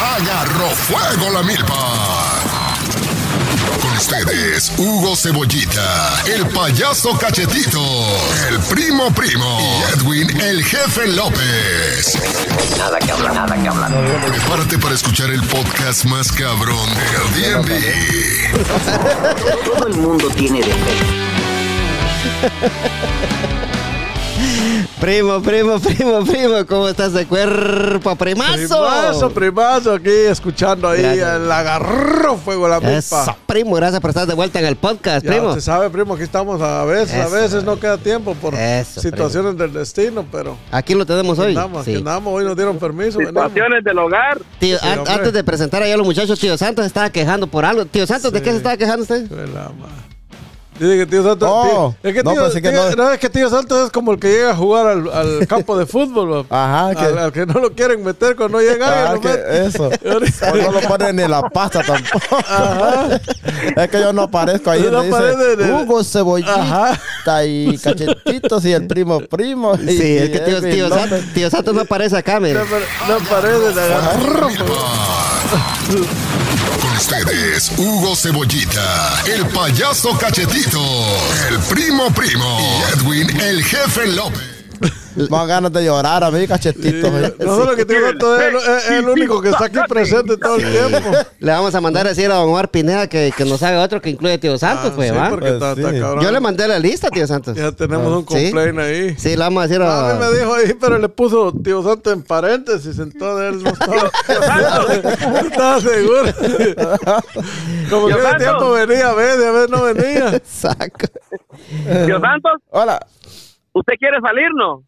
agarró 0.00 0.70
fuego 0.70 1.30
la 1.30 1.42
milpa. 1.42 1.74
Con 3.82 3.92
ustedes, 3.96 4.72
Hugo 4.78 5.14
Cebollita, 5.14 6.22
el 6.26 6.48
payaso 6.48 7.16
cachetito, 7.18 7.80
el 8.48 8.58
primo 8.60 9.12
primo 9.12 9.58
y 9.60 9.82
Edwin, 9.92 10.40
el 10.40 10.64
jefe 10.64 11.06
López. 11.08 12.18
Nada 12.78 12.98
que 12.98 13.12
hablar, 13.12 13.34
nada 13.34 13.62
que 13.62 13.68
hablar. 13.68 13.92
Prepárate 14.26 14.78
para 14.78 14.94
escuchar 14.94 15.30
el 15.30 15.42
podcast 15.44 16.04
más 16.06 16.32
cabrón 16.32 16.88
del 17.34 17.66
D&D. 17.66 18.64
Todo 19.64 19.86
el 19.86 19.96
mundo 19.96 20.28
tiene 20.30 20.60
defectos. 20.60 21.08
Primo, 25.00 25.40
primo, 25.40 25.78
primo, 25.80 26.24
primo, 26.24 26.66
¿cómo 26.68 26.88
estás 26.88 27.12
de 27.14 27.26
cuerpo, 27.26 28.16
primazo? 28.16 28.52
Primazo, 28.52 29.30
primazo, 29.30 29.92
aquí 29.94 30.10
escuchando 30.10 30.88
ahí 30.88 31.00
Gracias. 31.02 31.36
el 31.40 31.50
agarro 31.50 32.36
fuego 32.36 32.68
la 32.68 32.78
Eso, 32.78 33.16
milpa. 33.16 33.36
primo, 33.46 33.74
gracias 33.76 34.00
por 34.00 34.10
estar 34.10 34.26
de 34.26 34.34
vuelta 34.34 34.58
en 34.60 34.66
el 34.66 34.76
podcast, 34.76 35.24
Ya 35.24 35.32
primo. 35.32 35.54
se 35.54 35.62
sabe, 35.62 35.88
primo, 35.90 36.14
aquí 36.14 36.22
estamos 36.24 36.60
a 36.60 36.84
veces, 36.84 37.14
Eso. 37.14 37.22
a 37.34 37.40
veces 37.40 37.64
no 37.64 37.80
queda 37.80 37.96
tiempo 37.96 38.34
por 38.34 38.54
Eso, 38.54 39.00
situaciones 39.00 39.56
del 39.56 39.72
destino, 39.72 40.24
pero 40.30 40.56
Aquí 40.70 40.94
lo 40.94 41.06
tenemos 41.06 41.38
hoy. 41.38 41.48
andamos, 41.48 41.82
aquí 41.82 41.92
Sí. 41.92 41.98
andamos, 41.98 42.34
hoy 42.34 42.44
nos 42.44 42.56
dieron 42.56 42.78
permiso. 42.78 43.18
venimos. 43.18 43.42
Situaciones 43.44 43.82
del 43.84 43.98
hogar. 43.98 44.38
Tío, 44.58 44.78
Sí, 44.78 44.86
an- 44.86 44.98
hombre. 44.98 45.14
antes 45.14 45.32
de 45.32 45.44
presentar 45.44 45.82
allá 45.82 45.94
a 45.94 45.96
los 45.96 46.06
muchachos, 46.06 46.38
tío 46.38 46.56
Santos 46.58 46.84
estaba 46.84 47.08
quejando 47.10 47.46
por 47.46 47.64
algo. 47.64 47.86
Tío 47.86 48.06
Santos, 48.06 48.32
¿de 48.32 48.42
qué 48.42 48.50
se 48.50 48.58
estaba 48.58 48.76
quejando 48.76 49.02
usted? 49.02 49.26
Fue 49.28 49.46
la 49.46 49.70
madre. 49.70 50.09
Dice 50.80 50.96
que 50.96 51.06
tío 51.06 51.22
Santos. 51.22 51.48
Oh, 51.52 51.94
tío- 52.00 52.08
es 52.10 52.14
que 52.16 52.22
no, 52.22 52.32
tío, 52.32 52.42
pensé 52.44 52.62
que 52.62 52.70
tío- 52.70 52.90
no. 52.96 53.04
no, 53.04 53.12
es 53.12 53.18
que 53.20 53.28
tío 53.28 53.50
Santos 53.50 53.86
es 53.86 53.92
como 53.92 54.12
el 54.12 54.18
que 54.18 54.28
llega 54.32 54.50
a 54.52 54.56
jugar 54.56 54.86
al, 54.86 55.12
al 55.12 55.46
campo 55.48 55.76
de 55.76 55.84
fútbol. 55.84 56.46
Ajá, 56.48 56.94
que- 56.94 57.04
Al, 57.04 57.18
al 57.18 57.32
que 57.32 57.44
no 57.44 57.60
lo 57.60 57.72
quieren 57.74 58.02
meter 58.02 58.34
cuando 58.34 58.58
no 58.58 58.64
llega. 58.64 59.10
Ah, 59.10 59.14
meten. 59.14 59.40
eso. 59.66 59.90
O 60.50 60.56
no 60.56 60.72
lo 60.72 60.80
ponen 60.88 61.16
ni 61.16 61.22
en 61.22 61.30
la 61.30 61.42
pasta 61.50 61.82
tampoco. 61.82 62.18
Es 63.76 63.88
que 63.90 64.00
yo 64.00 64.12
no 64.14 64.22
aparezco 64.22 64.70
ahí. 64.70 64.88
No 64.90 65.02
dice 65.02 65.70
Hugo 65.70 66.02
Cebollita 66.02 66.54
Ajá. 66.86 67.44
y 67.44 67.76
Cachetitos 67.76 68.64
y 68.64 68.72
el 68.72 68.86
primo 68.86 69.20
primo. 69.20 69.74
y- 69.74 69.88
Sí, 70.00 70.16
es 70.16 70.28
y 70.30 70.32
que 70.32 70.38
tío, 70.40 70.60
tío. 70.62 70.88
Santos, 70.88 71.20
tío 71.34 71.50
Santos 71.50 71.74
no 71.74 71.82
aparece 71.82 72.16
acá, 72.16 72.40
mire. 72.40 72.54
No, 72.58 73.18
pare- 73.28 73.52
no 73.52 74.48
ustedes, 77.00 77.72
Hugo 77.78 78.14
Cebollita, 78.14 79.22
el 79.26 79.46
payaso 79.48 80.16
cachetito, 80.18 80.80
el 81.48 81.58
primo 81.60 82.12
primo 82.12 82.58
y 82.60 82.92
Edwin, 82.92 83.40
el 83.40 83.64
jefe 83.64 84.06
López. 84.06 84.59
Dan 85.16 85.48
ganas 85.48 85.72
de 85.72 85.84
llorar 85.84 86.22
a 86.24 86.30
mí, 86.30 86.46
cachetitos. 86.46 87.10
No 87.38 87.56
solo 87.56 87.74
que 87.76 87.84
tío 87.84 88.00
Santos 88.06 88.40
es, 88.40 88.46
el- 88.48 88.56
es 88.76 88.90
el 88.90 89.08
único 89.08 89.40
que 89.42 89.48
está 89.50 89.64
aquí 89.66 89.78
presente 89.88 90.36
todo 90.36 90.56
el 90.56 90.70
tiempo. 90.70 91.10
Le 91.38 91.52
vamos 91.52 91.74
a 91.74 91.80
mandar 91.80 92.06
a 92.06 92.10
decir 92.10 92.30
a 92.30 92.34
don 92.34 92.48
Omar 92.48 92.70
Pineda 92.70 93.08
que, 93.08 93.32
que 93.36 93.44
nos 93.44 93.62
haga 93.62 93.82
otro 93.82 94.00
que 94.00 94.10
incluye 94.10 94.38
tío 94.38 94.56
Santos, 94.58 94.90
Ah, 94.92 94.96
pues, 94.96 95.10
sí, 95.10 95.16
¿va? 95.16 95.28
porque 95.30 95.48
está, 95.48 95.74
Pues 95.74 95.78
está 95.78 95.90
sí. 95.96 96.00
cabrón. 96.00 96.24
Yo 96.24 96.30
le 96.30 96.40
mandé 96.40 96.68
la 96.68 96.78
lista, 96.78 97.10
tío 97.10 97.26
Santos. 97.26 97.56
Ya 97.56 97.72
tenemos 97.72 98.06
un 98.12 98.20
¿Sí? 98.28 98.50
complaint 98.50 98.78
ahí. 98.78 99.14
Sí, 99.18 99.30
le 99.30 99.36
vamos 99.38 99.64
a 99.64 99.66
decir 99.66 99.82
A 99.82 100.10
a... 100.10 100.14
mí 100.14 100.20
me 100.20 100.38
dijo 100.38 100.54
ahí, 100.54 100.74
pero 100.80 100.98
le 100.98 101.08
puso 101.08 101.52
tío 101.52 101.82
Santo 101.82 102.10
en 102.12 102.22
paréntesis, 102.22 102.98
entonces 102.98 103.52
él 103.54 103.62
no 103.62 103.70
estaba, 103.70 104.10
estaba 105.40 105.80
seguro. 105.80 106.22
Como 107.90 108.06
que 108.08 108.14
de 108.14 108.34
tiempo 108.38 108.70
venía 108.72 109.08
a 109.10 109.14
ver, 109.14 109.40
y 109.40 109.44
a 109.44 109.50
ver 109.50 109.70
no 109.70 109.82
venía. 109.82 110.40
Saco. 110.44 111.06
Tío 112.06 112.20
Santos, 112.20 112.52
Hola. 112.70 113.04
¿usted 113.72 113.94
quiere 113.98 114.18
salir, 114.20 114.48
no? 114.56 114.82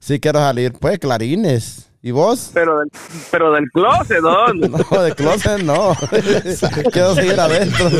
Sí 0.00 0.18
quiero 0.18 0.38
salir, 0.40 0.72
pues, 0.72 0.98
clarines. 0.98 1.86
¿Y 2.02 2.12
vos? 2.12 2.50
Pero 2.54 2.78
del, 2.78 2.90
pero 3.30 3.52
del 3.52 3.70
closet, 3.70 4.20
¿dónde? 4.22 4.70
No, 4.70 4.78
de 5.02 5.14
closet 5.14 5.62
no. 5.62 5.94
quiero 6.92 7.14
seguir 7.14 7.38
adentro. 7.38 7.90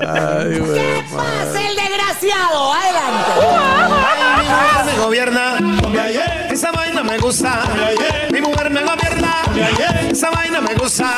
Ay, 0.00 0.58
güey. 0.58 0.80
el 0.80 1.76
desgraciado! 1.76 2.72
¡Adelante! 2.72 3.30
me 4.86 4.98
gobierna. 4.98 5.58
Esa 6.50 6.72
vaina 6.72 7.04
me 7.04 7.18
gusta. 7.18 7.62
Mi 8.32 8.40
mujer 8.40 8.68
me 8.70 8.82
gobierna. 8.82 9.42
Esa 10.10 10.30
vaina 10.30 10.60
me 10.60 10.74
gusta. 10.74 11.12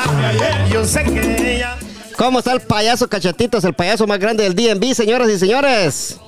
Yo 0.71 0.85
sé 0.85 1.03
que 1.03 1.55
ella. 1.55 1.77
¿Cómo 2.15 2.39
está 2.39 2.53
el 2.53 2.61
payaso 2.61 3.07
Cachetitos, 3.07 3.63
el 3.63 3.73
payaso 3.73 4.05
más 4.05 4.19
grande 4.19 4.43
del 4.43 4.53
DNB, 4.53 4.93
señoras 4.93 5.29
y 5.29 5.39
señores? 5.39 6.19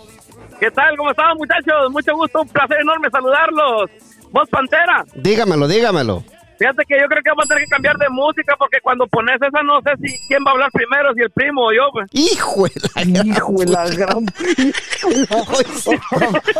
¿Qué 0.61 0.69
tal? 0.69 0.95
¿Cómo 0.95 1.09
están, 1.09 1.35
muchachos? 1.37 1.91
Mucho 1.91 2.15
gusto, 2.15 2.43
un 2.43 2.47
placer 2.47 2.77
enorme 2.81 3.09
saludarlos. 3.09 3.89
Vos, 4.29 4.47
Pantera. 4.47 5.03
Dígamelo, 5.15 5.67
dígamelo. 5.67 6.23
Fíjate 6.61 6.85
que 6.87 6.93
yo 7.01 7.07
creo 7.07 7.23
que 7.23 7.29
vamos 7.31 7.45
a 7.45 7.47
tener 7.47 7.63
que 7.63 7.69
cambiar 7.71 7.97
de 7.97 8.07
música 8.09 8.53
porque 8.55 8.77
cuando 8.83 9.07
pones 9.07 9.41
esa 9.41 9.63
no 9.63 9.81
sé 9.81 9.89
si 9.99 10.15
quién 10.27 10.43
va 10.45 10.51
a 10.51 10.53
hablar 10.53 10.69
primero, 10.71 11.11
si 11.15 11.21
el 11.21 11.31
primo 11.31 11.65
o 11.65 11.73
yo. 11.73 11.89
Pues. 11.91 12.07
Hijo 12.13 12.65
de 12.65 12.73
la 12.93 13.23
Hijo 13.25 13.53
de 13.57 13.65
la 13.65 13.89
gran... 13.89 14.25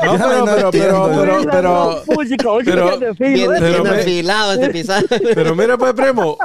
No, 0.02 0.18
pero, 0.18 0.72
pero, 0.72 0.72
pero, 0.72 0.72
pero, 0.72 1.44
pero, 1.52 2.04
pero, 2.66 3.14
Viene 3.20 3.60
pero 5.36 5.56
mira, 5.56 5.78
pues, 5.78 5.94
primo. 5.94 6.38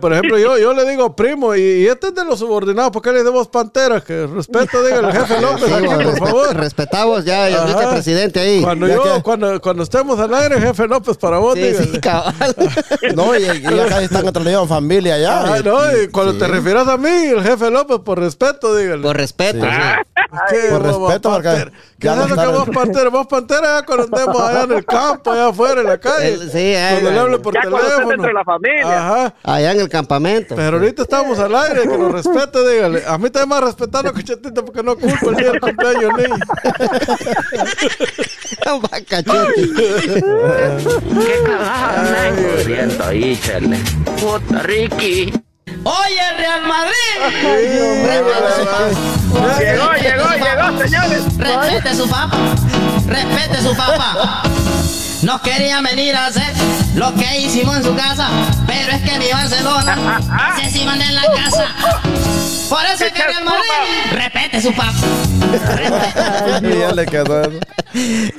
Por 0.00 0.12
ejemplo, 0.12 0.38
yo, 0.38 0.56
yo 0.58 0.72
le 0.72 0.88
digo 0.88 1.14
primo 1.14 1.54
y, 1.54 1.60
y 1.60 1.86
este 1.86 2.08
es 2.08 2.14
de 2.14 2.24
los 2.24 2.38
subordinados. 2.38 2.90
¿Por 2.92 3.02
qué 3.02 3.12
le 3.12 3.22
damos 3.22 3.48
panteras? 3.48 4.02
Que 4.04 4.26
respeto, 4.26 4.82
diga 4.82 5.00
el 5.00 5.12
jefe 5.12 5.40
López 5.40 5.66
Sí, 5.66 5.72
aquí, 5.72 5.86
bueno, 5.86 6.10
por 6.10 6.18
favor. 6.28 6.56
Respetamos 6.56 7.24
ya 7.26 7.48
el 7.48 7.66
vicepresidente 7.66 8.40
ahí. 8.40 8.62
Cuando 8.62 8.86
Ya 8.88 8.94
yo, 8.94 9.02
que- 9.16 9.22
cuando, 9.22 9.60
cuando 9.60 9.82
estemos 9.82 10.18
al 10.18 10.32
aire, 10.34 10.60
jefe 10.60 10.86
López, 10.86 11.18
para 11.18 11.38
vos, 11.38 11.54
Sí. 11.56 11.74
No, 13.14 13.36
y, 13.36 13.44
y 13.44 13.62
casi 13.62 14.04
están 14.04 14.26
otro 14.26 14.66
familia 14.66 15.18
ya. 15.18 15.40
Ah, 15.42 15.60
no, 15.64 15.76
y 15.96 16.08
cuando 16.08 16.34
te 16.38 16.46
refieras 16.46 16.86
a 16.88 16.96
mí, 16.96 17.08
el 17.08 17.42
jefe 17.42 17.70
López, 17.70 17.98
por 18.04 18.18
respeto, 18.18 18.74
dígale. 18.76 19.02
Por 19.02 19.16
respeto. 19.16 19.64
Sí. 19.64 19.70
sí. 19.70 20.16
¿Qué, 20.50 20.68
Por 20.70 20.82
respeto, 20.82 21.30
porque? 21.30 21.70
¿Qué 21.98 22.08
es 22.08 22.16
eso 22.16 22.36
que 22.36 22.46
vos, 22.46 22.68
Pantera? 22.74 23.08
Vos, 23.10 23.26
Pantera, 23.26 23.80
ya 23.80 23.86
cuando 23.86 24.04
andemos 24.04 24.42
allá 24.42 24.62
en 24.64 24.72
el 24.72 24.84
campo, 24.84 25.30
allá 25.30 25.48
afuera, 25.48 25.80
en 25.80 25.86
la 25.86 25.98
calle. 25.98 26.34
El- 26.34 26.50
sí, 26.50 26.58
ahí, 26.58 26.94
cuando 26.94 27.10
le 27.10 27.18
hable 27.18 27.38
por 27.38 27.54
Ya 27.54 27.60
cuando 27.62 27.78
estés 27.78 27.92
teléfono. 27.94 28.14
entre 28.14 28.32
la 28.32 28.44
familia. 28.44 28.98
Ajá. 28.98 29.34
Allá 29.42 29.72
en 29.72 29.80
el 29.80 29.88
campamento. 29.88 30.54
Pero 30.56 30.76
ahorita 30.78 31.02
estamos 31.02 31.38
al 31.38 31.54
aire, 31.54 31.82
que 31.82 31.98
nos 31.98 32.12
respete, 32.12 32.68
dígale. 32.70 33.02
A 33.06 33.18
mí 33.18 33.30
también 33.30 33.48
me 33.48 33.54
va 33.60 33.60
respetando, 33.66 34.12
cachetito, 34.12 34.64
porque 34.64 34.82
no 34.82 34.96
culpo 34.96 35.30
el 35.30 35.36
día 35.36 35.50
del 35.52 35.60
cumpleaños 35.60 36.10
ni. 36.18 36.24
Va, 38.66 38.88
cachete. 39.08 39.72
¿Qué 41.16 41.42
carajo 41.46 42.65
corriendo 42.66 43.04
ahí, 43.04 43.38
chale? 43.40 43.78
Puta, 44.20 44.58
Ricky. 44.64 45.32
¡Oye, 45.84 46.32
Real 46.36 46.62
Madrid! 46.66 47.16
Llegó, 49.60 49.92
llegó, 49.92 50.28
llegó, 50.34 50.82
señores. 50.82 51.38
Respete 51.38 51.94
su 51.94 52.08
papá. 52.08 52.36
Respete 53.06 53.62
su 53.62 53.76
papá. 53.76 54.42
No 55.22 55.40
quería 55.42 55.80
venir 55.80 56.14
a 56.14 56.26
hacer 56.26 56.52
lo 56.94 57.12
que 57.14 57.40
hicimos 57.40 57.76
en 57.76 57.84
su 57.84 57.94
casa, 57.96 58.28
pero 58.66 58.92
es 58.92 59.02
que 59.02 59.18
mi 59.18 59.30
Barcelona 59.30 60.20
se 60.62 60.70
sí 60.70 60.84
manda 60.84 61.04
en 61.08 61.14
la 61.14 61.22
casa. 61.22 61.66
Por 62.68 62.84
eso 62.84 63.04
es 63.06 63.12
que 63.12 63.22
Real 63.22 63.44
Madrid 63.44 64.12
respete 64.12 64.60
su 64.60 64.72
papá. 64.72 64.92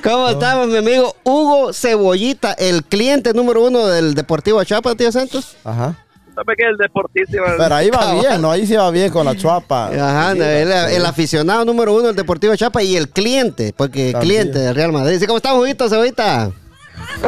¿Cómo 0.03 0.29
estamos, 0.29 0.67
mi 0.67 0.77
amigo 0.77 1.15
Hugo 1.23 1.73
Cebollita, 1.73 2.53
el 2.53 2.83
cliente 2.83 3.33
número 3.33 3.63
uno 3.65 3.87
del 3.87 4.13
Deportivo 4.13 4.63
Chapa, 4.63 4.95
tío 4.95 5.11
Santos? 5.11 5.55
Ajá. 5.63 5.95
¿Sabe 6.35 6.55
que 6.55 6.63
el 6.69 6.77
deportista? 6.77 7.37
Pero 7.57 7.75
ahí 7.75 7.89
va 7.89 8.13
bien, 8.13 8.39
¿no? 8.41 8.51
Ahí 8.51 8.67
sí 8.67 8.75
va 8.75 8.91
bien 8.91 9.09
con 9.11 9.25
la 9.25 9.35
chuapa. 9.35 9.87
Ajá, 9.87 10.33
el, 10.33 10.41
el 10.71 11.05
aficionado 11.05 11.65
número 11.65 11.95
uno 11.95 12.07
del 12.07 12.15
Deportivo 12.15 12.55
Chapa 12.55 12.83
y 12.83 12.95
el 12.95 13.09
cliente, 13.09 13.73
porque 13.75 14.11
También. 14.11 14.41
cliente 14.43 14.59
del 14.59 14.75
Real 14.75 14.91
Madrid. 14.91 15.17
Sí, 15.19 15.25
¿Cómo 15.25 15.37
estamos, 15.37 15.63
Huguito 15.63 15.89
Cebollita? 15.89 16.51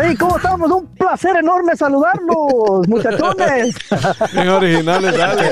Hey, 0.01 0.15
¿cómo 0.17 0.37
estamos? 0.37 0.71
Un 0.71 0.85
placer 0.95 1.35
enorme 1.37 1.75
saludarlos, 1.75 2.87
muchachones. 2.87 3.75
Bien 4.33 4.47
originales, 4.49 5.17
dale. 5.17 5.49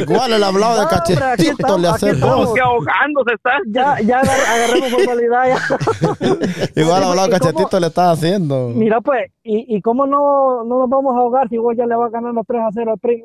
Igual 0.00 0.32
el 0.32 0.42
hablado 0.42 0.72
de 0.74 0.80
No, 0.80 0.88
hombre, 0.88 0.96
aquí 0.98 1.14
cachetito 1.16 1.78
le 1.78 1.88
aquí 1.88 1.94
hace 1.96 2.10
estamos. 2.10 2.46
voz. 2.46 2.54
Que 2.54 2.60
ahogándose 2.60 3.34
está. 3.34 3.50
Ya, 3.68 4.00
ya 4.00 4.20
agar- 4.20 4.40
agarremos 4.48 4.90
formalidad 4.90 5.44
ya. 5.48 6.80
Igual 6.82 7.02
el 7.02 7.08
hablado 7.08 7.28
de 7.28 7.36
¿Y 7.36 7.38
cómo- 7.38 7.52
cachetito 7.52 7.80
le 7.80 7.86
está 7.86 8.10
haciendo. 8.10 8.68
Mira, 8.74 9.00
pues, 9.00 9.30
¿y, 9.42 9.76
y 9.76 9.80
cómo 9.82 10.06
no, 10.06 10.64
no 10.64 10.78
nos 10.78 10.88
vamos 10.88 11.14
a 11.14 11.18
ahogar 11.18 11.48
si 11.48 11.58
vos 11.58 11.74
ya 11.76 11.86
le 11.86 11.94
vas 11.94 12.10
ganando 12.10 12.42
3 12.46 12.60
a 12.62 12.68
0 12.72 12.92
al 12.92 12.98
primo? 12.98 13.24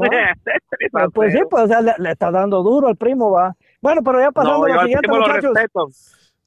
¿Va? 0.00 0.06
Pues, 0.90 1.04
pues 1.14 1.32
sí, 1.32 1.38
pues, 1.50 1.64
o 1.64 1.66
sea, 1.68 1.80
le, 1.80 1.94
le 1.98 2.10
está 2.12 2.30
dando 2.30 2.62
duro 2.62 2.88
al 2.88 2.96
primo, 2.96 3.30
va. 3.30 3.54
Bueno, 3.80 4.02
pero 4.02 4.20
ya 4.20 4.30
pasando 4.30 4.66
No, 4.66 4.74
a 4.74 4.82
siguiente, 4.82 5.08
muchachos. 5.08 5.52
respeto. 5.54 5.88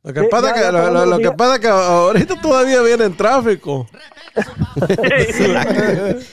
Lo 0.06 0.14
que, 0.14 0.20
Sí, 0.22 0.28
pasa 0.30 0.48
ya, 0.50 0.54
que, 0.54 0.60
ya 0.62 0.72
lo, 0.72 0.92
lo- 0.92 1.06
lo 1.08 1.18
que 1.18 1.32
pasa 1.32 1.60
que 1.60 1.68
ahorita 1.68 2.40
todavía 2.42 2.82
viene 2.82 3.06
en 3.06 3.18
tráfico. 3.18 3.88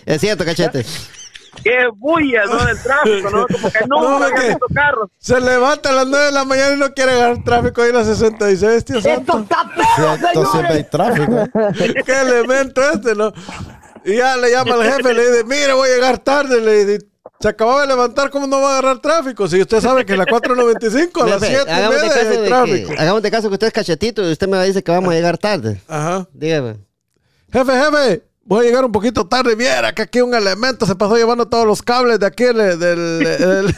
Es 0.07 0.21
cierto, 0.21 0.45
cachete. 0.45 0.85
qué 1.63 1.87
bulla, 1.97 2.45
¿no? 2.47 2.65
Del 2.65 2.83
tráfico, 2.83 3.31
¿no? 3.31 3.47
Como 3.47 3.71
que 3.71 3.81
nunca 3.87 3.89
No, 3.89 4.17
había 4.25 4.35
que- 4.35 4.57
carros. 4.75 5.11
Se 5.19 5.41
levanta 5.41 5.91
a 5.91 5.93
las 5.93 6.07
9 6.07 6.27
de 6.27 6.33
la 6.33 6.45
mañana 6.45 6.75
y 6.75 6.79
no 6.79 6.93
quiere 6.93 7.13
agarrar 7.13 7.45
tráfico 7.45 7.83
ahí 7.83 7.91
en 7.91 7.97
la 7.97 8.05
66, 8.05 8.85
tío 8.85 9.01
santo. 9.01 9.47
Cierto, 9.97 10.53
siempre 10.53 10.75
hay 10.75 10.85
tráfico. 10.85 11.49
¿Qué 12.07 12.21
elemento 12.21 12.81
este, 12.93 13.15
no? 13.15 13.33
Y 14.05 14.17
ya 14.17 14.37
le 14.37 14.51
llama 14.51 14.75
al 14.75 14.83
jefe, 14.85 15.15
le 15.15 15.31
dice, 15.31 15.45
mire, 15.45 15.73
voy 15.75 15.89
a 15.89 15.95
llegar 15.95 16.19
tarde. 16.19 16.61
Le 16.61 16.85
dice, 16.85 17.07
se 17.43 17.49
acababa 17.49 17.83
de 17.83 17.89
levantar, 17.89 18.31
¿cómo 18.31 18.47
no 18.47 18.61
va 18.61 18.69
a 18.69 18.79
agarrar 18.79 19.01
tráfico? 19.01 19.49
Si 19.49 19.61
usted 19.61 19.81
sabe 19.81 20.07
que 20.07 20.13
en 20.13 20.19
la 20.21 20.27
495 20.27 21.23
a 21.23 21.27
las 21.27 21.41
Jefe, 21.41 21.57
7 21.57 21.65
y 21.67 21.75
hagamos 21.75 21.97
de 21.97 22.03
media 22.03 22.15
caso 22.15 22.31
hay 22.31 22.37
de 22.37 22.47
tráfico. 22.47 22.89
que, 22.89 23.01
hagamos 23.01 23.23
de 23.23 23.31
caso 23.31 23.49
que 23.49 23.55
usted 23.55 23.67
es 23.67 23.73
cachetito 23.73 24.29
y 24.29 24.33
usted 24.33 24.49
me 24.49 24.65
dice 24.65 24.83
que 24.83 24.93
vamos 24.93 25.13
a 25.13 25.17
llegar 25.17 25.39
tarde. 25.39 25.81
Ajá. 25.89 26.29
Dígame. 26.33 26.77
Jefe, 27.53 27.73
jefe, 27.73 28.23
voy 28.45 28.65
a 28.67 28.69
llegar 28.69 28.85
un 28.85 28.93
poquito 28.93 29.27
tarde. 29.27 29.55
Viera 29.55 29.93
que 29.93 30.03
aquí 30.03 30.21
un 30.21 30.35
elemento 30.35 30.85
se 30.87 30.95
pasó 30.95 31.17
llevando 31.17 31.47
todos 31.49 31.67
los 31.67 31.83
cables 31.83 32.19
de 32.21 32.27
aquí 32.27 32.45
del, 32.53 32.79
del- 32.79 33.27
el- 33.27 33.75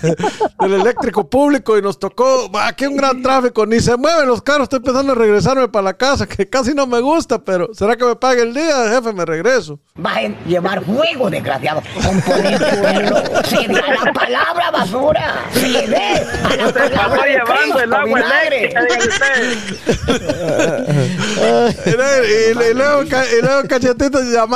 del 0.60 0.80
eléctrico 0.80 1.28
público 1.28 1.76
y 1.78 1.82
nos 1.82 1.98
tocó 1.98 2.50
aquí 2.60 2.86
un 2.86 2.96
gran 2.96 3.20
tráfico. 3.22 3.66
Ni 3.66 3.80
se 3.80 3.96
mueven 3.96 4.26
los 4.26 4.42
carros. 4.42 4.64
Estoy 4.64 4.80
pensando 4.80 5.12
en 5.12 5.18
regresarme 5.18 5.68
para 5.68 5.82
la 5.84 5.94
casa, 5.94 6.26
que 6.26 6.48
casi 6.48 6.72
no 6.74 6.86
me 6.86 7.00
gusta, 7.00 7.38
pero 7.44 7.68
¿será 7.74 7.96
que 7.96 8.04
me 8.04 8.16
pague 8.16 8.42
el 8.42 8.54
día, 8.54 8.88
jefe? 8.90 9.12
Me 9.12 9.24
regreso. 9.24 9.78
Va 10.04 10.14
a 10.16 10.22
llevar 10.46 10.84
fuego, 10.84 11.28
desgraciado. 11.30 11.82
Componer 12.02 12.58
pueblo. 12.80 13.16
Se 13.44 13.68
da 13.68 14.04
la 14.04 14.12
palabra 14.12 14.70
basura. 14.70 15.34
Se 15.52 15.68
dé 15.68 15.96
a 15.96 16.56
la 16.56 16.72
palabra 16.72 17.26
llevando 17.26 17.80
el 17.80 17.92
agua 17.92 18.20
eléctrica. 18.46 18.80
Y, 21.86 21.90
luego- 21.90 22.24
y- 22.24 22.70
y 22.70 22.74
luego, 22.74 23.02
ca- 23.10 23.24
y 23.26 23.42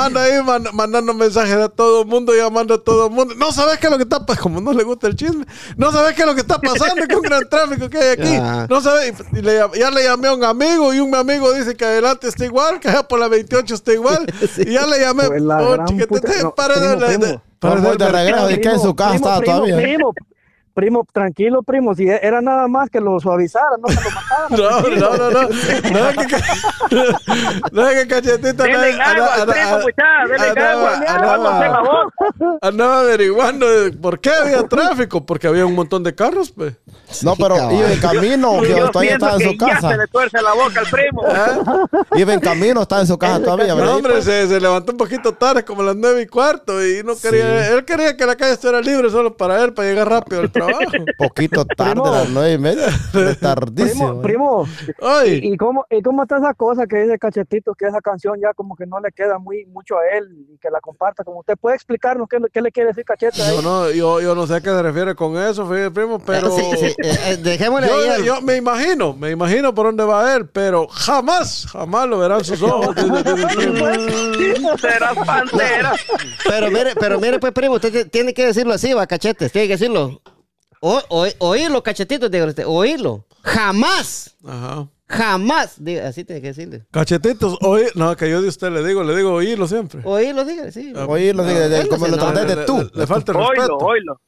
llamando 0.07 0.19
ahí, 0.19 0.43
man- 0.43 0.67
mandando 0.73 1.13
mensajes 1.13 1.55
a 1.55 1.69
todo 1.69 2.01
el 2.01 2.07
mundo, 2.07 2.33
llamando 2.35 2.73
a 2.75 2.83
todo 2.83 3.07
el 3.07 3.11
mundo. 3.11 3.33
No 3.37 3.51
sabes 3.51 3.77
qué 3.79 3.87
es 3.87 3.91
lo 3.91 3.97
que 3.97 4.03
está 4.03 4.25
pasando, 4.25 4.41
como 4.43 4.61
no 4.61 4.73
le 4.73 4.83
gusta 4.83 5.07
el 5.07 5.15
chisme, 5.15 5.45
no 5.77 5.91
sabes 5.91 6.13
qué 6.15 6.21
es 6.21 6.27
lo 6.27 6.35
que 6.35 6.41
está 6.41 6.59
pasando, 6.59 7.03
un 7.15 7.21
gran 7.21 7.47
tráfico 7.49 7.89
que 7.89 7.97
hay 7.97 8.09
aquí. 8.09 8.35
Ah. 8.41 8.65
No 8.69 8.81
sabes, 8.81 9.13
y 9.33 9.41
le 9.41 9.59
ya 9.77 9.91
le 9.91 10.03
llamé 10.03 10.27
a 10.27 10.33
un 10.33 10.43
amigo 10.43 10.93
y 10.93 10.99
un 10.99 11.13
amigo 11.15 11.51
dice 11.53 11.75
que 11.75 11.85
adelante 11.85 12.27
está 12.27 12.45
igual, 12.45 12.79
que 12.79 12.89
allá 12.89 13.03
por 13.07 13.19
la 13.19 13.27
28 13.27 13.73
está 13.75 13.93
igual. 13.93 14.25
Y 14.57 14.73
ya 14.73 14.85
le 14.87 14.99
llamé, 14.99 15.27
Pues 15.27 15.41
la 15.41 15.61
oh, 15.61 15.85
chiquitete, 15.85 16.07
puta- 16.07 16.43
no, 16.43 16.55
para 16.55 16.73
primo, 16.75 16.89
de- 16.89 16.95
de- 16.95 17.05
primo. 17.19 17.41
para 17.59 17.75
Vamos 17.75 17.97
de- 17.97 18.05
de 18.05 18.11
regreso. 18.11 18.49
¿Y 18.51 18.61
qué 18.61 18.69
en 18.69 18.79
su 18.79 18.95
casa 18.95 19.11
Primo, 19.11 19.25
estaba 19.27 19.41
todavía? 19.43 19.75
Primo, 20.73 21.05
tranquilo, 21.11 21.61
primo. 21.63 21.93
Si 21.95 22.07
era 22.07 22.41
nada 22.41 22.67
más 22.67 22.89
que 22.89 22.99
lo 23.01 23.19
suavizaran, 23.19 23.81
no 23.81 23.87
que 23.87 23.95
lo 23.95 24.11
mataran. 24.11 24.49
No, 24.49 24.81
no, 24.81 25.17
no, 25.17 25.31
no. 25.31 25.41
No 25.91 26.09
es 26.09 26.17
que, 26.17 26.37
no 27.71 27.87
es 27.87 28.01
que 28.01 28.07
cachetito 28.07 28.63
Denle 28.63 28.93
andaba- 32.61 32.99
averiguando 32.99 33.65
por 34.01 34.19
qué 34.19 34.29
había 34.31 34.63
tráfico, 34.67 35.25
porque 35.25 35.47
había 35.47 35.65
un 35.65 35.75
montón 35.75 36.03
de 36.03 36.15
carros, 36.15 36.51
pues. 36.51 36.73
No, 37.23 37.35
pero 37.35 37.55
iba 37.71 37.91
en 37.91 37.99
camino, 37.99 38.61
que 38.61 38.69
Yo 38.69 38.89
todavía 38.89 39.13
estaba 39.13 39.33
en 39.33 39.39
que 39.39 39.45
su 39.45 39.51
ya 39.53 39.75
se 39.75 39.81
casa. 39.81 39.97
le 39.97 40.07
tuerce 40.07 40.41
la 40.41 40.53
boca 40.53 40.79
al 40.79 40.87
primo. 40.87 41.23
Iba 42.15 42.33
en 42.33 42.39
camino, 42.39 42.81
estaba 42.83 43.01
en 43.01 43.07
su 43.07 43.17
casa 43.17 43.41
todavía. 43.41 43.75
No, 43.75 43.95
hombre, 43.95 44.21
se, 44.21 44.47
se 44.47 44.59
levantó 44.59 44.91
un 44.91 44.97
poquito 44.97 45.33
tarde, 45.33 45.63
como 45.65 45.81
a 45.81 45.85
las 45.85 45.95
nueve 45.95 46.21
y 46.21 46.27
cuarto, 46.27 46.83
y 46.85 47.03
no 47.03 47.15
quería, 47.17 47.69
él 47.73 47.85
quería 47.85 48.15
que 48.15 48.25
la 48.25 48.35
calle 48.35 48.53
estuviera 48.53 48.81
libre 48.81 49.09
solo 49.09 49.35
para 49.35 49.63
él, 49.63 49.73
para 49.73 49.87
llegar 49.87 50.09
rápido 50.09 50.41
al 50.41 50.51
trabajo. 50.67 51.05
Poquito 51.17 51.65
tarde, 51.65 51.93
Primo. 52.01 52.11
las 52.11 52.29
nueve 52.29 52.53
y 52.53 52.57
media. 52.57 52.85
de 52.85 52.91
Primo, 53.11 53.35
Tardísimo. 53.41 54.21
primo, 54.21 54.67
¿y 55.25 55.57
cómo, 55.57 55.85
¿y 55.89 56.01
cómo 56.01 56.23
está 56.23 56.37
esa 56.37 56.53
cosa 56.53 56.85
que 56.87 56.97
dice 57.03 57.17
Cachetito, 57.19 57.73
que 57.75 57.85
esa 57.87 58.01
canción 58.01 58.35
ya 58.41 58.53
como 58.53 58.75
que 58.75 58.85
no 58.85 58.99
le 58.99 59.11
queda 59.11 59.37
muy 59.39 59.65
mucho 59.67 59.97
a 59.97 60.17
él 60.17 60.27
y 60.53 60.57
que 60.57 60.69
la 60.69 60.79
comparta? 60.81 61.23
Como 61.23 61.39
usted 61.39 61.55
puede 61.59 61.75
explicarnos 61.75 62.27
qué, 62.29 62.37
qué 62.53 62.61
le 62.61 62.71
quiere 62.71 62.89
decir 62.89 63.03
Cachete 63.05 63.41
ahí? 63.41 63.55
yo 63.55 63.61
no, 63.61 63.89
yo, 63.91 64.21
yo 64.21 64.35
no 64.35 64.45
sé 64.47 64.55
a 64.55 64.61
qué 64.61 64.69
se 64.69 64.81
refiere 64.81 65.15
con 65.15 65.37
eso, 65.37 65.65
fíjate, 65.67 65.91
primo, 65.91 66.19
pero 66.19 66.49
Sí, 66.51 66.63
sí, 66.77 66.85
eh, 66.85 66.95
eh, 67.27 67.37
dejémosle 67.37 67.87
ahí. 67.87 68.05
yo, 68.07 68.13
al- 68.13 68.23
yo 68.23 68.41
me 68.41 68.55
imagino, 68.55 69.13
me 69.13 69.31
imagino 69.31 69.73
por 69.73 69.85
dónde 69.87 70.03
va 70.03 70.35
él, 70.35 70.47
pero 70.49 70.87
jamás, 70.87 71.65
jamás 71.71 72.07
lo 72.07 72.19
verán 72.19 72.43
sus 72.43 72.61
ojos. 72.61 72.95
Serás 74.79 75.15
pantera. 75.25 75.93
Pero 76.47 76.71
mire, 76.71 76.93
pero 76.99 77.19
mire, 77.19 77.39
pues, 77.39 77.53
primo, 77.53 77.75
usted 77.75 78.09
tiene 78.09 78.33
que 78.33 78.45
decirlo 78.45 78.73
así, 78.73 78.93
va, 78.93 79.05
cachetes, 79.07 79.51
tiene 79.51 79.67
que 79.67 79.73
decirlo. 79.73 80.21
O, 80.81 81.01
o- 81.09 81.27
oírlo, 81.39 81.83
cachetitos, 81.83 82.31
diga 82.31 82.45
usted, 82.45 82.63
oírlo. 82.65 83.25
Jamás, 83.43 84.35
Ajá. 84.45 84.87
jamás, 85.07 85.73
diga, 85.77 86.07
así 86.07 86.23
tiene 86.23 86.41
que 86.41 86.47
decirle. 86.49 86.85
Cachetitos, 86.91 87.57
oí, 87.61 87.83
no, 87.95 88.15
que 88.15 88.29
yo 88.29 88.41
de 88.41 88.47
usted 88.47 88.69
le 88.71 88.83
digo, 88.85 89.03
le 89.03 89.15
digo 89.15 89.33
oírlo 89.33 89.67
siempre. 89.67 90.01
Oírlo, 90.05 90.45
diga, 90.45 90.71
sí. 90.71 90.93
Oye, 90.95 91.33
lo 91.33 91.43
digo, 91.43 91.59
de- 91.59 91.79
Él 91.81 91.87
como 91.89 92.07
lo 92.07 92.17
traté 92.17 92.45
de 92.55 92.65
tú. 92.65 92.89
le- 92.93 93.07
falta 93.07 93.31
el 93.33 93.37
Oílo, 93.37 93.49
respeto. 93.51 93.75
oílo. 93.77 94.21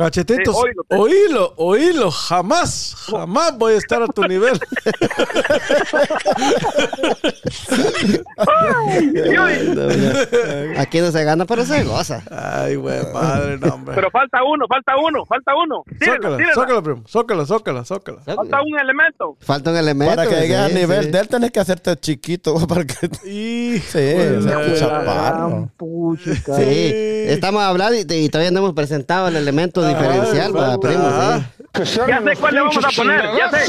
Cachetitos, 0.00 0.56
Sí, 0.56 0.62
oílo, 0.62 0.84
oílo, 0.88 1.52
oílo, 1.56 2.10
jamás, 2.10 2.94
jamás 3.10 3.58
voy 3.58 3.74
a 3.74 3.76
estar 3.76 4.02
a 4.02 4.06
tu 4.06 4.24
nivel. 4.24 4.58
Aquí 10.78 11.00
no 11.00 11.12
se 11.12 11.22
gana, 11.22 11.44
pero 11.44 11.66
se 11.66 11.84
goza. 11.84 12.22
Ay, 12.30 12.76
güey, 12.76 13.12
padre, 13.12 13.58
no, 13.58 13.74
hombre. 13.74 13.94
Pero 13.94 14.10
falta 14.10 14.42
uno, 14.42 14.64
falta 14.66 14.96
uno, 14.96 15.26
falta 15.26 15.52
uno. 15.54 15.84
Sócala, 16.02 16.38
sócala, 16.54 16.80
primo, 16.82 17.02
sócala, 17.06 17.44
sócala, 17.44 17.84
sócala. 17.84 18.22
Falta 18.22 18.62
un 18.62 18.80
elemento. 18.80 19.36
Falta 19.40 19.70
un 19.70 19.76
elemento. 19.76 20.16
Para 20.16 20.26
que 20.26 20.36
llegues 20.36 20.56
sí, 20.56 20.62
al 20.62 20.74
nivel 20.74 21.04
sí. 21.04 21.10
de 21.10 21.20
él, 21.20 21.28
tenés 21.28 21.50
que 21.50 21.60
hacerte 21.60 21.94
chiquito. 21.96 22.66
Para 22.68 22.86
que... 22.86 22.94
Y, 23.28 23.78
Sí, 23.80 24.14
o 24.38 24.42
sea, 24.42 24.74
chaparro. 24.76 25.68
Sí, 26.56 26.92
estamos 27.26 27.62
hablando 27.62 27.96
y, 27.96 28.06
y 28.08 28.28
todavía 28.28 28.50
no 28.50 28.58
hemos 28.60 28.72
presentado 28.72 29.28
el 29.28 29.36
elemento 29.36 29.82
diferencial, 29.94 30.56
va, 30.56 30.60
falta. 30.66 30.88
primo, 30.88 31.06
Ajá. 31.06 31.40
sí. 31.84 32.00
Ya 32.08 32.20
sé 32.22 32.36
cuál 32.36 32.54
le 32.54 32.60
vamos 32.60 32.84
a 32.84 32.88
poner, 32.90 33.24
ya 33.36 33.50
sé. 33.50 33.64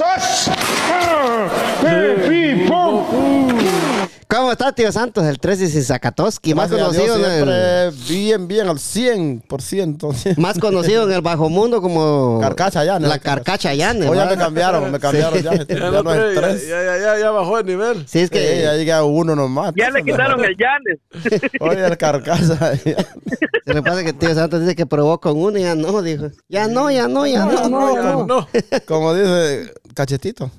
¿Cómo 4.31 4.49
está, 4.49 4.71
tío 4.71 4.89
Santos? 4.93 5.25
El 5.25 5.41
13 5.41 5.65
y 5.65 5.83
Zakatoski, 5.83 6.55
más 6.55 6.71
conocido, 6.71 7.17
en 7.17 7.25
el, 7.25 7.91
siempre 7.91 8.07
bien, 8.07 8.47
bien, 8.47 8.69
al 8.69 8.77
100%. 8.77 10.37
más 10.37 10.57
conocido 10.57 11.03
en 11.03 11.11
el 11.11 11.19
bajo 11.21 11.49
mundo 11.49 11.81
como 11.81 12.39
Carcacha 12.39 12.85
Llane. 12.85 13.09
la 13.09 13.19
Carcacha 13.19 13.73
ya 13.73 13.93
¿va? 13.93 14.25
me 14.27 14.37
cambiaron, 14.37 14.89
me 14.89 15.01
cambiaron 15.01 15.37
ya. 15.41 15.53
Ya, 15.55 15.65
Ya 15.67 15.89
ya, 15.91 16.33
ya, 16.33 16.57
ya, 16.65 16.97
ya, 16.97 17.19
ya 17.19 17.31
bajó 17.31 17.59
el 17.59 17.65
nivel. 17.65 18.07
Sí, 18.07 18.19
es 18.19 18.29
Que 18.29 18.61
ya 18.61 18.75
llega 18.75 19.03
uno 19.03 19.35
nomás. 19.35 19.73
Ya 19.75 19.89
le 19.89 20.01
quitaron 20.01 20.41
el 20.45 20.55
Yanes. 20.55 21.51
Oye, 21.59 21.85
el 21.85 21.97
carcasa. 21.97 22.77
se 22.77 23.73
le 23.73 23.81
pasa 23.81 24.01
que 24.05 24.13
tío 24.13 24.33
Santos 24.33 24.61
dice 24.61 24.77
que 24.77 24.85
probó 24.85 25.19
con 25.19 25.37
uno 25.37 25.57
y 25.57 25.63
ya 25.63 25.75
no, 25.75 26.01
dijo. 26.01 26.27
Ya 26.47 26.69
no, 26.69 26.89
ya 26.89 27.09
no, 27.09 27.27
ya 27.27 27.43
no. 27.43 27.67
No, 27.67 27.95
ya 27.95 28.25
no. 28.25 28.47
Como 28.85 29.13
dice 29.13 29.73
Cachetito. 29.93 30.49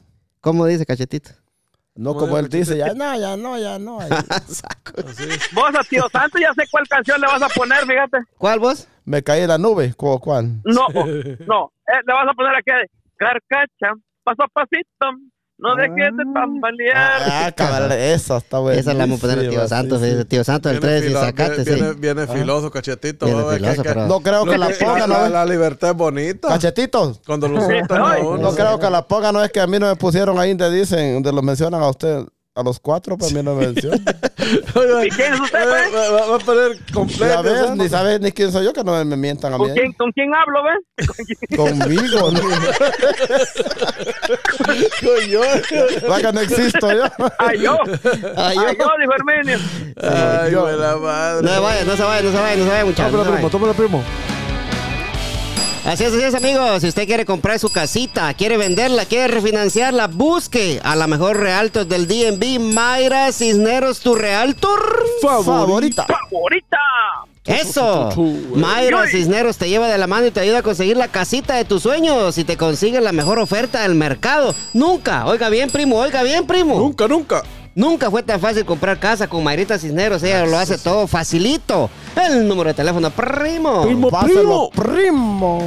¿Cómo 0.43 0.67
dice 0.67 0.85
Cachetito? 0.85 1.42
No 1.95 2.15
como 2.15 2.39
él 2.39 2.49
dice, 2.49 2.77
ya 2.79 2.95
no, 2.95 3.19
ya 3.19 3.37
no, 3.37 3.59
ya 3.59 3.79
no. 3.79 3.99
Saco. 4.47 5.03
Vos 5.53 5.75
a 5.79 5.85
Tío 5.85 6.09
Santo 6.11 6.39
ya 6.39 6.53
sé 6.55 6.65
cuál 6.71 6.89
canción 6.89 7.21
le 7.21 7.27
vas 7.27 7.43
a 7.43 7.49
poner, 7.49 7.81
fíjate. 7.87 8.19
¿Cuál 8.39 8.59
vos? 8.61 8.89
Me 9.05 9.23
caí 9.23 9.43
en 9.43 9.49
la 9.49 9.59
nube. 9.59 9.93
¿Cu- 9.95 10.19
¿Cuál? 10.21 10.63
No, 10.65 10.87
no. 11.47 11.73
Eh, 11.87 12.01
le 12.07 12.15
vas 12.15 12.29
a 12.29 12.33
poner 12.35 12.55
aquí. 12.57 12.71
Carcacha, 13.17 13.93
paso 14.25 14.43
a 14.43 14.49
pasito. 14.49 15.19
No 15.63 15.77
dejes 15.77 16.17
de 16.17 16.25
tambalear. 16.35 17.23
Ah, 17.25 17.53
cabrón, 17.57 17.93
esa 17.93 18.37
está 18.39 18.59
buena. 18.59 18.81
Esa 18.81 18.95
la 18.95 19.05
vamos 19.05 19.19
a 19.19 19.21
poner 19.21 19.39
a 19.39 19.49
tío 19.49 19.69
Santos, 19.69 20.03
dice 20.03 20.25
tío 20.25 20.43
Santos, 20.43 20.73
el 20.73 20.81
13 20.81 21.11
y 21.11 21.13
Zacate, 21.13 21.51
viene, 21.51 21.65
sí. 21.65 21.71
viene, 21.75 21.93
viene 21.95 22.27
filoso, 22.27 22.71
cachetito. 22.71 23.27
Viene 23.27 23.43
va 23.43 23.49
a 23.49 23.51
ver 23.53 23.61
filoso, 23.61 23.83
que- 23.85 23.89
pero- 23.89 24.07
No 24.09 24.21
creo 24.21 24.45
que 24.45 24.59
la 24.59 24.69
ponga, 24.71 25.07
la, 25.07 25.19
¿no? 25.21 25.29
la 25.29 25.45
libertad 25.47 25.91
es 25.91 25.97
bonita. 25.97 26.49
Cachetitos. 26.49 27.21
Cuando 27.25 27.47
lo 27.49 27.61
uno. 27.65 28.39
No 28.39 28.53
creo 28.55 28.79
que 28.81 28.91
la 28.91 29.07
ponga, 29.07 29.31
no 29.31 29.43
es 29.45 29.53
que 29.53 29.61
a 29.61 29.67
mí 29.69 29.79
no 29.79 29.87
me 29.87 29.95
pusieron 29.97 30.39
ahí 30.39 30.53
donde 30.55 30.77
dicen, 30.81 31.15
donde 31.15 31.33
lo 31.33 31.43
mencionan 31.43 31.81
a 31.81 31.89
usted, 31.89 32.25
a 32.55 32.63
los 32.63 32.79
cuatro, 32.81 33.17
pues 33.17 33.33
a 33.33 33.35
mí 33.35 33.43
no 33.43 33.55
me 33.55 33.67
mencionan. 33.69 34.01
¿Y 35.07 35.09
quién 35.11 35.33
es 35.33 35.41
usted, 35.41 35.69
pues? 35.69 35.95
va- 35.95 36.27
va 36.29 36.37
a 36.37 36.39
poner 36.39 36.79
completo. 36.93 37.25
Ya 37.27 37.41
ves, 37.41 37.55
¿sabes? 37.61 37.77
ni 37.79 37.89
sabes 37.89 38.21
ni 38.21 38.31
quién 38.33 38.53
soy 38.53 38.65
yo 38.67 38.73
que 38.75 38.85
no 38.85 38.93
me, 38.93 39.05
me 39.07 39.17
mientan 39.17 39.55
a 39.55 39.59
mí. 39.59 39.65
¿Con 39.65 39.75
quién, 39.75 39.93
¿Con 39.95 40.13
quién 40.13 40.31
hablo, 40.35 40.61
ves? 40.63 41.57
Conmigo. 41.57 42.31
¿no? 42.33 42.41
Coño. 45.01 45.41
Va 46.11 46.21
que 46.21 46.33
no 46.33 46.41
existo 46.41 46.93
yo. 46.93 47.05
Ay, 47.39 47.61
yo. 47.61 47.79
Ay, 48.37 48.57
Ay, 48.59 48.77
yo. 48.79 48.85
yo, 48.85 48.91
dijo 49.01 49.13
Herminio. 49.17 49.59
Ay, 50.03 50.55
güey, 50.55 50.77
la 50.79 50.97
madre. 50.97 51.43
No 51.43 51.55
se 51.55 51.61
vaya, 51.61 51.85
no 51.85 51.97
se 51.97 52.03
vaya, 52.03 52.23
no 52.23 52.31
se 52.33 52.37
vaya, 52.39 52.57
no 52.57 52.65
se 52.65 52.71
vaya, 52.71 52.85
muchachos. 52.85 53.13
Tómala, 53.13 53.33
primo, 53.33 53.51
tómala, 53.51 53.73
primo. 53.73 54.03
Así 55.85 56.05
es, 56.05 56.13
así 56.13 56.23
es, 56.23 56.35
amigos. 56.35 56.81
Si 56.81 56.89
usted 56.89 57.07
quiere 57.07 57.25
comprar 57.25 57.59
su 57.59 57.69
casita, 57.69 58.33
quiere 58.35 58.57
venderla, 58.57 59.05
quiere 59.05 59.27
refinanciarla, 59.27 60.07
busque 60.07 60.81
a 60.85 60.95
la 60.95 61.09
mejor 61.09 61.39
realtor 61.39 61.87
del 61.87 62.07
DNB, 62.07 62.61
Mayra 62.61 63.33
Cisneros, 63.33 63.99
tu 63.99 64.15
realtor 64.15 64.81
Favorita. 65.21 66.07
¡Favorita! 66.07 66.79
Eso. 67.45 68.11
Mayra 68.55 69.09
Cisneros 69.09 69.59
te 69.59 69.69
lleva 69.69 69.89
de 69.89 69.99
la 69.99 70.07
mano 70.07 70.27
y 70.27 70.31
te 70.31 70.39
ayuda 70.39 70.59
a 70.59 70.63
conseguir 70.63 70.97
la 70.97 71.09
casita 71.09 71.57
de 71.57 71.65
tus 71.65 71.83
sueños 71.83 72.39
y 72.39 72.45
te 72.45 72.57
consigue 72.57 73.01
la 73.01 73.11
mejor 73.11 73.41
oferta 73.41 73.83
del 73.83 73.97
mercado. 73.97 74.55
Nunca, 74.73 75.27
oiga 75.27 75.49
bien, 75.49 75.69
primo, 75.69 75.99
oiga 75.99 76.23
bien, 76.23 76.47
primo. 76.47 76.79
Nunca, 76.79 77.09
nunca. 77.09 77.43
Nunca 77.75 78.11
fue 78.11 78.23
tan 78.23 78.39
fácil 78.41 78.65
comprar 78.65 78.99
casa 79.01 79.27
con 79.29 79.43
Mayrita 79.43 79.79
Cisneros. 79.79 80.23
Ella 80.23 80.45
lo 80.47 80.59
hace 80.59 80.79
todo 80.79 81.07
facilito. 81.07 81.89
El 82.15 82.47
número 82.47 82.69
de 82.69 82.75
teléfono, 82.75 83.11
primo. 83.11 83.83
Primo, 83.85 84.11
Páselo, 84.11 84.69
primo. 84.71 85.63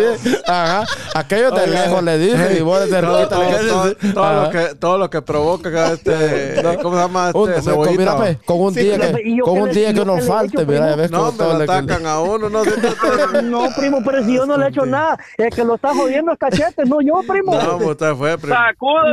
Ajá. 0.45 0.85
Aquellos 1.15 1.53
de 1.55 1.67
lejos 1.67 2.03
le 2.03 2.17
hey, 2.17 2.57
y 2.59 2.61
vos 2.61 2.79
desde 2.81 3.01
todo, 3.01 3.27
todo, 3.27 4.43
lo 4.43 4.49
que, 4.51 4.75
todo 4.75 4.97
lo 4.97 5.09
que 5.09 5.21
provoca 5.21 5.93
este, 5.93 6.61
¿cómo 6.81 6.95
se 6.95 7.01
llama 7.01 7.31
Un- 7.33 7.49
este 7.49 7.61
cebollita? 7.63 8.17
pues, 8.17 8.37
con 8.45 8.59
un 8.61 8.73
Sí, 8.73 8.81
día 8.81 8.97
que, 8.99 9.21
¿y 9.23 9.37
yo 9.37 9.43
con 9.43 9.61
un 9.61 9.71
día 9.71 9.93
que 9.93 10.01
he 10.01 10.21
falte, 10.21 10.65
mira, 10.65 10.95
ves 10.95 11.11
No, 11.11 11.31
lo 11.43 11.63
atacan 11.63 12.05
a 12.05 12.19
uno, 12.21 12.49
no 12.49 12.63
No, 13.43 13.67
primo, 13.75 14.01
pero 14.03 14.23
si 14.23 14.33
yo 14.35 14.45
no 14.45 14.57
le 14.57 14.65
he 14.65 14.69
hecho 14.69 14.85
nada. 14.85 15.17
El 15.37 15.49
que 15.49 15.63
lo 15.63 15.75
está 15.75 15.93
jodiendo 15.93 16.31
es 16.31 16.39
cachete, 16.39 16.85
no 16.85 17.01
yo, 17.01 17.21
primo. 17.27 17.55
No, 17.55 17.77
pues 17.77 17.89
usted 17.89 18.15
fue, 18.15 18.37
primo. 18.37 18.55
Sacudo. 18.55 19.03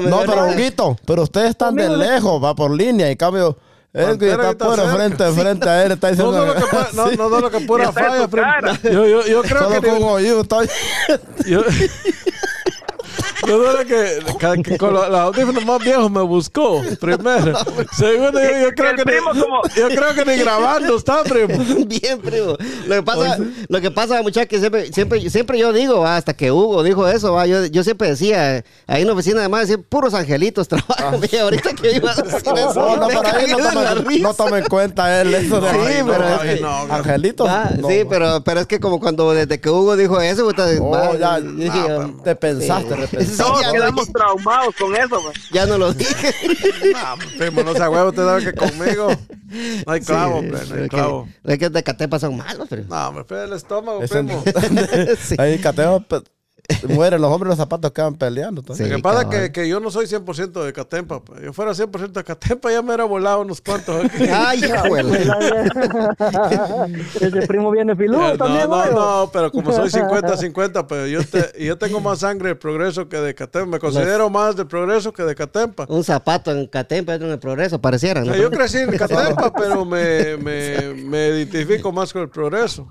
No, 0.08 0.20
pero 0.26 0.46
Huguito, 0.46 0.96
pero 1.06 1.22
ustedes 1.22 1.50
están 1.50 1.74
de 1.74 1.88
lejos, 1.96 2.42
va 2.42 2.54
por 2.54 2.70
línea, 2.70 3.08
y 3.08 3.12
en 3.12 3.16
cambio, 3.16 3.56
que 3.92 4.30
está 4.32 4.74
frente, 4.94 5.32
frente 5.32 5.68
a 5.68 5.84
él, 5.84 5.92
está 5.92 6.10
No, 6.12 6.32
diciendo. 6.32 6.46
no, 6.46 6.46
lo 6.46 6.54
que, 6.54 6.60
no, 6.94 7.10
no, 7.12 7.28
no, 7.28 7.40
lo 7.40 7.50
que 7.50 7.60
pura 7.60 7.92
falla, 7.92 8.28
primo. 8.28 8.46
Yo, 8.84 9.06
yo, 9.06 9.26
yo 9.26 9.42
creo 9.42 9.64
Solo 9.64 9.80
que... 9.80 9.88
con 9.88 10.02
oído 10.02 10.40
estoy. 10.42 10.68
Yo, 11.46 11.62
yo 13.46 13.60
creo 13.60 13.78
que, 13.86 14.36
que, 14.38 14.62
que 14.62 14.78
con 14.78 14.92
los, 14.94 15.08
los 15.08 15.18
audífonos 15.18 15.64
más 15.66 15.78
viejos 15.82 16.10
me 16.10 16.22
buscó 16.22 16.82
primero. 17.00 17.52
Segundo, 17.96 18.40
yo, 18.40 18.58
yo 18.62 18.70
creo 18.74 18.94
que 18.96 19.04
ni, 19.04 19.18
como- 19.18 19.62
yo 19.76 19.88
creo 19.88 20.14
que 20.14 20.24
ni 20.24 20.36
grabando 20.42 20.96
está, 20.96 21.22
primo. 21.24 21.62
Bien, 21.86 22.20
primo. 22.20 22.56
Lo 22.86 22.94
que 22.96 23.02
pasa, 23.02 23.38
lo 23.68 23.80
que 23.80 23.90
pasa, 23.90 24.22
muchachos, 24.22 24.48
que 24.48 24.58
siempre, 24.58 24.92
siempre, 24.92 25.30
siempre 25.30 25.58
yo 25.58 25.72
digo, 25.72 26.06
hasta 26.06 26.34
que 26.34 26.50
Hugo 26.52 26.82
dijo 26.82 27.06
eso, 27.08 27.32
va, 27.32 27.46
yo, 27.46 27.66
yo 27.66 27.82
siempre 27.84 28.08
decía, 28.08 28.64
ahí 28.86 29.02
en 29.02 29.06
la 29.08 29.12
oficina 29.14 29.40
además 29.40 29.62
decían 29.62 29.84
puros 29.88 30.14
angelitos 30.14 30.68
trabajan. 30.68 31.20
Y 31.32 31.36
ahorita 31.36 31.72
que 31.74 31.92
iba 31.96 32.10
a 32.12 32.14
decir 32.14 32.36
eso, 32.36 32.74
No, 32.74 32.96
no, 32.96 33.08
pero 33.08 33.22
ahí 33.36 33.46
no 34.20 34.34
tomen, 34.34 34.50
no 34.50 34.56
en 34.56 34.64
cuenta 34.66 35.20
él 35.22 35.34
eso 35.34 35.60
de 35.60 35.70
Sí, 35.70 35.76
Ay, 35.78 36.02
pero 36.06 36.18
no, 36.18 36.34
es 36.34 36.40
que- 36.54 36.60
no, 36.60 36.94
Angelitos. 36.94 37.48
Va, 37.48 37.70
no, 37.78 37.88
sí, 37.88 38.02
pero, 38.08 38.42
pero 38.44 38.60
es 38.60 38.66
que 38.66 38.78
como 38.80 39.00
cuando 39.00 39.32
desde 39.32 39.60
que 39.60 39.70
Hugo 39.70 39.96
dijo 39.96 40.20
eso, 40.20 40.46
Oh, 40.80 40.90
va, 40.90 41.16
ya, 41.16 41.40
dije, 41.40 41.68
nah, 41.68 41.88
yo, 41.88 42.14
te 42.22 42.36
pensaste, 42.36 42.94
sí. 43.08 43.16
Todos 43.36 43.66
no, 43.66 43.72
quedamos 43.72 44.12
traumados 44.12 44.74
con 44.76 44.94
eso, 44.96 45.20
pues. 45.22 45.50
ya 45.50 45.66
no 45.66 45.78
lo 45.78 45.92
dije. 45.92 46.34
No, 46.92 47.38
primo, 47.38 47.62
no 47.62 47.72
se 47.74 47.88
huevo, 47.88 48.08
usted 48.10 48.24
sabe 48.24 48.44
que 48.44 48.52
conmigo 48.54 49.08
no 49.86 49.92
hay 49.92 50.00
clavo, 50.00 50.40
Sí, 50.40 50.46
hombre, 50.46 50.60
no 50.68 50.74
hay 50.74 50.82
es 50.82 50.82
que- 50.82 50.88
clavo. 50.88 51.28
Es 51.44 51.58
que 51.58 51.68
de 51.70 51.82
Catepa 51.82 52.18
son 52.18 52.36
malos, 52.36 52.66
pero. 52.68 52.84
No, 52.88 53.12
me 53.12 53.24
pega 53.24 53.44
el 53.44 53.52
estómago, 53.52 54.00
primo. 54.00 54.42
Sí. 55.22 55.36
Ahí 55.38 55.58
cateo, 55.58 56.00
pe- 56.00 56.22
mueren 56.88 57.20
los 57.20 57.30
hombres 57.30 57.48
los 57.48 57.56
zapatos 57.58 57.90
quedan 57.92 58.14
peleando. 58.14 58.62
Sí. 58.74 58.84
Lo 58.84 58.96
que 58.96 59.02
pasa 59.02 59.22
es 59.22 59.26
que, 59.28 59.52
que 59.52 59.68
yo 59.68 59.80
no 59.80 59.90
soy 59.90 60.06
100% 60.06 60.64
de 60.64 60.72
Catempa. 60.72 61.20
pues. 61.20 61.42
Yo 61.42 61.52
fuera 61.52 61.72
100% 61.72 62.12
de 62.12 62.24
Catempa, 62.24 62.70
ya 62.70 62.80
me 62.82 62.88
hubiera 62.88 63.04
volado 63.04 63.40
unos 63.40 63.60
cuantos 63.60 64.04
aquí. 64.04 64.24
Ay, 64.32 64.60
hijuela. 64.64 65.18
Ese 67.20 67.46
primo 67.46 67.70
viene 67.70 67.94
filudo 67.96 68.32
Eh, 68.32 68.38
también, 68.38 68.68
no, 68.70 68.76
no, 68.76 68.82
güey. 68.82 68.94
no, 68.94 69.30
pero 69.32 69.50
como 69.50 69.72
soy 69.72 69.88
50-50, 69.90 70.86
pero 70.88 71.06
yo, 71.06 71.24
te, 71.24 71.52
y 71.58 71.66
yo 71.66 71.76
tengo 71.78 72.00
más 72.00 72.20
sangre 72.20 72.50
de 72.50 72.54
progreso 72.54 73.08
que 73.08 73.16
de 73.18 73.34
Catempa. 73.34 73.66
Me 73.72 73.78
considero 73.78 74.30
más 74.30 74.56
de 74.56 74.64
progreso 74.64 75.12
que 75.12 75.22
de 75.24 75.34
Catempa. 75.34 75.86
Un 75.88 76.04
zapato 76.04 76.50
en 76.52 76.66
Catempa, 76.66 77.14
otro 77.14 77.26
en 77.26 77.32
el 77.32 77.38
progreso, 77.38 77.80
parecieran. 77.80 78.22
O 78.24 78.26
¿no? 78.26 78.32
sea, 78.34 78.42
yo 78.42 78.50
crecí 78.50 78.78
en 78.78 78.96
Catempa, 78.96 79.52
pero 79.52 79.84
me, 79.84 80.36
me, 80.36 80.94
me 80.94 81.28
identifico 81.28 81.92
más 81.92 82.12
con 82.12 82.22
el 82.22 82.28
progreso. 82.28 82.86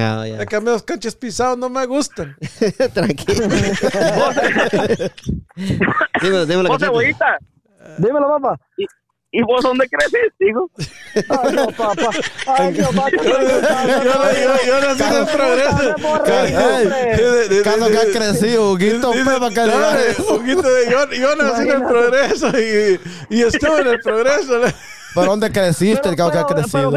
Ah, 0.00 0.26
ya. 0.26 0.40
Es 0.42 0.46
que 0.46 0.56
a 0.56 0.60
mí 0.60 0.66
los 0.66 0.82
canches 0.82 1.14
pisados 1.14 1.58
no 1.58 1.68
me 1.68 1.84
gustan. 1.86 2.36
Tranquilo. 2.94 3.48
dímelo, 6.20 6.46
dímelo, 6.46 6.68
Vos, 6.68 6.80
cebollita. 6.80 7.38
Dímelo, 7.98 8.28
papá. 8.28 8.58
¿Y, 8.78 8.86
¿Y 9.32 9.42
vos 9.42 9.62
dónde 9.62 9.88
creciste, 9.88 10.48
hijo? 10.48 10.70
Ay, 11.28 11.52
no, 11.54 11.66
papá. 11.68 12.10
Ay, 12.46 12.72
Dios, 12.72 12.88
papá. 12.94 13.10
Yo, 13.10 13.22
yo, 13.22 14.54
yo 14.66 14.80
nací 14.80 15.02
en 15.02 15.14
el 15.14 15.26
progreso. 15.26 15.94
Caso 17.64 17.88
que 17.88 17.98
ha 17.98 18.12
crecido, 18.12 18.72
Huguito, 18.72 19.10
pues, 19.12 19.56
eso. 20.18 20.34
Huguito, 20.36 20.68
yo, 20.90 21.10
yo 21.12 21.36
nací 21.36 21.62
en 21.62 21.70
el 21.70 21.82
progreso 21.82 22.48
y, 22.58 23.00
y 23.30 23.42
estuve 23.42 23.80
en 23.80 23.88
el 23.88 24.00
progreso. 24.00 24.60
¿Pero 25.14 25.26
dónde 25.26 25.50
creciste? 25.52 26.08
El 26.08 26.16
que 26.16 26.22
ha 26.22 26.44
crecido. 26.46 26.92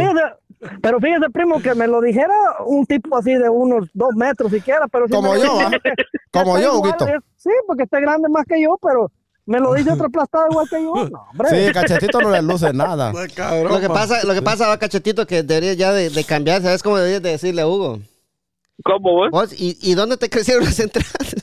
Pero 0.81 0.99
fíjese, 0.99 1.29
primo, 1.31 1.61
que 1.61 1.73
me 1.75 1.87
lo 1.87 2.01
dijera 2.01 2.33
un 2.65 2.85
tipo 2.85 3.17
así 3.17 3.33
de 3.33 3.49
unos 3.49 3.87
dos 3.93 4.15
metros 4.15 4.51
siquiera, 4.51 4.87
pero 4.87 5.07
si 5.07 5.13
Como 5.13 5.33
me 5.33 5.39
yo, 5.41 5.59
¿ah? 5.59 5.71
Como 6.31 6.59
yo, 6.59 6.75
igual, 6.75 6.91
Huguito. 6.91 7.07
es- 7.07 7.23
Sí, 7.37 7.49
porque 7.67 7.83
está 7.83 7.99
grande 7.99 8.27
más 8.29 8.43
que 8.45 8.61
yo, 8.61 8.77
pero 8.81 9.11
me 9.45 9.59
lo 9.59 9.73
dice 9.75 9.91
otro 9.91 10.07
aplastado 10.07 10.47
igual 10.49 10.67
que 10.69 10.81
yo. 10.83 10.93
No, 11.11 11.27
hombre. 11.31 11.49
Sí, 11.67 11.71
cachetito 11.73 12.19
no 12.21 12.29
le 12.31 12.41
luce 12.41 12.73
nada. 12.73 13.13
Cabrón, 13.35 13.71
Lo 13.73 13.79
que 13.79 13.87
pa. 13.87 13.93
pasa, 13.93 14.23
lo 14.25 14.33
que 14.33 14.41
pasa, 14.41 14.67
va, 14.67 14.79
cachetito, 14.79 15.27
que 15.27 15.43
debería 15.43 15.73
ya 15.73 15.91
de, 15.93 16.09
de 16.09 16.23
cambiar, 16.23 16.61
¿sabes 16.63 16.81
cómo 16.81 16.97
deberías 16.97 17.21
de 17.21 17.29
decirle 17.31 17.61
a 17.61 17.67
Hugo? 17.67 17.99
¿Cómo 18.83 19.11
vos? 19.13 19.29
¿Vos? 19.31 19.53
¿Y, 19.59 19.77
¿Y 19.81 19.93
dónde 19.93 20.17
te 20.17 20.29
crecieron 20.29 20.63
las 20.65 20.79
entradas? 20.79 21.35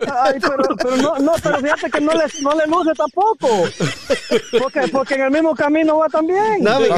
Ay, 0.00 0.34
pero, 0.40 0.76
pero 0.80 0.96
no, 0.96 1.18
no, 1.18 1.32
pero 1.42 1.58
fíjate 1.58 1.90
que 1.90 2.00
no 2.00 2.12
le, 2.12 2.24
no 2.40 2.52
le 2.54 2.66
luce 2.66 2.92
tampoco. 2.96 3.68
Porque, 4.60 4.80
porque 4.92 5.14
en 5.14 5.22
el 5.22 5.30
mismo 5.30 5.54
camino 5.56 5.98
va 5.98 6.08
también. 6.08 6.62
No, 6.62 6.78
mi 6.80 6.88
ca- 6.88 6.94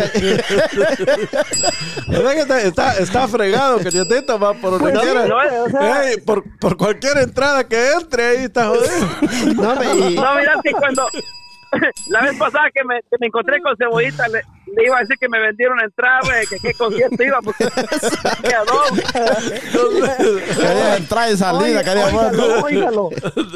O 2.09 2.13
sea 2.23 2.33
que 2.35 2.41
está, 2.41 2.61
está, 2.63 2.93
está 2.99 3.29
fregado, 3.29 3.79
que 3.79 3.91
yo 3.91 4.07
te 4.07 4.21
va 4.21 4.53
por 4.55 4.73
donde 4.73 4.91
Pues 4.93 5.01
sí, 5.01 5.01
quiera. 5.11 5.27
no, 5.27 5.37
o 5.65 5.69
sea- 5.71 6.11
Ey, 6.11 6.17
por, 6.21 6.45
por 6.59 6.77
cualquier 6.77 7.19
entrada 7.19 7.67
que 7.67 7.93
entre, 7.93 8.27
ahí 8.27 8.45
está 8.45 8.67
jodido. 8.69 9.09
no, 9.57 9.75
me- 9.77 10.11
y- 10.11 10.15
No, 10.21 10.35
mira, 10.35 10.55
cuando... 10.79 11.07
La 12.09 12.23
vez 12.23 12.37
pasada 12.37 12.71
que 12.75 12.85
me, 12.85 13.01
que 13.03 13.17
me 13.21 13.27
encontré 13.29 13.61
con 13.61 13.77
Cebollita, 13.77 14.27
le, 14.29 14.43
le 14.77 14.85
iba 14.85 14.97
a 14.97 15.01
decir 15.01 15.17
que 15.19 15.29
me 15.29 15.41
vendieron 15.41 15.81
entrada, 15.81 16.21
güey, 16.25 16.47
que 16.47 16.59
qué 16.59 16.75
concierto 16.75 17.23
iba, 17.23 17.41
porque 17.43 17.65
quedó. 18.43 18.83
Quería 20.57 20.97
entrar 20.97 21.31
y 21.33 21.37
salida, 21.37 21.85
quería 21.85 22.07
óigalo, 22.07 22.65
óigalo, 22.65 23.11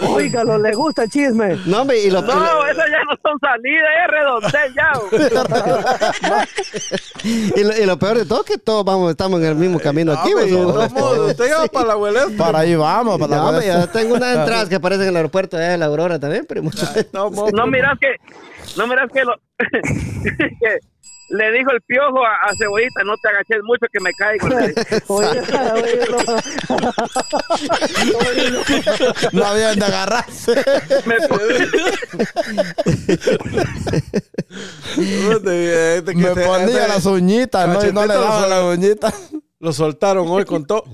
óigalo, 0.09 0.59
le 0.59 0.73
gusta 0.75 1.05
el 1.05 1.11
chisme. 1.11 1.59
no, 1.67 1.83
hombre, 1.83 2.01
y 2.03 2.11
lo, 2.11 2.23
No, 2.23 2.67
esas 2.67 2.87
ya 2.89 3.03
no 3.05 3.17
son 3.23 3.39
salidas, 3.41 3.91
es 4.03 4.11
redondel 4.11 4.75
ya. 4.75 4.93
y, 7.57 7.65
lo, 7.65 7.77
y 7.77 7.87
lo 7.87 7.99
peor 7.99 8.19
de 8.19 8.25
todo 8.27 8.41
es 8.41 8.47
que 8.47 8.59
todos 8.59 8.85
vamos, 8.85 9.11
estamos 9.11 9.41
en 9.41 9.47
el 9.47 9.57
mismo 9.57 9.81
camino 9.81 10.13
aquí. 10.13 10.31
No, 10.31 10.37
vos, 10.37 10.45
hombre, 10.45 10.63
Hugo. 10.63 10.67
de 10.67 10.89
todos 10.89 10.93
modos, 10.93 11.31
usted 11.31 11.47
iba 11.47 11.67
para 11.67 11.87
la 11.87 11.93
abuela. 11.95 12.27
Para 12.37 12.59
ahí 12.61 12.77
vamos, 12.77 13.19
para 13.19 13.37
No, 13.37 13.53
la 13.53 13.65
yo 13.65 13.89
tengo 13.89 14.15
unas 14.15 14.37
entradas 14.37 14.69
que 14.69 14.77
aparecen 14.77 15.05
en 15.05 15.11
el 15.11 15.17
aeropuerto 15.17 15.57
de 15.57 15.77
la 15.79 15.87
Aurora 15.87 16.19
también, 16.19 16.45
primo. 16.47 16.71
No 17.13 17.67
miras 17.67 17.99
que, 18.05 18.77
no 18.77 18.87
miras 18.87 19.11
que, 19.13 19.25
lo, 19.25 19.35
que 20.61 20.79
le 21.31 21.53
dijo 21.53 21.71
el 21.71 21.81
piojo 21.83 22.25
a, 22.25 22.35
a 22.49 22.55
Cebollita, 22.57 23.03
no 23.05 23.17
te 23.17 23.29
agaches 23.29 23.63
mucho 23.65 23.87
que 23.93 24.01
me 24.01 24.13
caigo. 24.13 24.47
Oiga, 25.09 25.75
óigalo. 25.75 26.19
No 29.33 29.45
habían 29.45 29.79
de 29.79 29.87
agarrarse. 29.87 30.55
Me 31.07 31.17
Este 34.97 36.15
Me 36.15 36.31
ponía 36.31 36.89
las 36.89 37.07
uñitas, 37.07 37.69
no, 37.69 37.87
y 37.87 37.93
no 37.93 38.07
le 38.07 38.15
daba 38.15 38.47
las 38.47 38.63
uñitas. 38.65 39.31
Lo 39.59 39.73
soltaron 39.73 40.29
hoy 40.29 40.45
con 40.45 40.67
todo. 40.67 40.85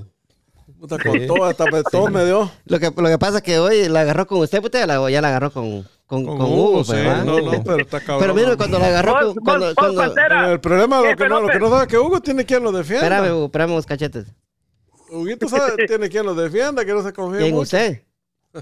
Puta, 0.81 0.97
con 0.99 1.27
todo, 1.27 1.45
hasta 1.45 1.65
todo 1.91 2.09
me 2.11 2.25
dio. 2.25 2.51
Lo 2.65 2.79
que, 2.81 2.87
lo 2.97 3.09
que 3.09 3.19
pasa 3.19 3.37
es 3.39 3.43
que 3.43 3.59
hoy 3.59 3.87
la 3.89 4.01
agarró 4.01 4.27
con 4.27 4.39
usted, 4.39 4.61
pues 4.61 4.73
ya 4.73 4.87
la, 4.87 5.11
ya 5.11 5.21
la 5.21 5.29
agarró 5.29 5.51
con, 5.53 5.83
con, 6.07 6.25
Con 6.25 6.39
con 6.39 6.47
Hugo, 6.51 6.71
Hugo. 6.71 6.85
sí, 6.85 6.93
pues, 6.93 7.07
¿va? 7.07 7.23
no, 7.25 7.39
no, 7.41 7.63
pero 7.63 7.79
está 7.81 8.01
cabrón. 8.01 8.21
Pero 8.21 8.35
mire, 8.35 8.57
cuando 8.57 8.79
la 8.79 8.87
agarró 8.87 9.13
con... 9.13 9.25
vos, 9.27 9.37
Cuando, 9.45 9.67
vos, 9.67 9.75
cuando- 9.77 10.01
Pantera. 10.01 10.51
El 10.53 10.61
problema, 10.61 11.01
lo 11.01 11.07
Eh, 11.11 11.17
que, 11.17 11.29
no, 11.29 11.41
lo 11.43 11.49
que 11.49 11.59
no 11.59 11.69
sabe 11.69 11.83
es 11.83 11.89
que 11.89 11.99
Hugo 11.99 12.21
tiene 12.23 12.47
quien 12.47 12.63
lo 12.63 12.73
defienda. 12.73 13.07
Espérame, 13.07 13.33
Hugo, 13.35 13.45
espérame 13.47 13.73
unos 13.73 13.85
cachetes. 13.87 14.27
Huguito 15.11 15.49
sabe, 15.49 15.73
tiene 15.87 16.09
quien 16.09 16.25
lo 16.25 16.35
defienda, 16.35 16.83
que 16.85 16.93
no 16.95 17.03
se 17.03 17.13
confía 17.13 17.41
¿Quién 17.41 17.51
mucho. 17.55 17.63
usted? 17.65 18.03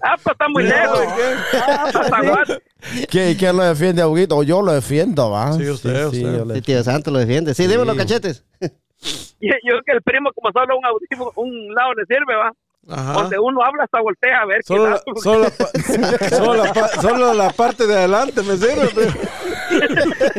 Ah, 0.02 0.16
pues 0.22 0.32
está 0.34 0.48
muy 0.48 0.64
lejos. 0.64 1.00
Hasta 1.68 2.20
Guate. 2.28 2.62
¿Quién, 3.08 3.34
quién 3.36 3.56
lo 3.56 3.62
defiende 3.62 4.02
a 4.02 4.08
Huguito? 4.08 4.36
O 4.36 4.42
yo 4.42 4.60
lo 4.60 4.72
defiendo, 4.72 5.30
va. 5.30 5.52
Sí, 5.56 5.68
usted, 5.70 6.04
usted. 6.06 6.20
yo 6.38 6.44
le- 6.44 6.54
Sí, 6.56 6.60
tío 6.62 6.82
Santo 6.82 7.10
lo 7.12 7.20
defiende. 7.20 7.54
Sí, 7.54 7.66
dime 7.68 7.84
los 7.84 7.96
cachetes. 7.96 8.44
Yo, 9.40 9.54
yo 9.62 9.80
que 9.86 9.92
el 9.92 10.02
primo, 10.02 10.30
como 10.32 10.50
solo 10.52 10.76
un 10.78 10.84
audífono, 10.84 11.32
un 11.36 11.74
lado 11.74 11.94
le 11.94 12.04
sirve, 12.06 12.34
va. 12.34 12.52
Ajá. 12.90 13.12
Donde 13.12 13.38
uno 13.38 13.62
habla 13.62 13.84
hasta 13.84 14.00
voltea 14.00 14.40
a 14.40 14.46
ver 14.46 14.60
qué 14.60 14.66
Solo 14.74 14.88
la, 14.90 14.98
tal. 14.98 15.14
solo, 15.22 15.42
la, 15.44 15.50
pa- 15.50 15.68
solo, 16.30 16.54
la, 16.64 16.88
solo 17.02 17.34
la 17.34 17.50
parte 17.50 17.86
de 17.86 17.94
adelante 17.94 18.42
me 18.42 18.56
sirve. 18.56 18.88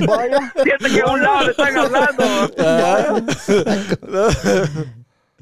Vaya. 0.08 0.54
Siente 0.64 0.90
que 0.90 1.02
a 1.02 1.06
un 1.12 1.22
lado 1.22 1.44
le 1.46 1.52
están 1.52 1.78
hablando. 1.78 2.24
Ajá. 2.58 3.16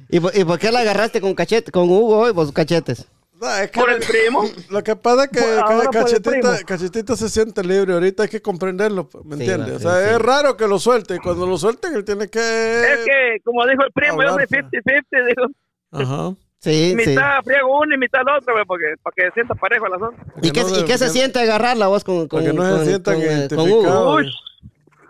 ¿Y, 0.10 0.20
por- 0.20 0.36
y 0.38 0.44
por 0.44 0.60
qué 0.60 0.72
la 0.72 0.80
agarraste 0.80 1.22
con 1.22 1.34
cachete, 1.34 1.72
con 1.72 1.84
Hugo 1.90 2.18
hoy, 2.20 2.32
vos 2.32 2.52
cachetes? 2.52 3.08
No, 3.40 3.56
es 3.56 3.70
que 3.72 3.80
Por 3.80 3.90
el 3.92 4.00
primo. 4.00 4.44
Lo 4.70 4.84
que 4.84 4.96
pasa 4.96 5.26
es 5.26 5.30
que 5.30 5.40
el 5.40 5.90
cachetita, 5.92 6.64
cachetita 6.64 7.16
se 7.16 7.30
siente 7.30 7.64
libre. 7.64 7.94
Ahorita 7.94 8.24
hay 8.24 8.30
que 8.30 8.42
comprenderlo, 8.42 9.08
¿me 9.26 9.38
Sí, 9.38 9.44
entiendes? 9.44 9.76
o 9.76 9.80
sea, 9.80 10.08
sí. 10.10 10.16
es 10.16 10.20
raro 10.22 10.58
que 10.58 10.68
lo 10.68 10.80
suelte. 10.80 11.16
Y 11.16 11.20
cuando 11.20 11.46
lo 11.46 11.58
suelten, 11.58 11.94
él 11.96 12.04
tiene 12.04 12.28
que. 12.30 12.40
Es 12.40 13.00
que, 13.06 13.38
como 13.44 13.66
dijo 13.68 13.84
el 13.84 13.92
primo, 13.92 14.22
yo 14.24 14.30
soy 14.34 14.44
Hablar, 14.44 14.72
50-50, 14.72 15.28
digo. 15.28 15.48
Ajá. 15.92 16.34
Sí, 16.60 16.90
sí. 16.90 16.96
Mitad 16.96 17.44
friego 17.44 17.80
uno 17.80 17.94
y 17.94 17.98
mitad 18.00 18.22
el 18.22 18.36
otro, 18.36 18.54
güey, 18.56 18.66
porque, 18.66 18.86
para 19.04 19.14
que 19.16 19.24
se 19.28 19.32
sienta 19.36 19.54
parejo 19.54 19.86
el 19.86 19.94
asunto. 19.94 20.18
¿Y 20.42 20.50
qué, 20.52 20.64
no 20.64 20.80
y 20.80 20.86
qué 20.86 20.98
se 20.98 21.10
siente 21.10 21.40
agarrarla 21.40 21.86
vos 21.88 22.04
con, 22.04 22.28
con, 22.28 22.40
Para 22.40 22.52
que 22.52 22.58
no 22.58 22.64
se 22.66 22.72
con- 22.76 22.86
sientan 22.86 23.14
con, 23.16 23.24
eh, 23.24 23.28
con 23.28 23.36
identificados. 23.38 24.02
Hugo? 24.02 24.16
Uy, 24.16 24.34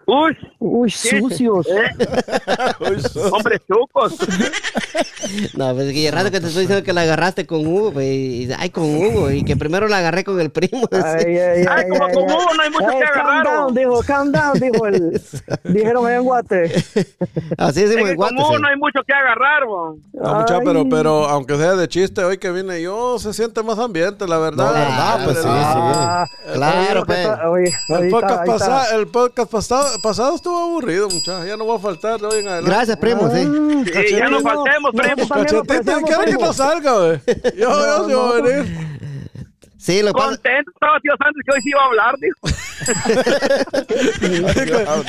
uy, 0.08 0.38
Uy, 0.60 0.90
sucios. 0.90 1.68
Uy, 2.80 3.02
so- 3.02 3.30
hombres 3.30 3.62
chucos. 3.68 4.16
No, 5.56 5.74
pues 5.76 5.94
que 5.94 6.10
raro 6.12 6.32
que 6.32 6.40
te 6.40 6.48
estoy 6.48 6.62
diciendo 6.64 6.84
que 6.84 6.94
la 6.94 7.02
agarraste 7.02 7.46
con 7.46 7.66
Hugo, 7.68 8.02
y, 8.02 8.50
ay, 8.58 8.70
con 8.70 8.84
Hugo, 8.86 9.30
y 9.32 9.44
que 9.44 9.56
primero 9.56 9.88
la 9.88 9.98
agarré 10.00 10.24
con 10.24 10.40
el 10.40 10.50
primo. 10.50 10.88
Ay, 10.92 11.26
ay, 11.26 11.38
ay, 11.38 11.66
Ay, 11.70 11.90
como 11.90 12.06
ay, 12.06 12.14
con 12.14 12.24
ay. 12.30 12.36
Hugo 12.36 12.54
no 12.56 12.64
hay 12.64 12.70
mucho 12.70 12.88
Ay, 12.90 13.00
que 13.00 13.06
calm 13.06 13.28
agarrar, 13.28 13.44
down, 13.46 13.66
¿o? 13.66 13.72
dijo, 13.80 14.04
calm 14.06 14.32
down, 14.32 14.60
dijo 14.60 14.86
el. 14.88 15.22
Dijeron 15.66 16.10
en 16.12 16.24
Guate. 16.24 16.66
Así 17.58 17.82
Es 17.84 17.90
decimos 17.90 18.06
que 18.06 18.12
en 18.12 18.16
Guate. 18.16 18.36
con 18.36 18.44
Hugo 18.46 18.56
sí. 18.56 18.62
no 18.62 18.68
hay 18.70 18.78
mucho 18.78 19.00
que 19.06 19.14
agarrar. 19.14 19.64
No, 19.68 20.40
mucha, 20.40 20.60
pero, 20.60 20.80
Ay. 20.80 20.88
pero 20.90 21.26
aunque 21.26 21.58
sea 21.58 21.76
de 21.76 21.88
chiste, 21.88 22.24
hoy 22.24 22.38
que 22.38 22.52
vine 22.52 22.82
yo, 22.82 23.20
se 23.20 23.34
siente 23.34 23.62
más 23.64 23.78
ambiente, 23.80 24.28
la 24.28 24.38
verdad. 24.38 24.66
No, 24.68 24.72
la 24.74 24.80
verdad, 24.80 25.26
pues, 25.26 25.38
sí, 25.40 25.48
Ah, 25.48 26.26
Claro, 26.54 27.06
pues. 27.06 27.28
El 27.90 28.10
podcast, 28.10 28.46
pasado, 28.46 28.98
el 29.00 29.08
podcast 29.08 29.52
pasado, 30.02 30.28
pasado 30.32 30.36
estuvo 30.36 30.58
aburrido, 30.58 31.10
muchachos. 31.10 31.46
Ya 31.46 31.58
no 31.58 31.68
va 31.68 31.76
a 31.76 31.80
faltar 31.80 32.20
de 32.20 32.28
hoy 32.28 32.40
en 32.40 32.48
adelante. 32.48 32.70
Gracias, 32.70 32.98
primo, 32.98 33.30
sí. 33.32 33.44
Sí, 34.08 34.16
ya 34.16 34.30
no 34.30 34.42
faltemos, 34.42 34.92
primo. 34.92 36.04
¿quiere 36.06 36.26
que 36.26 36.44
no 36.44 36.54
salga, 36.54 36.94
güey? 36.94 37.22
Yo, 37.56 37.70
yo 37.70 38.08
sí 38.08 38.14
voy 38.14 38.40
a 38.40 38.42
venir. 38.42 38.98
Sí, 39.78 40.02
lo 40.02 40.08
que 40.08 40.14
pasa, 40.14 40.30
Contento 40.30 40.72
estaba 40.72 41.00
tío 41.00 41.14
Santos 41.18 41.42
que 41.46 41.52
hoy 41.54 41.62
sí 41.62 41.70
iba 41.70 41.82
a 41.82 41.86
hablar, 41.86 42.16
dijo. 42.20 42.38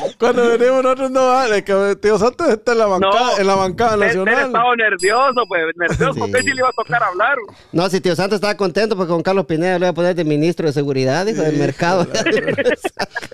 Cuando 0.19 0.47
venimos 0.57 0.83
nosotros 0.83 1.11
no 1.11 1.27
vale, 1.27 1.63
que 1.63 1.95
tío 2.01 2.17
Santos 2.19 2.49
está 2.49 2.73
en 2.73 2.77
la 2.79 2.85
bancada, 2.85 3.31
No. 3.33 3.37
en 3.39 3.47
la 3.47 3.55
bancada 3.55 3.95
Él, 3.95 4.01
él 4.03 4.07
nacional. 4.07 4.45
estaba 4.47 4.75
nervioso, 4.75 5.41
pues, 5.47 5.61
nervioso, 5.75 6.13
Sí. 6.25 6.31
sí 6.41 6.47
le 6.49 6.55
iba 6.57 6.69
a 6.69 6.71
tocar 6.73 7.03
hablar. 7.03 7.35
no, 7.71 7.89
si 7.89 7.99
tío 8.01 8.15
Santos 8.15 8.35
estaba 8.37 8.55
contento 8.57 8.95
porque 8.95 9.09
con 9.11 9.23
Carlos 9.23 9.45
Pineda 9.45 9.73
le 9.79 9.85
iba 9.85 9.89
a 9.89 9.93
poner 9.93 10.15
de 10.15 10.23
ministro 10.23 10.67
de 10.67 10.73
seguridad, 10.73 11.25
dijo, 11.25 11.41
del 11.41 11.57
mercado. 11.57 12.07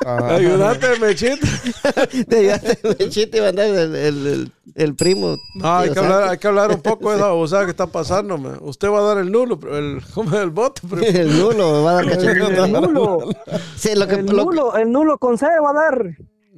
Ajá. 0.05 0.35
Ayudate, 0.35 0.99
Mechito. 0.99 1.47
Te 2.29 2.37
ayudaste, 2.39 2.79
Mechito, 2.99 3.37
y 3.37 3.41
mandar 3.41 3.65
el, 3.67 3.95
el, 3.95 3.95
el, 3.95 4.51
el 4.75 4.95
primo. 4.95 5.37
No, 5.55 5.77
hay 5.77 5.91
que, 5.91 5.99
hablar, 5.99 6.23
hay 6.29 6.37
que 6.37 6.47
hablar 6.47 6.71
un 6.71 6.81
poco 6.81 7.09
de 7.11 7.17
esa 7.17 7.25
babosada 7.27 7.65
que 7.65 7.71
está 7.71 7.87
pasando. 7.87 8.37
man. 8.37 8.57
Usted 8.61 8.87
va 8.89 8.99
a 8.99 9.03
dar 9.03 9.17
el 9.17 9.31
nulo, 9.31 9.59
pero 9.59 9.77
el, 9.77 10.01
¿cómo 10.13 10.29
es 10.35 10.41
el 10.43 10.49
voto? 10.51 10.81
pero- 10.89 11.01
El 11.25 11.39
nulo, 11.39 11.83
va 11.83 11.91
a 11.91 11.93
dar 11.95 12.05
cachetito. 12.09 12.65
El 12.65 12.71
nulo. 12.71 13.29
Sí, 13.75 13.89
lo 13.95 14.07
que, 14.07 14.15
El 14.15 14.25
lo 14.25 14.31
que- 14.31 14.43
nulo, 14.55 14.75
el 14.77 14.91
nulo 14.91 15.17
con 15.17 15.37
C 15.37 15.45
va 15.63 15.69
a 15.69 15.73
dar. 15.73 16.17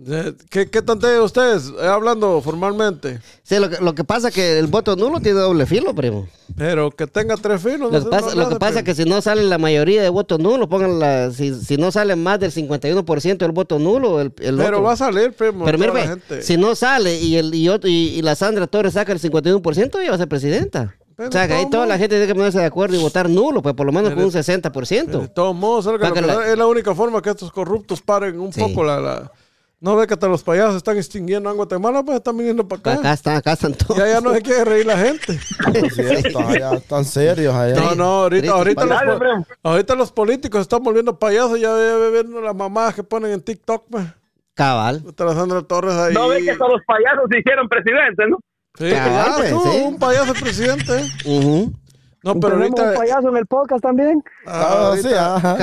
Eh, 0.09 0.33
¿Qué, 0.51 0.69
qué 0.69 0.83
tontería 0.83 1.23
ustedes? 1.23 1.73
Eh, 1.81 1.87
hablando 1.87 2.39
formalmente. 2.41 3.19
sí, 3.41 3.57
lo 3.57 3.67
que, 3.67 3.77
lo 3.83 3.95
que 3.95 4.03
pasa 4.03 4.29
que 4.29 4.59
el 4.59 4.67
voto 4.67 4.95
nulo 4.95 5.19
tiene 5.19 5.39
doble 5.39 5.65
filo, 5.65 5.95
primo. 5.95 6.27
Pero 6.55 6.91
que 6.91 7.07
tenga 7.07 7.35
tres 7.35 7.63
filos. 7.63 7.91
Lo 7.91 7.99
no 8.01 8.09
pasa, 8.11 8.35
no 8.35 8.43
lo 8.43 8.49
que 8.49 8.55
pasa 8.57 8.73
primo. 8.73 8.85
que 8.85 8.93
si 8.95 9.05
no 9.09 9.19
sale 9.23 9.41
la 9.43 9.57
mayoría 9.57 10.03
de 10.03 10.09
votos 10.09 10.39
nulos, 10.39 10.67
pongan 10.67 10.99
la, 10.99 11.31
si, 11.31 11.55
si 11.55 11.77
no 11.77 11.91
sale 11.91 12.15
más 12.15 12.39
del 12.39 12.51
51% 12.51 13.37
del 13.39 13.51
voto 13.53 13.79
nulo, 13.79 14.21
el, 14.21 14.27
el 14.39 14.57
Pero 14.57 14.67
otro- 14.77 14.83
va 14.83 14.91
a 14.93 14.97
salir, 14.97 15.33
primo. 15.33 15.65
Pero 15.65 15.79
mira, 15.79 16.17
si 16.41 16.57
no 16.57 16.75
sale 16.75 17.19
y, 17.19 17.35
el, 17.37 17.55
y, 17.55 17.67
otro- 17.67 17.89
y, 17.89 18.09
y 18.09 18.21
la 18.21 18.35
Sandra 18.35 18.67
Torres 18.67 18.93
saca 18.93 19.11
el 19.13 19.19
51%, 19.19 19.99
ella 19.99 20.09
va 20.09 20.15
a 20.15 20.19
ser 20.19 20.27
presidenta. 20.29 20.95
Pero 21.17 21.29
o 21.29 21.31
sea, 21.31 21.47
que 21.47 21.53
ahí 21.55 21.69
toda 21.69 21.85
la 21.87 21.97
gente 21.97 22.15
tiene 22.15 22.27
que 22.27 22.35
ponerse 22.35 22.59
de 22.59 22.65
acuerdo 22.65 22.95
y 22.95 23.01
votar 23.01 23.27
nulo, 23.29 23.61
pues 23.61 23.73
por 23.75 23.85
lo 23.87 23.91
menos 23.91 24.13
con 24.13 24.23
un 24.23 24.29
De 24.31 24.39
60%. 24.39 25.33
todos 25.33 25.55
modos, 25.55 25.85
que 25.99 26.13
que 26.13 26.21
la- 26.21 26.47
es 26.51 26.57
la 26.57 26.67
única 26.67 26.93
forma 26.93 27.21
que 27.21 27.31
estos 27.31 27.51
corruptos 27.51 28.01
paren 28.01 28.39
un 28.39 28.53
Sí. 28.53 28.61
poco 28.61 28.83
la, 28.83 28.99
la- 29.01 29.31
No 29.79 29.95
ve 29.95 30.07
que 30.07 30.13
hasta 30.15 30.27
los 30.27 30.41
payasos 30.43 30.75
están 30.77 30.97
extinguiendo 30.97 31.51
en 31.51 31.55
Guatemala, 31.55 32.01
pues 32.03 32.17
están 32.17 32.35
viniendo 32.37 32.67
para 32.67 32.79
acá. 32.79 32.93
Acá 32.93 33.13
están, 33.13 33.35
acá 33.35 33.53
están 33.53 33.73
todos. 33.75 33.95
Ya, 33.97 34.07
ya 34.07 34.21
no 34.21 34.33
se 34.33 34.41
quiere 34.41 34.63
reír 34.65 34.85
la 34.87 34.97
gente. 34.97 35.39
Allá 36.35 36.73
están 36.75 37.05
serios 37.05 37.53
allá. 37.53 37.75
No, 37.79 37.93
no, 37.95 38.03
ahorita, 38.23 38.51
ahorita, 38.53 38.85
los, 38.85 39.01
ahorita 39.63 39.95
los 39.95 40.11
políticos 40.11 40.61
están 40.61 40.81
volviendo 40.83 41.17
payasos. 41.19 41.59
Ya 41.59 41.71
ve- 41.73 42.09
viendo 42.11 42.41
las 42.41 42.55
mamás 42.55 42.95
que 42.95 43.03
ponen 43.03 43.31
en 43.33 43.41
TikTok, 43.41 43.85
pues. 43.89 44.05
Cabal. 44.55 45.03
Está 45.07 45.25
la 45.25 45.35
Sandra 45.35 45.61
Torres 45.61 45.93
ahí. 45.93 46.13
No 46.15 46.27
ve 46.29 46.43
que 46.43 46.49
hasta 46.51 46.67
los 46.67 46.81
payasos 46.87 47.25
se 47.31 47.37
hicieron 47.39 47.67
presidentes, 47.69 48.25
¿no? 48.29 48.39
Sí, 48.77 48.89
Cabal, 48.91 49.11
ya 49.13 49.33
pues, 49.35 49.45
estuvo 49.51 49.71
sí. 49.71 49.81
un 49.85 49.99
payaso 49.99 50.33
presidente. 50.33 50.93
Ujú. 51.25 51.73
No, 52.23 52.37
pero 52.41 52.55
ahorita. 52.57 52.83
un 52.89 52.93
payaso 52.95 53.29
en 53.29 53.37
el 53.37 53.45
podcast 53.45 53.81
también. 53.81 54.21
Ah, 54.45 54.95
sí, 55.01 55.07
ajá. 55.13 55.55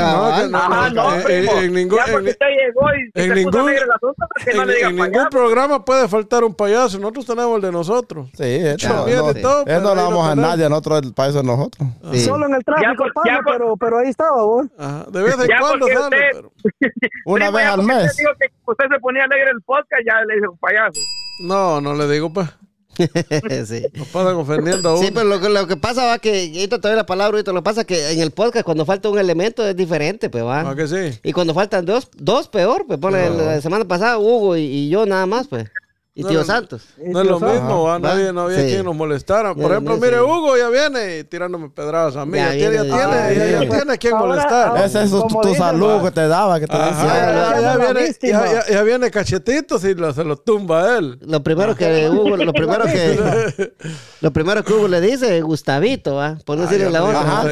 No, 0.49 0.57
Ajá, 0.57 0.89
no, 0.91 0.95
no, 1.11 1.15
en- 1.17 1.23
primo. 1.25 1.53
en, 1.53 1.65
en 1.65 1.75
ningún, 1.75 1.99
ya 1.99 2.05
porque 2.11 2.29
en- 2.29 2.33
usted 2.33 2.47
llegó 2.47 2.87
y 2.95 3.01
en 3.03 3.11
se 3.13 3.29
puso 3.29 3.35
ningún- 3.35 3.61
alegre 3.69 3.85
el 3.85 3.91
asunto, 3.93 4.27
pues 4.35 4.45
que 4.47 4.55
no 4.55 4.63
en- 4.63 4.69
le 4.69 4.75
digan 4.77 4.91
en 4.91 4.97
ningún 4.97 5.13
payaso. 5.13 5.31
programa 5.31 5.85
puede 5.85 6.09
faltar 6.09 6.45
un 6.45 6.55
payaso. 6.55 6.99
Nosotros 6.99 7.27
tenemos 7.27 7.57
el 7.57 7.63
de 7.63 7.73
nosotros. 7.73 8.29
Sí, 8.33 8.61
También 8.81 9.19
no, 9.19 9.33
de 9.33 9.43
todo, 9.43 9.59
él 9.59 9.65
pero 9.67 9.81
no 9.81 9.95
lo 9.95 10.03
damos 10.03 10.29
a 10.29 10.35
nadie, 10.37 10.69
nosotros 10.71 11.03
el 11.03 11.13
país 11.13 11.35
de 11.35 11.43
nosotros. 11.43 11.89
Sí. 12.13 12.21
Solo 12.21 12.47
en 12.47 12.55
el 12.55 12.65
tráfico 12.65 13.05
ya 13.27 13.41
por- 13.43 13.53
pero, 13.53 13.77
pero 13.77 13.99
ahí 13.99 14.09
estaba, 14.09 14.43
vos. 14.45 14.67
Ajá, 14.79 15.05
De 15.11 15.23
vez 15.23 15.35
en 15.35 15.49
Ya 15.49 15.59
cuando 15.61 15.87
sale. 15.87 16.01
usted- 16.01 16.19
pero- 16.33 16.53
Una 17.27 17.51
vez 17.51 17.67
al 17.67 17.83
mes. 17.83 18.05
Usted 18.11 18.17
dijo 18.23 18.31
que 18.41 18.47
usted 18.71 18.85
se 18.91 19.01
ponía 19.01 19.25
alegre 19.25 19.51
en 19.51 19.57
el 19.57 19.63
podcast, 19.63 20.03
ya 20.07 20.25
le 20.25 20.37
dijo 20.41 20.57
payaso. 20.61 21.01
No, 21.41 21.81
no 21.83 21.95
le 21.95 22.09
digo, 22.09 22.33
pues. 22.33 22.49
sí. 23.67 23.83
Nos 23.95 24.09
pasan 24.09 24.35
ofendiendo 24.37 24.89
a 24.91 24.95
uno. 24.95 25.03
Sí, 25.03 25.11
pero 25.13 25.27
lo, 25.27 25.41
que- 25.41 25.49
lo 25.49 25.67
que 25.67 25.77
pasa 25.77 26.05
va 26.07 26.19
que, 26.19 26.53
ahorita 26.55 26.81
te 26.81 26.89
doy 26.89 26.97
la 26.97 27.07
palabra, 27.07 27.37
ahorita 27.37 27.53
lo 27.53 27.61
que 27.61 27.65
pasa 27.65 27.81
es 27.83 27.87
que 27.87 28.13
en 28.13 28.21
el 28.21 28.31
podcast 28.31 28.65
cuando 28.65 28.85
falta 28.87 29.09
un 29.09 29.19
elemento 29.19 29.67
es 29.67 29.77
diferente, 29.77 30.31
pues 30.31 30.45
va. 30.45 30.69
¿A 30.71 30.75
que 30.77 30.87
sí? 30.89 31.19
Y 31.23 31.33
cuando 31.33 31.55
faltan 31.55 31.85
dos, 31.85 32.09
dos 32.17 32.49
peor, 32.49 32.85
pues 32.87 32.99
pone 32.99 33.29
la 33.31 33.61
semana 33.61 33.85
pasada 33.85 34.19
Hugo 34.19 34.57
y, 34.57 34.63
y 34.63 34.89
yo 34.89 35.07
nada 35.07 35.27
más, 35.27 35.49
pues. 35.49 35.67
Y 36.17 36.23
No, 36.23 36.29
tío 36.29 36.39
no, 36.39 36.45
Santos. 36.45 36.85
No 36.97 37.23
es 37.23 37.27
lo 37.27 37.41
mismo, 37.41 37.99
nadie, 37.99 38.33
no 38.33 38.43
había 38.43 38.59
Sí. 38.61 38.67
quien 38.67 38.85
nos 38.85 38.95
molestara. 38.95 39.53
Por 39.53 39.65
Ya, 39.65 39.71
ejemplo, 39.73 39.97
mire, 39.97 40.19
sí. 40.19 40.23
Hugo 40.23 40.57
ya 40.57 40.69
viene 40.69 41.25
tirándome 41.25 41.71
pedradas 41.71 42.15
a 42.15 42.25
mí. 42.25 42.39
Ya 42.39 42.53
Ya, 42.55 42.71
tiene, 42.71 42.75
ya 42.77 42.83
tiene, 42.83 42.97
ya 42.97 43.09
ya, 43.33 43.35
ya 43.51 43.59
viene. 43.59 43.75
tiene 43.77 43.99
quien 43.99 44.17
molestar. 44.17 44.85
Ese 44.85 45.03
es 45.03 45.11
tu, 45.11 45.27
tu 45.27 45.41
dicen, 45.41 45.55
salud 45.57 45.89
va. 45.99 46.03
que 46.05 46.11
te 46.13 46.29
daba, 46.29 46.61
que 46.61 46.69
te 46.69 46.77
Ajá, 46.77 46.87
decía. 46.87 47.07
ya, 47.09 47.33
ya, 47.33 47.61
ya 47.61 47.61
ya, 47.61 47.93
viene, 47.93 48.13
ya, 48.23 48.53
ya- 48.53 48.73
ya 48.75 48.83
viene 48.85 49.11
cachetitos 49.11 49.83
y 49.85 49.95
lo- 49.97 50.13
se 50.13 50.23
lo 50.23 50.37
tumba 50.37 50.97
él. 50.99 51.19
Lo 51.23 51.43
primero 51.43 51.75
que 51.75 52.09
Hugo, 52.09 52.37
lo 52.37 52.53
primero 52.53 52.85
que, 52.85 53.73
lo 54.21 54.33
primero 54.33 54.63
que 54.63 54.73
Hugo 54.73 54.87
le 54.87 55.01
dice 55.01 55.37
es 55.39 55.43
Gustavito, 55.43 56.15
¿va? 56.15 56.39
Por 56.47 56.57
no 56.57 56.63
decirle 56.63 56.91
la 56.91 57.03
otra. 57.03 57.43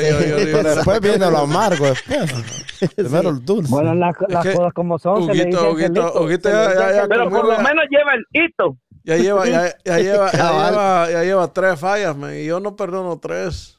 después 0.62 1.00
viene 1.00 1.28
lo 1.28 1.38
amargo. 1.38 1.86
Primero 2.96 3.30
el 3.30 3.44
dulce. 3.44 3.70
Bueno, 3.70 3.94
las, 3.94 4.16
cosas 4.16 4.72
como 4.74 4.98
son. 4.98 5.22
Huguito, 5.22 5.70
Huguito, 5.70 6.12
Huguito 6.20 6.48
ya-. 6.48 7.06
Pero 7.08 7.30
por 7.30 7.44
lo 7.46 7.56
menos 7.58 7.84
lleva 7.90 8.12
el 8.14 8.24
Ya 9.04 9.16
lleva, 9.16 9.46
ya, 9.48 9.74
ya 9.84 9.98
lleva, 9.98 10.30
ya 10.32 10.52
lleva, 10.70 11.10
ya 11.10 11.22
lleva 11.24 11.52
tres 11.52 11.78
fallas, 11.80 12.16
man, 12.16 12.34
y 12.36 12.44
yo 12.44 12.60
no 12.60 12.76
perdono 12.76 13.18
tres. 13.18 13.78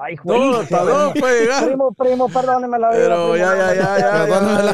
Ay, 0.00 0.14
No, 0.16 0.22
jueguito. 0.22 0.60
hasta 0.60 0.82
dos 0.84 1.12
puede 1.20 1.40
llegar. 1.42 1.64
Primo, 1.66 1.92
primo, 1.92 2.28
perdóneme 2.30 2.78
la 2.78 2.88
vida. 2.90 3.00
Pero 3.02 3.16
primo, 3.32 3.36
ya, 3.36 3.56
ya, 3.56 3.74
ya, 3.74 3.98
ya. 3.98 4.10
Perdóname 4.24 4.62
la- 4.62 4.72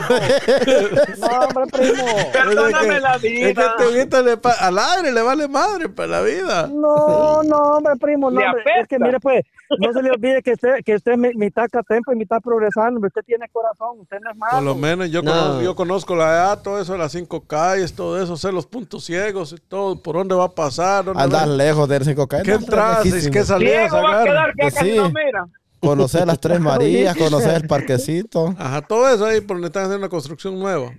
No, 1.18 1.26
hombre, 1.40 1.64
primo. 1.72 2.04
Perdóname 2.32 3.00
la 3.00 3.14
Es 3.16 3.20
que 3.22 3.28
vida. 3.28 3.74
Huguito 3.88 4.22
le 4.22 4.38
al 4.60 4.78
aire 4.78 5.12
le 5.12 5.22
vale 5.22 5.48
madre 5.48 5.88
para 5.88 6.08
la 6.08 6.20
vida. 6.22 6.68
No, 6.72 7.42
no, 7.42 7.56
hombre, 7.56 7.94
primo, 8.00 8.30
no, 8.30 8.40
hombre. 8.40 8.62
Es 8.80 8.86
que 8.86 8.98
mire, 9.00 9.18
pues, 9.18 9.44
no 9.78 9.92
se 9.92 10.02
le 10.02 10.10
olvide 10.10 10.42
que 10.42 10.52
usted, 10.52 10.76
que 10.84 10.94
usted 10.94 11.12
es 11.12 11.18
mi- 11.18 11.34
mitad 11.34 11.68
catempo 11.70 12.12
y 12.12 12.16
mitad 12.16 12.40
progresando. 12.40 13.00
Usted 13.06 13.22
tiene 13.24 13.48
corazón, 13.50 14.00
usted 14.00 14.18
no 14.20 14.30
es 14.30 14.36
malo. 14.36 14.52
Por 14.52 14.62
lo 14.62 14.74
menos 14.74 15.10
yo, 15.10 15.22
No. 15.22 15.30
conozco, 15.32 15.62
yo 15.62 15.74
conozco 15.76 16.16
la 16.16 16.24
edad, 16.32 16.62
todo 16.62 16.80
eso 16.80 16.92
de 16.92 16.98
las 16.98 17.12
cinco 17.12 17.40
calles, 17.46 17.94
todo 17.94 18.20
eso, 18.22 18.36
sé 18.36 18.52
los 18.52 18.66
puntos 18.66 19.04
ciegos 19.04 19.52
y 19.52 19.56
todo, 19.68 20.00
por 20.02 20.16
dónde 20.16 20.34
va 20.34 20.44
a 20.44 20.50
pasar, 20.54 21.04
dónde 21.04 21.22
Andar 21.22 21.48
va- 21.48 21.52
lejos 21.54 21.88
del 21.88 22.04
5K. 22.04 22.42
qué 22.42 22.52
entradas 22.52 23.06
y 23.06 23.30
qué 23.30 23.44
salidas 23.44 23.92
a 23.92 24.24
quedar 24.24 24.52
que 24.54 24.62
Pues 24.62 24.74
sí. 24.74 24.94
no 24.96 25.08
mira. 25.08 25.46
Conocer 25.80 26.26
las 26.26 26.38
Tres 26.38 26.60
Marías, 26.60 27.16
conocer 27.16 27.54
el 27.62 27.66
parquecito. 27.66 28.54
Ajá, 28.58 28.82
todo 28.82 29.08
eso 29.12 29.26
ahí 29.26 29.40
por 29.40 29.56
donde 29.56 29.66
están 29.66 29.82
haciendo 29.84 29.98
una 29.98 30.08
construcción 30.08 30.58
nueva. 30.58 30.92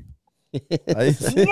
Ahí 0.95 1.13
sí. 1.15 1.45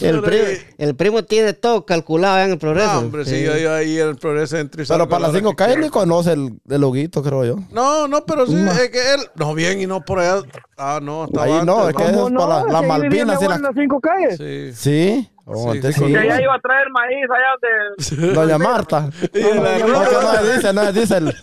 el, 0.00 0.22
primo, 0.22 0.44
el 0.78 0.96
primo 0.96 1.24
tiene 1.24 1.52
todo 1.52 1.84
calculado 1.84 2.38
en 2.40 2.52
el 2.52 2.58
progreso. 2.58 2.92
No, 2.92 2.98
hombre, 3.00 3.24
sí, 3.24 3.46
ahí, 3.46 3.64
ahí 3.66 3.98
en 4.00 4.08
el 4.08 4.16
progreso 4.16 4.56
entre 4.56 4.84
y 4.84 4.86
Pero 4.86 5.08
para 5.08 5.20
la 5.20 5.26
las 5.28 5.30
hora 5.34 5.38
5 5.40 5.50
que 5.50 5.56
calles 5.56 5.74
quiera. 5.74 5.86
ni 5.86 5.90
conoce 5.90 6.32
el, 6.32 6.52
el 6.68 6.80
loguito, 6.80 7.22
creo 7.22 7.44
yo. 7.44 7.56
No, 7.70 8.08
no, 8.08 8.24
pero 8.24 8.46
sí, 8.46 8.54
es 8.56 8.90
que 8.90 9.14
él. 9.14 9.20
No, 9.34 9.54
bien, 9.54 9.80
y 9.80 9.86
no 9.86 10.04
por 10.04 10.20
allá. 10.20 10.42
Ah, 10.78 11.00
no, 11.02 11.24
estaba 11.24 11.44
Ahí 11.46 11.64
no, 11.64 11.84
antes, 11.86 11.88
es 12.00 12.06
que 12.06 12.12
eso 12.12 12.28
es 12.28 12.34
para 12.34 12.64
la- 12.64 12.72
las 12.72 12.86
Malvinas. 12.86 13.42
en 13.42 13.48
la- 13.50 13.58
las 13.58 13.74
cinco 13.74 14.00
calles. 14.00 14.36
Sí. 14.38 14.72
Sí. 14.74 15.30
Oh, 15.48 15.72
Sí, 15.74 15.80
sí, 15.80 15.92
sí. 15.92 16.04
Y 16.06 16.16
allá 16.16 16.42
iba 16.42 16.54
a 16.56 16.60
traer 16.60 16.88
maíz 16.90 17.24
allá 17.30 18.16
donde... 18.18 18.34
Doña 18.34 18.58
Marta. 18.58 19.00
No, 19.02 19.08
ruta- 19.52 19.76
que 19.76 19.84
no 19.84 20.32
se 20.44 20.54
dice, 20.56 20.72
no 20.72 20.84
se 20.84 20.92
dice 20.92 21.16
el. 21.18 21.34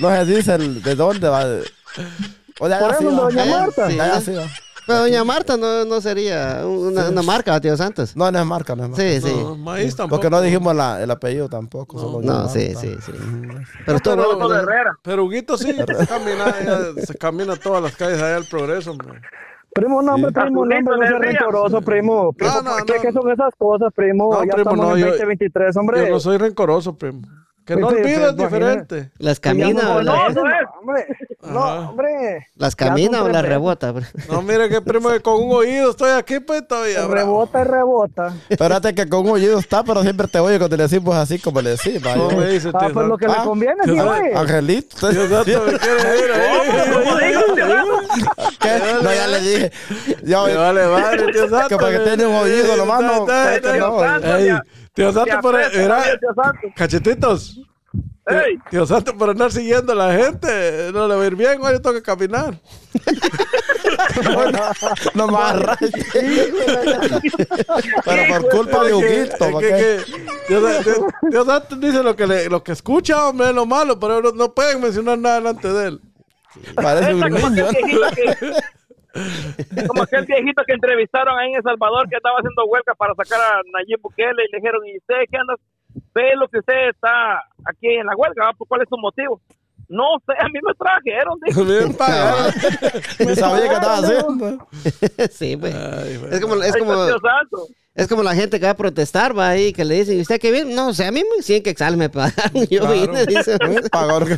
No 0.00 0.10
se 0.10 0.24
dice 0.24 0.54
el 0.54 0.82
de 0.82 0.94
dónde 0.96 1.28
va. 1.28 1.44
O 2.60 2.68
de 2.68 2.76
Por 2.76 2.94
sí 2.94 3.04
eso, 3.06 3.16
va. 3.16 3.22
Doña 3.22 3.44
Marta. 3.46 3.86
de 3.88 4.20
sí 4.20 4.32
va. 4.34 4.42
Pero 4.86 4.98
doña 4.98 5.24
Marta 5.24 5.56
no, 5.56 5.84
no 5.86 6.00
sería 6.02 6.60
una, 6.66 7.08
una 7.08 7.22
marca, 7.22 7.58
tío 7.58 7.74
Santos. 7.74 8.14
No, 8.14 8.30
no 8.30 8.38
es 8.38 8.44
marca, 8.44 8.76
no 8.76 8.84
es 8.84 8.90
marca. 8.90 9.02
Sí, 9.02 9.20
sí. 9.22 9.34
No, 9.34 9.56
maíz 9.56 9.96
tampoco. 9.96 10.20
Porque 10.20 10.28
no 10.30 10.42
dijimos 10.42 10.76
la- 10.76 11.02
el 11.02 11.10
apellido 11.10 11.48
tampoco. 11.48 11.98
solo 11.98 12.20
Doña 12.20 12.26
No, 12.42 12.48
sí, 12.50 12.70
Marta. 12.74 12.80
sí, 12.80 12.96
sí. 13.00 13.12
Pero 13.86 13.96
estuvo 13.96 14.14
pero- 14.16 14.36
bueno 14.36 14.48
que- 14.50 14.54
Herrera. 14.56 14.98
Pero 15.02 15.24
Huguito 15.24 15.56
sí 15.56 15.72
se 15.72 16.06
camina, 16.06 16.54
ya 16.64 17.02
se 17.02 17.14
camina 17.16 17.56
todas 17.56 17.82
las 17.82 17.96
calles 17.96 18.18
allá 18.18 18.34
del 18.34 18.44
progreso, 18.46 18.90
hombre. 18.90 19.20
Primo, 19.74 20.02
no, 20.02 20.14
hombre, 20.14 20.30
primo, 20.30 20.64
no, 20.66 20.76
hombre, 20.76 20.82
no 20.82 21.06
sea 21.08 21.18
rencoroso, 21.18 21.80
primo. 21.80 22.32
primo 22.34 22.52
No, 22.62 22.62
no, 22.62 22.84
¿qué, 22.84 22.94
no. 22.96 23.02
qué 23.02 23.12
son 23.12 23.30
esas 23.32 23.52
cosas, 23.58 23.90
primo? 23.92 24.32
No, 24.32 24.44
ya 24.44 24.52
primo, 24.52 24.70
estamos 24.70 24.86
no, 24.86 24.96
en 24.96 25.00
yo- 25.02 25.06
2023, 25.08 25.76
hombre. 25.78 26.06
Yo 26.06 26.12
no 26.12 26.20
soy 26.20 26.36
rencoroso, 26.36 26.96
primo. 26.96 27.22
Que 27.64 27.76
no 27.76 27.88
sí, 27.90 27.96
diferente. 28.36 29.10
Las 29.18 29.40
camina 29.40 29.82
no, 29.82 29.94
o 29.96 30.02
no, 30.02 30.02
las, 30.02 30.34
no, 30.34 30.42
hombre. 30.80 31.06
No, 31.42 31.88
hombre. 31.90 32.46
las 32.56 32.76
camina 32.76 33.22
o 33.22 33.28
las 33.28 33.42
rebota. 33.42 33.94
No, 34.30 34.42
mire 34.42 34.68
que 34.68 34.82
primo 34.82 35.08
que 35.08 35.20
con 35.20 35.42
un 35.42 35.50
oído 35.52 35.90
estoy 35.90 36.10
aquí, 36.10 36.40
pues 36.40 36.66
todavía. 36.68 37.06
Rebota 37.06 37.62
y 37.62 37.64
rebota. 37.64 38.34
Espérate 38.50 38.94
que 38.94 39.08
con 39.08 39.20
un 39.20 39.30
oído 39.32 39.58
está, 39.58 39.82
pero 39.82 40.02
siempre 40.02 40.28
te 40.28 40.38
oye 40.40 40.58
cuando 40.58 40.76
le 40.76 40.82
decimos 40.82 41.14
así 41.16 41.38
como 41.38 41.62
le 41.62 41.70
decís. 41.70 42.02
vaya. 42.02 42.16
No 42.16 42.28
me 42.30 42.46
dice, 42.48 42.70
Ah, 42.74 42.88
pues 42.92 43.06
lo 43.06 43.16
que 43.16 43.28
le 43.28 43.32
Ah, 43.32 43.44
conviene, 43.44 43.82
sí, 43.84 43.90
güey. 43.92 44.34
Angelito. 44.34 45.08
Dios 45.08 45.30
santo, 45.30 45.62
me 45.64 45.78
quiere 45.78 46.18
ir 46.18 46.32
ahí. 46.32 47.34
¿Qué? 48.60 48.80
No, 49.02 49.12
ya 49.14 49.26
le 49.26 49.40
dije. 49.40 49.72
Ya, 50.22 50.40
vale 50.40 50.86
madre, 50.86 51.32
tío 51.32 51.48
santo. 51.48 51.68
Que 51.68 51.76
para 51.76 51.92
que 51.98 52.04
tiene 52.04 52.26
un 52.26 52.34
oído 52.34 52.76
nomás, 52.76 53.00
no. 53.02 53.26
Tío 54.94 55.12
santo, 55.12 55.40
por 55.42 55.60
era, 55.60 56.02
Tío 56.02 56.34
Santo. 56.34 56.60
cachetitos. 56.76 57.60
Ey. 58.26 58.56
Tío 58.70 58.86
Santo, 58.86 59.14
por 59.16 59.28
andar 59.30 59.52
siguiendo 59.52 59.92
a 59.92 59.96
la 59.96 60.12
gente, 60.14 60.90
no 60.92 61.06
le 61.06 61.14
va 61.16 61.22
a 61.22 61.26
ir 61.26 61.36
bien, 61.36 61.58
hoy 61.62 61.72
yo 61.74 61.82
tengo 61.82 61.94
que 61.94 62.02
caminar. 62.02 62.58
no 65.14 65.28
me 65.28 65.36
arrastres. 65.38 65.92
Pero 68.04 68.34
por 68.40 68.48
culpa 68.50 68.84
de 68.84 68.94
Huguito. 68.94 69.60
Dios, 71.28 71.46
santo 71.46 71.76
dice 71.76 72.02
lo 72.02 72.16
que, 72.16 72.26
le- 72.26 72.48
lo 72.48 72.64
que 72.64 72.72
escucha, 72.72 73.28
hombre, 73.28 73.48
es 73.50 73.54
lo 73.54 73.66
malo, 73.66 73.98
pero 74.00 74.20
no, 74.22 74.30
no 74.32 74.54
pueden 74.54 74.80
mencionar 74.80 75.18
nada 75.18 75.34
delante 75.36 75.68
de 75.68 75.88
él. 75.88 76.00
Parece 76.76 77.14
un 77.14 77.20
niño. 77.30 77.66
Que- 79.14 79.86
Como 79.86 80.02
aquel 80.02 80.24
viejito 80.26 80.62
que 80.66 80.74
entrevistaron 80.74 81.38
ahí 81.38 81.50
en 81.50 81.56
El 81.56 81.62
Salvador 81.62 82.08
que 82.08 82.16
estaba 82.16 82.38
haciendo 82.38 82.64
huelga 82.66 82.94
para 82.94 83.14
sacar 83.14 83.40
a 83.40 83.60
Nayib 83.72 84.00
Bukele 84.02 84.42
y 84.48 84.52
le 84.52 84.58
dijeron, 84.58 84.80
¿y 84.86 84.98
usted 84.98 85.14
qué 85.30 85.36
anda? 85.38 85.54
Ve 86.14 86.34
lo 86.36 86.48
que 86.48 86.58
usted 86.58 86.88
está 86.90 87.38
aquí 87.64 87.88
en 87.94 88.06
la 88.06 88.14
huelga. 88.16 88.50
¿cuál 88.66 88.82
es 88.82 88.88
su 88.88 88.96
motivo? 88.98 89.40
No 89.88 90.04
sé, 90.26 90.32
a 90.38 90.46
mí 90.46 90.58
me 90.62 90.72
trajeron. 90.74 91.38
Bien 91.68 91.94
pagado. 91.96 92.50
Ni 93.20 93.34
sabía 93.36 93.68
qué 93.68 93.74
estaba 93.74 93.98
haciendo. 93.98 94.68
sí, 95.30 95.56
pues. 95.56 95.74
Ay. 95.74 96.20
Es 96.32 96.40
como, 96.40 96.54
es 96.56 96.76
como. 96.76 96.94
Es 97.94 98.08
como 98.08 98.22
la 98.22 98.34
gente 98.34 98.58
que 98.58 98.66
va 98.66 98.72
a 98.72 98.76
protestar, 98.76 99.38
va 99.38 99.50
ahí, 99.50 99.72
que 99.72 99.84
le 99.84 99.96
dicen, 99.96 100.18
¿y 100.18 100.22
usted 100.22 100.40
qué 100.40 100.50
viene? 100.50 100.74
No, 100.74 100.88
o 100.88 100.94
sea, 100.94 101.08
a 101.08 101.12
mí 101.12 101.22
me 101.36 101.42
siguen 101.42 101.62
que 101.62 101.70
exal 101.70 101.96
me 101.96 102.08
pagaron. 102.08 102.66
Yo 102.70 102.80
Claro. 102.80 102.94
vine, 102.94 103.26
dice. 103.26 103.56
Pagó 103.92 104.24
que 104.26 104.36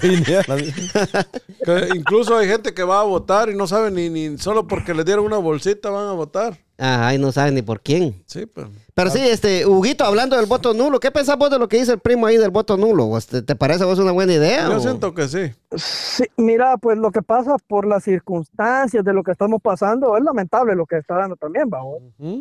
incluso 1.95 2.37
hay 2.37 2.49
gente 2.49 2.75
que 2.75 2.83
va 2.83 3.01
a 3.01 3.05
votar 3.05 3.49
y 3.49 3.57
no 3.57 3.67
sabe 3.67 3.91
ni, 3.91 4.11
ni 4.11 4.39
solo 4.39 4.67
porque 4.67 4.95
le 4.95 5.05
dieron 5.05 5.25
una 5.25 5.39
bolsita 5.39 5.91
van 5.91 6.09
a 6.09 6.13
votar. 6.13 6.59
Ajá, 6.79 7.15
y 7.15 7.19
no 7.19 7.33
saben 7.33 7.55
ni 7.55 7.63
por 7.63 7.81
quién. 7.81 8.23
Sí, 8.27 8.45
pues. 8.45 8.67
Pero 8.93 9.09
sí, 9.11 9.21
este, 9.21 9.65
Huguito, 9.65 10.05
hablando 10.05 10.37
del 10.37 10.45
voto 10.45 10.75
nulo, 10.75 11.01
¿qué 11.01 11.11
pensás 11.11 11.39
vos 11.39 11.51
de 11.51 11.59
lo 11.59 11.69
que 11.69 11.79
dice 11.79 11.93
el 11.93 11.99
primo 11.99 12.27
ahí 12.27 12.37
del 12.37 12.51
voto 12.51 12.77
nulo? 12.77 13.07
¿Vos 13.07 13.27
¿Te, 13.27 13.41
te 13.41 13.57
parece 13.57 13.83
a 13.83 13.87
vos 13.87 13.99
una 13.99 14.13
buena 14.13 14.35
idea? 14.35 14.69
Yo 14.69 14.77
o- 14.77 14.81
siento 14.81 15.15
que 15.15 15.27
sí. 15.29 15.53
Sí, 15.75 16.25
mira, 16.37 16.77
pues 16.77 16.99
lo 16.99 17.11
que 17.11 17.23
pasa 17.23 17.57
por 17.67 17.87
las 17.87 18.05
circunstancias 18.05 19.03
de 19.05 19.13
lo 19.15 19.23
que 19.23 19.33
estamos 19.33 19.61
pasando 19.63 20.17
es 20.19 20.25
lamentable 20.25 20.75
lo 20.75 20.85
que 20.85 20.99
está 20.99 21.15
dando 21.17 21.37
también, 21.37 21.71
vamos. 21.71 22.03
¿Mm? 22.19 22.41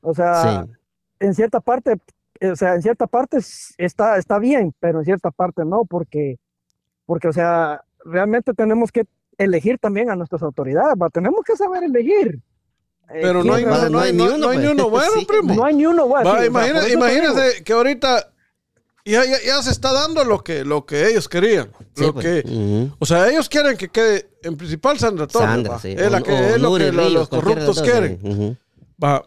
O 0.00 0.14
sea, 0.14 0.64
Sí. 0.64 0.70
en 1.20 1.34
cierta 1.34 1.60
parte, 1.60 1.98
o 2.42 2.56
sea, 2.56 2.74
en 2.74 2.82
cierta 2.82 3.06
parte 3.06 3.38
está, 3.78 4.16
está 4.18 4.38
bien, 4.38 4.74
pero 4.80 5.00
en 5.00 5.04
cierta 5.04 5.30
parte 5.30 5.64
no, 5.64 5.84
porque, 5.84 6.38
porque, 7.06 7.28
o 7.28 7.32
sea, 7.32 7.82
realmente 8.04 8.54
tenemos 8.54 8.90
que 8.92 9.04
elegir 9.38 9.78
también 9.78 10.10
a 10.10 10.16
nuestras 10.16 10.42
autoridades, 10.42 10.94
¿va? 11.00 11.08
tenemos 11.10 11.40
que 11.44 11.56
saber 11.56 11.84
elegir. 11.84 12.40
Eh, 13.12 13.18
Pero 13.22 13.42
no 13.42 13.54
hay, 13.54 13.64
no, 13.64 13.88
no 13.88 13.98
hay, 14.00 14.12
ni 14.12 14.18
no- 14.18 14.24
uno, 14.26 14.38
no 14.38 14.48
hay 14.50 14.58
ni 14.58 14.64
pues. 14.66 14.74
uno 14.74 14.90
bueno, 14.90 15.12
Sí, 15.18 15.24
primo. 15.26 15.54
no 15.54 15.64
hay 15.64 15.74
ni 15.74 15.84
uno 15.86 16.06
bueno. 16.06 16.30
Va, 16.30 16.40
sí, 16.40 16.92
imagínense 16.94 17.64
que 17.64 17.72
ahorita 17.72 18.26
ya, 19.04 19.24
ya, 19.24 19.36
ya 19.44 19.62
se 19.62 19.70
está 19.72 19.92
dando 19.92 20.22
lo 20.24 20.44
que, 20.44 20.64
lo 20.64 20.86
que 20.86 21.08
ellos 21.08 21.28
querían. 21.28 21.72
Sí, 21.96 22.04
lo 22.04 22.12
pues. 22.14 22.24
que, 22.44 22.48
Ujú. 22.48 22.94
O 23.00 23.06
sea, 23.06 23.28
ellos 23.28 23.48
quieren 23.48 23.76
que 23.76 23.88
quede 23.88 24.30
en 24.44 24.56
principal 24.56 24.98
Sandra 24.98 25.26
Torres. 25.26 25.48
Sandra, 25.48 25.72
va. 25.72 25.78
sí. 25.80 25.88
Es, 25.98 26.10
la 26.12 26.22
que, 26.22 26.30
o 26.30 26.36
es 26.36 26.60
lo 26.60 26.76
que 26.76 26.90
Ríos, 26.92 27.12
los 27.12 27.28
corruptos 27.28 27.82
quieren. 27.82 28.20
sí. 28.20 28.28
Ujú. 28.28 28.56
Va. 29.02 29.26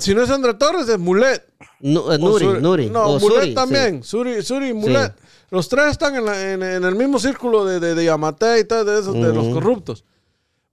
Si 0.00 0.14
no 0.14 0.22
es 0.22 0.28
Sandra 0.28 0.56
Torres, 0.58 0.88
es 0.88 0.98
Mulet. 0.98 1.46
Nu- 1.80 2.10
eh, 2.12 2.18
Nuri, 2.18 2.44
Suri- 2.44 2.60
Nuri. 2.60 2.90
No, 2.90 3.04
o 3.04 3.18
Mulet 3.20 3.36
Suri, 3.38 3.48
sí. 3.50 3.54
también. 3.54 4.02
Suri, 4.02 4.42
Suri 4.42 4.68
y 4.68 4.72
Mulet. 4.74 5.14
Los 5.50 5.68
tres 5.68 5.86
están 5.92 6.14
en, 6.16 6.24
la- 6.24 6.52
en- 6.52 6.62
en 6.62 6.84
el 6.84 6.94
mismo 6.94 7.18
círculo 7.18 7.64
de, 7.64 7.80
de, 7.80 7.94
de 7.94 8.04
Yamate 8.04 8.58
y 8.60 8.64
tal, 8.64 8.84
de, 8.86 9.00
esos, 9.00 9.14
de 9.14 9.32
los 9.32 9.48
corruptos. 9.54 10.04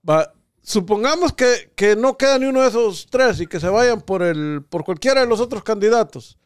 Va. 0.08 0.32
Supongamos 0.62 1.32
que, 1.32 1.72
que 1.74 1.96
no 1.96 2.16
queda 2.18 2.38
ni 2.38 2.46
uno 2.46 2.60
de 2.60 2.68
esos 2.68 3.06
tres 3.10 3.40
y 3.40 3.46
que 3.46 3.58
se 3.58 3.68
vayan 3.68 4.00
por, 4.02 4.22
el, 4.22 4.62
por 4.68 4.84
cualquiera 4.84 5.22
de 5.22 5.26
los 5.26 5.40
otros 5.40 5.62
candidatos. 5.62 6.36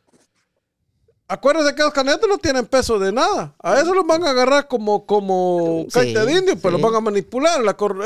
Acuérdense 1.28 1.74
que 1.74 1.82
los 1.82 1.92
candidatos 1.92 2.28
no 2.28 2.36
tienen 2.38 2.66
peso 2.66 2.98
de 2.98 3.10
nada. 3.10 3.54
A 3.62 3.80
eso 3.80 3.94
los 3.94 4.06
van 4.06 4.22
a 4.24 4.30
agarrar 4.30 4.68
como, 4.68 5.06
como 5.06 5.84
Sí, 5.88 5.92
caite 5.92 6.26
de 6.26 6.32
indio, 6.32 6.56
pues 6.58 6.74
sí. 6.74 6.80
los 6.80 6.80
van 6.80 6.94
a 6.94 7.00
manipular. 7.00 7.62
La 7.64 7.74
cor- 7.76 8.04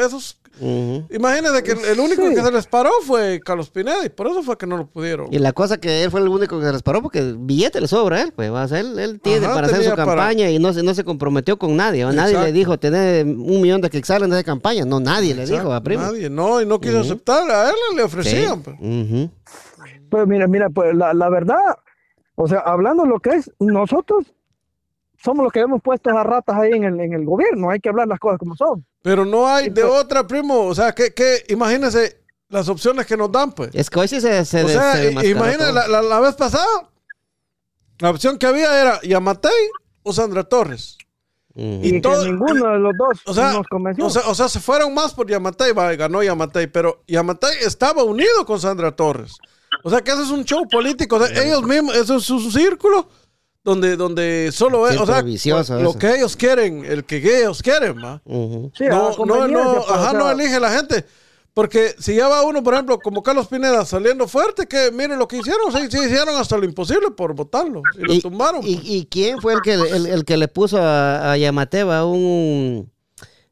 imagínense 0.61 1.63
que 1.63 1.73
el, 1.73 2.01
único 2.01 2.23
Sí. 2.29 2.35
que 2.35 2.43
se 2.43 2.51
les 2.53 2.67
paró 2.67 2.91
fue 3.03 3.41
Carlos 3.45 3.71
Pineda 3.71 4.05
y 4.05 4.09
por 4.09 4.27
eso 4.27 4.43
fue 4.43 4.57
que 4.57 4.67
no 4.67 4.77
lo 4.77 4.87
pudieron. 4.87 5.29
Y 5.33 5.39
la 5.39 5.53
cosa 5.53 5.79
que 5.79 6.03
él 6.05 6.11
fue 6.11 6.21
el 6.21 6.29
único 6.29 6.59
que 6.59 6.67
se 6.67 6.73
les 6.73 6.83
paró 6.83 7.03
porque 7.03 7.35
billete 7.39 7.81
le 7.81 7.89
sobra 7.89 8.17
a 8.17 8.23
él, 8.23 8.33
pues, 8.35 8.53
va 8.53 8.63
a 8.63 8.69
ser, 8.69 8.79
él, 8.87 8.99
él 8.99 9.21
tiene 9.21 9.45
Ajá, 9.47 9.55
para 9.55 9.67
hacer 9.67 9.83
su 9.85 9.91
para- 9.91 10.05
campaña 10.07 10.51
y 10.51 10.59
no 10.59 10.73
se, 10.73 10.83
no 10.83 10.95
se 10.95 11.05
comprometió 11.05 11.59
con 11.59 11.77
nadie. 11.77 12.05
¿va? 12.05 12.13
Nadie 12.13 12.39
le 12.39 12.53
dijo 12.53 12.79
tener 12.79 13.27
un 13.27 13.61
millón 13.61 13.81
de 13.81 13.91
quexales 13.91 14.27
en 14.29 14.33
esa 14.35 14.45
campaña. 14.45 14.85
No, 14.85 14.99
nadie 15.01 15.35
le 15.35 15.47
dijo, 15.47 15.73
a 15.73 15.81
primo. 15.83 16.03
Nadie, 16.05 16.31
no, 16.31 16.61
y 16.61 16.67
no 16.67 16.81
quiso 16.81 17.01
aceptar. 17.01 17.51
A 17.51 17.69
él 17.71 17.77
le 17.95 17.99
Sí. 17.99 18.05
ofrecían. 18.07 18.63
pues. 18.63 18.77
Pues 20.09 20.27
mira, 20.27 20.47
mira, 20.47 20.71
pues 20.71 20.95
la, 20.95 21.13
la 21.13 21.29
verdad, 21.29 21.59
o 22.37 22.47
sea, 22.49 22.61
hablando 22.61 23.05
lo 23.05 23.19
que 23.21 23.31
es, 23.31 23.51
nosotros 23.59 24.25
somos 25.27 25.45
los 25.45 25.53
que 25.53 25.61
hemos 25.61 25.83
puesto 25.83 26.09
a 26.11 26.23
ratas 26.25 26.57
ahí 26.57 26.71
en 26.73 26.85
el, 26.85 26.99
en 27.01 27.13
el 27.13 27.25
gobierno, 27.27 27.69
hay 27.71 27.81
que 27.81 27.91
hablar 27.91 28.09
las 28.09 28.19
cosas 28.19 28.39
como 28.39 28.57
son. 28.57 28.87
Pero 29.03 29.27
no 29.27 29.47
hay 29.47 29.69
de 29.69 29.83
pues. 29.83 29.93
otra, 30.01 30.27
primo. 30.27 30.65
O 30.65 30.75
sea, 30.75 30.93
que, 30.95 31.13
que 31.13 31.45
imagínense 31.49 32.19
las 32.49 32.69
opciones 32.71 33.05
que 33.07 33.17
nos 33.17 33.31
dan, 33.31 33.53
pues. 33.53 33.71
Es 33.75 33.91
que 33.91 34.01
hoy 34.01 34.09
sí 34.09 34.21
se, 34.21 34.45
se, 34.47 34.65
o 34.65 34.67
de- 34.67 34.73
sea, 34.73 34.93
se 34.95 35.13
la, 35.73 35.87
la- 35.89 36.03
la 36.03 36.21
vez 36.21 36.35
pasada, 36.35 36.65
la 37.99 38.11
opción 38.11 38.39
que 38.39 38.47
había 38.47 38.81
era 38.81 39.01
Yamatei 39.03 39.51
o 40.03 40.13
Sandra 40.13 40.45
Torres. 40.45 40.97
Ujú. 41.55 41.81
Y, 41.83 42.01
todo- 42.01 42.23
que 42.23 42.31
ninguno 42.31 42.71
de 42.73 42.79
los 42.79 42.93
dos 42.99 43.19
O 43.27 43.35
sea, 43.35 43.53
nos 43.53 43.67
convenció. 43.69 44.07
o 44.07 44.11
sea, 44.11 44.23
o 44.29 44.35
sea, 44.35 44.49
se 44.49 44.61
fueron 44.61 44.93
más 44.95 45.15
por 45.15 45.29
Yamatei, 45.29 45.73
va, 45.73 45.95
ganó 45.95 46.23
Yamatei, 46.23 46.67
pero 46.67 47.03
Yamatei 47.07 47.57
estaba 47.63 48.05
unido 48.05 48.45
con 48.47 48.61
Sandra 48.61 48.95
Torres. 48.95 49.37
O 49.83 49.91
sea, 49.91 50.01
que 50.03 50.11
eso 50.11 50.23
es 50.23 50.31
un 50.31 50.45
show 50.45 50.67
político. 50.69 51.17
O 51.17 51.27
sea, 51.27 51.43
ellos 51.45 51.63
mismos, 51.63 51.97
eso 51.97 52.17
es 52.17 52.31
un 52.31 52.51
círculo 52.53 53.09
donde, 53.67 53.97
donde 53.97 54.49
solo 54.53 54.87
es, 54.89 54.93
o 54.95 54.99
Círculo 55.01 55.13
sea, 55.13 55.23
vicioso 55.23 55.75
lo 55.81 55.91
eso. 55.91 55.99
que 55.99 56.15
ellos 56.15 56.37
quieren, 56.37 56.85
el 56.87 57.05
que 57.05 57.17
ellos 57.19 57.61
quieren, 57.63 57.99
va. 58.03 58.23
Ujú. 58.25 58.71
Sí, 58.75 58.85
a 58.87 58.89
no, 58.91 59.13
no, 59.27 59.47
no, 59.49 59.75
pues, 59.75 59.85
ajá, 59.91 60.01
o 60.01 60.11
sea, 60.11 60.13
no 60.15 60.31
elige 60.31 60.59
la 60.59 60.71
gente. 60.71 61.05
Porque 61.53 61.95
si 61.99 62.15
ya 62.15 62.29
va 62.29 62.43
uno, 62.45 62.63
por 62.63 62.75
ejemplo, 62.75 62.99
como 62.99 63.23
Carlos 63.23 63.49
Pineda 63.49 63.85
saliendo 63.87 64.29
fuerte, 64.29 64.67
que 64.67 64.91
miren 64.93 65.19
lo 65.19 65.27
que 65.27 65.39
hicieron, 65.39 65.73
sí, 65.73 65.89
sí, 65.91 65.99
hicieron 66.05 66.37
hasta 66.37 66.57
lo 66.59 66.65
imposible 66.67 67.11
por 67.11 67.35
votarlo. 67.35 67.83
Y 67.97 68.03
lo 68.03 68.13
¿Y, 68.13 68.21
tumbaron. 68.21 68.61
y, 68.63 68.79
y 68.85 69.07
quién 69.07 69.41
fue 69.41 69.55
el 69.55 69.63
que, 69.63 69.73
el, 69.73 70.07
el 70.07 70.25
que 70.25 70.37
le 70.37 70.49
puso 70.49 70.79
a, 70.81 71.33
a 71.33 71.37
Yamateva 71.37 72.05
un... 72.07 72.91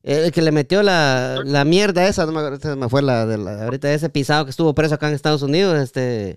El 0.03 0.33
que 0.33 0.43
le 0.43 0.53
metió 0.53 0.83
la, 0.83 1.41
la 1.47 1.65
mierda 1.65 2.07
esa, 2.07 2.27
no 2.27 2.33
me 2.33 2.41
acuerdo, 2.41 2.57
esa 2.59 2.77
me 2.77 2.91
fue 2.91 3.01
la, 3.01 3.25
de 3.25 3.39
la- 3.39 3.65
ahorita 3.65 3.91
ese 3.91 4.11
pisado 4.11 4.45
que 4.45 4.51
estuvo 4.51 4.75
preso 4.75 4.95
acá 4.97 5.09
en 5.09 5.15
Estados 5.15 5.41
Unidos, 5.43 5.79
este... 5.81 6.37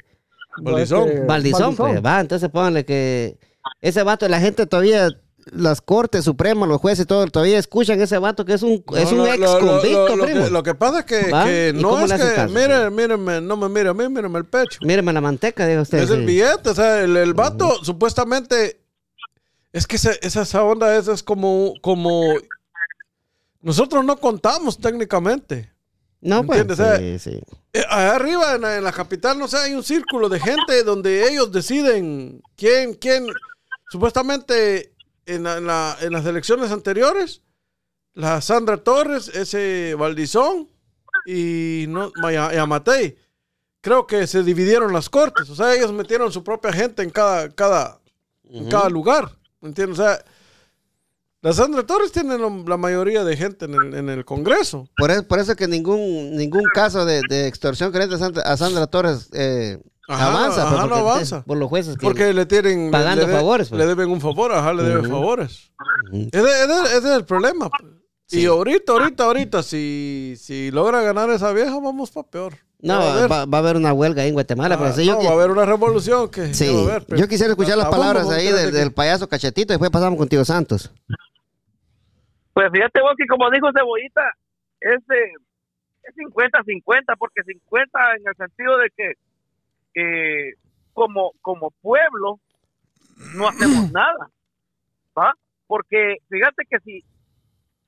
Valdizón. 0.59 1.27
Valdizón, 1.27 1.75
pues, 1.75 2.03
va, 2.03 2.19
entonces 2.21 2.49
pónganle 2.49 2.85
que 2.85 3.37
ese 3.81 4.03
vato, 4.03 4.27
la 4.27 4.39
gente 4.39 4.65
todavía 4.65 5.09
las 5.51 5.79
cortes 5.79 6.25
supremas, 6.25 6.67
los 6.67 6.81
jueces, 6.81 7.07
todo, 7.07 7.25
todavía 7.27 7.57
escuchan 7.57 8.01
ese 8.01 8.17
vato 8.17 8.43
que 8.43 8.53
es 8.53 8.63
un, 8.63 8.83
es 8.97 9.11
un 9.13 9.25
ex 9.27 9.45
convicto, 9.47 10.09
lo- 10.09 10.15
lo 10.17 10.23
primo. 10.25 10.43
que, 10.43 10.49
lo 10.51 10.61
que 10.63 10.75
pasa 10.75 10.99
es 10.99 11.05
que, 11.05 11.31
¿Va? 11.31 11.45
que 11.45 11.73
¿Y 11.73 11.81
no 11.81 12.03
es 12.03 12.11
que, 12.11 12.33
caso? 12.35 12.53
mire, 12.53 12.89
no 13.41 13.55
me 13.55 13.69
mire 13.69 13.87
a 13.89 13.93
mí, 13.93 14.09
mírenme 14.09 14.39
el 14.39 14.45
pecho. 14.45 14.79
Míreme 14.81 15.13
la 15.13 15.21
manteca, 15.21 15.65
diga 15.65 15.81
usted. 15.83 15.99
Es 15.99 16.09
el 16.09 16.25
billete, 16.25 16.69
o 16.69 16.75
sea, 16.75 17.01
el, 17.01 17.15
el 17.15 17.33
vato 17.33 17.81
supuestamente. 17.83 18.81
Es 19.71 19.87
que 19.87 19.95
esa, 19.97 20.11
esa 20.21 20.63
onda 20.63 20.93
es, 20.97 21.07
es 21.07 21.23
como, 21.23 21.73
como. 21.81 22.23
Nosotros 23.61 24.03
no 24.05 24.17
contamos 24.17 24.77
técnicamente. 24.77 25.71
No, 26.21 26.43
pues. 26.45 26.59
¿Entiendes? 26.61 26.79
O 26.85 26.89
sea, 26.89 26.97
Sí, 26.99 27.19
sí. 27.19 27.39
Eh, 27.73 27.83
allá 27.89 28.15
arriba 28.15 28.55
en 28.55 28.61
la, 28.61 28.77
en 28.77 28.83
la 28.83 28.91
capital, 28.91 29.37
no 29.37 29.47
sé, 29.47 29.57
hay 29.57 29.73
un 29.73 29.83
círculo 29.83 30.29
de 30.29 30.39
gente 30.39 30.83
donde 30.83 31.29
ellos 31.29 31.51
deciden 31.51 32.41
quién, 32.55 32.93
quién. 32.95 33.27
Supuestamente 33.89 34.93
en, 35.25 35.43
la- 35.43 35.57
en 35.57 35.67
la- 35.67 35.97
en 36.01 36.13
las 36.13 36.25
elecciones 36.25 36.71
anteriores, 36.71 37.41
la 38.13 38.41
Sandra 38.41 38.77
Torres, 38.77 39.27
ese 39.29 39.95
Valdizón 39.95 40.67
y, 41.25 41.85
no, 41.87 42.11
y 42.31 42.35
Amatei, 42.35 43.17
creo 43.81 44.07
que 44.07 44.25
se 44.27 44.43
dividieron 44.43 44.91
las 44.93 45.09
cortes. 45.09 45.49
O 45.49 45.55
sea, 45.55 45.73
ellos 45.75 45.93
metieron 45.93 46.31
su 46.31 46.43
propia 46.43 46.73
gente 46.73 47.03
en 47.03 47.09
cada, 47.09 47.49
cada, 47.49 47.99
en 48.43 48.69
cada 48.69 48.89
lugar. 48.89 49.31
¿Me 49.61 49.69
entiendes? 49.69 49.99
O 49.99 50.03
sea, 50.03 50.23
la 51.41 51.53
Sandra 51.53 51.83
Torres 51.85 52.11
tiene 52.11 52.37
la 52.37 52.77
mayoría 52.77 53.23
de 53.23 53.37
gente 53.37 53.65
en 53.65 53.75
el, 53.75 53.93
en 53.93 54.09
el 54.09 54.25
Congreso. 54.25 54.89
Por 54.97 55.11
eso, 55.11 55.27
por 55.27 55.39
eso 55.39 55.55
que 55.55 55.67
ningún, 55.67 56.35
ningún 56.35 56.63
caso 56.73 57.05
de, 57.05 57.21
de 57.29 57.47
extorsión 57.47 57.91
que 57.91 57.99
a 57.99 58.17
Sandra, 58.17 58.41
a 58.43 58.57
Sandra 58.57 58.87
Torres 58.87 59.29
eh, 59.33 59.77
Ajá, 60.07 60.27
avanza. 60.27 60.61
ajá, 60.63 60.69
pues, 60.69 60.81
no 60.83 60.89
porque- 60.89 60.99
avanza. 61.11 61.43
Por 61.43 61.57
los 61.57 61.69
jueces 61.69 61.97
que... 61.97 62.05
Porque 62.05 62.33
le 62.33 62.45
tienen. 62.45 62.91
Pagando 62.91 63.27
le, 63.27 63.33
favores, 63.33 63.69
pues. 63.69 63.79
Le 63.79 63.87
deben 63.87 64.09
un 64.09 64.21
favor, 64.21 64.53
ajá, 64.53 64.73
le 64.73 64.83
deben 64.83 65.09
favores. 65.09 65.71
Ese, 66.13 66.39
ese- 66.39 66.97
ese 66.97 66.97
es 66.97 67.05
el 67.17 67.25
problema. 67.25 67.69
pues. 67.69 67.91
Y 68.29 68.45
ahorita, 68.45 68.91
ahorita, 68.91 69.23
ahorita, 69.23 69.63
si, 69.63 70.35
si 70.37 70.69
logra 70.71 71.01
ganar 71.01 71.29
esa 71.29 71.51
vieja, 71.53 71.71
vamos 71.79 72.11
para 72.11 72.27
peor. 72.27 72.53
No, 72.79 72.99
Va 72.99 73.03
a 73.05 73.13
haber. 73.17 73.31
va, 73.31 73.45
va 73.45 73.57
a 73.57 73.61
haber 73.61 73.75
una 73.77 73.91
huelga 73.93 74.21
ahí 74.21 74.27
en 74.29 74.33
Guatemala. 74.35 74.75
Ah, 74.75 74.77
pero 74.77 74.93
sí, 74.93 75.05
yo 75.05 75.13
no, 75.13 75.23
va 75.23 75.29
a 75.29 75.33
haber 75.33 75.49
una 75.51 75.65
revolución 75.65 76.29
que. 76.29 76.53
Sí, 76.53 76.65
que 76.67 76.73
va 76.73 76.79
a 76.79 76.83
haber, 76.83 77.05
pero- 77.05 77.19
yo 77.21 77.27
quisiera 77.27 77.51
escuchar 77.51 77.77
las 77.77 77.87
palabras 77.89 78.29
ahí 78.29 78.51
del, 78.51 78.91
payaso 78.93 79.27
cachetito 79.27 79.71
y 79.71 79.75
después 79.75 79.89
pasamos 79.91 80.17
contigo, 80.17 80.43
Santos. 80.45 80.91
Pues 82.53 82.67
fíjate 82.71 83.01
vos 83.01 83.13
que 83.17 83.25
como 83.27 83.49
dijo 83.51 83.67
Cebollita, 83.75 84.21
es 84.81 84.99
50-50, 86.15 87.15
porque 87.17 87.41
50 87.45 87.99
en 88.19 88.27
el 88.27 88.35
sentido 88.35 88.77
de 88.77 88.89
que 88.95 89.13
eh, 89.99 90.53
como, 90.93 91.31
como 91.41 91.71
pueblo 91.81 92.39
no 93.35 93.47
hacemos 93.49 93.91
nada, 93.91 94.29
¿va? 95.17 95.33
Porque 95.67 96.17
fíjate 96.29 96.63
que 96.69 96.79
si, 96.79 97.01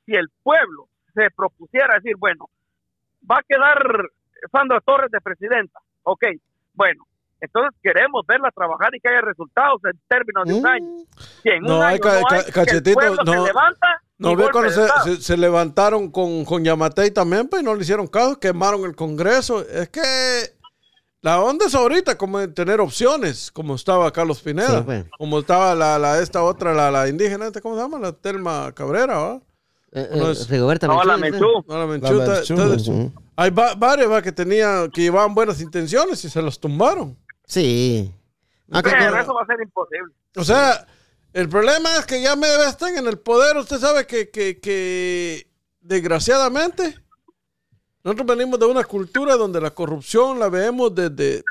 si 0.06 0.14
el 0.16 0.28
pueblo 0.44 0.88
se 1.14 1.30
propusiera 1.36 1.96
decir, 1.96 2.16
bueno, 2.18 2.50
va 3.30 3.38
a 3.38 3.44
quedar 3.48 3.78
Sandra 4.52 4.80
Torres 4.82 5.12
de 5.12 5.22
presidenta, 5.22 5.80
ok, 6.04 6.24
bueno, 6.74 7.04
entonces 7.42 7.78
queremos 7.82 8.26
verla 8.28 8.52
trabajar 8.52 8.94
y 8.96 9.00
que 9.00 9.10
haya 9.10 9.22
resultados 9.22 9.80
en 9.86 10.00
términos 10.08 10.46
de 10.46 10.54
un 10.56 10.68
año. 10.68 11.06
Si 11.42 11.50
en 11.50 11.64
un 11.64 11.70
No, 11.70 11.82
hay 11.84 11.94
año 11.96 12.02
ca- 12.02 12.20
no 12.22 12.28
que 12.28 12.36
el 12.48 12.54
cachetito, 12.54 13.00
pueblo 13.00 13.24
se 13.24 13.32
no. 13.38 13.46
levanta 13.46 13.88
No 14.18 14.36
ve 14.36 14.50
cuando 14.52 14.70
se, 14.72 14.88
se- 15.16 15.22
se 15.22 15.38
levantaron 15.38 16.12
con, 16.12 16.44
con 16.44 16.64
Yamatei 16.66 17.12
también, 17.12 17.48
pues 17.48 17.64
no 17.64 17.74
le 17.76 17.82
hicieron 17.82 18.08
caso, 18.08 18.38
quemaron 18.40 18.84
el 18.84 18.94
Congreso. 18.96 19.62
Es 19.62 19.88
que 19.88 20.02
la 21.22 21.42
onda 21.42 21.66
es 21.66 21.76
ahorita 21.76 22.18
como 22.18 22.40
de 22.40 22.48
tener 22.48 22.80
opciones, 22.80 23.52
como 23.52 23.76
estaba 23.76 24.12
Carlos 24.12 24.40
Pineda, 24.42 24.80
Sí, 24.80 24.84
pues. 24.86 25.06
como 25.18 25.40
estaba 25.40 25.76
la, 25.76 26.00
la 26.00 26.20
esta 26.22 26.44
otra, 26.44 26.74
la, 26.74 26.90
la 26.92 27.08
indígena, 27.10 27.52
¿cómo 27.62 27.76
se 27.76 27.82
llama? 27.82 28.00
La 28.00 28.14
Telma 28.14 28.72
Cabrera, 28.74 29.18
¿va? 29.18 29.42
Eh, 29.92 30.10
No 30.16 30.30
eh, 30.30 30.32
es- 30.32 30.48
Rigoberta 30.50 30.88
No, 30.88 31.04
la 31.04 31.18
Menchú. 31.18 31.64
No, 31.68 31.78
la. 31.80 31.86
Menchú. 31.88 32.22
Entonces, 32.22 33.12
hay 33.36 33.50
va- 33.50 33.74
varios 33.76 34.12
¿va? 34.12 34.22
que 34.22 34.32
tenían, 34.32 34.90
que 34.92 35.02
llevaban 35.02 35.34
buenas 35.36 35.60
intenciones 35.62 36.24
y 36.24 36.30
se 36.30 36.42
los 36.42 36.60
tumbaron. 36.60 37.18
Sí. 37.46 38.14
Aunque 38.72 38.92
Pero 38.92 39.12
con- 39.12 39.20
eso 39.20 39.34
va 39.34 39.42
a 39.42 39.46
ser 39.48 39.58
imposible. 39.64 40.14
O 40.38 40.44
sea, 40.44 40.86
el 41.34 41.50
problema 41.50 41.98
es 41.98 42.06
que 42.06 42.22
ya 42.22 42.36
me 42.36 42.48
están 42.68 42.98
en 42.98 43.08
el 43.08 43.18
poder. 43.18 43.58
Usted 43.58 43.80
sabe 43.80 44.06
que, 44.06 44.30
que, 44.30 44.60
que 44.60 45.48
desgraciadamente 45.82 47.00
nosotros 48.04 48.28
venimos 48.38 48.60
de 48.60 48.66
una 48.66 48.84
cultura 48.84 49.36
donde 49.36 49.60
la 49.62 49.72
corrupción 49.72 50.40
la 50.40 50.50
vemos 50.50 50.94
desde, 50.96 51.44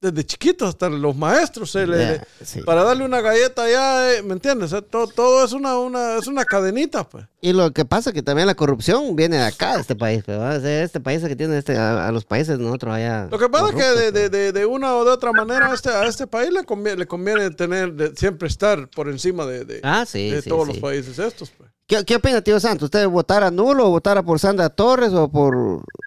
desde 0.00 0.24
chiquitos 0.24 0.68
hasta 0.68 0.88
los 0.88 1.16
maestros. 1.16 1.70
se 1.72 1.86
le- 1.86 1.98
Ya, 1.98 2.10
le- 2.12 2.44
sí. 2.46 2.60
Para 2.62 2.84
darle 2.84 3.04
una 3.04 3.20
galleta 3.20 3.68
ya, 3.68 4.12
eh, 4.14 4.22
¿me 4.22 4.34
entiendes? 4.34 4.66
O 4.66 4.68
sea, 4.76 4.82
todo, 4.82 5.06
todo 5.08 5.44
es 5.44 5.52
una, 5.52 5.76
una, 5.78 6.16
es 6.16 6.26
una 6.28 6.44
cadenita, 6.44 7.02
pues. 7.08 7.24
Y 7.40 7.52
lo 7.52 7.72
que 7.72 7.84
pasa 7.84 8.10
es 8.10 8.14
que 8.14 8.22
también 8.22 8.46
la 8.46 8.54
corrupción 8.54 9.16
viene 9.16 9.38
de 9.38 9.44
acá, 9.44 9.74
de 9.76 9.80
este 9.80 9.96
país. 9.96 10.22
pues, 10.24 10.36
sea, 10.62 10.82
Este 10.84 11.00
país 11.00 11.22
que 11.24 11.34
tiene 11.36 11.58
este, 11.58 11.76
a, 11.76 12.06
a 12.06 12.12
los 12.12 12.24
países 12.24 12.58
nosotros 12.58 12.94
allá. 12.94 13.26
Lo 13.30 13.38
que 13.38 13.48
pasa 13.48 13.70
es 13.70 13.74
que 13.74 13.82
de, 13.82 13.94
pues. 14.12 14.12
de, 14.12 14.28
de, 14.30 14.52
de 14.52 14.66
una 14.66 14.94
o 14.94 15.04
de 15.04 15.10
otra 15.10 15.32
manera 15.32 15.70
a 15.70 15.74
este, 15.74 15.88
a 15.90 16.04
este 16.06 16.26
país 16.28 16.52
le 16.52 16.64
conviene, 16.64 16.98
le 16.98 17.06
conviene 17.06 17.50
tener, 17.50 17.92
de- 17.94 18.14
siempre 18.14 18.46
estar 18.46 18.88
por 18.88 19.08
encima 19.08 19.46
de, 19.46 19.64
de, 19.64 19.80
Ah, 19.82 20.04
sí, 20.06 20.32
todos 20.46 20.68
los 20.68 20.78
países 20.78 21.18
estos. 21.18 21.50
Pues. 21.50 21.70
¿Qué, 21.88 22.04
¿Qué 22.04 22.16
opina, 22.16 22.42
tío 22.42 22.60
Santos? 22.60 22.84
¿Usted 22.84 23.08
votara 23.08 23.50
nulo 23.50 23.86
o 23.86 23.90
votara 23.90 24.22
por 24.22 24.38
Sandra 24.38 24.68
Torres 24.68 25.12
o 25.14 25.28
por, 25.30 25.56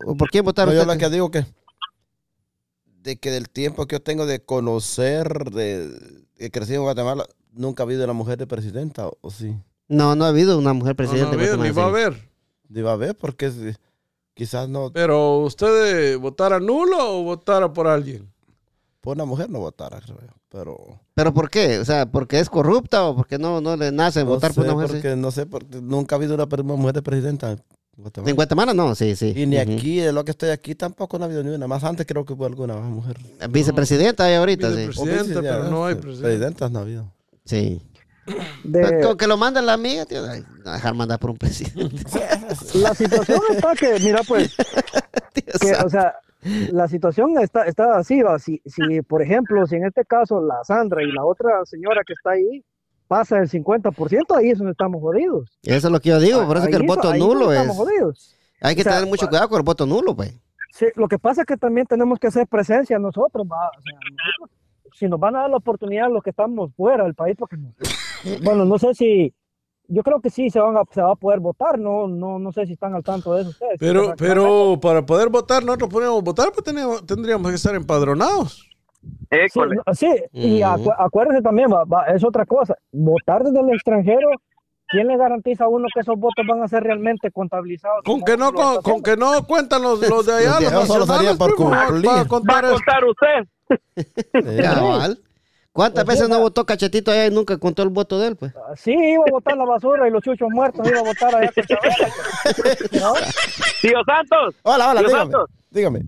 o 0.06 0.16
por 0.16 0.30
quién 0.30 0.46
votara 0.46 0.72
No, 0.72 0.78
yo 0.78 0.86
lo 0.86 0.98
que 0.98 1.10
digo 1.10 1.32
que 1.32 1.44
de 3.02 3.18
que 3.18 3.32
del 3.32 3.50
tiempo 3.50 3.88
que 3.88 3.96
yo 3.96 4.02
tengo 4.02 4.28
de 4.28 4.46
conocer, 4.46 5.50
de, 5.52 5.90
de 6.38 6.52
crecer 6.52 6.76
en 6.76 6.84
Guatemala, 6.84 7.26
nunca 7.52 7.82
ha 7.82 7.86
habido 7.86 8.04
una 8.04 8.14
mujer 8.14 8.38
de 8.38 8.46
presidenta, 8.46 9.08
¿o, 9.08 9.18
o 9.22 9.32
sí? 9.32 9.56
No, 9.88 10.16
no 10.16 10.26
ha 10.26 10.28
habido 10.28 10.56
una 10.60 10.74
mujer 10.74 10.94
No, 10.94 10.98
presidenta. 10.98 11.32
no, 11.32 11.38
de 11.38 11.38
bien, 11.38 11.52
ni 11.54 11.70
Guatemala, 11.72 11.82
va 11.82 11.86
a 11.86 11.90
haber. 12.06 12.30
Debe 12.70 12.90
haber, 12.92 13.16
porque 13.18 13.52
quizás 14.36 14.70
no, 14.70 14.92
Pero 14.94 15.40
usted 15.40 16.18
votara 16.20 16.60
nulo 16.60 17.20
o 17.20 17.24
votara 17.24 17.74
por 17.74 17.88
alguien. 17.88 18.31
Por 19.02 19.18
una 19.18 19.26
mujer 19.26 19.50
no 19.50 19.60
votara, 19.60 20.00
creo 20.00 20.18
yo, 20.22 20.34
pero... 20.50 21.00
¿Pero 21.16 21.34
por 21.34 21.50
qué? 21.50 21.80
O 21.80 21.86
sea, 21.86 22.06
¿porque 22.06 22.40
es 22.40 22.50
corrupta 22.50 23.04
o 23.06 23.16
porque 23.16 23.38
no, 23.40 23.60
no 23.60 23.76
le 23.76 23.92
nace 23.92 24.22
No 24.24 24.28
votar 24.28 24.54
por 24.54 24.64
una 24.64 24.74
mujer? 24.74 24.88
sí? 24.90 24.94
porque, 24.94 25.16
no 25.16 25.32
sé, 25.32 25.46
porque 25.48 25.82
nunca 25.82 26.16
ha 26.16 26.18
habido 26.18 26.36
una, 26.36 26.46
mujer 26.46 26.94
de 26.94 27.02
presidenta 27.02 27.52
en 27.52 27.64
Guatemala. 27.98 28.30
En 28.30 28.36
Guatemala 28.36 28.74
no, 28.74 28.96
sí, 28.96 29.16
sí. 29.16 29.34
Y 29.36 29.48
ni 29.48 29.58
aquí, 29.58 29.98
de 29.98 30.14
lo 30.14 30.24
que 30.24 30.32
estoy 30.32 30.50
aquí, 30.50 30.76
tampoco 30.76 31.18
no 31.18 31.26
ha 31.26 31.28
habido 31.28 31.44
ni 31.44 31.50
una. 31.50 31.68
Más 31.68 31.84
antes 31.84 32.06
creo 32.06 32.26
que 32.26 32.34
hubo 32.34 32.46
alguna 32.46 32.76
mujer. 32.76 33.18
Vicepresidenta 33.50 34.26
hay 34.26 34.36
ahorita, 34.36 34.70
sí. 34.70 34.88
Vicepresidenta. 34.88 35.24
Vice, 35.24 35.42
pero 35.42 35.64
no 35.66 35.86
hay 35.86 35.96
sí, 35.96 36.02
presidenta. 36.02 36.28
Presidentas 36.30 36.72
no 36.72 36.80
ha 36.80 36.82
habido. 36.84 37.12
Sí. 37.46 37.82
De- 38.64 39.02
Con 39.02 39.18
que 39.18 39.28
lo 39.28 39.36
manda 39.36 39.62
la 39.62 39.74
amiga, 39.74 40.06
tío. 40.06 40.24
ay, 40.30 40.44
no 40.64 40.72
dejar 40.72 40.94
mandar 40.94 41.20
por 41.20 41.32
un 41.32 41.38
presidente. 41.38 42.04
la 42.76 42.94
situación 42.94 43.42
está 43.52 43.74
que, 43.76 44.00
mira, 44.00 44.22
pues, 44.28 44.56
Tío 45.34 45.44
que, 45.60 45.68
Santos. 45.70 45.86
o 45.86 45.90
sea, 45.90 46.16
la 46.72 46.88
situación 46.88 47.38
está, 47.40 47.64
está 47.66 47.98
así, 47.98 48.22
va. 48.22 48.40
Si, 48.40 48.62
si, 48.66 49.02
por 49.02 49.22
ejemplo, 49.22 49.66
si 49.68 49.76
en 49.76 49.86
este 49.86 50.06
caso 50.06 50.42
la 50.42 50.64
Sandra 50.64 51.04
y 51.04 51.12
la 51.12 51.24
otra 51.26 51.66
señora 51.66 52.02
que 52.06 52.14
está 52.14 52.32
ahí 52.32 52.64
pasa 53.08 53.40
el 53.40 53.50
50%, 53.50 54.38
ahí 54.38 54.52
es 54.52 54.58
donde 54.58 54.72
estamos 54.72 55.02
jodidos. 55.02 55.50
Eso 55.64 55.88
es 55.88 55.92
lo 55.92 56.00
que 56.00 56.10
yo 56.10 56.20
digo, 56.20 56.46
por 56.48 56.58
eso 56.58 56.66
Ahí 56.68 56.72
que 56.72 56.78
el 56.78 56.88
voto 56.88 57.10
ahí 57.12 57.20
nulo 57.20 57.52
es. 57.52 57.60
Estamos 57.60 57.78
jodidos. 57.78 58.38
Hay 58.62 58.76
que 58.76 58.82
o 58.82 58.84
sea, 58.84 58.94
tener 58.94 59.10
mucho 59.10 59.28
cuidado 59.28 59.50
con 59.50 59.58
el 59.58 59.64
voto 59.66 59.86
nulo, 59.86 60.16
pues. 60.16 60.40
Sí, 60.72 60.86
lo 60.96 61.08
que 61.08 61.20
pasa 61.20 61.42
es 61.42 61.48
que 61.48 61.58
también 61.58 61.86
tenemos 61.88 62.18
que 62.20 62.28
hacer 62.28 62.48
presencia 62.48 62.98
nosotros, 63.00 63.46
va. 63.46 63.68
O 63.70 63.82
sea, 63.82 63.94
nosotros, 63.94 64.58
si 64.94 65.08
nos 65.10 65.20
van 65.20 65.36
a 65.36 65.42
dar 65.42 65.50
la 65.50 65.58
oportunidad 65.58 66.10
los 66.10 66.24
que 66.24 66.30
estamos 66.30 66.74
fuera 66.76 67.04
del 67.04 67.14
país, 67.16 67.36
porque 67.38 67.58
no- 67.58 67.74
bueno, 68.44 68.64
no 68.66 68.78
sé 68.80 68.94
si, 68.94 69.34
yo 69.94 70.04
creo 70.04 70.22
que 70.22 70.30
sí 70.30 70.50
se 70.50 70.60
van 70.60 70.78
a, 70.78 70.82
se 70.92 71.02
va 71.02 71.12
a 71.12 71.16
poder 71.16 71.40
votar, 71.40 71.78
no, 71.80 72.08
no, 72.08 72.40
no 72.40 72.52
sé 72.52 72.66
si 72.66 72.74
están 72.74 72.94
al 72.96 73.04
tanto 73.04 73.34
de 73.34 73.42
eso 73.42 73.50
ustedes. 73.52 73.78
Pero, 73.80 74.14
pero 74.18 74.80
para 74.82 75.06
poder 75.06 75.30
votar, 75.30 75.64
nosotros 75.64 75.90
podríamos 75.90 76.24
votar, 76.24 76.50
pues 76.54 76.64
teníamos- 76.64 77.06
tendríamos 77.06 77.50
que 77.50 77.56
estar 77.56 77.76
empadronados. 77.76 78.68
Sí, 79.32 79.60
no, 79.60 79.94
sí, 79.94 80.08
y 80.32 80.60
acu- 80.62 80.96
acuérdense 80.98 81.42
también, 81.42 81.70
va, 81.72 81.84
va, 81.86 82.06
es 82.06 82.24
otra 82.24 82.46
cosa, 82.46 82.76
votar 82.92 83.44
desde 83.44 83.60
el 83.60 83.70
extranjero, 83.74 84.30
¿quién 84.88 85.08
le 85.08 85.18
garantiza 85.18 85.66
a 85.66 85.70
uno 85.70 85.88
que 85.94 86.02
esos 86.02 86.18
votos 86.20 86.46
van 86.48 86.62
a 86.62 86.68
ser 86.68 86.84
realmente 86.84 87.32
contabilizados? 87.32 88.04
Con 88.06 88.22
que 88.22 88.38
no, 88.38 88.54
con, 88.54 88.82
con 88.84 89.02
que 89.02 89.18
no 89.18 89.32
cuentan 89.48 89.82
los, 89.82 90.08
los 90.08 90.26
de 90.26 90.34
allá, 90.34 90.60
Los 90.60 90.60
de 90.60 90.72
los 90.72 90.90
nacionales, 91.00 91.38
por 91.38 91.56
primo, 91.56 91.72
va- 91.72 91.88
cumplir. 91.88 92.08
va 92.10 92.14
a 92.14 92.16
Va 92.18 92.22
a 92.22 92.28
contar 92.28 92.66
eso. 92.66 92.74
contar 92.76 93.04
usted. 93.06 93.48
¿Cuántas 95.74 96.04
Pues 96.04 96.18
veces 96.18 96.30
no 96.30 96.40
votó 96.42 96.66
Cachetito 96.66 97.12
allá 97.12 97.28
y 97.28 97.32
nunca 97.32 97.58
contó 97.58 97.82
el 97.84 97.90
voto 97.90 98.20
de 98.20 98.28
él, 98.28 98.36
pues? 98.36 98.54
haciendo. 98.72 99.02
Sí, 99.04 99.12
iba 99.14 99.24
a 99.28 99.32
votar 99.32 99.56
la 99.58 99.66
basura 99.66 100.08
y 100.08 100.12
los 100.12 100.22
chuchos 100.22 100.50
muertos 100.52 100.86
iba 100.88 101.00
a 101.00 101.04
votar 101.04 101.34
allá 101.36 101.50
con. 101.54 103.00
¿No? 103.02 103.14
Tío 103.82 104.04
Santos, 104.06 104.56
Hola, 104.64 104.90
hola, 104.90 105.00
Tío 105.00 105.08
dígame. 105.10 105.32
Santos. 105.32 105.50
Dígame. 105.70 106.00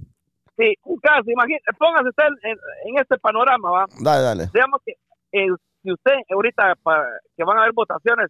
sí, 0.58 0.74
un 0.84 0.98
caso, 1.00 1.24
imagínese, 1.32 1.66
póngase 1.80 2.10
usted 2.10 2.24
en, 2.44 2.58
en 2.90 2.98
este 3.02 3.18
panorama, 3.20 3.72
¿va? 3.72 3.86
Dale, 4.02 4.22
dale. 4.22 4.50
Digamos 4.54 4.82
que 4.86 4.92
eh, 5.32 5.48
si 5.82 5.92
usted, 5.94 6.14
ahorita 6.30 6.76
para, 6.84 7.06
que 7.38 7.44
van 7.46 7.58
a 7.58 7.62
haber 7.62 7.74
votaciones, 7.74 8.30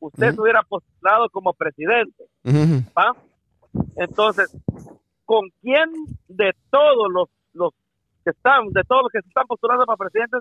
usted 0.00 0.34
se 0.34 0.40
hubiera 0.40 0.62
postulado 0.62 1.28
como 1.30 1.52
presidente. 1.52 2.24
¿va? 2.96 3.14
Entonces, 3.96 4.56
¿con 5.26 5.48
quién 5.60 5.90
de 6.28 6.52
todos 6.70 7.08
los, 7.12 7.28
los 7.52 7.72
que 8.24 8.30
están, 8.30 8.68
de 8.70 8.82
todos 8.84 9.02
los 9.02 9.12
que 9.12 9.20
se 9.20 9.28
están 9.28 9.46
postulando 9.46 9.84
para 9.84 9.96
presidentes, 9.98 10.40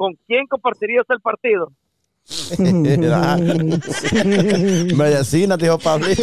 con 0.00 0.14
quién 0.26 0.46
compartiría 0.46 1.02
usted 1.02 1.16
el 1.16 1.20
partido? 1.20 1.70
Medicina, 4.96 5.56
dijo 5.58 5.78
Pablito. 5.78 6.22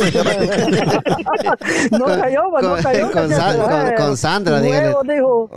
No 1.91 2.05
cayó, 2.05 2.49
va, 2.51 2.61
no 2.61 2.69
con- 2.73 2.81
cayó. 2.83 3.11
con 3.11 3.29
cachete, 3.29 3.35
Sa- 3.35 3.57
con- 3.57 3.87
eh. 3.87 3.93
con 3.97 4.17
Sandra. 4.17 4.61
Huevo, 4.61 5.01
dijo. 5.03 5.49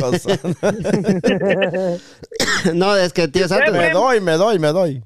Con 0.00 0.18
Sandra. 0.18 0.72
No, 2.74 2.96
es 2.96 3.12
que 3.12 3.28
tío 3.28 3.46
Santos. 3.46 3.74
me 3.74 3.90
doy, 3.90 4.22
me 4.22 4.32
doy, 4.32 4.58
me 4.58 4.68
doy. 4.68 5.04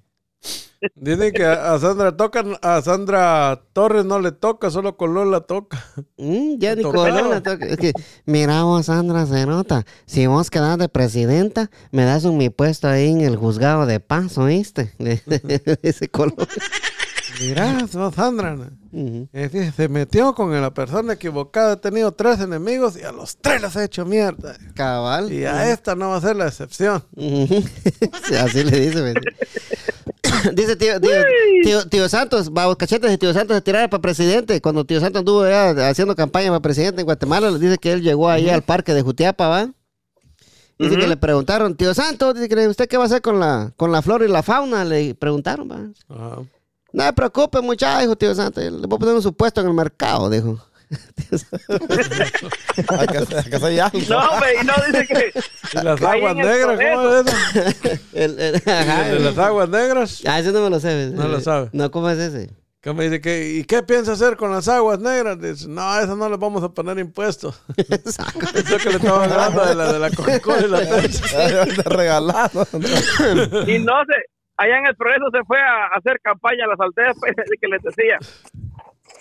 Dicen 0.95 1.33
que 1.33 1.45
a 1.45 1.79
Sandra 1.79 2.17
tocan, 2.17 2.57
a 2.63 2.81
Sandra 2.83 3.63
Torres 3.73 4.05
no 4.05 4.21
le 4.21 4.33
toca, 4.33 4.71
solo 4.71 4.97
con 4.97 5.15
Lola 5.15 5.41
toca. 5.41 5.85
Mm, 6.17 6.59
ya 6.59 6.75
ni. 6.75 6.83
Colón 6.83 7.31
le 7.31 7.41
toca. 7.41 7.67
Es 7.67 7.77
que, 7.77 7.93
mira 8.27 8.63
vos, 8.63 8.87
Sandra 8.87 9.27
Cerota, 9.27 9.85
si 10.07 10.27
vos 10.27 10.51
quedás 10.51 10.79
de 10.79 10.89
presidenta, 10.89 11.71
me 11.91 12.05
das 12.05 12.25
un 12.25 12.37
mi 12.37 12.51
puesto 12.51 12.89
ahí 12.89 13.11
en 13.11 13.21
el 13.21 13.37
juzgado 13.37 13.87
de 13.87 14.01
paz, 14.01 14.39
¿oíste? 14.39 14.93
Ese 15.83 16.09
Colón. 16.09 16.37
Mira, 17.41 17.87
no, 17.95 18.13
Sandra. 18.13 18.57
Ujú. 18.91 19.29
eh, 19.33 19.49
fíjese, 19.49 19.73
se 19.73 19.89
metió 19.89 20.35
con 20.35 20.59
la 20.61 20.73
persona 20.73 21.13
equivocada. 21.15 21.75
He 21.75 21.77
tenido 21.77 22.13
tres 22.13 22.41
enemigos 22.41 22.97
y 22.97 23.03
a 23.03 23.13
los 23.13 23.37
tres 23.37 23.63
les 23.63 23.77
he 23.77 23.85
hecho 23.85 24.05
mierda. 24.05 24.57
Cabal. 24.75 25.33
Y 25.33 25.45
a 25.45 25.71
esta 25.71 25.95
no 25.95 26.09
va 26.11 26.17
a 26.17 26.21
ser 26.21 26.37
la 26.37 26.49
excepción. 26.49 27.05
Así 27.17 28.65
le 28.65 28.81
dice. 28.81 29.03
me 29.03 29.15
dice. 30.55 30.77
Tío, 30.77 31.01
tío, 31.01 31.11
tío, 31.63 31.89
tío 31.89 32.09
Santos, 32.09 32.51
va, 32.51 32.75
cachetes 32.77 33.11
de 33.11 33.19
tío 33.19 33.33
Santos 33.33 33.57
se 33.57 33.63
tirara 33.63 33.89
para 33.89 34.01
presidente. 34.01 34.61
Cuando 34.61 34.85
tío 34.85 35.01
Santos 35.01 35.21
anduvo 35.21 35.47
ya 35.47 35.71
haciendo 35.89 36.17
campaña 36.17 36.49
para 36.49 36.61
presidente 36.61 37.01
en 37.03 37.05
Guatemala, 37.05 37.51
le 37.51 37.59
dice 37.59 37.79
que 37.79 37.93
él 37.93 38.03
llegó 38.03 38.29
ahí 38.29 38.49
al 38.49 38.63
parque 38.63 38.95
de 38.95 39.03
Jutiapa, 39.03 39.49
¿va? 39.49 39.71
Dice 40.79 40.97
que 40.97 41.09
le 41.09 41.17
preguntaron, 41.17 41.77
tío 41.77 41.93
Santos, 41.93 42.35
dice 42.35 42.49
que 42.49 42.69
usted 42.69 42.89
qué 42.89 42.97
va 42.97 43.03
a 43.03 43.07
hacer 43.07 43.21
con 43.21 43.41
la, 43.41 43.73
con 43.77 43.91
la 43.91 44.01
flora 44.01 44.25
y 44.25 44.29
la 44.29 44.45
fauna, 44.45 44.85
le 44.85 45.13
preguntaron, 45.17 45.69
¿va? 45.69 45.89
Ajá. 46.09 46.43
No 46.93 47.05
se 47.05 47.13
preocupe, 47.13 47.61
muchacho, 47.61 48.01
dijo 48.01 48.17
tío 48.17 48.35
Santos, 48.35 48.63
le 48.65 48.71
voy 48.87 48.97
a 48.97 48.99
poner 48.99 49.15
un 49.15 49.23
supuesto 49.23 49.61
en 49.61 49.67
el 49.69 49.75
mercado, 49.75 50.31
dijo. 50.31 50.59
Hay 52.89 53.07
que 53.07 53.19
hacer 53.19 53.81
algo. 53.81 53.99
No, 54.09 54.19
hombre, 54.31 54.49
y 54.61 54.65
no 54.65 54.73
dice 54.87 55.07
que. 55.07 55.33
¿Y 55.81 55.85
las 55.85 56.03
aguas 56.03 56.35
negras? 56.37 56.79
¿Cómo 56.95 57.11
es 57.15 57.27
eso? 57.27 58.01
El- 58.15 58.41
el- 58.41 58.57
ajá, 58.67 59.09
¿De 59.09 59.19
las 59.21 59.39
aguas 59.39 59.69
negras? 59.69 60.23
Ah, 60.27 60.39
ese 60.41 60.51
no 60.53 60.63
me 60.63 60.71
lo 60.71 60.81
sé. 60.81 61.11
No 61.11 61.29
lo 61.29 61.41
sabe. 61.41 61.69
No, 61.73 61.91
¿cómo 61.91 62.09
es 62.11 62.19
ese? 62.19 62.51
Que 62.81 62.93
me 62.95 63.05
dice 63.05 63.21
que, 63.21 63.51
¿y 63.57 63.65
qué 63.65 63.83
piensa 63.83 64.13
hacer 64.13 64.37
con 64.37 64.53
las 64.53 64.69
aguas 64.69 65.01
negras? 65.01 65.39
Dice, 65.41 65.67
no, 65.69 65.99
eso 66.01 66.15
no 66.17 66.29
les 66.29 66.39
vamos 66.39 66.63
a 66.63 66.69
poner 66.71 66.99
impuestos. 67.01 67.61
Eso 67.77 68.79
que 68.79 68.89
le 68.91 68.97
estaba 68.97 69.25
hablando 69.25 69.67
de 69.67 69.75
la, 69.75 69.93
de 69.93 69.99
la 69.99 70.11
Coca-Cola 70.11 70.61
y 70.65 70.69
la 70.71 70.79
Pepsi. 70.97 71.23
Regalado. 71.85 72.67
Y 73.67 73.79
no 73.81 73.93
sé, 74.07 74.15
allá 74.59 74.79
en 74.79 74.87
el 74.87 74.97
progreso 74.97 75.25
se 75.33 75.43
fue 75.45 75.59
a 75.61 75.87
hacer 75.97 76.21
campaña 76.23 76.65
a 76.65 76.69
las 76.69 76.81
aldeas 76.81 77.17
pues, 77.19 77.35
de 77.37 77.57
que 77.61 77.69
les 77.69 77.83
decía, 77.83 78.19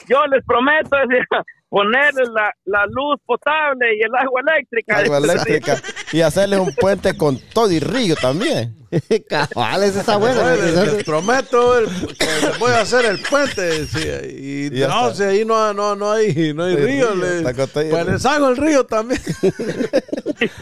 yo 0.09 0.25
les 0.27 0.43
prometo 0.45 0.95
decía, 1.07 1.25
ponerles 1.69 2.29
la, 2.29 2.53
la 2.65 2.85
luz 2.87 3.19
potable 3.25 3.95
y 3.97 4.01
el 4.01 4.15
agua 4.15 4.41
eléctrica. 4.47 4.97
Agua 4.99 5.17
eléctrica. 5.17 5.75
Y 6.13 6.21
hacerles 6.21 6.59
un 6.59 6.73
puente 6.75 7.15
con 7.17 7.37
todo 7.53 7.69
y 7.71 7.79
río 7.79 8.15
también. 8.15 8.73
Cabal, 9.29 9.83
ese 9.83 9.99
está 9.99 10.15
bueno. 10.15 10.41
Oye, 10.41 10.61
les, 10.61 10.93
les 10.93 11.03
prometo 11.03 11.77
el- 11.77 11.87
que 12.17 12.25
les 12.25 12.57
voy 12.57 12.71
a 12.71 12.79
hacer 12.81 13.03
el 13.03 13.19
puente. 13.21 13.61
decía, 13.61 14.25
y 14.25 14.69
no, 14.87 15.13
si 15.13 15.23
ahí 15.23 15.43
no, 15.43 15.73
no, 15.73 15.93
no 15.97 16.09
hay, 16.13 16.53
no 16.53 16.63
hay 16.63 16.75
El 16.75 16.83
río. 16.85 17.11
río, 17.11 17.15
le- 17.15 17.37
está 17.39 17.53
contado. 17.53 17.89
pues 17.89 18.05
les 18.07 18.25
hago 18.25 18.47
el 18.47 18.55
río 18.57 18.85
también. 18.85 19.19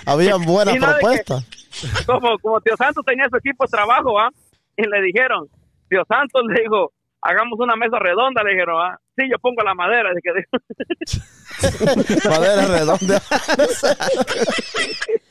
Habían 0.05 0.43
buenas 0.43 0.75
no 0.75 0.81
que- 0.87 0.91
propuestas. 0.93 1.45
Como, 2.05 2.39
como 2.39 2.61
Tío 2.61 2.75
Santos 2.77 3.03
tenía 3.05 3.27
su 3.29 3.35
equipo 3.37 3.65
de 3.65 3.69
trabajo, 3.69 4.17
¿ah? 4.19 4.29
Y 4.77 4.83
le 4.89 5.01
dijeron, 5.01 5.49
Tío 5.89 6.03
Santos 6.07 6.43
le 6.49 6.61
dijo, 6.61 6.93
hagamos 7.21 7.59
una 7.59 7.75
mesa 7.75 7.99
redonda, 7.99 8.41
le 8.43 8.51
dijeron, 8.51 8.81
¿ah? 8.81 8.97
Sí, 9.17 9.27
yo 9.31 9.39
pongo 9.39 9.63
la 9.63 9.73
madera. 9.73 10.11
Así 10.11 10.19
que 10.21 10.33
dijo, 10.33 10.57
Madera 12.29 12.67
redonda. 12.67 13.21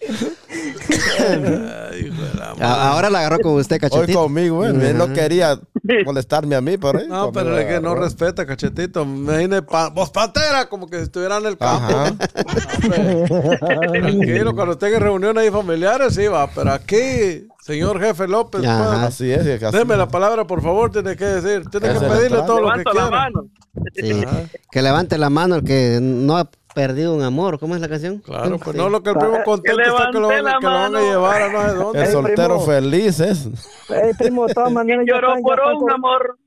Ay, 1.19 2.07
hijo 2.07 2.23
de 2.23 2.35
la 2.35 2.47
madre. 2.55 2.65
A- 2.65 2.93
Ahora 2.93 3.11
la 3.11 3.19
agarró 3.21 3.39
con 3.41 3.53
usted, 3.55 3.77
Hoy 3.77 3.81
cachetito. 3.81 4.23
conmigo, 4.23 4.65
eh. 4.65 4.69
Él 4.91 4.97
no 4.99 5.13
quería 5.13 5.59
molestarme 6.05 6.55
a 6.57 6.61
mí, 6.61 6.77
pero. 6.79 7.01
eh, 7.01 7.07
No, 7.09 7.33
pero 7.33 7.57
es 7.59 7.67
que 7.67 7.81
no 7.81 7.95
respeta, 7.95 8.47
cachetito. 8.47 9.03
Imagine, 9.03 9.63
pa- 9.63 9.89
vos 9.91 10.11
pantera, 10.11 10.67
como 10.69 10.87
que 10.89 10.99
si 10.99 11.03
estuviera 11.05 11.39
en 11.39 11.47
el 11.47 11.57
campo. 11.59 11.95
Ajá. 11.95 12.15
Tranquilo, 13.93 14.55
cuando 14.55 14.73
estén 14.73 14.95
en 14.95 15.01
reuniones 15.01 15.43
ahí 15.45 15.51
familiares, 15.51 16.15
sí 16.15 16.27
va. 16.27 16.49
Pero 16.51 16.73
aquí, 16.73 17.47
señor 17.63 18.01
jefe 18.01 18.27
López, 18.29 18.65
Ajá. 18.65 18.85
pues, 18.89 18.99
Así 19.01 19.31
es. 19.31 19.43
y 19.43 19.59
que 19.59 19.67
así- 19.67 19.77
deme 19.77 19.97
la 19.97 20.09
palabra, 20.09 20.47
por 20.47 20.63
favor, 20.63 20.91
tiene 20.91 21.17
que 21.17 21.25
decir. 21.25 21.69
Tiene 21.71 21.93
que 21.95 22.01
pedirle 22.07 22.43
todo 22.43 22.61
lo 22.61 22.73
que 22.73 22.85
quiera. 22.85 23.11
mano. 23.11 23.47
Sí. 23.95 24.25
Que 24.71 24.83
levante 24.83 25.19
la 25.19 25.31
mano 25.31 25.57
el 25.57 25.65
que 25.65 25.99
no 26.01 26.37
ha 26.37 26.49
perdido 26.75 27.15
un 27.15 27.23
amor. 27.23 27.59
¿Cómo 27.59 27.75
es 27.75 27.81
la 27.81 27.89
canción? 27.89 28.19
Claro, 28.19 28.59
pues 28.59 28.73
Sí. 28.73 28.77
no, 28.77 28.89
lo 28.89 29.03
que 29.03 29.11
el 29.11 29.17
primo 29.17 29.39
contento 29.45 29.81
está 29.81 30.11
que 30.11 30.19
lo, 30.19 30.29
la 30.43 30.59
que 30.59 30.67
lo 30.67 30.73
van 30.73 30.97
a 30.97 31.01
llevar 31.01 31.43
a 31.43 31.49
no 31.53 31.63
sé 31.69 31.75
dónde. 31.75 32.01
El 32.03 32.07
soltero 32.09 32.57
primo. 32.57 32.61
feliz 32.67 33.21
es. 33.21 33.47
Ey, 33.91 34.13
primo, 34.19 34.47
de 34.47 34.55
todas 34.55 34.73
maneras, 34.73 35.05
ya 35.07 35.15
Lloró 35.15 35.29
están, 35.29 35.43
por 35.43 35.59
están 35.59 35.75
un 35.75 35.81
con- 35.81 35.93
amor. 35.93 36.39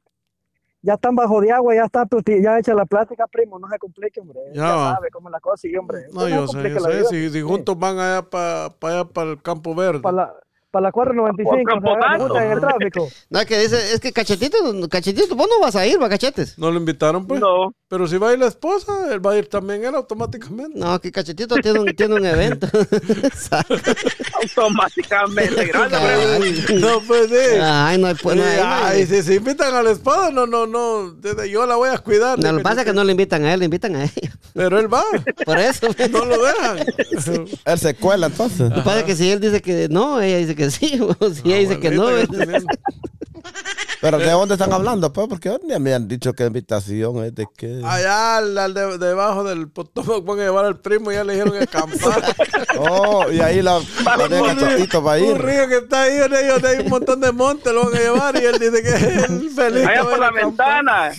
ya 0.82 0.94
están 0.94 1.16
bajo 1.16 1.42
de 1.42 1.52
agua, 1.52 1.76
ya 1.76 1.84
está 1.86 2.06
tu 2.06 2.22
ti- 2.22 2.42
ya 2.42 2.60
hecha 2.60 2.74
la 2.74 2.86
plática, 2.86 3.26
primo, 3.28 3.58
no 3.60 3.68
se 3.68 3.78
complique, 3.80 4.20
hombre. 4.22 4.40
Ya 4.54 4.62
Ya, 4.68 4.76
va. 4.76 4.94
sabe 4.96 5.10
cómo 5.12 5.30
es 5.30 5.32
la 5.34 5.40
cosa, 5.40 5.58
sí, 5.58 5.76
hombre. 5.76 6.06
No, 6.14 6.28
yo 6.30 6.48
sé, 6.48 6.62
yo 6.62 6.70
la 6.76 6.80
sé. 6.80 6.90
vida. 6.98 7.04
Si, 7.10 7.30
si 7.32 7.42
juntos 7.42 7.78
van 7.78 8.00
allá 8.00 8.22
para 8.22 8.66
allá 8.82 9.06
para 9.06 9.32
el 9.32 9.42
campo 9.42 9.74
verde. 9.76 10.00
Para 10.02 10.16
la, 10.16 10.34
para 10.72 10.84
la 10.84 10.92
495, 10.92 11.50
Por 11.50 11.58
se 11.60 11.64
Camposanto. 11.64 12.06
agarran 12.06 12.20
juntas 12.28 12.44
en 12.46 12.52
el 12.52 12.60
tráfico. 12.60 13.10
No, 13.30 13.40
es 13.42 13.46
que 13.46 13.60
dice, 13.60 13.94
es 13.94 14.00
que 14.00 14.12
cachetito, 14.14 14.58
cachetito, 14.90 15.36
vos 15.36 15.48
no 15.50 15.60
vas 15.62 15.76
a 15.76 15.86
ir, 15.86 16.02
va, 16.02 16.08
cachetes. 16.10 16.58
¿No 16.58 16.72
lo 16.72 16.78
invitaron, 16.78 17.26
pues? 17.28 17.40
No. 17.42 17.72
Pero 17.90 18.08
si 18.08 18.18
va 18.18 18.30
a 18.30 18.34
ir 18.34 18.40
la 18.40 18.48
esposa, 18.48 19.14
él 19.14 19.26
va 19.26 19.32
a 19.34 19.38
ir 19.38 19.48
también 19.48 19.84
él 19.86 19.96
automáticamente. 19.96 20.78
No, 20.78 21.00
que 21.00 21.12
cachetito 21.12 21.56
tiene 21.56 21.80
un, 21.80 21.86
tiene 21.96 22.16
un 22.16 22.26
evento. 22.26 22.68
Automáticamente. 24.42 25.72
Ay, 25.74 26.66
No, 26.80 27.02
pues 27.08 27.30
sí. 27.30 27.58
Ay, 27.62 27.98
no 27.98 28.08
hay, 28.08 28.16
pues, 28.16 28.36
no 28.38 28.44
hay- 28.44 28.60
ay, 28.62 29.06
si 29.08 29.22
se 29.24 29.36
invitan 29.36 29.74
a 29.74 29.84
la 29.84 29.92
esposa, 29.92 30.32
no, 30.32 30.46
no, 30.48 30.68
no. 30.68 31.12
desde 31.14 31.50
Yo 31.50 31.66
la 31.66 31.76
voy 31.76 31.90
a 31.90 31.98
cuidar. 31.98 32.38
No, 32.40 32.52
lo 32.52 32.58
que 32.60 32.64
pasa 32.64 32.82
es 32.82 32.88
que 32.88 32.94
no 32.94 33.04
le 33.04 33.12
invitan 33.12 33.44
a 33.46 33.54
él, 33.54 33.60
le 33.60 33.66
invitan 33.66 33.96
a 33.96 34.04
ella. 34.04 34.32
Pero 34.54 34.80
él 34.80 34.94
va. 34.94 35.04
Por 35.46 35.58
eso. 35.60 35.88
No 36.12 36.26
lo 36.26 36.38
dejan. 36.44 36.80
Él 37.66 37.80
se 37.80 37.96
cuela 37.96 38.28
entonces. 38.28 38.70
Lo 38.70 38.76
que 38.76 38.82
pasa 38.82 39.00
es 39.00 39.04
que 39.06 39.16
si 39.16 39.30
él 39.32 39.40
dice 39.40 39.62
que 39.62 39.88
no, 39.90 40.22
ella 40.22 40.38
dice 40.38 40.56
que 40.58 40.70
sí. 40.72 41.00
O 41.20 41.30
si 41.30 41.42
ella 41.46 41.58
dice 41.60 41.80
que 41.80 41.92
no. 41.92 42.10
Es- 42.10 42.28
tenía- 42.30 42.60
Pero 44.02 44.20
¿de 44.20 44.30
dónde 44.30 44.54
están 44.56 44.72
hablando? 44.74 45.12
Pues 45.12 45.28
porque 45.28 45.58
ni 45.66 45.78
me 45.80 45.94
han 45.94 46.08
dicho 46.08 46.34
que 46.34 46.46
invitación 46.46 47.24
es 47.24 47.34
de 47.34 47.48
qué. 47.58 47.82
Allá 47.84 48.38
al, 48.38 48.58
al 48.58 48.74
de, 48.74 48.98
debajo 49.00 49.44
del 49.44 49.70
Potomac 49.70 50.24
van 50.24 50.40
a 50.40 50.44
llevar 50.44 50.66
al 50.66 50.80
primo, 50.80 51.12
ya 51.12 51.24
le 51.24 51.34
dijeron 51.34 51.54
que 51.54 51.64
acampar. 51.64 52.36
Oh, 52.80 53.26
y 53.32 53.40
ahí 53.40 53.64
la 53.64 53.80
para 54.04 54.26
Un 54.26 55.40
río 55.40 55.68
que 55.68 55.78
está 55.78 56.04
ahí, 56.04 56.18
donde 56.18 56.46
ellos 56.46 56.64
hay 56.64 56.84
un 56.84 56.90
montón 56.90 57.22
de 57.22 57.32
montes, 57.32 57.74
lo 57.74 57.86
van 57.86 57.96
a 57.96 58.00
llevar 58.00 58.36
y 58.36 58.46
él 58.46 58.60
dice 58.60 58.84
que 58.84 58.90
él 59.34 59.50
feliz. 59.56 59.84
Allá 59.88 60.04
por 60.04 60.20
la 60.20 60.28
acampar. 60.28 60.84
ventana. 60.86 61.12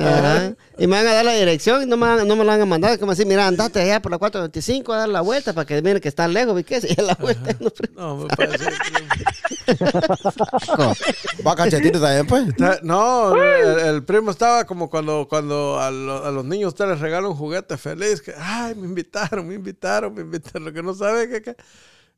Ajá. 0.00 0.54
Y 0.76 0.86
me 0.88 0.96
van 0.96 1.06
a 1.06 1.12
dar 1.14 1.24
la 1.24 1.32
dirección 1.34 1.82
y 1.82 1.86
no 1.86 1.96
me, 1.96 2.06
van- 2.06 2.26
no 2.26 2.34
me 2.36 2.44
la 2.44 2.52
van 2.54 2.62
a 2.62 2.66
mandar. 2.66 2.98
Como 2.98 3.12
así, 3.12 3.24
mira, 3.24 3.46
andate 3.46 3.80
allá 3.80 4.02
por 4.02 4.10
la 4.10 4.18
425 4.18 4.92
a 4.92 4.98
dar 4.98 5.08
la 5.08 5.20
vuelta 5.20 5.52
para 5.52 5.64
que 5.66 5.80
miren 5.82 6.00
que 6.00 6.08
está 6.08 6.26
lejos. 6.26 6.58
¿Y 6.60 6.64
qué? 6.64 6.80
Si 6.80 6.94
la 7.00 7.14
vuelta. 7.14 7.56
no, 7.94 8.16
me 8.16 8.26
parece. 8.28 8.64
Va 11.46 11.54
cachetito 11.56 12.00
también, 12.00 12.26
pues. 12.26 12.44
No, 12.82 13.34
el, 13.42 13.78
el 13.80 14.02
primo 14.04 14.30
estaba 14.30 14.64
como 14.64 14.90
cuando, 14.90 15.26
cuando 15.28 15.78
a, 15.80 15.90
lo- 15.90 16.24
a 16.24 16.30
los 16.30 16.44
niños 16.44 16.68
usted 16.68 16.86
les 16.88 17.00
regala 17.00 17.28
un 17.28 17.36
juguete 17.36 17.76
feliz, 17.76 18.20
que, 18.20 18.34
ay, 18.38 18.74
me 18.74 18.86
invitaron, 18.86 19.46
me 19.46 19.54
invitaron, 19.54 20.14
me 20.14 20.22
invitaron, 20.22 20.64
lo 20.64 20.72
que 20.72 20.82
no 20.82 20.94
sabe 20.94 21.28
que, 21.28 21.42
que 21.42 21.56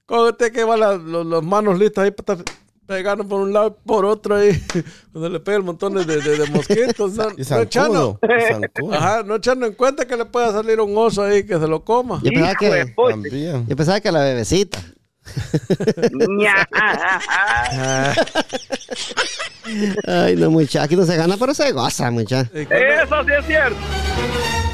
cuando 0.06 0.30
usted 0.30 0.52
que 0.52 0.64
va 0.64 0.76
las 0.76 1.00
los, 1.00 1.26
los 1.26 1.42
manos 1.44 1.78
listas 1.78 2.04
ahí 2.04 2.10
para 2.10 2.38
estar 2.40 2.54
pegando 2.86 3.26
por 3.26 3.40
un 3.40 3.52
lado 3.52 3.68
y 3.68 3.88
por 3.88 4.04
otro 4.04 4.36
ahí, 4.36 4.52
cuando 5.12 5.28
le 5.28 5.40
pega 5.40 5.58
el 5.58 5.64
montón 5.64 5.94
de, 5.94 6.04
de, 6.04 6.20
de 6.20 6.50
mosquitos, 6.50 7.14
no, 7.14 7.30
Y 7.36 7.42
no 7.42 7.60
echando, 7.60 8.18
ajá, 8.92 9.22
no 9.22 9.36
echando 9.36 9.66
en 9.66 9.74
cuenta 9.74 10.06
que 10.06 10.16
le 10.16 10.24
pueda 10.24 10.52
salir 10.52 10.80
un 10.80 10.96
oso 10.96 11.22
ahí 11.22 11.44
que 11.44 11.58
se 11.58 11.66
lo 11.66 11.84
coma. 11.84 12.20
Yo 12.22 12.30
pensaba, 12.30 12.54
que. 12.54 12.94
También. 13.10 13.66
yo 13.66 13.76
pensaba 13.76 14.00
que 14.00 14.12
la 14.12 14.20
bebecita. 14.20 14.82
Ah, 16.72 18.14
Ay, 20.06 20.36
no, 20.36 20.50
mucha. 20.50 20.82
Aquí 20.84 20.96
no 20.96 21.04
se 21.04 21.16
gana, 21.16 21.36
pero 21.38 21.52
se 21.54 21.72
goza, 21.72 22.10
mucha. 22.10 22.42
Eso 22.52 23.24
sí 23.24 23.32
es 23.38 23.46
cierto. 23.46 23.76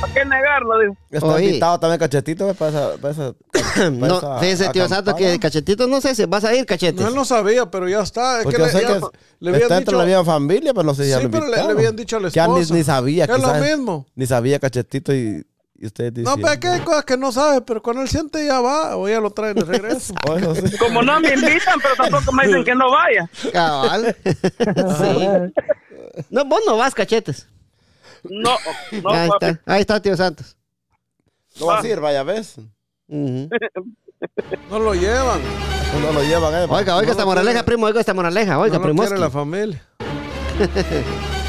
¿Para 0.01 0.13
qué 0.15 0.25
negarlo? 0.25 0.75
Está 1.11 1.27
Oye. 1.29 1.45
invitado 1.47 1.79
también 1.81 1.99
cachetito 2.01 2.45
pues, 2.53 2.57
para 2.57 2.71
esa. 2.71 2.97
Para 3.01 3.13
esa, 3.13 3.33
para 3.73 3.91
No, 4.09 4.19
esa 4.19 4.39
fíjese, 4.39 4.69
tío 4.71 4.89
Santo, 4.89 5.15
que 5.17 5.39
cachetito, 5.39 5.87
no 5.87 6.01
sé 6.01 6.15
si 6.15 6.25
vas 6.27 6.45
a 6.45 6.55
ir, 6.55 6.67
cachetes. 6.67 7.01
no, 7.01 7.09
él 7.09 7.15
no 7.15 7.25
sabía, 7.25 7.71
pero 7.71 7.89
ya 7.89 8.01
está. 8.03 8.39
Es 8.39 8.45
Porque 8.45 8.57
que 8.57 8.63
yo 8.63 8.67
le, 8.67 8.73
sé 8.73 8.83
ya- 8.83 8.89
que 8.89 9.01
le 9.41 9.49
habían 9.51 9.63
está 9.63 9.79
entre 9.79 9.97
la 9.97 10.05
misma 10.05 10.25
familia, 10.25 10.75
pero 10.75 10.85
no 10.85 10.95
sé 10.95 11.05
si 11.05 11.11
ya 11.11 11.19
Sí, 11.19 11.25
lo 11.25 11.31
pero 11.31 11.47
le- 11.49 11.61
habían 11.61 11.97
dicho 11.97 12.17
a 12.17 12.21
la 12.21 12.29
Ya 12.29 12.47
ni, 12.49 12.61
ni 12.61 12.85
sabía. 12.85 13.27
Que 13.27 13.33
es 13.35 13.41
lo 13.43 13.55
mismo. 13.55 14.07
Ni 14.15 14.27
sabía 14.27 14.59
cachetito 14.59 15.15
y, 15.15 15.47
Y. 15.85 16.23
No, 16.23 16.37
pero 16.37 16.61
que 16.61 16.69
hay 16.69 16.81
cosas 16.81 17.05
que 17.05 17.17
no 17.17 17.33
sabe, 17.33 17.61
pero 17.63 17.83
cuando 17.83 18.03
él 18.03 18.09
siente 18.09 18.47
ya 18.47 18.61
va, 18.61 18.97
o 18.97 19.09
ya 19.09 19.21
lo 19.21 19.31
traen 19.33 19.55
de 19.57 19.65
regreso. 19.65 20.15
Sí. 20.71 20.79
Como 20.79 21.03
no 21.03 21.19
me 21.21 21.35
invitan, 21.35 21.81
pero 21.83 21.97
tampoco 21.97 22.33
me 22.33 22.47
dicen 22.47 22.65
que 22.65 22.75
no 22.75 22.89
vaya. 22.91 23.29
Cabal. 23.53 24.17
sí. 24.25 25.29
No, 26.31 26.45
vos 26.45 26.61
no 26.67 26.77
vas, 26.77 26.95
cachetes. 26.95 27.49
No, 28.23 28.57
no, 29.03 29.11
Ahí 29.11 29.29
papi. 29.29 29.47
está, 29.47 29.61
ahí 29.67 29.81
está, 29.81 30.01
tío 30.01 30.17
Santos. 30.17 30.57
No 31.59 31.67
va 31.67 31.81
a 31.81 31.87
ir, 31.87 31.99
vaya, 31.99 32.23
¿ves? 32.23 32.55
No 33.09 33.49
lo 34.79 34.95
llevan. 34.95 35.41
No 36.01 36.13
lo 36.13 36.23
llevan, 36.23 36.55
eh. 36.55 36.67
Oiga, 36.71 36.95
oiga 36.97 37.07
No 37.07 37.11
esta 37.13 37.25
moraleja, 37.25 37.53
quiere. 37.55 37.65
primo, 37.67 37.87
oiga 37.87 37.99
esta 38.01 38.15
moraleja, 38.15 38.59
oiga, 38.61 38.77
no 38.79 38.83
primo. 38.85 39.03
quiere 39.03 39.19
la 39.19 39.31
familia. 39.31 39.85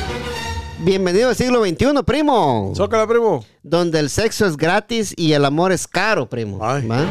Bienvenido 0.84 1.30
al 1.30 1.36
siglo 1.36 1.64
XXI, 1.64 2.04
primo. 2.06 2.74
Zócala, 2.76 3.08
primo. 3.08 3.46
Donde 3.64 4.00
el 4.00 4.10
sexo 4.10 4.46
es 4.46 4.58
gratis 4.58 5.14
y 5.16 5.32
el 5.32 5.46
amor 5.46 5.72
es 5.72 5.88
caro, 5.88 6.28
primo. 6.28 6.60
Ay. 6.62 6.86
¿Va? 6.86 7.06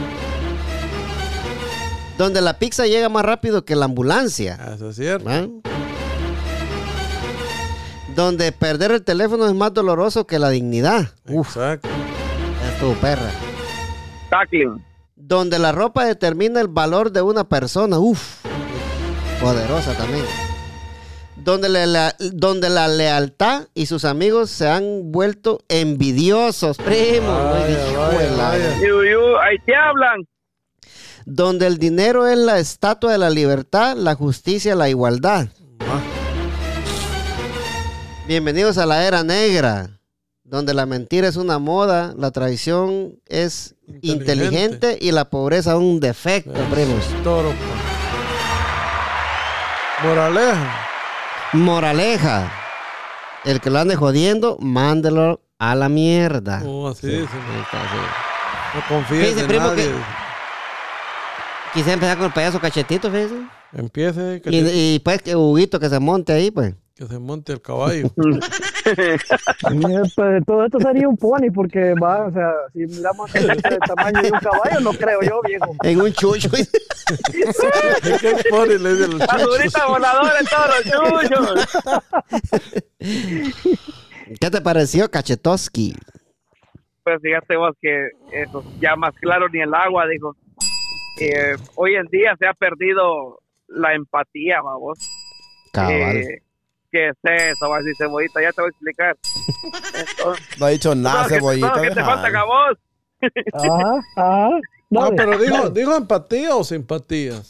Donde 2.18 2.43
la 2.43 2.59
pizza 2.59 2.87
llega 2.87 3.09
más 3.09 3.25
rápido 3.25 3.64
que 3.64 3.75
la 3.75 3.87
ambulancia. 3.87 4.59
Eso 4.75 4.91
es 4.91 4.97
cierto. 4.97 5.25
¿va? 5.25 5.49
Donde 8.14 8.53
perder 8.53 8.91
el 8.91 9.03
teléfono 9.03 9.47
es 9.47 9.55
más 9.55 9.73
doloroso 9.73 10.27
que 10.27 10.39
la 10.39 10.51
dignidad. 10.51 11.14
Uf, 11.31 11.57
Exacto. 11.57 11.89
es 12.68 12.79
tu 12.79 12.93
perra. 13.01 13.31
Tackling. 14.29 14.85
Donde 15.16 15.59
la 15.59 15.73
ropa 15.73 16.05
determina 16.05 16.61
el 16.61 16.68
valor 16.68 17.11
de 17.11 17.23
una 17.23 17.45
persona. 17.45 17.99
Uf, 17.99 18.45
poderosa 19.41 19.95
también. 19.95 20.25
Donde 21.45 21.68
la, 21.68 21.86
la- 21.86 22.14
donde 22.18 22.70
la 22.70 22.86
lealtad 22.88 23.64
y 23.74 23.86
sus 23.86 24.05
amigos 24.05 24.51
se 24.51 24.68
han 24.68 25.11
vuelto 25.11 25.61
envidiosos, 25.68 26.76
primo. 26.76 27.32
Ahí 29.43 29.59
te 29.66 29.74
hablan. 29.74 30.20
Donde 31.24 31.66
el 31.66 31.78
dinero 31.78 32.26
es 32.28 32.38
la 32.38 32.59
estatua 32.59 33.12
de 33.12 33.18
la 33.18 33.30
libertad, 33.30 33.97
la 33.97 34.14
justicia, 34.14 34.74
la 34.76 34.88
igualdad. 34.88 35.49
Ah, 35.80 36.01
Bienvenidos 38.26 38.78
a 38.78 38.86
la 38.86 39.05
era 39.07 39.22
negra, 39.24 40.01
donde 40.45 40.74
la 40.74 40.86
mentira 40.86 41.26
es 41.28 41.36
una 41.36 41.59
moda, 41.59 42.14
la 42.16 42.30
traición 42.30 43.18
es 43.26 43.74
Inteligente. 44.01 44.32
inteligente, 44.32 44.99
y 45.01 45.11
la 45.12 45.28
pobreza 45.28 45.76
un 45.76 45.99
defecto, 46.01 46.53
primos. 46.70 47.05
Toro. 47.24 47.51
pa. 47.51 47.57
Moraleja. 50.07 50.82
Moraleja, 51.53 52.50
el 53.44 53.61
que 53.61 53.70
lo 53.70 53.78
ande 53.78 53.94
jodiendo, 53.96 54.57
mándelo 54.61 55.40
a 55.59 55.74
la 55.74 55.88
mierda. 55.88 56.62
Oh, 56.64 56.90
está, 56.90 57.07
sí. 57.07 57.18
No 58.74 58.80
confíes 58.88 59.20
Fíjese, 59.20 59.40
en 59.42 59.46
primo, 59.46 59.66
nadie. 59.66 59.84
que- 59.88 59.94
Quise 61.74 61.92
empezar 61.92 62.16
con 62.18 62.26
el 62.26 62.32
payaso 62.32 62.61
cachetito, 62.61 63.11
fíjese. 63.11 63.34
Empiece 63.74 64.40
que, 64.42 64.50
Y, 64.50 64.94
y 64.94 64.98
pues 64.98 65.22
que 65.22 65.34
Huguito 65.36 65.80
que 65.80 65.88
se 65.88 65.98
monte 65.98 66.32
ahí, 66.32 66.50
pues. 66.50 66.74
que 66.94 67.07
se 67.07 67.18
monte 67.18 67.53
el 67.53 67.62
caballo. 67.62 68.11
Pues, 70.14 70.45
todo 70.45 70.64
esto 70.64 70.80
sería 70.80 71.09
un 71.09 71.16
pony 71.16 71.51
porque 71.55 71.95
va, 71.95 72.26
o 72.26 72.33
sea, 72.33 72.53
si 72.72 72.80
miramos 72.80 73.35
el 73.35 73.62
tamaño 73.87 74.22
de 74.22 74.33
un 74.33 74.39
caballo, 74.39 74.80
no 74.80 74.93
creo 74.93 75.20
yo, 75.22 75.41
viejo. 75.47 75.74
En 75.83 76.01
un 76.01 76.12
chucho. 76.12 76.49
¿Qué 78.20 78.45
pone? 78.51 78.78
Le 78.78 78.95
dice 78.95 79.09
los 79.09 79.20
chuchos. 79.26 79.87
Voladora 79.89 80.39
en 80.39 80.47
todos 80.47 80.68
los 80.68 80.83
chuyos. 81.28 81.66
¿Qué 84.41 84.51
te 84.51 84.61
pareció, 84.61 85.11
Cachetoski? 85.11 85.95
Pues 87.05 87.20
fíjate 87.20 87.57
vos 87.57 87.76
que 87.80 88.11
eso 88.33 88.64
ya 88.80 88.95
más 88.97 89.14
claro 89.16 89.49
ni 89.49 89.61
el 89.61 89.74
agua, 89.74 90.07
dijo. 90.07 90.37
Eh, 91.20 91.57
hoy 91.74 91.97
en 91.97 92.07
día 92.07 92.35
se 92.39 92.47
ha 92.47 92.55
perdido 92.55 93.41
la 93.66 93.95
empatía, 93.95 94.61
vamos. 94.62 94.99
Cabal. 95.72 96.16
Eh, 96.16 96.43
¿Qué 96.93 97.09
es 97.09 97.16
eso? 97.22 97.68
Va 97.70 97.76
a 97.76 97.78
decir 97.80 97.97
cebollita, 97.97 98.43
ya 98.43 98.53
te 98.53 98.61
voy 98.61 98.68
a 98.68 98.70
explicar. 98.70 99.16
Entonces, 99.95 100.47
No 100.61 100.66
ha 100.66 100.68
dicho 100.68 100.95
nada, 100.95 101.22
no, 101.22 101.28
que- 101.28 101.34
cebollita. 101.36 101.74
no, 101.74 101.82
que 101.82 101.90
te 101.90 102.05
falta 102.05 102.28
a 102.38 102.45
vos. 102.45 102.78
Ajá, 103.55 104.01
ajá. 104.16 104.51
No, 104.93 105.11
pero 105.16 105.38
dijo, 105.38 105.70
dijo 105.70 105.97
empatía 105.97 106.55
o 106.55 106.62
simpatía. 106.64 107.43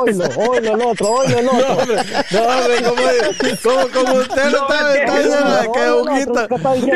Oilo, 0.00 0.24
oilo 0.48 0.74
el 0.74 0.80
otro, 0.82 1.10
oilo 1.10 1.38
el 1.38 1.44
No, 1.44 1.52
otro. 1.52 1.72
hombre, 1.74 1.96
no, 2.30 2.90
hombre, 2.90 3.18
como, 3.62 3.62
como, 3.62 3.88
como 4.06 4.14
usted 4.20 4.44
lo 4.50 4.58
No, 4.60 4.68
está, 4.68 4.94
está 4.96 5.18
diciendo 5.18 5.72
que 5.72 5.80
No, 5.80 6.04
no, 6.04 6.12
Huguito. 6.12 6.48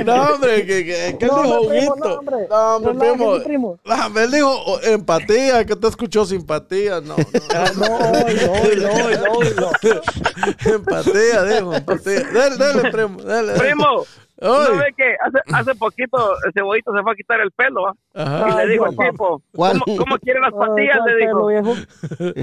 No, 0.04 0.22
hombre, 0.34 0.66
que, 0.66 0.84
que, 0.86 1.16
que 1.18 1.24
él 1.26 1.30
No, 1.30 1.42
dijo 1.42 1.60
Huguito. 1.60 1.96
no, 1.96 2.14
hombre. 2.14 2.48
No, 2.48 2.98
primo. 2.98 3.42
primo. 3.44 3.78
No, 3.84 4.20
él 4.20 4.30
dijo 4.30 4.48
oh, 4.66 4.80
empatía, 4.82 5.64
que 5.66 5.76
te 5.76 5.86
escuchó 5.88 6.24
simpatía. 6.24 7.00
No, 7.02 7.16
no. 7.16 7.86
No, 7.86 7.96
oilo, 8.24 8.52
oilo, 8.52 8.92
oilo, 8.92 9.32
oilo. 9.32 9.70
empatía, 10.64 11.42
dijo, 11.44 11.74
empatía. 11.74 12.22
Dale, 12.32 12.56
dale, 12.56 12.90
primo, 12.90 13.22
dale. 13.22 13.52
Primo. 13.54 14.04
¿No 14.40 14.76
ve 14.76 14.92
que 14.96 15.16
hace, 15.24 15.38
hace 15.54 15.74
poquito 15.76 16.34
el 16.46 16.52
cebollito 16.52 16.92
se 16.94 17.02
fue 17.02 17.12
a 17.12 17.14
quitar 17.14 17.40
el 17.40 17.50
pelo? 17.52 17.88
ah? 17.88 17.94
Ajá. 18.14 18.48
Y 18.50 18.56
le 18.66 18.72
dijo 18.72 18.84
al 18.86 18.96
tipo. 18.96 19.42
¿cómo, 19.54 19.84
cómo 19.98 20.18
quiere 20.18 20.40
las? 20.40 20.50
¿cuál 20.56 20.74
Le 20.74 20.82
dijo. 20.82 21.46
pelo, 21.48 21.74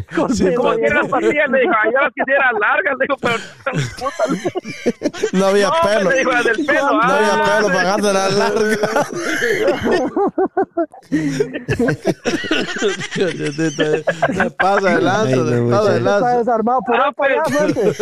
¿Cómo 0.55 0.73
quiere 0.75 0.95
las 0.95 1.07
pastillas? 1.07 1.49
Le 1.49 1.59
dijo, 1.61 1.73
"Ah, 1.75 1.85
yo 1.91 1.99
las 2.01 2.13
quisiera 2.13 2.51
largas, 2.59 2.93
le 2.99 3.05
dijo, 3.05 3.17
pero. 3.21 3.37
No 5.33 5.45
había 5.47 5.67
No, 5.67 5.73
pelo. 5.83 6.09
me 6.09 6.15
dijo, 6.15 6.31
las 6.31 6.43
del 6.45 6.65
pelo. 6.65 6.91
No 6.93 6.99
ah, 7.01 7.17
había 7.17 7.43
pelo 7.43 7.67
para 7.67 7.83
darse 7.83 8.13
la 8.13 8.29
larga. 8.29 8.89
Se 14.33 14.49
pasa 14.51 14.89
de 14.95 15.01
lanza, 15.01 15.29
se 15.29 15.35
pasa 15.37 15.53
de 15.53 15.61
muchacho. 15.61 15.91
Está 15.97 15.99
lanza. 16.19 16.37
desarmado 16.37 16.79
por 16.85 16.95
Ah, 16.95 17.03
allá, 17.03 17.13
pues. 17.15 17.43
fuerte. 17.53 17.93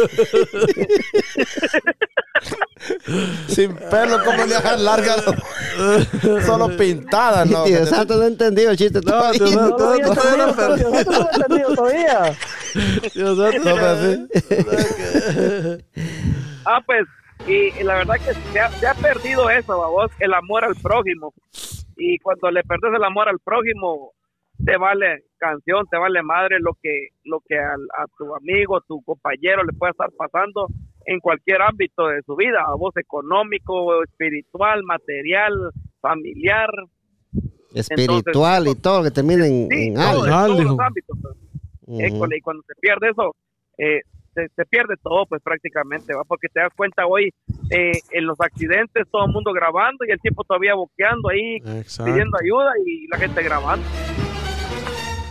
Sin 3.47 3.75
pelo, 3.75 4.23
¿cómo 4.23 4.37
le 4.37 4.47
dejar 4.55 4.79
larga? 4.79 5.15
Solo 6.45 6.75
pintada, 6.77 7.45
¿no? 7.45 7.63
Tío 7.63 7.85
Santos 7.85 8.17
no 8.17 8.23
entendió 8.25 8.71
el 8.71 8.77
chiste. 8.77 8.99
No, 9.05 9.11
todavía. 9.11 9.39
tío 9.39 9.61
No 9.61 9.77
lo 9.77 9.85
entendido, 11.33 11.75
todavía, 11.75 12.37
no 13.15 13.35
santo. 13.35 14.27
Ah, 16.65 16.79
pues, 16.85 17.05
y, 17.47 17.69
y 17.79 17.83
la 17.83 17.95
verdad 17.95 18.15
que 18.23 18.33
se 18.35 18.59
ha, 18.59 18.69
se 18.69 18.85
ha 18.85 18.93
perdido 18.93 19.49
eso, 19.49 19.79
babos, 19.79 20.11
el 20.19 20.31
amor 20.33 20.63
al 20.63 20.75
prójimo. 20.75 21.33
Y 21.97 22.19
cuando 22.19 22.51
le 22.51 22.61
perdes 22.63 22.93
el 22.95 23.03
amor 23.03 23.27
al 23.29 23.39
prójimo, 23.39 24.13
te 24.63 24.77
vale 24.77 25.23
canción, 25.39 25.87
te 25.89 25.97
vale 25.97 26.21
madre 26.21 26.57
lo 26.59 26.77
que 26.81 27.07
lo 27.23 27.39
que 27.47 27.57
al- 27.57 27.89
a, 27.97 28.05
tu 28.15 28.35
amigo, 28.35 28.79
tu 28.87 29.01
compañero 29.03 29.63
le 29.63 29.73
puede 29.73 29.89
estar 29.91 30.09
pasando 30.15 30.67
en 31.05 31.19
cualquier 31.19 31.61
ámbito 31.61 32.07
de 32.07 32.21
su 32.23 32.35
vida, 32.35 32.63
a 32.65 32.75
vos 32.75 32.95
económico, 32.97 34.03
espiritual, 34.03 34.83
material, 34.83 35.53
familiar, 35.99 36.69
Espiritual 37.73 38.67
y 38.67 38.75
todo, 38.75 39.03
que 39.03 39.11
termina 39.11 39.47
en, 39.47 39.67
sí, 39.69 39.87
en 39.87 39.95
todo, 39.95 40.25
en 40.25 40.31
todos 40.31 40.63
los 40.65 40.79
ámbitos. 40.79 41.17
pues. 41.21 41.35
Ujú. 41.87 42.01
École, 42.01 42.37
y 42.37 42.41
cuando 42.41 42.63
se 42.67 42.73
pierde 42.79 43.09
eso, 43.09 43.35
eh, 43.77 44.01
se, 44.33 44.47
se 44.55 44.65
pierde 44.65 44.95
todo, 45.01 45.25
pues 45.25 45.41
prácticamente, 45.41 46.13
¿va? 46.13 46.23
Porque 46.25 46.47
te 46.49 46.59
das 46.59 46.71
cuenta 46.75 47.05
hoy 47.05 47.33
eh, 47.69 47.91
en 48.11 48.25
los 48.25 48.39
accidentes, 48.39 49.07
todo 49.09 49.25
el 49.25 49.31
mundo 49.31 49.51
grabando 49.53 50.05
y 50.05 50.11
el 50.11 50.19
tipo 50.19 50.43
todavía 50.43 50.75
boqueando 50.75 51.29
ahí, 51.29 51.57
Exacto. 51.79 52.11
pidiendo 52.11 52.37
ayuda 52.41 52.71
y 52.85 53.07
la 53.07 53.17
gente 53.17 53.43
grabando. 53.43 53.85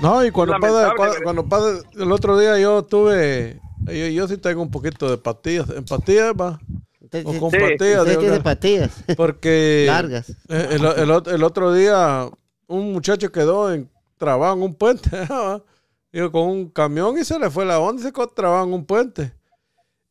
No, 0.03 0.25
y 0.25 0.31
cuando 0.31 0.55
pasa, 0.59 0.95
cuando 1.23 1.47
pasa, 1.47 1.83
el 1.99 2.11
otro 2.11 2.39
día 2.39 2.59
yo 2.59 2.83
tuve, 2.85 3.61
yo, 3.87 4.07
yo 4.09 4.29
sí 4.29 4.37
tengo 4.37 4.63
un 4.63 4.71
poquito 4.71 5.09
de 5.11 5.17
patillas, 5.19 5.69
empatía, 5.71 6.33
va, 6.33 6.61
o 7.25 7.39
con 7.39 7.51
Sí. 7.51 7.57
patillas, 7.59 8.07
digo, 8.07 8.23
no, 8.23 8.43
patillas 8.43 8.91
porque 9.17 9.85
largas. 9.87 10.31
el, 10.49 10.85
el 10.85 11.11
ot- 11.11 11.33
el 11.33 11.43
otro 11.43 11.73
día 11.73 12.29
un 12.67 12.93
muchacho 12.93 13.33
quedó 13.33 13.73
en 13.73 13.89
trabado 14.17 14.55
en 14.55 14.63
un 14.63 14.75
puente, 14.75 15.11
digo, 16.13 16.31
con 16.33 16.43
un 16.49 16.69
camión 16.69 17.19
y 17.19 17.25
se 17.25 17.39
le 17.39 17.51
fue 17.51 17.65
la 17.65 17.81
onda 17.81 18.01
y 18.01 18.05
se 18.05 18.13
trabado 18.35 18.65
en 18.67 18.73
un 18.75 18.85
puente. 18.85 19.33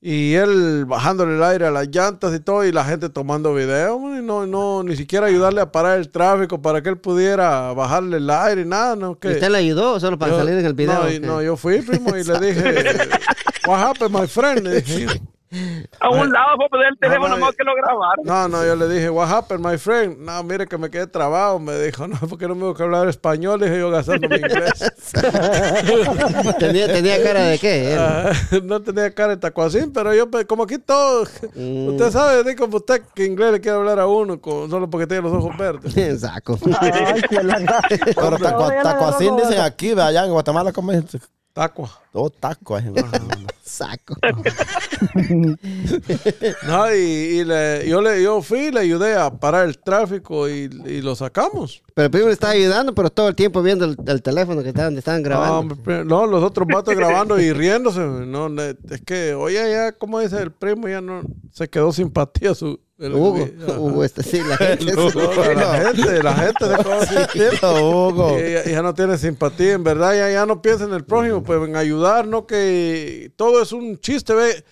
Y 0.02 0.34
él 0.36 0.86
bajándole 0.86 1.36
el 1.36 1.44
aire 1.44 1.66
a 1.68 1.72
las 1.72 1.90
llantas 1.90 2.34
y 2.34 2.40
todo, 2.40 2.64
y 2.64 2.72
la 2.72 2.86
gente 2.86 3.10
tomando 3.10 3.54
video, 3.54 3.98
y 4.18 4.22
no, 4.22 4.48
no, 4.48 4.82
ni 4.82 4.96
siquiera 4.96 5.28
ayudarle 5.28 5.60
a 5.60 5.74
parar 5.74 6.00
el 6.00 6.10
tráfico 6.10 6.62
para 6.62 6.82
que 6.82 6.88
él 6.88 6.98
pudiera 6.98 7.74
bajarle 7.74 8.16
el 8.18 8.30
aire 8.30 8.62
y 8.62 8.66
nada, 8.66 8.96
¿no? 8.96 9.20
Que, 9.20 9.28
¿Usted 9.34 9.50
le 9.50 9.58
ayudó 9.58 10.00
solo 10.00 10.18
para 10.18 10.32
Yo- 10.32 10.38
salir 10.40 10.54
en 10.58 10.66
el 10.66 10.74
video? 10.74 11.04
No, 11.04 11.10
y- 11.10 11.20
qué? 11.20 11.28
no, 11.28 11.42
yo 11.42 11.58
fui, 11.58 11.82
primo, 11.82 12.16
y 12.16 12.24
le 12.24 12.40
dije, 12.40 12.64
What 13.68 13.80
happened, 13.90 14.12
my 14.18 14.26
friend? 14.26 14.68
Le. 15.52 15.90
A 16.00 16.10
un 16.10 16.32
lado 16.32 16.56
fue 16.58 16.66
a 16.66 16.70
poner 16.70 16.88
el 16.92 16.98
teléfono 17.00 17.30
no, 17.30 17.38
más 17.46 17.56
que 17.56 17.64
lo 17.64 17.74
grabaron. 17.76 18.24
No, 18.26 18.48
no, 18.48 18.66
yo 18.66 18.76
le 18.76 18.88
dije, 18.88 19.10
what 19.10 19.30
happened, 19.32 19.66
my 19.66 19.78
friend? 19.78 20.18
No, 20.20 20.44
mire 20.44 20.68
que 20.68 20.78
me 20.78 20.90
quedé 20.90 21.08
trabado. 21.08 21.60
Me 21.60 21.78
dijo, 21.80 22.08
no, 22.08 22.18
porque 22.30 22.48
no 22.48 22.56
me 22.56 22.66
a 22.84 22.86
hablar 22.86 23.08
español. 23.08 23.60
Dije 23.60 23.80
yo 23.80 23.90
gastando 23.90 24.28
mi 24.30 24.36
inglés. 24.36 24.92
tenía, 26.60 26.88
tenía 26.88 27.24
cara 27.24 27.42
de 27.46 27.58
qué? 27.60 27.96
Ah, 27.98 28.32
no 28.64 28.82
tenía 28.82 29.14
cara 29.14 29.30
de 29.36 29.38
tacuacín, 29.38 29.92
pero 29.92 30.14
yo, 30.14 30.30
pues, 30.30 30.46
como 30.46 30.64
aquí 30.64 30.78
todo, 30.78 31.26
Mm. 31.56 31.88
usted 31.90 32.12
sabe, 32.12 32.56
como 32.56 32.78
usted 32.78 33.02
que 33.14 33.26
inglés 33.26 33.52
le 33.54 33.62
quiere 33.62 33.78
hablar 33.78 34.00
a 34.00 34.08
uno 34.08 34.40
con- 34.40 34.70
solo 34.70 34.90
porque 34.90 35.08
tiene 35.08 35.24
los 35.24 35.34
ojos 35.34 35.58
verdes. 35.58 35.96
Ay, 36.82 37.22
cuelanga. 37.24 37.80
Pero 38.16 38.38
tacuacín 38.84 39.36
dicen 39.38 39.60
aquí, 39.62 39.92
allá 39.92 40.26
en 40.26 40.32
Guatemala, 40.32 40.72
¿cómo 40.72 40.92
es? 40.92 41.04
Tacua. 41.60 41.90
Todo 42.14 42.30
taco. 42.30 42.78
eh. 42.78 42.90
Saco. 43.64 44.16
No, 46.68 46.94
y, 46.94 46.98
y 47.00 47.44
le- 47.44 47.88
yo, 47.88 48.02
le, 48.02 48.22
yo 48.24 48.42
fui 48.42 48.68
y 48.68 48.72
le 48.72 48.80
ayudé 48.82 49.16
a 49.16 49.30
parar 49.30 49.68
el 49.68 49.78
tráfico 49.80 50.48
y, 50.50 50.70
y 50.86 51.02
lo 51.02 51.16
sacamos. 51.16 51.82
Pero 51.94 52.06
el 52.06 52.12
primo 52.12 52.28
le 52.28 52.34
estaba 52.34 52.54
ayudando, 52.54 52.94
pero 52.96 53.10
todo 53.10 53.28
el 53.28 53.36
tiempo 53.36 53.62
viendo 53.62 53.86
el, 53.86 53.98
el 54.08 54.22
teléfono 54.22 54.64
que 54.64 54.70
estaban, 54.70 54.98
estaban 54.98 55.22
No, 55.22 55.28
grabando. 55.30 55.76
pri- 55.76 56.06
no, 56.06 56.26
los 56.28 56.44
otros 56.44 56.68
vatos 56.68 56.96
grabando 56.96 57.40
y 57.40 57.52
riéndose. 57.54 58.00
No, 58.00 58.48
es 58.62 59.02
que, 59.06 59.34
oye, 59.34 59.70
ya, 59.72 59.92
como 59.92 60.20
dice 60.20 60.42
el 60.42 60.52
primo, 60.52 60.88
ya 60.88 61.02
no 61.02 61.22
se 61.52 61.68
quedó 61.70 61.92
simpatía 61.92 62.56
su. 62.56 62.80
El- 63.00 63.14
Hugo. 63.14 63.48
Hugo, 63.78 64.04
este, 64.04 64.24
sí, 64.24 64.42
la 64.48 64.58
gente. 64.58 64.94
No, 64.94 65.10
la 65.10 65.94
gente, 65.94 66.24
la 66.24 66.34
gente 66.36 66.66
se 66.66 66.84
quedó 66.84 67.06
simpatía. 67.06 67.82
Hugo. 67.82 68.38
Ya, 68.40 68.64
ya 68.66 68.82
no 68.82 68.94
tiene 68.94 69.18
simpatía, 69.18 69.74
en 69.74 69.84
verdad, 69.84 70.14
ya, 70.16 70.30
ya 70.30 70.46
no 70.46 70.62
piensa 70.62 70.84
en 70.84 70.94
el 70.94 71.04
prójimo, 71.06 71.44
pues 71.44 71.62
en 71.68 71.76
ayudar, 71.76 72.28
no 72.28 72.46
que 72.46 73.32
todo 73.36 73.62
es 73.62 73.72
un 73.72 73.98
chiste, 74.00 74.34
ve. 74.34 74.64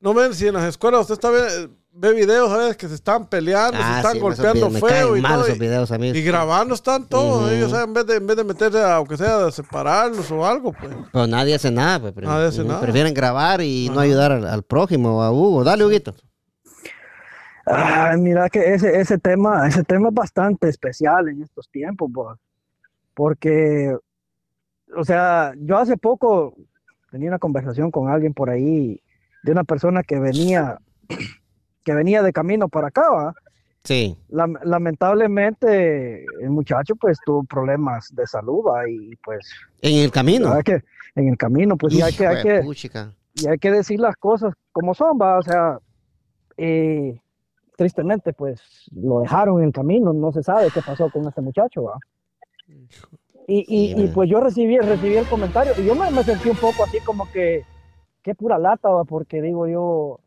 No 0.00 0.12
ven 0.12 0.34
si 0.34 0.46
en 0.46 0.54
las 0.54 0.64
escuelas 0.64 1.00
usted 1.02 1.14
está 1.14 1.30
ve, 1.30 1.70
ve 1.92 2.12
videos 2.12 2.50
a 2.52 2.58
veces 2.58 2.76
que 2.76 2.88
se 2.88 2.94
están 2.94 3.26
peleando, 3.26 3.78
se 3.78 3.82
Ah, 3.82 3.96
están 3.98 4.12
sí, 4.12 4.18
golpeando 4.18 4.68
me 4.68 4.78
feo 4.80 5.16
y 5.16 5.22
todo. 5.22 5.48
y- 5.48 5.58
videos 5.58 5.90
a 5.92 5.96
mí. 5.96 6.08
y 6.10 6.20
grabando 6.22 6.74
están 6.74 7.06
todos, 7.08 7.44
Ujú. 7.44 7.50
ellos, 7.50 7.72
o 7.72 7.74
sea, 7.74 7.84
en 7.84 7.94
vez 7.94 8.04
de, 8.06 8.16
en 8.16 8.26
vez 8.26 8.36
de 8.36 8.44
meterse 8.44 8.78
a, 8.82 8.96
aunque 8.96 9.16
sea, 9.16 9.46
a 9.46 9.50
separarlos 9.50 10.30
o 10.30 10.44
algo, 10.44 10.72
pues. 10.72 10.92
Pero 11.10 11.26
nadie 11.26 11.54
hace 11.54 11.70
nada, 11.70 12.12
pues. 12.12 12.26
Nadie 12.26 12.48
hace 12.48 12.64
nada. 12.64 12.80
Prefieren 12.82 13.14
grabar 13.14 13.62
y 13.62 13.88
no 13.94 14.00
ayudar 14.00 14.32
al, 14.32 14.46
al 14.46 14.62
prójimo 14.62 15.18
o 15.20 15.22
a 15.22 15.30
Hugo. 15.30 15.64
Dale, 15.64 15.86
Huguito. 15.86 16.14
Ay, 17.66 18.20
mira 18.20 18.48
que 18.50 18.74
ese, 18.74 19.00
ese 19.00 19.18
tema, 19.18 19.66
ese 19.66 19.82
tema 19.84 20.08
es 20.08 20.14
bastante 20.14 20.68
especial 20.68 21.28
en 21.28 21.42
estos 21.42 21.68
tiempos, 21.70 22.10
bo, 22.12 22.36
porque, 23.14 23.96
o 24.96 25.04
sea, 25.04 25.52
yo 25.58 25.78
hace 25.78 25.96
poco 25.96 26.54
tenía 27.10 27.28
una 27.28 27.38
conversación 27.38 27.90
con 27.90 28.08
alguien 28.10 28.34
por 28.34 28.50
ahí 28.50 29.00
de 29.42 29.52
una 29.52 29.64
persona 29.64 30.02
que 30.02 30.18
venía, 30.18 30.78
que 31.84 31.94
venía 31.94 32.22
de 32.22 32.32
camino 32.32 32.68
para 32.68 32.88
acá, 32.88 33.08
¿va? 33.10 33.34
Sí. 33.84 34.16
Lam- 34.30 34.58
lamentablemente 34.64 36.24
el 36.40 36.50
muchacho 36.50 36.96
pues 36.96 37.18
tuvo 37.24 37.44
problemas 37.44 38.08
de 38.14 38.26
salud 38.26 38.64
¿va? 38.66 38.88
y 38.88 39.14
pues 39.16 39.46
En 39.82 39.96
el 39.98 40.10
camino. 40.10 40.58
que, 40.64 40.82
en 41.14 41.28
el 41.28 41.36
camino 41.36 41.76
pues 41.76 41.94
y 41.94 42.00
hay 42.02 42.12
que, 42.14 42.26
hay 42.26 42.42
que, 42.42 42.62
y 43.34 43.46
hay 43.46 43.58
que 43.58 43.70
decir 43.70 44.00
las 44.00 44.16
cosas 44.16 44.54
como 44.72 44.94
son, 44.94 45.18
va, 45.20 45.38
o 45.38 45.42
sea, 45.42 45.78
eh, 46.56 47.20
tristemente, 47.76 48.32
pues 48.32 48.60
lo 48.94 49.20
dejaron 49.20 49.58
en 49.60 49.66
el 49.66 49.72
camino, 49.72 50.12
no 50.12 50.32
se 50.32 50.42
sabe 50.42 50.68
qué 50.72 50.80
pasó 50.86 51.08
con 51.10 51.26
este 51.26 51.40
muchacho, 51.40 51.84
va. 51.84 51.98
Y, 53.46 53.58
y, 53.58 53.64
Sí, 53.66 53.94
y, 54.04 54.08
pues 54.08 54.30
yo 54.30 54.40
recibí, 54.40 54.78
recibí 54.78 55.16
el 55.16 55.26
comentario 55.26 55.72
y 55.78 55.84
yo 55.84 55.94
me, 55.94 56.10
me 56.10 56.22
sentí 56.22 56.48
un 56.48 56.56
poco 56.56 56.84
así 56.84 56.98
como 57.00 57.30
que, 57.30 57.62
qué 58.22 58.34
pura 58.34 58.58
lata, 58.58 58.88
va, 58.88 59.04
porque 59.04 59.42
digo 59.42 59.66
yo, 59.66 60.18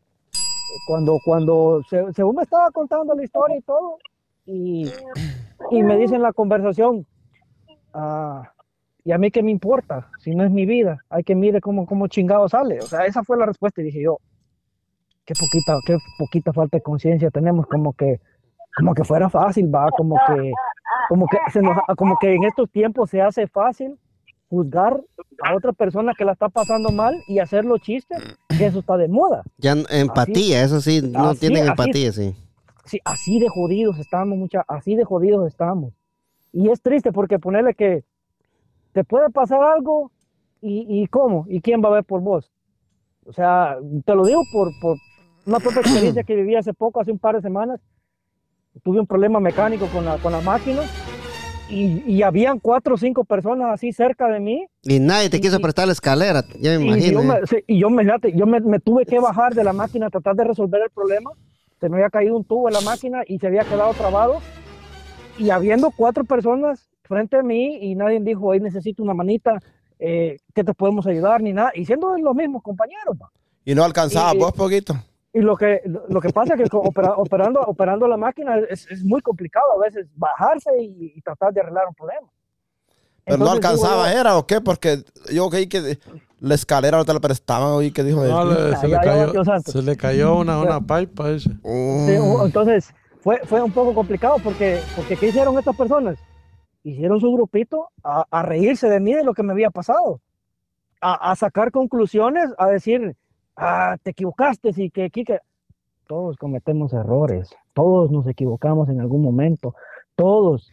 cuando, 0.86 1.18
cuando, 1.24 1.82
se- 1.88 2.12
según 2.12 2.36
me 2.36 2.42
estaba 2.42 2.70
contando 2.70 3.14
la 3.14 3.24
historia 3.24 3.56
y 3.56 3.62
todo, 3.62 3.98
y, 4.46 4.92
y 5.70 5.82
me 5.82 5.96
dice 5.96 6.14
en 6.14 6.22
la 6.22 6.32
conversación, 6.32 7.06
ah, 7.92 8.52
y 9.04 9.12
a 9.12 9.18
mí 9.18 9.30
qué 9.30 9.42
me 9.42 9.50
importa, 9.50 10.10
si 10.20 10.34
no 10.34 10.44
es 10.44 10.50
mi 10.50 10.66
vida, 10.66 10.98
hay 11.08 11.24
que 11.24 11.34
mire 11.34 11.60
cómo, 11.60 11.86
cómo 11.86 12.06
chingado 12.08 12.48
sale. 12.48 12.80
O 12.82 12.86
sea, 12.86 13.06
esa 13.06 13.24
fue 13.24 13.36
la 13.38 13.46
respuesta 13.46 13.80
y 13.80 13.84
dije 13.84 14.02
yo, 14.02 14.18
qué 15.28 15.34
poquita, 15.38 15.78
qué 15.84 15.98
poquita 16.18 16.52
falta 16.54 16.78
de 16.78 16.82
conciencia 16.82 17.30
tenemos, 17.30 17.66
como 17.66 17.92
que, 17.92 18.18
como 18.74 18.94
que 18.94 19.04
fuera 19.04 19.28
fácil, 19.28 19.72
va, 19.72 19.90
como 19.90 20.16
que, 20.26 20.52
como 21.10 21.26
que 21.26 21.36
se 21.52 21.60
nos, 21.60 21.76
como 21.98 22.16
que 22.18 22.34
en 22.34 22.44
estos 22.44 22.70
tiempos 22.70 23.10
se 23.10 23.20
hace 23.20 23.46
fácil 23.46 23.98
juzgar 24.48 24.98
a 25.44 25.54
otra 25.54 25.72
persona 25.74 26.14
que 26.16 26.24
la 26.24 26.32
está 26.32 26.48
pasando 26.48 26.90
mal 26.90 27.14
y 27.26 27.40
hacerlo 27.40 27.76
chiste, 27.76 28.14
que 28.56 28.64
eso 28.64 28.78
está 28.78 28.96
de 28.96 29.08
moda. 29.08 29.42
Ya 29.58 29.74
empatía, 29.90 30.62
eso 30.62 30.80
sí, 30.80 31.02
no 31.02 31.28
así- 31.30 31.40
tienen 31.40 31.64
así- 31.64 31.70
empatía, 31.72 32.12
sí. 32.12 32.34
Sí, 32.86 32.98
así 33.04 33.38
de 33.38 33.50
jodidos 33.50 33.98
estamos, 33.98 34.38
mucha, 34.38 34.64
así 34.66 34.94
de 34.96 35.04
jodidos 35.04 35.46
estamos. 35.46 35.92
Y 36.54 36.70
es 36.70 36.80
triste 36.80 37.12
porque 37.12 37.38
ponerle 37.38 37.74
que 37.74 38.02
te 38.94 39.04
puede 39.04 39.28
pasar 39.28 39.62
algo 39.62 40.10
y, 40.62 40.86
y 41.02 41.06
cómo, 41.08 41.44
y 41.50 41.60
quién 41.60 41.82
va 41.84 41.88
a 41.88 41.92
ver 41.92 42.04
por 42.04 42.22
vos. 42.22 42.50
O 43.26 43.32
sea, 43.34 43.76
te 44.06 44.14
lo 44.14 44.24
digo 44.24 44.40
por, 44.50 44.70
por 44.80 44.96
una 45.48 45.60
propia 45.60 45.80
experiencia 45.80 46.22
que 46.24 46.36
viví 46.36 46.54
hace 46.56 46.74
poco, 46.74 47.00
hace 47.00 47.10
un 47.10 47.18
par 47.18 47.34
de 47.36 47.40
semanas. 47.42 47.80
Tuve 48.82 49.00
un 49.00 49.06
problema 49.06 49.40
mecánico 49.40 49.86
con 49.86 50.04
la, 50.04 50.18
con 50.18 50.30
la 50.30 50.40
máquina 50.40 50.82
y, 51.70 52.02
y 52.06 52.22
habían 52.22 52.58
cuatro 52.60 52.94
o 52.94 52.98
cinco 52.98 53.24
personas 53.24 53.68
así 53.72 53.92
cerca 53.92 54.28
de 54.28 54.40
mí 54.40 54.66
Y 54.82 55.00
nadie 55.00 55.28
te 55.30 55.38
Y- 55.38 55.40
quiso 55.40 55.58
y- 55.58 55.62
prestar 55.62 55.86
la 55.86 55.92
escalera, 55.92 56.44
ya 56.60 56.78
me 56.78 56.84
y 56.84 56.88
imagino. 56.88 57.22
yo, 57.22 57.32
¿eh? 57.34 57.40
me, 57.40 57.46
sí, 57.46 57.56
y 57.66 57.80
yo, 57.80 57.90
me, 57.90 58.04
yo 58.34 58.46
me, 58.46 58.60
me 58.60 58.78
tuve 58.78 59.04
que 59.06 59.18
bajar 59.18 59.54
de 59.54 59.64
la 59.64 59.72
máquina 59.72 60.06
a 60.06 60.10
tratar 60.10 60.36
de 60.36 60.44
resolver 60.44 60.80
el 60.82 60.90
problema. 60.90 61.30
Se 61.80 61.88
me 61.88 61.96
había 61.96 62.10
caído 62.10 62.36
un 62.36 62.44
tubo 62.44 62.68
en 62.68 62.74
la 62.74 62.80
máquina 62.82 63.22
y 63.26 63.38
se 63.38 63.46
había 63.46 63.62
quedado 63.64 63.92
trabado. 63.94 64.40
Y 65.38 65.50
habiendo 65.50 65.90
cuatro 65.90 66.24
personas 66.24 66.88
frente 67.02 67.36
a 67.38 67.42
mí 67.42 67.78
y 67.80 67.94
nadie 67.94 68.20
dijo, 68.20 68.46
hoy 68.46 68.60
necesito 68.60 69.02
una 69.02 69.14
manita, 69.14 69.58
eh, 69.98 70.38
que 70.54 70.62
te 70.62 70.74
podemos 70.74 71.06
ayudar, 71.06 71.40
ni 71.42 71.52
nada. 71.52 71.70
Y 71.74 71.84
siendo 71.86 72.16
los 72.18 72.34
mismos 72.34 72.62
compañeros. 72.62 73.16
va. 73.20 73.30
Y 73.64 73.74
no 73.74 73.82
alcanzaba, 73.84 74.34
Y- 74.34 74.38
vos 74.38 74.52
poquito. 74.52 74.94
Y 75.32 75.40
lo 75.40 75.56
que, 75.56 75.82
lo 76.08 76.20
que 76.20 76.30
pasa 76.30 76.54
es 76.54 76.60
que 76.70 76.76
opera- 76.76 77.14
operando, 77.16 77.60
operando 77.60 78.08
la 78.08 78.16
máquina 78.16 78.58
es, 78.70 78.86
es 78.90 79.04
muy 79.04 79.20
complicado 79.20 79.66
a 79.76 79.84
veces 79.84 80.06
bajarse 80.16 80.70
y, 80.80 81.12
y 81.16 81.20
tratar 81.20 81.52
de 81.52 81.60
arreglar 81.60 81.86
un 81.88 81.94
problema. 81.94 82.26
Pero 83.24 83.36
no 83.38 83.44
Entonces, 83.44 83.60
digo 83.70 83.84
alcanzaba, 83.86 84.12
yo, 84.12 84.20
¿era 84.20 84.36
o 84.38 84.46
qué? 84.46 84.60
Porque 84.62 85.04
yo 85.30 85.50
creí 85.50 85.66
que 85.68 85.98
la 86.40 86.54
escalera 86.54 86.96
no 86.96 87.04
te 87.04 87.12
la 87.12 87.20
prestaban, 87.20 87.72
oí 87.72 87.90
que 87.92 88.02
dijo. 88.02 88.24
No, 88.24 88.44
le- 88.44 88.76
se, 88.78 88.88
le 88.88 88.96
cayó, 88.98 89.44
se 89.66 89.82
le 89.82 89.96
cayó 89.98 90.36
una, 90.38 90.60
una 90.60 90.80
pipa 90.80 91.30
ese. 91.30 91.50
Mm. 91.62 92.44
Entonces 92.46 92.94
fue, 93.20 93.38
fue 93.44 93.60
un 93.60 93.70
poco 93.72 93.92
complicado 93.92 94.36
porque, 94.42 94.80
porque 94.96 95.16
¿qué 95.16 95.28
hicieron 95.28 95.58
estas 95.58 95.76
personas? 95.76 96.16
Hicieron 96.84 97.20
su 97.20 97.30
grupito 97.30 97.90
a, 98.02 98.24
a 98.30 98.42
reírse 98.42 98.88
de 98.88 98.98
mí 98.98 99.12
de 99.12 99.24
lo 99.24 99.34
que 99.34 99.42
me 99.42 99.52
había 99.52 99.68
pasado, 99.68 100.20
a, 101.02 101.30
a 101.32 101.36
sacar 101.36 101.70
conclusiones, 101.70 102.48
a 102.56 102.68
decir, 102.68 103.14
ah, 103.58 103.96
te 104.02 104.10
equivocaste 104.10 104.70
y 104.76 104.90
que 104.90 105.04
aquí 105.04 105.24
que 105.24 105.38
todos 106.06 106.36
cometemos 106.36 106.92
errores, 106.94 107.50
todos 107.74 108.10
nos 108.10 108.26
equivocamos 108.26 108.88
en 108.88 109.00
algún 109.00 109.20
momento, 109.22 109.74
todos 110.16 110.72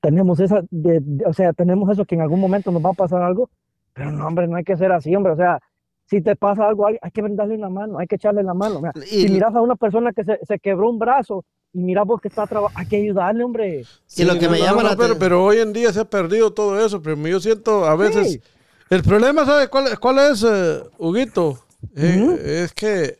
tenemos 0.00 0.38
esa, 0.40 0.62
de- 0.70 1.00
de- 1.00 1.24
o 1.26 1.32
sea, 1.32 1.52
tenemos 1.52 1.90
eso 1.90 2.04
que 2.04 2.14
en 2.14 2.20
algún 2.20 2.40
momento 2.40 2.70
nos 2.70 2.84
va 2.84 2.90
a 2.90 2.94
pasar 2.94 3.22
algo, 3.22 3.50
pero 3.92 4.12
no, 4.12 4.26
hombre, 4.26 4.46
no 4.46 4.56
hay 4.56 4.64
que 4.64 4.76
ser 4.76 4.92
así, 4.92 5.14
hombre, 5.16 5.32
o 5.32 5.36
sea, 5.36 5.58
si 6.06 6.20
te 6.22 6.34
pasa 6.36 6.66
algo, 6.68 6.86
hay, 6.86 6.96
hay 7.02 7.10
que 7.10 7.22
darle 7.22 7.54
una 7.56 7.68
mano, 7.68 7.98
hay 7.98 8.06
que 8.06 8.16
echarle 8.16 8.42
la 8.42 8.54
mano. 8.54 8.80
mira, 8.80 8.92
Y- 9.06 9.22
si 9.26 9.28
miras 9.28 9.54
a 9.54 9.60
una 9.60 9.76
persona 9.76 10.12
que 10.12 10.24
se, 10.24 10.38
se 10.44 10.58
quebró 10.58 10.88
un 10.90 10.98
brazo 10.98 11.44
y 11.72 11.80
miras 11.80 12.04
vos 12.06 12.20
que 12.20 12.28
está 12.28 12.46
trabajando, 12.46 12.78
hay 12.80 12.86
que 12.86 12.96
ayudarle, 12.96 13.44
hombre. 13.44 13.84
Y 14.16 14.24
lo 14.24 14.34
que 14.38 14.46
no, 14.46 14.52
me 14.52 14.58
no, 14.58 14.64
llama 14.64 14.82
no, 14.82 14.88
la 14.90 14.96
pero, 14.96 15.18
pero 15.18 15.44
hoy 15.44 15.58
en 15.58 15.72
día 15.72 15.92
se 15.92 16.00
ha 16.00 16.04
perdido 16.04 16.52
todo 16.52 16.84
eso, 16.84 17.00
primo. 17.00 17.28
Yo 17.28 17.38
siento 17.38 17.84
a 17.84 17.94
veces. 17.94 18.32
Sí. 18.32 18.40
El 18.88 19.02
problema, 19.04 19.44
¿sabes 19.44 19.68
cuál, 19.68 19.84
cuál 20.00 20.18
es, 20.32 20.42
eh, 20.44 20.80
Huguito? 20.98 21.58
Eh. 21.96 22.62
Es 22.64 22.72
que. 22.72 23.18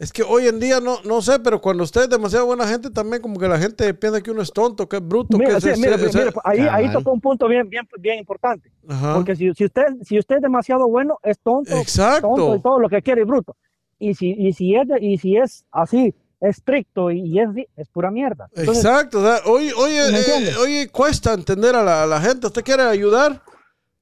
Es 0.00 0.12
que 0.12 0.24
hoy 0.24 0.48
en 0.48 0.58
día 0.58 0.80
no, 0.80 0.98
no 1.04 1.22
sé, 1.22 1.38
pero 1.38 1.60
cuando 1.60 1.84
usted 1.84 2.02
es 2.02 2.10
demasiado 2.10 2.44
buena 2.44 2.66
gente, 2.66 2.90
también 2.90 3.22
como 3.22 3.38
que 3.38 3.46
la 3.46 3.56
gente 3.56 3.94
piensa 3.94 4.20
que 4.20 4.32
uno 4.32 4.42
es 4.42 4.52
tonto, 4.52 4.88
que 4.88 4.96
es 4.96 5.06
bruto, 5.06 5.38
Mira, 5.38 5.54
que 5.54 5.60
sí, 5.60 5.68
es- 5.70 5.78
mira, 5.78 5.94
es- 5.94 6.12
mira, 6.12 6.32
ahí, 6.42 6.58
ahí 6.58 6.66
Cabal. 6.86 6.92
tocó 6.92 7.12
un 7.12 7.20
punto 7.20 7.46
bien, 7.46 7.68
bien, 7.70 7.88
bien 8.00 8.18
importante. 8.18 8.72
Ajá. 8.88 9.14
Porque 9.14 9.36
si, 9.36 9.54
si, 9.54 9.64
usted, 9.64 9.84
si 10.02 10.18
usted 10.18 10.36
es 10.36 10.42
demasiado 10.42 10.88
bueno, 10.88 11.20
es 11.22 11.38
tonto, 11.38 11.72
Exacto. 11.76 12.26
tonto 12.26 12.56
y 12.56 12.60
todo 12.62 12.80
lo 12.80 12.88
que 12.88 13.00
quiere 13.00 13.20
y 13.20 13.24
bruto. 13.24 13.54
Y 14.00 14.14
si, 14.14 14.32
y 14.32 14.52
si, 14.54 14.74
es, 14.74 14.88
de- 14.88 14.98
y 15.00 15.18
si 15.18 15.36
es 15.36 15.64
así, 15.70 16.12
estricto 16.40 17.12
y, 17.12 17.20
y 17.20 17.38
es, 17.38 17.48
es 17.76 17.88
pura 17.88 18.10
mierda. 18.10 18.48
Entonces, 18.56 18.84
Exacto. 18.84 19.20
o 19.20 19.22
sea, 19.22 19.40
hoy, 19.46 19.70
hoy, 19.70 19.92
¿Me 19.92 20.18
eh, 20.18 20.54
hoy 20.60 20.86
cuesta 20.88 21.32
entender 21.32 21.76
a 21.76 21.84
la, 21.84 22.02
a 22.02 22.06
la 22.06 22.20
gente. 22.20 22.48
Usted 22.48 22.64
quiere 22.64 22.82
ayudar, 22.82 23.40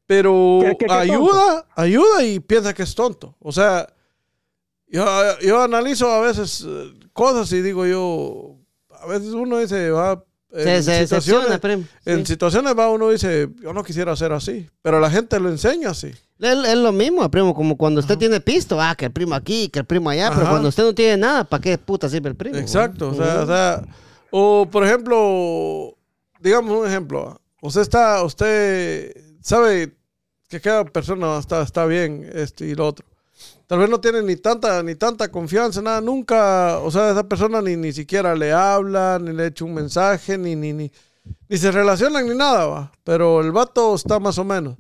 pero 0.07 0.59
¿Qué- 0.63 0.77
qué- 0.79 0.87
qué 0.87 0.93
ayuda, 0.93 1.67
ayuda 1.77 2.25
y 2.25 2.41
piensa 2.41 2.73
que 2.75 2.83
es 2.83 2.95
tonto. 2.95 3.37
O 3.41 3.53
sea, 3.53 3.87
yo, 4.87 5.05
yo 5.41 5.63
analizo 5.63 6.11
a 6.13 6.21
veces 6.21 6.65
eh, 6.67 6.93
cosas 7.13 7.51
y 7.53 7.63
digo 7.63 7.87
yo, 7.87 8.57
a 9.01 9.07
veces 9.07 9.29
uno 9.33 9.59
dice, 9.59 9.91
va, 9.91 10.23
Se- 10.53 10.83
se 10.83 10.93
decepciona, 10.93 11.59
primo. 11.59 11.85
en 12.05 12.19
Sí. 12.21 12.33
situaciones 12.35 12.75
va 12.79 12.91
uno 12.91 13.11
dice, 13.11 13.49
yo 13.61 13.73
no 13.73 13.83
quisiera 13.83 14.15
ser 14.15 14.33
así, 14.33 14.69
pero 14.83 15.01
la 15.01 15.11
gente 15.11 15.41
lo 15.41 15.49
enseña 15.49 15.91
así. 15.91 16.13
Es, 16.39 16.69
es 16.69 16.77
lo 16.77 16.93
mismo, 16.93 17.29
primo, 17.31 17.55
como 17.55 17.77
cuando 17.77 18.01
usted 18.01 18.19
tiene 18.19 18.41
pisto, 18.41 18.81
ah, 18.81 18.95
que 18.97 19.07
el 19.07 19.13
primo 19.13 19.35
aquí, 19.35 19.69
que 19.69 19.79
el 19.81 19.85
primo 19.85 20.11
allá, 20.11 20.29
pero 20.31 20.43
Ajá. 20.43 20.51
cuando 20.51 20.69
usted 20.69 20.83
no 20.85 20.95
tiene 20.95 21.17
nada, 21.17 21.45
¿para 21.45 21.61
qué 21.63 21.79
puta 21.79 22.09
sirve 22.09 22.29
el 22.29 22.37
primo? 22.37 22.57
Exacto, 22.57 23.09
o 23.11 23.15
sea, 23.15 23.41
o 23.43 23.47
sea, 23.47 23.83
o 24.31 24.69
por 24.71 24.85
ejemplo, 24.85 25.97
digamos 26.41 26.77
un 26.79 26.87
ejemplo, 26.87 27.29
¿ah? 27.31 27.41
usted 27.63 27.81
está, 27.81 28.23
usted 28.23 29.13
sabe 29.45 29.95
que 30.49 30.61
cada 30.61 30.85
persona 30.85 31.39
está, 31.39 31.63
está 31.63 31.85
bien, 31.85 32.29
esto 32.33 32.65
y 32.65 32.75
lo 32.75 32.89
otro. 32.89 33.07
Tal 33.67 33.79
vez 33.79 33.91
no 33.91 34.01
tiene 34.01 34.23
ni 34.23 34.37
tanta, 34.37 34.83
ni 34.83 34.95
tanta 34.95 35.31
confianza, 35.31 35.83
nada, 35.83 36.01
nunca, 36.01 36.79
o 36.79 36.91
sea, 36.91 37.11
esa 37.11 37.29
persona 37.29 37.61
ni, 37.61 37.77
ni 37.77 37.93
siquiera 37.93 38.35
le 38.35 38.53
habla, 38.53 39.19
ni 39.21 39.33
le 39.33 39.47
echa 39.47 39.65
un 39.65 39.75
mensaje, 39.75 40.39
ni, 40.39 40.57
ni, 40.57 40.73
ni, 40.73 40.91
ni 41.49 41.59
se 41.59 41.71
relacionan 41.71 42.27
ni 42.27 42.35
nada, 42.35 42.67
va. 42.67 42.93
Pero 43.05 43.41
el 43.41 43.53
vato 43.53 43.95
está 43.95 44.19
más 44.19 44.39
o 44.39 44.45
menos. 44.45 44.77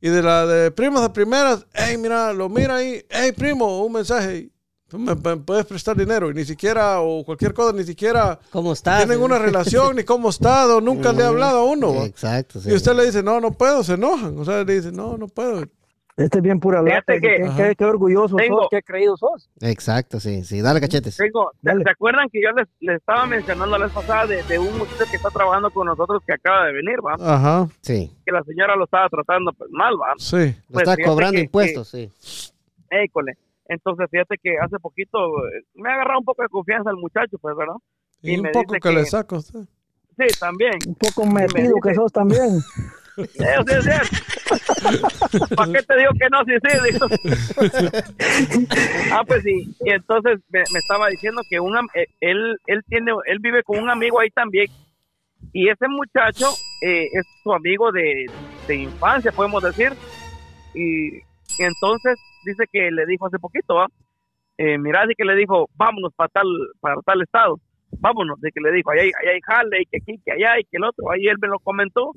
Y 0.00 0.08
de 0.08 0.22
la 0.22 0.46
de 0.46 0.70
primas 0.70 1.02
a 1.02 1.12
primeras, 1.12 1.66
hey, 1.72 1.96
mira, 1.96 2.32
lo 2.32 2.48
mira 2.48 2.76
ahí, 2.76 3.04
hey, 3.10 3.32
primo, 3.32 3.84
un 3.84 3.92
mensaje. 3.92 4.50
Tú 4.90 4.98
me, 4.98 5.14
me 5.14 5.36
puedes 5.36 5.64
prestar 5.66 5.96
dinero 5.96 6.30
y 6.30 6.34
ni 6.34 6.44
siquiera, 6.44 7.00
o 7.00 7.24
cualquier 7.24 7.54
cosa, 7.54 7.72
ni 7.76 7.84
siquiera 7.84 8.38
¿Cómo 8.50 8.72
estás? 8.72 8.98
tienen 9.06 9.22
una 9.22 9.38
relación, 9.38 9.94
ni 9.96 10.02
cómo 10.04 10.30
está, 10.30 10.66
o 10.74 10.80
nunca 10.80 11.12
le 11.12 11.22
ha 11.22 11.28
hablado 11.28 11.58
a 11.60 11.64
uno. 11.64 12.02
Exacto, 12.04 12.60
sí. 12.60 12.70
Y 12.70 12.74
usted 12.74 12.94
le 12.94 13.06
dice, 13.06 13.22
no, 13.22 13.40
no 13.40 13.52
puedo, 13.52 13.84
se 13.84 13.94
enojan. 13.94 14.36
O 14.38 14.44
sea, 14.44 14.64
le 14.64 14.74
dice, 14.74 14.90
no, 14.90 15.16
no 15.16 15.28
puedo. 15.28 15.64
Este 16.16 16.38
es 16.38 16.42
bien 16.42 16.60
pura 16.60 16.82
lata. 16.82 16.90
Fíjate 17.06 17.20
que- 17.20 17.42
Qué, 17.44 17.50
qué- 17.68 17.74
qué 17.78 17.84
orgulloso 17.84 18.36
Tengo- 18.36 18.58
sos, 18.62 18.66
qué 18.70 18.82
creído 18.82 19.16
sos. 19.16 19.48
Exacto, 19.60 20.20
sí, 20.20 20.44
sí, 20.44 20.60
dale 20.60 20.80
cachetes. 20.80 21.16
Tengo, 21.16 21.50
¿se, 21.52 21.58
Dale. 21.62 21.82
se 21.84 21.90
acuerdan 21.90 22.28
que 22.30 22.42
yo 22.42 22.50
les, 22.50 22.66
les 22.80 22.96
estaba 22.98 23.24
mencionando 23.26 23.78
la 23.78 23.86
vez 23.86 23.94
pasada 23.94 24.26
de, 24.26 24.42
de 24.42 24.58
un 24.58 24.76
muchacho 24.76 25.04
que 25.08 25.16
está 25.16 25.30
trabajando 25.30 25.70
con 25.70 25.86
nosotros 25.86 26.20
que 26.26 26.34
acaba 26.34 26.66
de 26.66 26.72
venir, 26.72 26.96
va? 26.98 27.14
Ajá, 27.18 27.68
Sí, 27.80 28.12
Que 28.26 28.32
la 28.32 28.42
señora 28.42 28.76
lo 28.76 28.84
estaba 28.84 29.08
tratando 29.08 29.52
pues 29.54 29.70
mal, 29.70 29.94
va. 29.94 30.12
sí. 30.18 30.54
lo 30.68 30.72
Pues 30.74 30.88
está 30.88 31.02
cobrando 31.02 31.36
que- 31.36 31.44
impuestos, 31.44 31.88
sí. 31.88 32.10
École. 32.90 33.38
Entonces, 33.72 34.06
fíjate 34.10 34.36
que 34.42 34.58
hace 34.58 34.78
poquito 34.80 35.18
eh, 35.46 35.62
me 35.74 35.88
ha 35.90 35.94
agarrado 35.94 36.18
un 36.18 36.24
poco 36.24 36.42
de 36.42 36.48
confianza 36.48 36.90
el 36.90 36.96
muchacho, 36.96 37.38
pues, 37.40 37.56
¿verdad? 37.56 37.76
Y, 38.20 38.32
Y 38.32 38.36
un 38.36 38.42
me 38.42 38.50
poco 38.50 38.74
dice 38.74 38.80
que, 38.80 38.88
le 38.94 39.04
que- 39.04 39.16
a 39.16 39.38
usted. 39.38 39.60
Sí, 40.18 40.26
también. 40.40 40.72
Un 40.86 40.94
poco 40.96 41.24
metido 41.26 41.74
dice- 41.76 41.80
que 41.88 41.94
sos 41.94 42.12
también. 42.12 42.58
Eso 43.16 43.62
sí 43.66 43.74
es 43.74 43.84
cierto. 43.84 45.54
¿Para 45.56 45.72
qué 45.72 45.82
te 45.82 45.96
digo 45.96 46.10
que 46.18 46.28
no? 46.30 46.44
Sí, 46.44 46.52
sí. 46.64 46.78
digo. 46.92 47.06
ah, 49.12 49.22
pues 49.26 49.42
sí. 49.42 49.74
Y 49.84 49.90
entonces 49.90 50.40
me, 50.50 50.62
me 50.72 50.78
estaba 50.78 51.08
diciendo 51.08 51.42
que 51.48 51.60
un, 51.60 51.76
am- 51.76 51.88
eh, 51.94 52.06
él, 52.20 52.56
él, 52.66 52.82
tiene, 52.88 53.12
él 53.26 53.38
vive 53.40 53.62
con 53.62 53.78
un 53.78 53.88
amigo 53.90 54.20
ahí 54.20 54.30
también. 54.30 54.66
Y 55.52 55.68
ese 55.68 55.86
muchacho 55.88 56.48
eh, 56.82 57.06
es 57.12 57.24
su 57.42 57.52
amigo 57.52 57.90
de, 57.92 58.26
de 58.66 58.74
infancia, 58.74 59.32
podemos 59.32 59.62
decir. 59.62 59.92
Y, 60.74 61.20
y 61.58 61.64
entonces 61.64 62.18
dice 62.44 62.64
que 62.70 62.90
le 62.90 63.06
dijo 63.06 63.26
hace 63.26 63.38
poquito, 63.38 63.74
¿va? 63.76 63.86
Eh, 64.58 64.78
mira, 64.78 65.02
así 65.02 65.14
que 65.16 65.24
le 65.24 65.34
dijo, 65.36 65.68
vámonos 65.74 66.12
para 66.14 66.28
tal, 66.28 66.46
para 66.80 67.00
tal 67.02 67.22
estado. 67.22 67.58
Vámonos, 67.98 68.40
de 68.40 68.52
que 68.52 68.60
le 68.60 68.72
dijo, 68.72 68.90
allá 68.90 69.02
hay, 69.02 69.10
allá 69.20 69.30
hay 69.32 69.40
jale, 69.42 69.82
y 69.82 69.86
que 69.86 69.98
aquí, 69.98 70.20
que 70.24 70.32
allá, 70.32 70.60
y 70.60 70.64
que 70.64 70.76
el 70.76 70.84
otro. 70.84 71.10
Ahí 71.10 71.26
él 71.26 71.36
me 71.40 71.48
lo 71.48 71.58
comentó. 71.58 72.12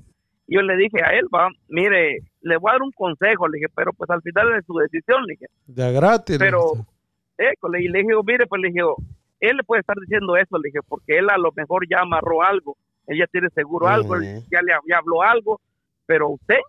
Y 0.48 0.56
yo 0.56 0.62
le 0.62 0.76
dije 0.76 1.02
a 1.04 1.18
él, 1.18 1.28
va, 1.34 1.48
mire, 1.70 2.20
le 2.42 2.58
voy 2.58 2.70
a 2.70 2.74
dar 2.74 2.82
un 2.82 2.92
consejo, 2.92 3.48
le 3.48 3.60
dije, 3.60 3.72
pero 3.74 3.94
pues 3.94 4.10
al 4.10 4.22
final 4.22 4.54
es 4.58 4.66
su 4.66 4.78
decisión, 4.78 5.24
le 5.26 5.34
dije. 5.34 5.46
De 5.68 5.94
gratis. 5.94 6.38
Pero, 6.38 6.74
école, 7.38 7.82
y 7.82 7.88
le 7.88 8.00
dije, 8.00 8.14
mire, 8.26 8.46
pues 8.46 8.62
le 8.62 8.68
dije, 8.68 8.82
él 9.40 9.58
le 9.58 9.64
puede 9.64 9.80
estar 9.80 9.96
diciendo 10.00 10.36
eso, 10.36 10.58
le 10.58 10.68
dije, 10.68 10.80
porque 10.88 11.18
él 11.18 11.30
a 11.30 11.38
lo 11.38 11.52
mejor 11.56 11.88
ya 11.90 12.02
amarró 12.02 12.44
algo, 12.44 12.78
ella 13.08 13.26
tiene 13.32 13.50
seguro 13.50 13.88
algo, 13.88 14.16
Ujú. 14.16 14.44
ya 14.52 14.62
le 14.62 14.74
ya 14.88 14.98
habló 14.98 15.22
algo, 15.22 15.60
pero 16.06 16.30
usted, 16.30 16.60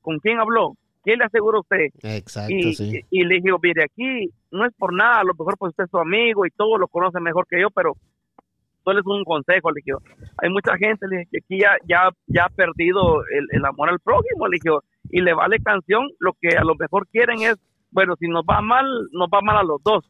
¿con 0.00 0.18
quién 0.20 0.38
habló? 0.38 0.74
¿Quién 1.04 1.18
le 1.18 1.26
aseguró 1.26 1.58
a 1.58 1.60
usted? 1.60 1.86
Exacto, 2.02 2.52
y, 2.54 2.74
sí. 2.74 3.00
y- 3.10 3.20
y 3.20 3.24
le 3.24 3.36
dije, 3.36 3.50
mire, 3.62 3.84
aquí 3.84 4.30
no 4.50 4.64
es 4.66 4.72
por 4.76 4.92
nada, 4.94 5.20
a 5.20 5.24
lo 5.24 5.34
mejor 5.34 5.56
pues 5.58 5.70
usted 5.70 5.84
es 5.84 5.90
su 5.90 5.98
amigo 5.98 6.44
y 6.46 6.50
todo 6.50 6.78
lo 6.78 6.88
conoce 6.88 7.20
mejor 7.20 7.46
que 7.48 7.60
yo, 7.60 7.68
pero 7.70 7.92
solo 8.82 9.00
es 9.00 9.06
un 9.06 9.24
consejo, 9.24 9.70
le 9.70 9.80
dije, 9.84 9.96
hay 10.38 10.50
mucha 10.50 10.76
gente, 10.76 11.06
le 11.08 11.18
dije, 11.18 11.28
que 11.32 11.38
aquí 11.38 11.58
ya, 11.60 11.76
ya, 11.86 12.10
ya 12.26 12.44
ha 12.46 12.48
perdido 12.48 13.22
el, 13.26 13.46
el 13.52 13.64
amor 13.64 13.88
al 13.90 14.00
prójimo, 14.00 14.46
le 14.48 14.58
dije, 14.62 14.76
y 15.10 15.20
le 15.20 15.34
vale 15.34 15.58
canción, 15.60 16.08
lo 16.18 16.32
que 16.40 16.48
a 16.56 16.64
lo 16.64 16.74
mejor 16.74 17.06
quieren 17.08 17.40
es, 17.42 17.56
bueno, 17.90 18.14
si 18.18 18.26
nos 18.26 18.44
va 18.44 18.60
mal, 18.60 18.84
nos 19.12 19.28
va 19.28 19.40
mal 19.42 19.58
a 19.58 19.62
los 19.62 19.82
dos. 19.82 20.04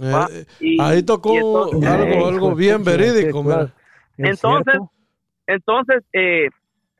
Eh, 0.00 0.44
y- 0.60 0.80
ahí 0.80 1.02
tocó 1.02 1.32
y 1.34 1.36
entonces- 1.38 1.88
algo, 1.88 2.52
Eh, 2.52 2.54
bien 2.56 2.84
verídico. 2.84 3.42
claro. 3.44 3.70
Es 4.16 4.30
Entonces. 4.30 4.74
Entonces, 5.46 6.04
eh, 6.12 6.48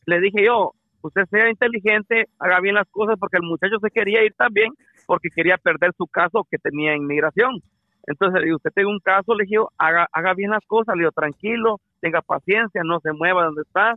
le 0.07 0.21
dije 0.21 0.45
yo, 0.45 0.73
usted 1.03 1.25
sea 1.31 1.49
inteligente, 1.51 2.27
haga 2.39 2.61
bien 2.61 2.75
las 2.75 2.89
cosas, 2.91 3.17
porque 3.19 3.39
el 3.39 3.45
muchacho 3.45 3.77
se 3.81 3.91
quería 3.91 4.25
ir 4.25 4.35
también, 4.35 4.73
porque 5.07 5.31
quería 5.31 5.57
perder 5.57 5.93
su 5.97 6.07
caso 6.07 6.47
que 6.51 6.59
tenía 6.59 6.97
inmigración. 6.97 7.63
Entonces, 8.07 8.43
digo, 8.43 8.57
usted 8.57 8.71
tiene 8.75 8.91
un 8.91 9.01
caso, 9.01 9.35
le 9.35 9.45
dije 9.45 9.57
yo, 9.57 9.69
haga, 9.77 10.09
haga 10.13 10.35
bien 10.35 10.51
las 10.51 10.65
cosas, 10.67 10.97
le 10.97 11.03
digo, 11.03 11.13
tranquilo, 11.13 11.81
tenga 12.01 12.23
paciencia, 12.23 12.83
no 12.85 13.01
se 13.01 13.13
mueva 13.13 13.45
donde 13.45 13.63
está. 13.63 13.97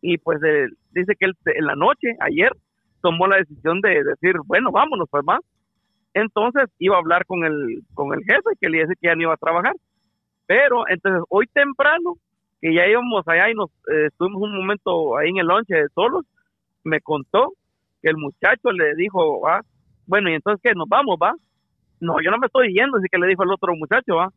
Y 0.00 0.18
pues 0.18 0.42
eh, 0.42 0.66
dice 0.90 1.14
que 1.18 1.26
él 1.26 1.34
en 1.44 1.66
la 1.66 1.76
noche, 1.76 2.08
ayer, 2.20 2.50
tomó 3.02 3.26
la 3.26 3.36
decisión 3.36 3.80
de 3.80 4.02
decir, 4.02 4.34
bueno, 4.46 4.72
vámonos, 4.72 5.08
pues 5.10 5.24
más. 5.24 5.40
Entonces 6.14 6.64
iba 6.78 6.96
a 6.96 6.98
hablar 6.98 7.24
con 7.26 7.44
el, 7.44 7.82
con 7.94 8.12
el 8.12 8.24
jefe, 8.24 8.56
que 8.60 8.68
le 8.68 8.80
dice 8.80 8.94
que 9.00 9.08
ya 9.08 9.14
no 9.14 9.22
iba 9.22 9.34
a 9.34 9.38
trabajar. 9.38 9.74
Pero 10.46 10.88
entonces 10.88 11.22
hoy 11.28 11.46
temprano, 11.46 12.16
que 12.60 12.74
ya 12.74 12.86
íbamos 12.86 13.26
allá 13.26 13.50
y 13.50 13.54
nos 13.54 13.70
eh, 13.92 14.06
estuvimos 14.06 14.42
un 14.42 14.56
momento 14.56 15.16
ahí 15.16 15.30
en 15.30 15.38
el 15.38 15.46
lonche 15.46 15.74
solos, 15.94 16.24
me 16.84 17.00
contó 17.00 17.52
que 18.02 18.10
el 18.10 18.16
muchacho 18.16 18.72
le 18.72 18.94
dijo, 18.96 19.40
va, 19.40 19.60
bueno, 20.06 20.30
y 20.30 20.34
entonces 20.34 20.60
que 20.62 20.74
nos 20.74 20.88
vamos, 20.88 21.16
va. 21.22 21.34
No, 22.00 22.16
yo 22.22 22.30
no 22.30 22.38
me 22.38 22.46
estoy 22.46 22.72
yendo, 22.74 22.98
así 22.98 23.06
que 23.10 23.18
le 23.18 23.28
dijo 23.28 23.44
el 23.44 23.52
otro 23.52 23.74
muchacho, 23.76 24.16
va. 24.16 24.28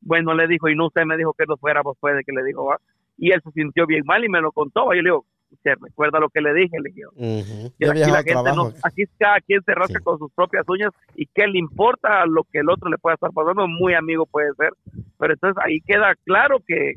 Bueno, 0.00 0.34
le 0.34 0.46
dijo, 0.46 0.68
y 0.68 0.76
no 0.76 0.86
usted 0.86 1.02
me 1.04 1.16
dijo 1.16 1.32
que 1.34 1.44
nos 1.46 1.58
fuéramos, 1.58 1.96
pues, 1.98 2.14
de 2.16 2.22
que 2.24 2.32
le 2.32 2.44
dijo, 2.44 2.64
va. 2.66 2.76
Y 3.16 3.32
él 3.32 3.40
se 3.42 3.50
sintió 3.50 3.86
bien 3.86 4.04
mal 4.06 4.24
y 4.24 4.28
me 4.28 4.40
lo 4.40 4.52
contó, 4.52 4.86
va. 4.86 4.94
Yo 4.94 5.02
le 5.02 5.08
digo, 5.10 5.24
¿se 5.64 5.74
recuerda 5.74 6.20
lo 6.20 6.28
que 6.28 6.40
le 6.40 6.54
dije? 6.54 6.76
Le 6.80 6.90
dije, 6.90 7.06
Ujú. 7.08 7.72
que 7.76 7.86
Ya 7.86 7.90
aquí 7.90 8.00
la 8.12 8.22
gente 8.22 8.52
no, 8.54 8.72
aquí 8.84 9.02
cada 9.18 9.40
quien 9.40 9.60
se 9.64 9.74
rasca 9.74 9.98
Sí. 9.98 10.04
con 10.04 10.18
sus 10.18 10.30
propias 10.32 10.64
uñas 10.68 10.92
y 11.16 11.26
qué 11.26 11.48
le 11.48 11.58
importa 11.58 12.24
lo 12.26 12.44
que 12.44 12.60
el 12.60 12.70
otro 12.70 12.88
le 12.88 12.98
pueda 12.98 13.14
estar 13.14 13.32
pasando, 13.32 13.66
muy 13.66 13.94
amigo 13.94 14.24
puede 14.26 14.52
ser, 14.54 14.70
pero 15.18 15.32
entonces 15.32 15.60
ahí 15.64 15.80
queda 15.80 16.14
claro 16.24 16.58
que, 16.64 16.94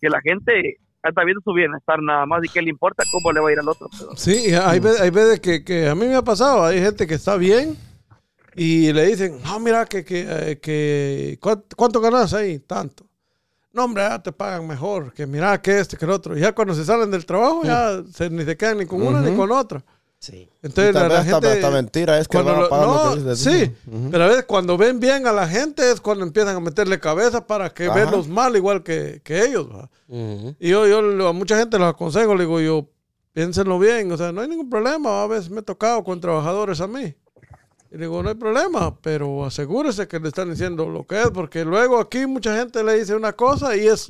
que 0.00 0.08
la 0.10 0.20
gente 0.20 0.76
está 1.08 1.24
viendo 1.24 1.40
su 1.44 1.52
bienestar 1.52 2.00
nada 2.02 2.26
más 2.26 2.42
y 2.44 2.48
qué 2.48 2.60
le 2.62 2.70
importa 2.70 3.04
cómo 3.10 3.32
le 3.32 3.40
va 3.40 3.48
a 3.48 3.52
ir 3.52 3.58
al 3.58 3.68
otro. 3.68 3.88
Pero- 3.98 4.16
Sí, 4.16 4.52
hay 4.54 4.80
veces, 4.80 5.00
hay 5.00 5.10
veces 5.10 5.40
que, 5.40 5.64
que 5.64 5.88
a 5.88 5.94
mí 5.94 6.06
me 6.06 6.14
ha 6.16 6.22
pasado, 6.22 6.64
hay 6.64 6.80
gente 6.80 7.06
que 7.06 7.14
está 7.14 7.36
bien 7.36 7.76
y 8.54 8.92
le 8.92 9.06
dicen, 9.06 9.38
no, 9.44 9.58
mira, 9.60 9.84
que, 9.86 10.04
que, 10.04 10.26
eh, 10.28 10.58
que 10.60 11.38
¿cuánto, 11.40 11.76
cuánto 11.76 12.00
ganas 12.00 12.32
ahí? 12.34 12.58
Tanto. 12.60 13.06
No, 13.72 13.84
hombre, 13.84 14.04
ya 14.04 14.22
te 14.22 14.32
pagan 14.32 14.66
mejor, 14.66 15.12
que 15.12 15.26
mira, 15.26 15.60
que 15.60 15.78
este, 15.80 15.98
que 15.98 16.06
el 16.06 16.10
otro. 16.10 16.34
Y 16.36 16.40
ya 16.40 16.54
cuando 16.54 16.72
se 16.74 16.82
salen 16.84 17.10
del 17.10 17.26
trabajo, 17.26 17.62
ya 17.62 18.02
se, 18.10 18.30
ni 18.30 18.42
se 18.44 18.56
quedan 18.56 18.78
ni 18.78 18.86
con 18.86 19.02
una 19.02 19.20
ni 19.20 19.36
con 19.36 19.50
otra. 19.52 19.84
Sí. 20.18 20.48
Entonces, 20.62 20.90
Y 20.90 20.92
tal 20.94 21.02
la, 21.02 21.08
la 21.08 21.22
vez 21.22 21.32
gente... 21.32 21.48
hasta 21.52 21.70
mentira 21.70 22.18
es 22.18 22.26
que 22.26 22.36
cuando 22.38 22.52
van 22.52 22.60
a 22.60 22.62
lo- 22.64 22.68
pagar 22.70 22.86
lo 22.88 23.04
no, 23.04 23.14
que 23.14 23.20
les 23.30 23.38
sí, 23.38 23.72
pero 24.10 24.24
a 24.24 24.26
veces 24.28 24.44
cuando 24.44 24.76
ven 24.76 24.98
bien 24.98 25.26
a 25.26 25.32
la 25.32 25.46
gente 25.46 25.88
es 25.90 26.00
cuando 26.00 26.24
empiezan 26.24 26.56
a 26.56 26.60
meterle 26.60 26.98
cabeza 26.98 27.46
para 27.46 27.70
que 27.70 27.86
Ajá. 27.86 27.94
verlos 27.94 28.26
mal 28.26 28.56
igual 28.56 28.82
que, 28.82 29.20
que 29.22 29.44
ellos. 29.44 29.68
¿va? 29.70 29.88
Ujú. 30.08 30.56
Y 30.58 30.70
yo, 30.70 30.86
yo 30.86 31.02
lo- 31.02 31.28
a 31.28 31.32
mucha 31.32 31.58
gente 31.58 31.78
les 31.78 31.86
aconsejo, 31.88 32.34
le 32.34 32.44
digo 32.44 32.60
yo, 32.60 32.88
piénsenlo 33.34 33.78
bien, 33.78 34.10
o 34.10 34.16
sea, 34.16 34.32
no 34.32 34.40
hay 34.40 34.48
ningún 34.48 34.70
problema, 34.70 35.22
a 35.22 35.26
veces 35.26 35.50
me 35.50 35.60
he 35.60 35.62
tocado 35.62 36.02
con 36.02 36.20
trabajadores 36.20 36.80
a 36.80 36.86
mí. 36.86 37.14
Y 37.92 37.98
digo, 37.98 38.20
no 38.22 38.30
hay 38.30 38.34
problema, 38.34 38.98
pero 39.00 39.44
asegúrese 39.44 40.08
que 40.08 40.18
le 40.18 40.28
están 40.28 40.50
diciendo 40.50 40.88
lo 40.88 41.06
que 41.06 41.20
es, 41.22 41.30
porque 41.30 41.64
luego 41.64 42.00
aquí 42.00 42.26
mucha 42.26 42.56
gente 42.58 42.82
le 42.82 42.98
dice 42.98 43.14
una 43.14 43.32
cosa 43.34 43.76
y 43.76 43.86
es 43.86 44.08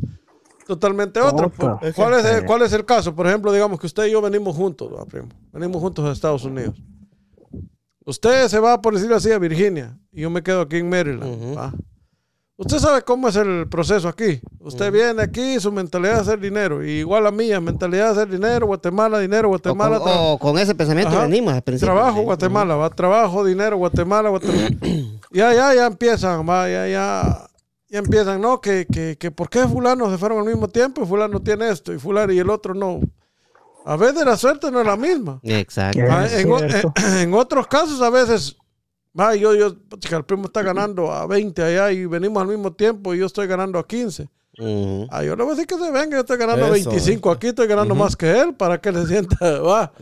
totalmente 0.66 1.20
otra. 1.20 1.46
Otra. 1.46 1.78
¿Cuál, 1.94 2.14
es 2.14 2.24
el, 2.24 2.44
cuál 2.44 2.62
es 2.62 2.72
el 2.72 2.84
caso? 2.84 3.14
Por 3.14 3.26
ejemplo, 3.26 3.52
digamos 3.52 3.78
que 3.80 3.86
usted 3.86 4.06
y 4.06 4.10
yo 4.12 4.20
venimos 4.20 4.56
juntos, 4.56 4.90
¿va, 4.92 5.04
primo? 5.04 5.28
venimos 5.52 5.80
juntos 5.80 6.04
a 6.04 6.12
Estados 6.12 6.44
Unidos. 6.44 6.74
Usted 8.04 8.48
se 8.48 8.60
va, 8.60 8.80
por 8.80 8.94
decirlo 8.94 9.16
así, 9.16 9.32
a 9.32 9.38
Virginia 9.38 9.98
y 10.12 10.22
yo 10.22 10.30
me 10.30 10.42
quedo 10.42 10.60
aquí 10.60 10.76
en 10.76 10.88
Maryland. 10.88 11.74
Usted 12.58 12.78
sabe 12.78 13.02
cómo 13.02 13.28
es 13.28 13.36
el 13.36 13.68
proceso 13.68 14.08
aquí. 14.08 14.40
Usted 14.60 14.90
viene 14.90 15.22
aquí, 15.22 15.60
su 15.60 15.70
mentalidad 15.70 16.14
es 16.14 16.20
hacer 16.20 16.40
dinero. 16.40 16.82
Y 16.82 17.00
igual 17.00 17.26
a 17.26 17.30
mía, 17.30 17.60
mentalidad 17.60 18.12
es 18.12 18.16
hacer 18.16 18.30
dinero, 18.30 18.66
Guatemala, 18.66 19.18
dinero, 19.18 19.48
O 19.50 19.58
con, 19.60 19.76
Guatemala. 19.76 20.00
o 20.20 20.38
con 20.38 20.56
ese 20.56 20.74
pensamiento 20.74 21.12
Ajá. 21.12 21.26
venimos 21.26 21.52
al 21.52 21.60
principio. 21.60 21.92
Trabajo, 21.92 22.20
sí. 22.20 22.24
Guatemala, 22.24 22.76
va, 22.76 22.88
trabajo, 22.88 23.44
dinero, 23.44 23.76
Guatemala, 23.76 24.30
Guatemala. 24.30 24.70
ya, 25.32 25.52
ya, 25.52 25.74
ya 25.74 25.86
empiezan, 25.86 26.48
va, 26.48 26.66
ya, 26.70 26.88
ya, 26.88 27.46
ya 27.88 27.98
empiezan, 27.98 28.40
¿no? 28.40 28.60
Que, 28.60 28.86
que, 28.86 29.16
que 29.18 29.30
¿por 29.30 29.48
qué 29.48 29.66
fulano 29.66 30.10
se 30.10 30.18
fueron 30.18 30.38
al 30.38 30.44
mismo 30.46 30.68
tiempo 30.68 31.02
y 31.02 31.06
fulano 31.06 31.40
tiene 31.40 31.70
esto 31.70 31.92
y 31.92 31.98
fulano 31.98 32.32
y 32.32 32.38
el 32.38 32.50
otro 32.50 32.74
no? 32.74 33.00
A 33.84 33.96
veces 33.96 34.24
la 34.24 34.36
suerte 34.36 34.70
no 34.72 34.80
es 34.80 34.86
la 34.86 34.96
misma. 34.96 35.38
Exacto. 35.44 36.00
Ah, 36.10 36.26
en, 36.30 36.56
cierto. 36.58 36.92
en- 36.96 37.04
en 37.18 37.34
otros 37.34 37.66
casos 37.68 38.02
a 38.02 38.10
veces, 38.10 38.56
va, 39.18 39.36
yo, 39.36 39.54
yo, 39.54 39.76
chica, 40.00 40.16
el 40.16 40.24
primo 40.24 40.46
está 40.46 40.62
ganando 40.62 41.12
a 41.12 41.26
20 41.26 41.62
allá 41.62 41.92
y 41.92 42.04
venimos 42.06 42.42
al 42.42 42.48
mismo 42.48 42.72
tiempo 42.72 43.14
y 43.14 43.18
yo 43.18 43.26
estoy 43.26 43.46
ganando 43.46 43.78
a 43.78 43.86
15. 43.86 44.28
Ujú, 44.58 45.06
Ah, 45.10 45.22
yo 45.22 45.36
le 45.36 45.42
voy 45.44 45.52
a 45.52 45.54
decir 45.56 45.66
que 45.66 45.74
se 45.76 45.90
venga, 45.90 46.10
yo 46.16 46.20
estoy 46.20 46.38
ganando 46.38 46.64
Eso. 46.74 46.90
25 46.90 47.30
aquí, 47.30 47.48
estoy 47.48 47.66
ganando 47.66 47.94
más 47.94 48.16
que 48.16 48.40
él, 48.40 48.54
para 48.54 48.78
que 48.80 48.90
le 48.90 49.06
sienta, 49.06 49.36
va. 49.60 49.92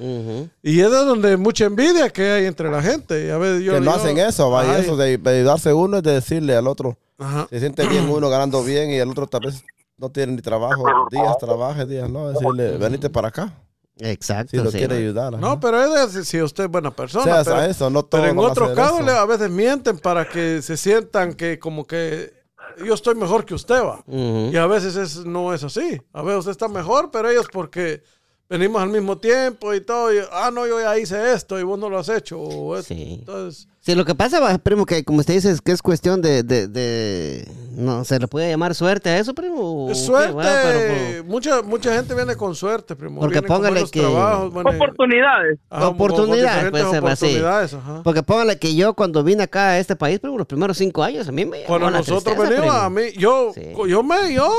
Y 0.63 0.81
es 0.81 0.91
de 0.91 0.97
donde 1.05 1.37
mucha 1.37 1.65
envidia 1.65 2.09
que 2.11 2.31
hay 2.31 2.47
entre 2.47 2.71
la 2.71 2.81
gente. 2.83 3.27
Y 3.27 3.31
a 3.31 3.39
veces 3.39 3.63
yo, 3.65 3.73
que 3.75 3.81
no 3.81 3.87
yo- 3.87 3.97
hacen 3.97 4.19
eso, 4.19 4.51
va, 4.51 4.65
y 4.67 4.81
eso 4.81 4.97
de, 4.97 5.19
de 5.19 5.31
ayudarse 5.39 5.73
uno 5.73 5.97
es 5.97 6.03
de 6.05 6.13
decirle 6.13 6.55
al 6.57 6.69
otro, 6.69 6.97
Ajá. 7.19 7.47
se 7.51 7.59
siente 7.61 7.87
bien 7.89 8.09
uno 8.09 8.29
ganando 8.31 8.63
bien 8.63 8.91
y 8.91 8.95
el 8.97 9.09
otro 9.11 9.27
tal 9.27 9.41
vez 9.47 9.65
no 9.97 10.11
tiene 10.11 10.33
ni 10.35 10.43
trabajo, 10.43 10.85
días 11.11 11.37
trabaja, 11.39 11.85
días 11.85 12.09
no, 12.09 12.29
decirle, 12.31 12.77
venite 12.79 13.11
para 13.11 13.29
acá, 13.29 13.53
Exacto. 13.99 14.51
si 14.51 14.57
lo 14.59 14.71
sí. 14.71 14.79
quiere 14.79 14.97
ayudar. 14.97 15.35
ajá. 15.35 15.41
No, 15.41 15.61
pero 15.61 15.83
es 16.05 16.13
de 16.15 16.25
si 16.25 16.41
usted 16.43 16.65
es 16.65 16.71
buena 16.71 16.91
persona. 16.91 17.43
Pero, 17.45 17.63
eso, 17.63 17.91
no 17.91 18.07
pero 18.07 18.23
todos 18.23 18.33
en 18.33 18.39
otros 18.39 18.71
casos 18.77 19.09
a 19.09 19.25
veces 19.27 19.51
mienten 19.51 19.99
para 19.99 20.29
que 20.29 20.63
se 20.63 20.77
sientan 20.77 21.35
que 21.35 21.59
como 21.61 21.87
que 21.87 22.44
yo 22.85 22.95
estoy 22.95 23.15
mejor 23.15 23.45
que 23.45 23.55
usted 23.55 23.83
va. 23.83 24.03
Y 24.07 24.57
a 24.57 24.67
veces 24.67 24.97
es, 24.97 25.25
no 25.25 25.53
es 25.53 25.63
así. 25.65 26.01
A 26.13 26.23
veces 26.23 26.41
usted 26.41 26.53
está 26.53 26.69
mejor, 26.69 27.11
pero 27.11 27.29
ellos 27.29 27.47
porque 27.53 28.03
venimos 28.49 28.83
al 28.83 28.89
mismo 28.89 29.19
tiempo 29.19 29.75
y 29.75 29.81
todo. 29.81 30.13
y, 30.13 30.19
ah, 30.31 30.51
no, 30.53 30.67
yo 30.67 30.81
ya 30.81 30.99
hice 30.99 31.33
esto 31.33 31.59
y 31.59 31.63
vos 31.63 31.79
no 31.79 31.89
lo 31.89 31.99
has 31.99 32.09
hecho. 32.09 32.41
o. 32.41 32.81
Sí. 32.83 33.17
Entonces, 33.21 33.69
Sí, 33.85 33.95
lo 33.95 34.07
que 34.07 34.15
pasa, 34.15 34.57
primo, 34.61 34.87
que 34.87 35.05
como 35.05 35.19
usted 35.21 35.35
dice, 35.35 35.51
es 35.51 35.61
que 35.61 35.71
es 35.73 35.83
cuestión 35.83 36.23
de, 36.23 36.43
de, 36.43 36.69
de- 36.69 37.47
No, 37.77 38.03
¿se 38.05 38.19
le 38.19 38.27
puede 38.29 38.49
llamar 38.49 38.75
suerte 38.75 39.11
a 39.11 39.19
eso, 39.19 39.35
primo? 39.35 39.61
¿O 39.61 39.91
es 39.91 39.99
qué, 39.99 40.05
suerte. 40.07 40.43
Pero, 40.43 41.25
mucha, 41.25 41.61
mucha 41.61 41.95
gente 41.95 42.15
viene 42.15 42.35
con 42.35 42.55
suerte, 42.55 42.97
primo. 42.97 43.21
Porque 43.21 43.41
Viene 43.41 43.47
póngale 43.49 43.85
que- 43.91 44.01
trabajos, 44.01 44.55
Oportunidades. 44.55 45.59
ajá, 45.69 45.89
Oportunidades, 45.89 46.71
puede 46.71 46.91
ser 46.91 47.05
así. 47.07 47.37
ajá. 47.77 48.01
porque 48.03 48.23
póngale 48.23 48.59
que 48.59 48.75
yo 48.75 48.95
cuando 48.95 49.23
vine 49.23 49.43
acá 49.43 49.73
a 49.73 49.79
este 49.79 49.97
país, 49.97 50.19
primo, 50.19 50.39
los 50.39 50.47
primeros 50.47 50.79
cinco 50.79 51.03
años, 51.03 51.29
a 51.29 51.33
mí 51.33 51.45
me 51.45 51.65
Cuando 51.65 51.91
la 51.91 51.99
nosotros 51.99 52.25
tristeza, 52.25 52.49
venimos, 52.49 52.71
primo. 52.75 52.85
a 52.87 52.89
mí, 52.89 53.03
yo, 53.19 53.53
Sí. 53.55 53.61
yo 53.87 54.03
me, 54.03 54.33
yo 54.33 54.51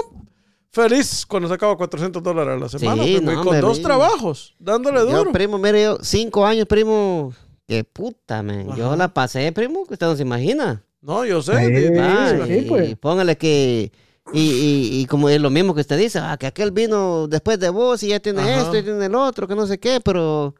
feliz 0.72 1.26
cuando 1.26 1.50
sacaba 1.50 1.76
400 1.76 2.22
dólares 2.22 2.58
a 2.58 2.60
la 2.60 2.70
semana, 2.70 3.04
Sí, 3.04 3.16
primo, 3.16 3.32
y 3.32 3.36
con 3.38 3.48
hombre, 3.48 3.62
dos 3.62 3.82
trabajos, 3.82 4.56
dándole 4.60 5.00
Yo, 5.00 5.06
duro. 5.18 5.32
primo, 5.32 5.58
mire, 5.58 5.82
yo, 5.82 5.98
cinco 6.04 6.46
años, 6.46 6.68
primo, 6.68 7.34
qué 7.68 7.84
puta, 7.84 8.44
man. 8.44 8.76
Yo 8.76 8.96
la 8.96 9.14
pasé, 9.14 9.52
primo, 9.52 9.86
que 9.86 9.94
usted 9.94 10.08
no 10.08 10.16
se 10.16 10.22
imagina. 10.24 10.84
No, 11.02 11.26
yo 11.26 11.42
sé. 11.42 11.54
Sí, 11.88 11.94
Ah, 12.00 12.34
sí, 12.48 12.66
pues. 12.68 12.90
y 12.92 12.96
póngale 12.96 13.38
que. 13.38 13.92
Y, 14.34 14.40
y, 14.42 15.02
y 15.02 15.06
como 15.06 15.30
es 15.30 15.40
lo 15.40 15.52
mismo 15.52 15.76
que 15.76 15.82
usted 15.82 16.00
dice, 16.00 16.18
ah, 16.20 16.36
que 16.40 16.48
aquel 16.48 16.72
vino 16.72 17.28
después 17.28 17.60
de 17.60 17.70
vos 17.70 18.02
y 18.02 18.08
ya 18.08 18.20
tiene 18.20 18.42
Ajá. 18.42 18.62
esto 18.62 18.78
y 18.78 18.82
tiene 18.82 19.06
el 19.06 19.14
otro, 19.16 19.48
que 19.48 19.56
no 19.56 19.68
sé 19.68 19.80
qué, 19.80 20.00
pero. 20.04 20.56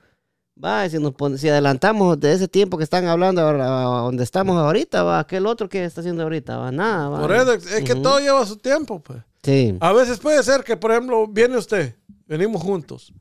Va, 0.64 0.88
si 0.88 1.00
nos 1.00 1.14
si 1.38 1.50
adelantamos 1.50 2.18
de 2.18 2.32
ese 2.32 2.48
tiempo 2.48 2.78
que 2.78 2.86
están 2.86 3.06
hablando 3.08 3.42
ahora, 3.42 3.66
a 3.66 3.84
donde 4.04 4.24
estamos 4.24 4.56
ahorita, 4.56 5.04
va, 5.04 5.20
aquel 5.20 5.48
otro 5.48 5.68
que 5.68 5.84
está 5.84 6.00
haciendo 6.00 6.24
ahorita, 6.24 6.58
va, 6.58 6.72
nada, 6.72 7.10
va. 7.10 7.22
Por 7.22 7.34
eso, 7.34 7.54
es 7.54 7.84
que 7.84 7.94
todo 7.96 8.20
lleva 8.20 8.46
su 8.46 8.56
tiempo, 8.56 9.00
pues. 9.02 9.20
Sí. 9.44 9.76
A 9.82 9.92
veces 9.92 10.18
puede 10.20 10.42
ser 10.44 10.64
que, 10.64 10.78
por 10.78 10.92
ejemplo, 10.92 11.28
viene 11.28 11.58
usted, 11.58 11.96
venimos 12.26 12.62
juntos, 12.64 13.12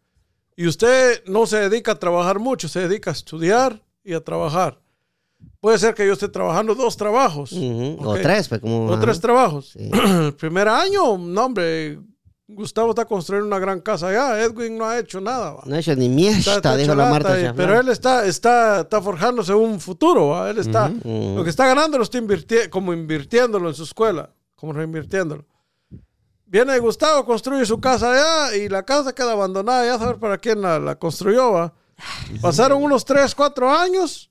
y 0.56 0.66
usted 0.66 1.22
no 1.26 1.46
se 1.46 1.68
dedica 1.68 1.92
a 1.92 1.98
trabajar 1.98 2.38
mucho, 2.38 2.68
se 2.68 2.86
dedica 2.88 3.10
a 3.10 3.12
estudiar 3.14 3.82
y 4.04 4.14
a 4.14 4.20
trabajar. 4.22 4.78
Puede 5.60 5.78
ser 5.78 5.94
que 5.94 6.06
yo 6.06 6.12
esté 6.12 6.28
trabajando 6.28 6.74
dos 6.74 6.96
trabajos. 6.96 7.52
O 7.98 8.14
tres, 8.20 8.48
pues, 8.48 8.60
como. 8.60 8.86
O 8.86 8.98
tres 8.98 9.20
trabajos. 9.20 9.70
Sí. 9.76 9.90
El 10.26 10.34
primer 10.34 10.68
año, 10.68 11.16
no, 11.18 11.44
hombre, 11.46 11.98
Gustavo 12.46 12.90
está 12.90 13.06
construyendo 13.06 13.46
una 13.46 13.58
gran 13.58 13.80
casa 13.80 14.08
allá. 14.08 14.42
Edwin 14.42 14.76
no 14.76 14.84
ha 14.86 14.98
hecho 14.98 15.20
nada. 15.20 15.52
va. 15.54 15.62
No 15.64 15.74
ha 15.74 15.78
hecho 15.78 15.96
ni 15.96 16.08
mierda, 16.10 16.56
está 16.56 16.76
dijo 16.76 16.94
la 16.94 17.10
Marta. 17.10 17.40
y- 17.40 17.52
pero 17.54 17.80
él 17.80 17.88
está, 17.88 18.26
está, 18.26 18.82
está 18.82 19.00
forjándose 19.00 19.54
un 19.54 19.80
futuro. 19.80 20.28
va. 20.28 20.50
Él 20.50 20.58
está, 20.58 20.90
lo 20.90 21.42
que 21.42 21.50
está 21.50 21.66
ganando 21.66 21.96
lo 21.98 22.04
está 22.04 22.18
invirtiendo, 22.18 22.68
como 22.70 22.92
invirtiéndolo 22.92 23.68
en 23.70 23.74
su 23.74 23.84
escuela, 23.84 24.30
como 24.56 24.74
reinvirtiéndolo. 24.74 25.44
Viene 26.46 26.78
Gustavo, 26.78 27.24
construye 27.24 27.64
su 27.66 27.80
casa 27.80 28.12
allá 28.12 28.56
y 28.56 28.68
la 28.68 28.82
casa 28.84 29.14
queda 29.14 29.32
abandonada. 29.32 29.84
Ya 29.86 29.98
saber 29.98 30.18
para 30.18 30.38
quién 30.38 30.60
la, 30.60 30.78
la 30.78 30.96
construyó. 30.98 31.52
va. 31.52 31.74
Pasaron 32.40 32.82
unos 32.82 33.04
3, 33.04 33.34
4 33.34 33.70
años. 33.70 34.30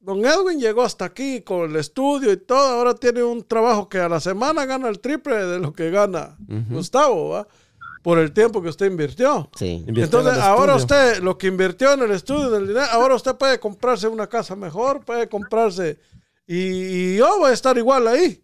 Don 0.00 0.24
Edwin 0.24 0.58
llegó 0.58 0.82
hasta 0.82 1.04
aquí 1.04 1.42
con 1.42 1.68
el 1.70 1.76
estudio 1.76 2.32
y 2.32 2.36
todo. 2.38 2.78
Ahora 2.78 2.94
tiene 2.94 3.22
un 3.22 3.42
trabajo 3.46 3.88
que 3.88 3.98
a 3.98 4.08
la 4.08 4.20
semana 4.20 4.64
gana 4.64 4.88
el 4.88 5.00
triple 5.00 5.34
de 5.46 5.58
lo 5.58 5.72
que 5.72 5.90
gana 5.90 6.36
Gustavo, 6.70 7.30
¿va? 7.30 7.46
Por 8.02 8.18
el 8.18 8.32
tiempo 8.32 8.62
que 8.62 8.70
usted 8.70 8.86
invirtió. 8.86 9.50
Sí. 9.56 9.84
Invirtió 9.86 10.04
Entonces, 10.04 10.36
en 10.36 10.40
ahora 10.42 10.76
estudio. 10.76 10.96
usted, 11.10 11.22
lo 11.22 11.36
que 11.36 11.48
invirtió 11.48 11.92
en 11.92 12.00
el 12.00 12.12
estudio, 12.12 12.48
en 12.48 12.62
el 12.62 12.68
dinero, 12.68 12.86
ahora 12.92 13.14
usted 13.14 13.34
puede 13.36 13.60
comprarse 13.60 14.08
una 14.08 14.26
casa 14.26 14.56
mejor, 14.56 15.04
puede 15.04 15.28
comprarse. 15.28 15.98
Y, 16.46 16.56
y 16.56 17.16
yo 17.18 17.38
voy 17.38 17.50
a 17.50 17.52
estar 17.52 17.76
igual 17.76 18.08
ahí. 18.08 18.40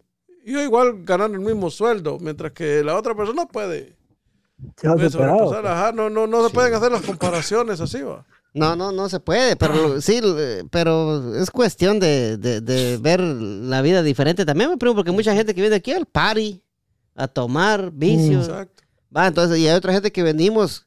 Yo 0.51 0.61
igual 0.63 1.03
ganando 1.03 1.37
el 1.37 1.43
mismo 1.43 1.69
sueldo, 1.69 2.17
mientras 2.21 2.53
que 2.53 2.81
la 2.83 2.95
otra 2.95 3.13
persona 3.15 3.45
puede. 3.45 3.97
Ajá, 5.67 5.91
no, 5.91 6.09
no, 6.09 6.25
no 6.25 6.47
se 6.47 6.53
pueden 6.53 6.73
hacer 6.73 6.91
las 6.91 7.01
comparaciones 7.01 7.79
así, 7.81 8.01
va. 8.01 8.25
No, 8.53 8.75
no, 8.75 8.91
no 8.91 9.07
se 9.09 9.19
puede, 9.19 9.55
pero 9.55 10.01
sí, 10.01 10.19
eh, 10.23 10.63
pero 10.71 11.35
es 11.35 11.51
cuestión 11.51 11.99
de, 11.99 12.37
de- 12.37 12.61
de 12.61 12.97
ver 12.97 13.19
la 13.19 13.81
vida 13.83 14.01
diferente 14.01 14.45
también, 14.45 14.71
mi 14.71 14.77
primo, 14.77 14.95
porque 14.95 15.11
mucha 15.11 15.35
gente 15.35 15.53
que 15.53 15.61
viene 15.61 15.75
aquí 15.75 15.91
al 15.91 16.05
party, 16.07 16.63
a 17.13 17.27
tomar 17.27 17.91
vicios, 17.91 18.47
Exacto. 18.47 18.83
va, 19.15 19.27
entonces, 19.27 19.59
y 19.59 19.67
hay 19.67 19.75
otra 19.75 19.93
gente 19.93 20.11
que 20.11 20.23
venimos 20.23 20.86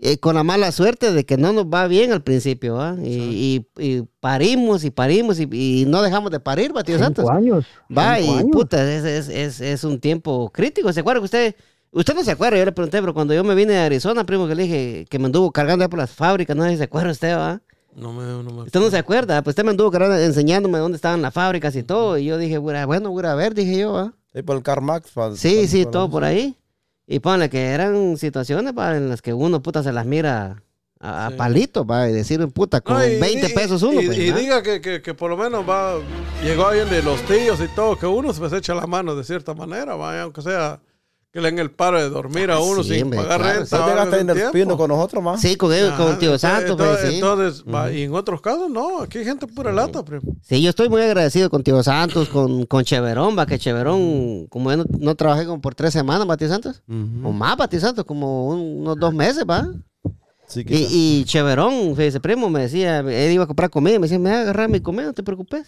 eh, 0.00 0.18
con 0.18 0.34
la 0.36 0.44
mala 0.44 0.70
suerte 0.72 1.12
de 1.12 1.24
que 1.26 1.36
no 1.36 1.52
nos 1.52 1.66
va 1.66 1.86
bien 1.88 2.12
al 2.12 2.22
principio, 2.22 2.74
va, 2.76 2.96
y, 3.02 3.66
y- 3.78 3.84
y 3.84 4.02
parimos 4.20 4.84
y 4.84 4.90
parimos 4.90 5.40
y, 5.40 5.48
y 5.52 5.84
no 5.86 6.02
dejamos 6.02 6.30
de 6.30 6.40
parir, 6.40 6.76
va, 6.76 6.84
tío 6.84 6.98
Santos. 6.98 7.24
Cinco 7.24 7.36
años. 7.36 7.64
Va, 7.96 8.18
cinco 8.18 8.30
y 8.32 8.38
años. 8.38 8.50
puta, 8.52 8.92
es, 8.96 9.04
es, 9.04 9.28
es, 9.28 9.60
es 9.60 9.84
un 9.84 9.98
tiempo 10.00 10.50
crítico. 10.50 10.92
¿Se 10.92 11.00
acuerda 11.00 11.20
que 11.20 11.24
usted, 11.24 11.54
usted 11.90 12.14
no 12.14 12.22
se 12.22 12.30
acuerda? 12.30 12.58
Yo 12.58 12.64
le 12.64 12.72
pregunté, 12.72 13.00
pero 13.00 13.12
cuando 13.14 13.34
yo 13.34 13.42
me 13.44 13.54
vine 13.54 13.72
de 13.72 13.78
Arizona, 13.80 14.24
primo, 14.24 14.46
que 14.46 14.54
le 14.54 14.62
dije 14.64 15.06
que 15.10 15.18
me 15.18 15.26
anduvo 15.26 15.50
cargando 15.50 15.88
por 15.88 15.98
las 15.98 16.10
fábricas, 16.10 16.56
no 16.56 16.64
sé 16.64 16.70
si 16.70 16.76
se 16.78 16.84
acuerda 16.84 17.10
usted, 17.10 17.36
va. 17.36 17.60
No 17.96 18.12
me, 18.12 18.22
no 18.24 18.42
me 18.44 18.62
Usted 18.62 18.78
no 18.78 18.90
se 18.90 18.98
acuerda, 18.98 19.42
pues 19.42 19.52
usted 19.54 19.64
me 19.64 19.70
anduvo 19.70 19.90
cargando, 19.90 20.16
enseñándome 20.18 20.78
dónde 20.78 20.94
estaban 20.96 21.20
las 21.22 21.34
fábricas 21.34 21.74
y 21.74 21.82
todo. 21.82 22.16
Y 22.18 22.26
yo 22.26 22.38
dije, 22.38 22.58
"Bueno, 22.58 22.86
bueno, 22.86 23.10
voy 23.10 23.24
a 23.24 23.34
ver, 23.34 23.54
dije 23.54 23.78
yo, 23.78 23.92
¿va? 23.92 24.12
Sí, 24.32 24.42
por 24.42 24.56
el 24.56 24.62
CarMax. 24.62 25.10
Sí, 25.34 25.66
sí, 25.66 25.84
todo 25.86 26.08
por 26.08 26.22
ahí. 26.22 26.54
Y 27.10 27.20
ponle 27.20 27.48
que 27.48 27.68
eran 27.70 28.16
situaciones 28.18 28.74
pa, 28.74 28.94
en 28.96 29.08
las 29.08 29.22
que 29.22 29.32
uno, 29.32 29.62
puta, 29.62 29.82
se 29.82 29.92
las 29.92 30.04
mira 30.04 30.62
a, 31.00 31.26
a 31.26 31.30
Sí. 31.30 31.36
palitos, 31.36 31.86
va, 31.90 32.06
y 32.08 32.12
decir, 32.12 32.46
puta, 32.48 32.82
con 32.82 32.98
No, 32.98 33.06
y- 33.06 33.18
20 33.18 33.48
y- 33.48 33.54
pesos 33.54 33.82
uno, 33.82 34.00
Y, 34.02 34.06
pues, 34.06 34.18
y 34.18 34.30
diga 34.32 34.62
que, 34.62 34.80
que, 34.82 35.00
que 35.00 35.14
por 35.14 35.30
lo 35.30 35.36
menos 35.38 35.66
va, 35.66 35.94
llegó 36.44 36.66
alguien 36.66 36.90
de 36.90 37.02
los 37.02 37.22
tíos 37.22 37.60
y 37.60 37.68
todo, 37.74 37.96
que 37.98 38.06
uno 38.06 38.32
se 38.34 38.54
echa 38.56 38.74
la 38.74 38.86
mano 38.86 39.14
de 39.16 39.24
cierta 39.24 39.54
manera, 39.54 39.94
va, 39.96 40.20
aunque 40.20 40.42
sea 40.42 40.80
que 41.30 41.40
le 41.42 41.50
den 41.50 41.58
el 41.58 41.70
paro 41.70 41.98
de 42.00 42.08
dormir 42.08 42.50
a 42.50 42.54
Ah, 42.54 42.60
uno 42.60 42.82
sí, 42.82 42.94
sin 42.94 43.02
hombre, 43.04 43.18
pagar 43.20 43.40
claro, 43.40 43.58
renta. 43.60 43.76
¿No 43.78 43.82
va, 43.82 43.88
llegaste 43.90 44.20
en 44.20 44.30
en 44.30 44.38
el 44.38 44.50
pino 44.50 44.76
con 44.78 44.88
nosotros, 44.88 45.22
más? 45.22 45.40
Sí, 45.40 45.56
con, 45.56 45.72
él, 45.74 45.90
con 45.96 46.18
Tío 46.18 46.34
entonces- 46.34 46.40
Santos, 46.40 46.76
pues, 46.76 46.88
entonces, 46.88 47.10
sí. 47.10 47.14
entonces, 47.68 47.94
y 47.96 48.02
en 48.04 48.14
otros 48.14 48.40
casos 48.40 48.70
no, 48.70 49.02
aquí 49.02 49.18
hay 49.18 49.24
gente 49.26 49.46
pura 49.46 49.70
lata, 49.70 50.02
primo. 50.02 50.22
Sí, 50.42 50.62
yo 50.62 50.70
estoy 50.70 50.88
muy 50.88 51.02
agradecido 51.02 51.50
con 51.50 51.62
Tío 51.62 51.82
Santos, 51.82 52.28
con, 52.30 52.64
con 52.64 52.82
Cheverón, 52.84 53.36
va, 53.38 53.44
que 53.46 53.58
Cheverón, 53.58 54.46
como 54.48 54.70
yo 54.70 54.78
no, 54.78 54.84
no 54.98 55.14
trabajé 55.16 55.44
como 55.44 55.60
por 55.60 55.74
tres 55.74 55.92
semanas, 55.92 56.26
va, 56.28 56.36
Tío 56.38 56.48
Santos. 56.48 56.82
O 56.88 57.32
más, 57.32 57.56
va, 57.60 57.68
Tío 57.68 57.80
Santos, 57.80 58.04
como 58.06 58.48
un- 58.48 58.80
unos 58.80 58.98
dos 58.98 59.12
meses, 59.12 59.44
va. 59.48 59.68
Sí. 60.46 60.64
Y, 60.66 60.86
y 61.20 61.24
Cheverón, 61.26 61.94
fíjese, 61.94 62.20
primo, 62.20 62.48
me 62.48 62.60
decía, 62.62 63.00
él 63.00 63.32
iba 63.32 63.44
a 63.44 63.46
comprar 63.46 63.68
comida, 63.68 63.96
y 63.96 63.98
me 63.98 64.06
decía, 64.06 64.18
me 64.18 64.30
va 64.30 64.38
a 64.38 64.40
agarrar 64.40 64.70
mi 64.70 64.80
comida, 64.80 65.04
no 65.08 65.12
te 65.12 65.22
preocupes. 65.22 65.66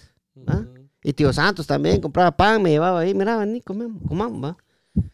¿va? 0.48 0.64
Y 1.04 1.12
Tío 1.12 1.32
Santos 1.34 1.66
también 1.66 2.00
compraba 2.00 2.30
pan, 2.34 2.62
me 2.62 2.70
llevaba 2.70 3.00
ahí, 3.00 3.12
mira, 3.12 3.36
vení, 3.36 3.60
comemos, 3.60 4.00
comamos, 4.08 4.42
va. 4.42 4.56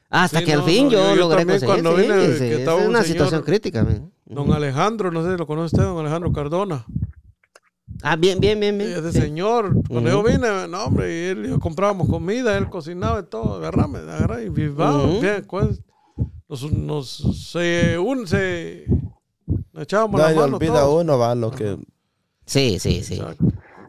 Hasta 0.09 0.39
Sí, 0.39 0.45
que 0.45 0.53
al 0.55 0.61
no, 0.61 0.67
fin 0.67 0.85
no, 0.87 0.91
yo, 0.93 0.99
yo- 0.99 1.09
yo 1.15 1.17
logré 1.17 1.45
conseguir, 1.45 1.67
cuando 1.67 1.97
sí, 1.97 2.03
vine, 2.03 2.33
sí, 2.33 2.39
que 2.39 2.63
es 2.63 2.69
un 2.69 2.75
una 2.89 3.03
señor- 3.03 3.05
situación 3.05 3.43
crítica, 3.43 3.85
man. 3.85 4.13
Don 4.25 4.53
Alejandro, 4.53 5.11
no 5.13 5.23
sé 5.25 5.33
si 5.33 5.37
lo 5.39 5.47
conoce 5.47 5.77
usted, 5.77 5.83
don 5.83 5.99
Alejandro 5.99 6.33
Cardona. 6.33 6.85
Ah, 8.03 8.17
bien, 8.17 8.41
bien, 8.41 8.59
bien, 8.61 8.75
Y 8.81 8.85
bien. 8.85 8.99
ese 8.99 9.13
sí. 9.13 9.21
señor, 9.21 9.73
cuando 9.89 10.11
yo 10.11 10.21
Ujú. 10.21 10.29
vine, 10.29 10.69
no, 10.69 10.85
hombre, 10.85 11.13
y 11.13 11.25
él 11.29 11.47
y 11.47 11.49
yo 11.51 11.59
comprábamos 11.61 12.09
comida, 12.09 12.57
él 12.57 12.69
cocinaba 12.69 13.21
y 13.21 13.25
todo, 13.25 13.57
agarrame, 13.57 13.99
agarrame, 13.99 14.45
y 14.45 14.49
vivábamos 14.49 15.13
Ujú. 15.13 15.21
bien, 15.21 15.45
pues, 15.49 15.81
nos, 16.49 16.73
nos, 16.73 17.09
se, 17.53 17.99
un, 17.99 18.27
se, 18.27 18.87
nos 19.73 19.83
echábamos 19.83 20.21
la 20.21 20.35
mano 20.35 20.57
olvida 20.57 20.73
a 20.73 20.81
todos. 20.81 21.03
uno, 21.03 21.19
va, 21.19 21.35
lo 21.35 21.51
que... 21.51 21.77
Sí, 22.45 22.79
sí, 22.79 23.03
sí. 23.03 23.15
Exacto. 23.15 23.45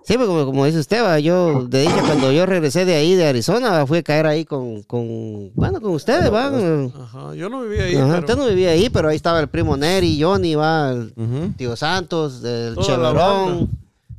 Sí, 0.07 0.15
pues 0.15 0.25
como, 0.27 0.45
como 0.45 0.65
dice 0.65 0.79
usted, 0.79 1.03
va, 1.03 1.19
yo 1.19 1.65
de 1.67 1.81
dicha 1.81 2.01
cuando 2.05 2.31
yo 2.31 2.45
regresé 2.45 2.85
de 2.85 2.95
ahí, 2.95 3.15
de 3.15 3.27
Arizona, 3.27 3.71
va, 3.71 3.85
fui 3.85 3.97
a 3.97 4.03
caer 4.03 4.25
ahí 4.25 4.45
con, 4.45 4.81
con 4.83 5.51
bueno, 5.53 5.81
con 5.81 5.91
ustedes, 5.91 6.31
va. 6.33 6.45
Ajá, 6.47 7.35
yo 7.35 7.49
no 7.49 7.61
vivía 7.63 7.83
ahí, 7.83 7.95
Ajá, 7.95 8.05
pero 8.07 8.19
Usted 8.19 8.37
no 8.37 8.45
vivía 8.47 8.69
ahí, 8.71 8.89
pero 8.89 9.09
ahí 9.09 9.17
estaba 9.17 9.39
el 9.41 9.49
primo 9.49 9.75
Neri, 9.75 10.21
Johnny, 10.21 10.55
va, 10.55 10.91
el 10.91 11.13
tío 11.57 11.75
Santos, 11.75 12.41
el 12.45 12.75
Toda 12.75 12.87
la 12.87 13.09
Cheverón. 13.11 13.15
banda. 13.59 13.67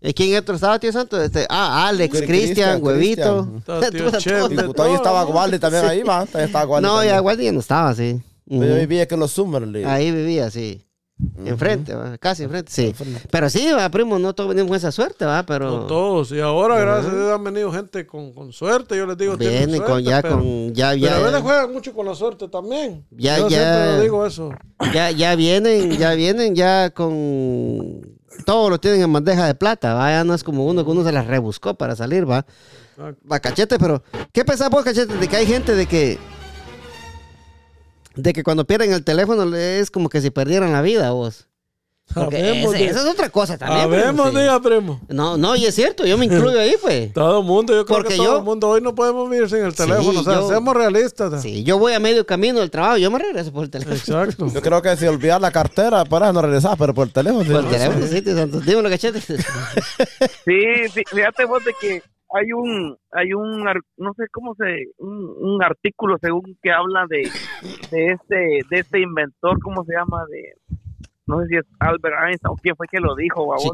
¿Y 0.01 0.13
quién 0.13 0.37
otro 0.39 0.55
estaba, 0.55 0.79
tío 0.79 0.93
Santos? 0.93 1.21
Este, 1.25 1.47
ah, 1.49 1.89
Alex, 1.89 2.15
Cri- 2.23 2.27
Cristian, 2.27 2.81
Huevito. 2.83 3.49
Cristian. 3.81 4.95
Estaba. 4.95 5.25
Guardi 5.25 5.59
también 5.59 5.85
ahí, 5.87 6.03
va. 6.03 6.23
Estaba 6.23 6.81
No, 6.81 6.97
también. 6.99 7.15
ya 7.15 7.19
Guardia 7.21 7.45
ya 7.47 7.53
no 7.53 7.61
estaba, 7.61 7.95
sí. 7.95 8.21
Pero 8.49 8.65
Yo 8.67 8.75
vivía 8.77 9.07
que 9.09 9.15
en 9.15 9.21
los 9.21 9.33
Summer 9.33 9.67
League. 9.67 9.87
Ahí 9.89 10.11
vivía, 10.13 10.51
sí. 10.51 10.83
Enfrente, 11.45 11.95
¿va? 11.95 12.17
casi 12.19 12.45
enfrente, 12.45 12.71
sí. 12.71 12.95
Pero 13.31 13.51
sí, 13.51 13.69
va, 13.73 13.89
primo, 13.91 14.19
no 14.21 14.35
todos 14.35 14.51
venimos 14.51 14.69
con 14.69 14.77
esa 14.77 14.93
suerte, 14.93 15.25
va, 15.25 15.43
pero... 15.45 15.69
No 15.69 15.87
todos. 15.87 16.31
Y 16.31 16.41
ahora, 16.41 16.79
gracias 16.79 17.13
a 17.13 17.17
Dios, 17.17 17.33
han 17.33 17.43
venido 17.43 17.73
gente 17.73 18.07
con, 18.07 18.33
con 18.33 18.53
suerte. 18.53 18.97
Yo 18.97 19.05
les 19.07 19.19
digo, 19.19 19.37
tienen 19.37 19.59
Vienen 19.71 19.81
con 19.81 19.89
suerte, 19.89 20.11
ya, 20.11 20.23
pero- 20.23 20.39
con, 20.39 20.75
ya, 20.75 20.91
Pero 20.93 21.15
a 21.15 21.19
veces 21.19 21.33
ya, 21.33 21.41
juegan 21.41 21.73
mucho 21.73 21.93
con 21.93 22.07
la 22.07 22.15
suerte 22.15 22.47
también. 22.49 23.05
Ya, 23.11 23.39
Yo 23.39 23.49
ya. 23.49 23.59
siempre 23.59 24.03
digo 24.03 24.25
eso. 24.27 24.51
ya, 24.95 25.11
ya 25.11 25.35
vienen, 25.35 25.91
ya 25.99 26.15
vienen 26.15 26.55
ya 26.55 26.91
con... 26.91 28.17
Todos 28.47 28.71
lo 28.71 28.79
tienen 28.79 29.03
en 29.03 29.13
bandeja 29.13 29.47
de 29.47 29.55
plata, 29.57 29.95
va, 29.95 30.11
ya 30.11 30.23
no 30.23 30.35
es 30.35 30.45
como 30.45 30.67
uno 30.67 30.85
que 30.85 30.91
uno 30.91 31.03
se 31.03 31.11
las 31.11 31.27
rebuscó 31.27 31.75
para 31.75 31.97
salir, 31.97 32.31
va. 32.31 32.47
Va, 33.31 33.41
cachete, 33.41 33.79
pero... 33.79 34.03
¿Qué 34.33 34.45
pensás 34.45 34.71
vos, 34.71 34.85
cachete, 34.85 35.15
de 35.17 35.27
que 35.29 35.37
hay 35.37 35.47
gente 35.47 35.75
de 35.75 35.87
que... 35.87 36.19
De 38.19 38.33
que 38.33 38.43
cuando 38.43 38.67
pierden 38.67 38.93
el 38.93 39.05
teléfono 39.05 39.55
es 39.57 39.91
como 39.91 40.09
que 40.09 40.21
si 40.21 40.31
perdieran 40.31 40.73
la 40.73 40.83
vida, 40.83 41.11
vos. 41.13 41.47
Ese- 42.33 42.87
esa 42.87 43.01
es 43.03 43.07
otra 43.07 43.29
cosa 43.29 43.59
también. 43.59 43.91
primo, 44.03 44.31
sí. 44.31 44.37
diga, 44.39 44.59
primo. 44.63 44.99
No, 45.09 45.37
no, 45.37 45.55
y 45.57 45.67
es 45.67 45.75
cierto, 45.75 46.07
yo 46.07 46.17
me 46.17 46.25
incluyo 46.25 46.59
ahí, 46.59 46.75
pues. 46.81 47.13
Todo 47.13 47.41
el 47.41 47.45
mundo, 47.45 47.75
yo 47.75 47.85
creo 47.85 47.99
Porque 47.99 48.15
que 48.15 48.17
todo 48.17 48.27
yo- 48.33 48.39
el 48.39 48.45
mundo 48.45 48.67
hoy 48.71 48.81
no 48.81 48.95
podemos 48.95 49.29
vivir 49.29 49.47
sin 49.51 49.59
el 49.59 49.73
Sí, 49.73 49.77
teléfono. 49.83 50.21
o 50.21 50.25
sea, 50.25 50.35
yo- 50.37 50.49
seamos 50.49 50.75
realistas. 50.75 51.43
Sí, 51.43 51.65
yo 51.65 51.79
voy 51.79 51.93
a 51.93 52.01
medio 52.01 52.25
camino 52.25 52.61
del 52.61 52.71
trabajo, 52.71 52.97
yo 52.97 53.11
me 53.11 53.19
regreso 53.19 53.53
por 53.53 53.65
el 53.65 53.71
teléfono. 53.71 53.95
Exacto. 53.97 54.51
Yo 54.53 54.63
creo 54.63 54.81
que 54.81 54.97
si 54.97 55.07
olvidar 55.07 55.39
la 55.43 55.51
cartera, 55.51 56.07
para 56.07 56.33
no 56.33 56.41
regresar, 56.41 56.77
pero 56.79 56.95
por 56.95 57.07
el 57.09 57.13
teléfono. 57.13 57.45
sí. 57.45 57.51
Por 57.51 57.65
el 57.65 57.71
teléfono, 57.71 58.07
sí, 58.07 58.23
tío 58.23 58.35
Santos. 58.35 58.65
Dímelo, 58.65 58.89
cachete. 58.89 59.21
Sí, 59.21 59.37
fí- 60.47 61.05
fíjate 61.15 61.45
vos 61.45 61.63
de 61.65 61.73
que 61.79 62.03
hay 62.35 62.53
un, 62.53 62.97
hay 63.13 63.33
un, 63.33 63.65
no 63.97 64.13
sé 64.15 64.25
cómo 64.31 64.55
se, 64.55 64.87
un, 64.99 65.35
un 65.39 65.63
artículo 65.63 66.17
según 66.21 66.57
que 66.63 66.71
habla 66.71 67.07
de, 67.09 67.29
de 67.91 68.07
este, 68.13 68.37
de 68.71 68.79
este 68.79 69.01
inventor, 69.01 69.59
¿cómo 69.61 69.85
se 69.85 69.95
llama? 69.95 70.25
De, 70.27 70.55
no 71.27 71.41
sé 71.41 71.49
si 71.49 71.57
es 71.57 71.65
Albert 71.81 72.17
Einstein 72.27 72.53
o 72.53 72.57
quién 72.57 72.77
fue 72.77 72.87
que 72.91 73.01
lo 73.01 73.15
dijo, 73.15 73.47
babos, 73.47 73.65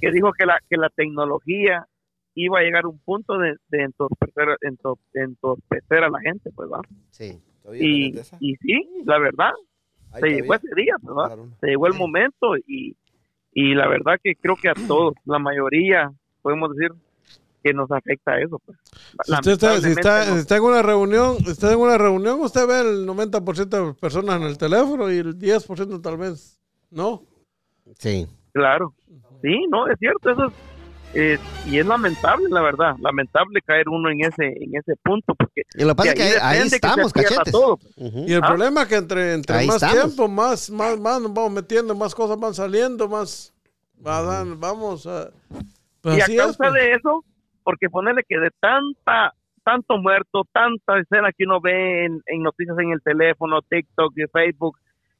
que 0.00 0.10
dijo 0.10 0.32
que 0.32 0.46
la, 0.46 0.58
que 0.68 0.76
la 0.76 0.88
tecnología 0.90 1.86
iba 2.34 2.58
a 2.58 2.62
llegar 2.62 2.84
a 2.84 2.88
un 2.88 2.98
punto 2.98 3.38
de, 3.38 3.56
de 3.68 3.82
entorpecer, 3.84 4.48
entor- 4.62 4.98
entorpecer 5.12 6.02
a 6.04 6.10
la 6.10 6.20
gente, 6.20 6.50
pues 6.54 6.68
va. 6.68 6.80
Sí. 7.10 7.40
Y, 7.74 8.12
y 8.40 8.56
sí, 8.56 8.88
la 9.06 9.18
verdad, 9.18 9.52
Ahí 10.12 10.20
se 10.20 10.28
llegó 10.30 10.54
ese 10.54 10.68
día, 10.76 10.94
¿verdad? 11.02 11.26
Claro. 11.26 11.48
Se 11.60 11.66
llegó 11.68 11.86
el 11.86 11.94
momento 11.94 12.56
y, 12.66 12.96
y 13.52 13.74
la 13.74 13.88
verdad 13.88 14.18
que 14.22 14.34
creo 14.36 14.56
que 14.56 14.68
a 14.68 14.74
todos, 14.74 15.14
la 15.24 15.38
mayoría, 15.38 16.10
podemos 16.42 16.74
decir 16.76 16.92
que 17.64 17.72
nos 17.72 17.90
afecta 17.90 18.38
eso. 18.38 18.60
Pues. 18.64 18.78
Si 19.24 19.32
usted 19.32 19.52
está, 19.52 19.80
si 19.80 19.88
está, 19.88 20.10
Lamentablemente 20.10 20.34
si 20.34 20.40
está 20.42 20.56
en 20.56 20.62
una 20.62 20.82
reunión, 20.82 21.36
está 21.46 21.72
en 21.72 21.78
una 21.80 21.96
reunión, 21.98 22.40
usted 22.40 22.66
ve 22.66 22.80
el 22.82 23.06
90% 23.08 23.86
de 23.86 23.94
personas 23.94 24.36
en 24.36 24.42
el 24.46 24.58
teléfono 24.58 25.10
y 25.10 25.16
el 25.18 25.38
10% 25.38 26.00
tal 26.02 26.16
vez 26.18 26.60
no. 26.90 27.22
Sí. 27.98 28.28
Claro, 28.52 28.94
sí, 29.42 29.66
no, 29.70 29.88
es 29.88 29.98
cierto, 29.98 30.30
eso 30.30 30.44
es, 30.46 30.52
eh, 31.16 31.38
y 31.66 31.78
es 31.78 31.86
lamentable, 31.86 32.46
la 32.50 32.60
verdad, 32.60 32.96
lamentable 33.00 33.60
caer 33.62 33.88
uno 33.88 34.10
en 34.10 34.20
ese 34.24 34.46
en 34.46 34.76
ese 34.76 34.94
punto, 35.02 35.34
porque 35.34 35.62
Y 35.74 35.82
lo 35.82 35.88
que 35.90 35.94
pasa 35.94 36.08
es 36.10 36.14
que 36.16 36.38
ahí, 36.40 36.68
que 36.68 36.76
estamos, 36.76 37.12
pierda 37.12 37.30
cachetes. 37.30 37.52
todo. 37.52 37.78
Ujú. 37.96 38.24
Y 38.28 38.32
el 38.32 38.40
Ah. 38.44 38.46
problema 38.48 38.82
es 38.82 38.88
que 38.88 38.96
entre, 38.96 39.32
entre 39.34 39.56
Ahí 39.56 39.66
más 39.66 39.76
estamos. 39.76 39.96
tiempo, 40.04 40.28
más, 40.28 40.70
más, 40.70 40.98
más 41.00 41.20
nos 41.20 41.32
vamos 41.32 41.52
metiendo, 41.52 41.94
más 41.94 42.14
cosas 42.14 42.38
van 42.38 42.52
saliendo, 42.54 43.08
más 43.08 43.52
va 44.06 44.22
dan- 44.22 44.58
vamos 44.60 45.06
a... 45.06 45.30
pues 46.00 46.18
y 46.18 46.20
a 46.20 46.24
es, 46.26 46.36
causa 46.36 46.58
pues. 46.58 46.72
de 46.74 46.92
eso, 46.92 47.24
porque 47.64 47.90
ponerle 47.90 48.22
que 48.28 48.38
de 48.38 48.50
tanta 48.60 49.32
tanto 49.64 49.96
muerto, 49.98 50.42
tanta 50.52 50.98
escena 51.00 51.32
que 51.36 51.44
uno 51.44 51.60
ve 51.60 52.04
en, 52.04 52.22
en 52.26 52.42
noticias 52.42 52.78
en 52.78 52.92
el 52.92 53.02
teléfono, 53.02 53.62
TikTok 53.62 54.12
y 54.16 54.26
Facebook, 54.30 54.78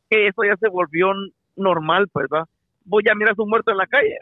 que 0.08 0.28
eso 0.28 0.42
ya 0.44 0.56
se 0.60 0.68
volvió 0.68 1.08
normal, 1.56 2.08
pues 2.12 2.26
va. 2.32 2.46
Vos 2.84 3.02
ya 3.04 3.14
miras 3.14 3.38
un 3.38 3.48
muerto 3.48 3.70
en 3.72 3.78
la 3.78 3.86
calle. 3.86 4.18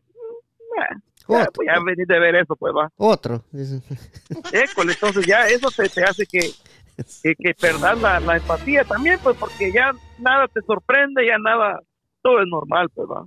mm, 1.28 1.34
eh, 1.34 1.46
pues 1.52 1.66
ya 1.66 1.82
venís 1.84 2.06
de 2.06 2.20
ver 2.20 2.36
eso, 2.36 2.54
pues 2.56 2.72
va. 2.72 2.88
Otro. 2.96 3.44
École, 4.52 4.92
entonces 4.92 5.26
ya 5.26 5.48
eso 5.48 5.68
te, 5.70 5.88
te 5.88 6.04
hace 6.04 6.24
que, 6.24 6.50
que, 7.22 7.34
que 7.34 7.54
perdas 7.54 8.00
la, 8.00 8.20
la 8.20 8.36
empatía 8.36 8.84
también, 8.84 9.18
pues 9.22 9.36
porque 9.36 9.72
ya 9.72 9.92
nada 10.18 10.46
te 10.48 10.60
sorprende, 10.62 11.26
ya 11.26 11.36
nada, 11.38 11.80
todo 12.22 12.40
es 12.40 12.46
normal, 12.48 12.88
pues 12.94 13.08
va. 13.08 13.26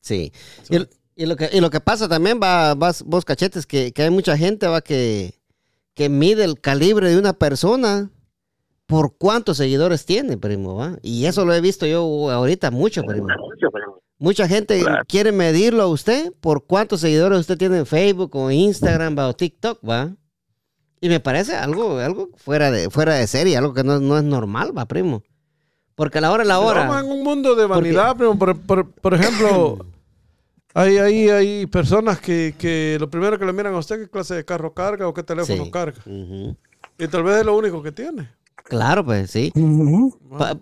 Sí. 0.00 0.30
Y, 0.70 0.78
y 1.18 1.26
lo 1.26 1.36
que, 1.36 1.50
y 1.52 1.60
lo 1.60 1.68
que 1.70 1.80
pasa 1.80 2.08
también, 2.08 2.40
va, 2.42 2.74
vas, 2.74 3.02
vos 3.02 3.24
cachetes, 3.24 3.66
que, 3.66 3.92
que 3.92 4.02
hay 4.04 4.10
mucha 4.10 4.36
gente 4.38 4.66
va 4.68 4.80
que, 4.80 5.34
que 5.94 6.08
mide 6.08 6.44
el 6.44 6.60
calibre 6.60 7.10
de 7.10 7.18
una 7.18 7.32
persona 7.34 8.10
por 8.86 9.16
cuántos 9.18 9.58
seguidores 9.58 10.06
tiene, 10.06 10.38
primo, 10.38 10.76
va. 10.76 10.96
Y 11.02 11.26
eso 11.26 11.44
lo 11.44 11.52
he 11.52 11.60
visto 11.60 11.84
yo 11.86 12.30
ahorita 12.30 12.70
mucho, 12.70 13.02
primo. 13.02 13.26
Mucha 14.18 14.48
gente 14.48 14.80
Claro. 14.80 15.02
quiere 15.06 15.30
medirlo 15.32 15.82
a 15.82 15.86
usted 15.88 16.32
por 16.40 16.64
cuántos 16.66 17.00
seguidores 17.02 17.38
usted 17.40 17.58
tiene 17.58 17.78
en 17.78 17.86
Facebook 17.86 18.34
o 18.34 18.50
Instagram 18.50 19.16
va, 19.18 19.28
o 19.28 19.34
TikTok, 19.36 19.78
va. 19.88 20.10
Y 21.00 21.08
me 21.08 21.20
parece 21.20 21.54
algo, 21.54 21.98
algo 21.98 22.30
fuera 22.36 22.70
de, 22.70 22.90
fuera 22.90 23.14
de 23.14 23.26
serie, 23.26 23.56
algo 23.56 23.74
que 23.74 23.84
no, 23.84 24.00
no 24.00 24.16
es 24.18 24.24
normal, 24.24 24.76
va, 24.76 24.86
primo. 24.86 25.22
Porque 25.94 26.18
a 26.18 26.20
la 26.20 26.32
hora, 26.32 26.42
a 26.44 26.46
la 26.46 26.58
hora. 26.60 26.82
Estamos 26.82 27.04
en 27.04 27.10
un 27.12 27.22
mundo 27.24 27.54
de 27.54 27.68
Porque- 27.68 27.92
vanidad, 27.92 28.16
primo. 28.16 28.38
Por, 28.38 28.56
por- 28.60 28.90
por 28.90 29.14
ejemplo, 29.14 29.84
hay, 30.74 30.98
hay, 30.98 31.28
hay 31.30 31.66
personas 31.66 32.20
que, 32.20 32.54
que 32.58 32.96
lo 33.00 33.08
primero 33.10 33.38
que 33.38 33.44
le 33.46 33.52
miran 33.52 33.74
a 33.74 33.78
usted 33.78 33.98
qué 34.00 34.08
clase 34.10 34.34
de 34.34 34.44
carro 34.44 34.74
carga 34.74 35.08
o 35.08 35.14
qué 35.14 35.22
teléfono 35.22 35.64
Sí. 35.64 35.70
carga. 35.70 36.02
Y 36.98 37.08
tal 37.08 37.22
vez 37.22 37.38
es 37.40 37.46
lo 37.46 37.56
único 37.56 37.82
que 37.82 37.92
tiene. 37.92 38.28
Claro, 38.64 39.02
pues 39.04 39.30
sí. 39.30 39.50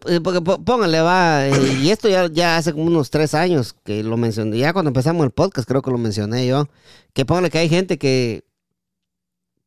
Eh, 0.06 0.20
porque 0.22 0.40
po- 0.40 0.62
póngale, 0.64 1.00
va, 1.00 1.46
eh, 1.48 1.78
y 1.82 1.90
esto 1.90 2.08
ya, 2.08 2.28
ya 2.28 2.56
hace 2.56 2.72
como 2.72 2.84
unos 2.84 3.10
tres 3.10 3.34
años 3.34 3.74
que 3.84 4.02
lo 4.04 4.16
mencioné, 4.16 4.58
ya 4.58 4.72
cuando 4.72 4.90
empezamos 4.90 5.24
el 5.24 5.32
podcast 5.32 5.66
creo 5.66 5.82
que 5.82 5.90
lo 5.90 5.98
mencioné 5.98 6.46
yo, 6.46 6.68
que 7.12 7.24
póngale 7.24 7.50
que 7.50 7.58
hay 7.58 7.68
gente 7.68 7.98
que, 7.98 8.44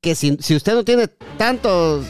que 0.01 0.15
si, 0.15 0.37
si 0.39 0.55
usted 0.55 0.73
no 0.73 0.85
tiene 0.85 1.09
tantos, 1.37 2.05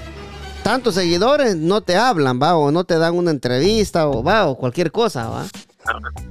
tantos 0.62 0.94
seguidores, 0.94 1.56
no 1.56 1.82
te 1.82 1.96
hablan, 1.96 2.40
va, 2.40 2.56
o 2.56 2.72
no 2.72 2.84
te 2.84 3.00
dan 3.00 3.16
una 3.18 3.32
entrevista, 3.32 4.08
o 4.08 4.22
va, 4.24 4.46
o 4.48 4.56
cualquier 4.56 4.92
cosa, 4.92 5.28
va. 5.30 5.48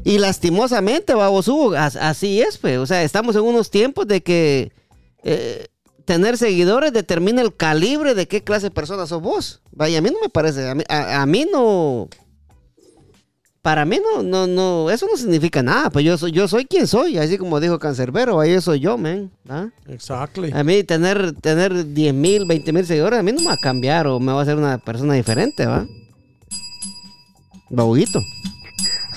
Y 0.04 0.18
lastimosamente, 0.18 1.14
va, 1.14 1.28
vos, 1.28 1.48
Hugo, 1.48 1.74
as- 1.74 1.96
así 1.96 2.40
es, 2.40 2.58
pues, 2.58 2.78
o 2.78 2.86
sea, 2.86 3.02
estamos 3.02 3.34
en 3.36 3.42
unos 3.42 3.70
tiempos 3.70 4.06
de 4.06 4.22
que 4.22 4.72
eh, 5.24 5.66
tener 6.04 6.36
seguidores 6.38 6.92
determina 6.92 7.42
el 7.42 7.54
calibre 7.54 8.14
de 8.14 8.26
qué 8.28 8.42
clase 8.42 8.66
de 8.66 8.70
persona 8.70 9.06
sos 9.06 9.20
vos. 9.22 9.60
Vaya, 9.72 9.98
a 9.98 10.00
mí 10.02 10.10
no 10.10 10.18
me 10.20 10.28
parece, 10.28 10.68
a 10.68 10.74
mí, 10.74 10.82
a- 10.88 11.22
a 11.22 11.26
mí 11.26 11.46
no, 11.52 12.08
para 13.60 13.84
mí 13.84 13.98
no, 14.02 14.22
no, 14.22 14.46
no, 14.46 14.90
eso 14.90 15.06
no 15.10 15.16
significa 15.18 15.62
nada, 15.62 15.90
pues 15.90 16.04
yo 16.04 16.16
soy, 16.16 16.32
yo 16.32 16.48
soy 16.48 16.64
quien 16.64 16.86
soy, 16.86 17.18
así 17.18 17.36
como 17.36 17.60
dijo 17.60 17.78
Cancerbero, 17.78 18.40
ahí 18.40 18.58
soy 18.62 18.80
yo, 18.80 18.96
man. 18.96 19.30
¿ah? 19.48 19.68
Exactly. 19.88 20.50
A 20.54 20.62
mí 20.64 20.84
tener, 20.84 21.32
tener 21.32 21.92
10 21.92 22.14
mil, 22.14 22.46
20 22.46 22.72
mil 22.72 22.86
seguidores, 22.86 23.18
a 23.18 23.22
mí 23.22 23.32
no 23.32 23.40
me 23.40 23.48
va 23.48 23.54
a 23.54 23.58
cambiar 23.58 24.06
o 24.06 24.18
me 24.20 24.32
va 24.32 24.38
a 24.38 24.42
hacer 24.42 24.56
una 24.56 24.78
persona 24.78 25.12
diferente, 25.14 25.66
¿va? 25.66 25.86
Babuguito. 27.70 28.22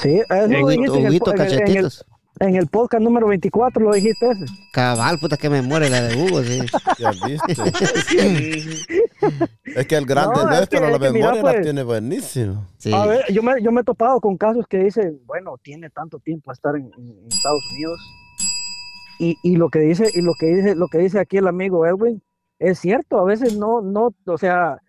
Sí, 0.02 0.20
eso 0.20 0.48
lo 0.48 0.68
dijiste 0.68 0.92
Huguito, 0.92 1.34
en 1.34 1.42
el, 1.42 1.54
en 1.70 1.78
el- 1.78 1.92
en 2.40 2.68
podcast 2.68 3.04
número 3.04 3.28
24 3.28 3.84
lo 3.84 3.94
dijiste 3.94 4.32
ese. 4.32 4.46
Cabal, 4.74 5.20
puta 5.20 5.38
que 5.38 5.48
me 5.50 5.62
muere 5.62 5.90
la 5.92 6.02
de 6.02 6.16
Hugo, 6.18 6.42
sí. 6.42 6.60
Ya 6.98 7.12
viste. 7.12 7.54
es 9.76 9.88
que 9.88 9.96
el 9.96 10.06
grande 10.06 10.44
No, 10.44 10.52
es 10.52 10.68
pero 10.68 10.90
la 10.90 10.98
mira, 10.98 11.12
memoria 11.12 11.44
la 11.44 11.52
pues. 11.52 11.62
tiene 11.62 11.84
buenísimo. 11.84 12.66
Sí. 12.78 12.92
A 12.94 13.06
ver, 13.06 13.22
yo 13.32 13.44
me, 13.44 13.62
yo 13.62 13.72
me 13.72 13.82
he 13.82 13.84
topado 13.84 14.20
con 14.20 14.38
casos 14.38 14.66
que 14.68 14.78
dicen, 14.80 15.20
bueno, 15.26 15.58
tiene 15.62 15.90
tanto 15.92 16.18
tiempo 16.20 16.50
a 16.52 16.54
estar 16.54 16.76
en, 16.76 16.92
en 16.98 17.28
Estados 17.30 17.64
Unidos. 17.74 18.02
Y, 19.20 19.38
y 19.44 19.56
lo 19.58 19.70
que 19.70 19.80
dice, 19.80 20.10
y 20.14 20.22
lo 20.22 20.34
que 20.40 20.48
dice, 20.48 20.76
lo 20.76 20.88
que 20.88 20.98
dice 20.98 21.20
aquí 21.20 21.38
el 21.38 21.48
amigo 21.48 21.86
Edwin, 21.86 22.24
es 22.58 22.80
cierto, 22.80 23.20
a 23.20 23.24
veces 23.24 23.56
no, 23.56 23.82
no, 23.82 24.16
o 24.26 24.38
sea, 24.38 24.80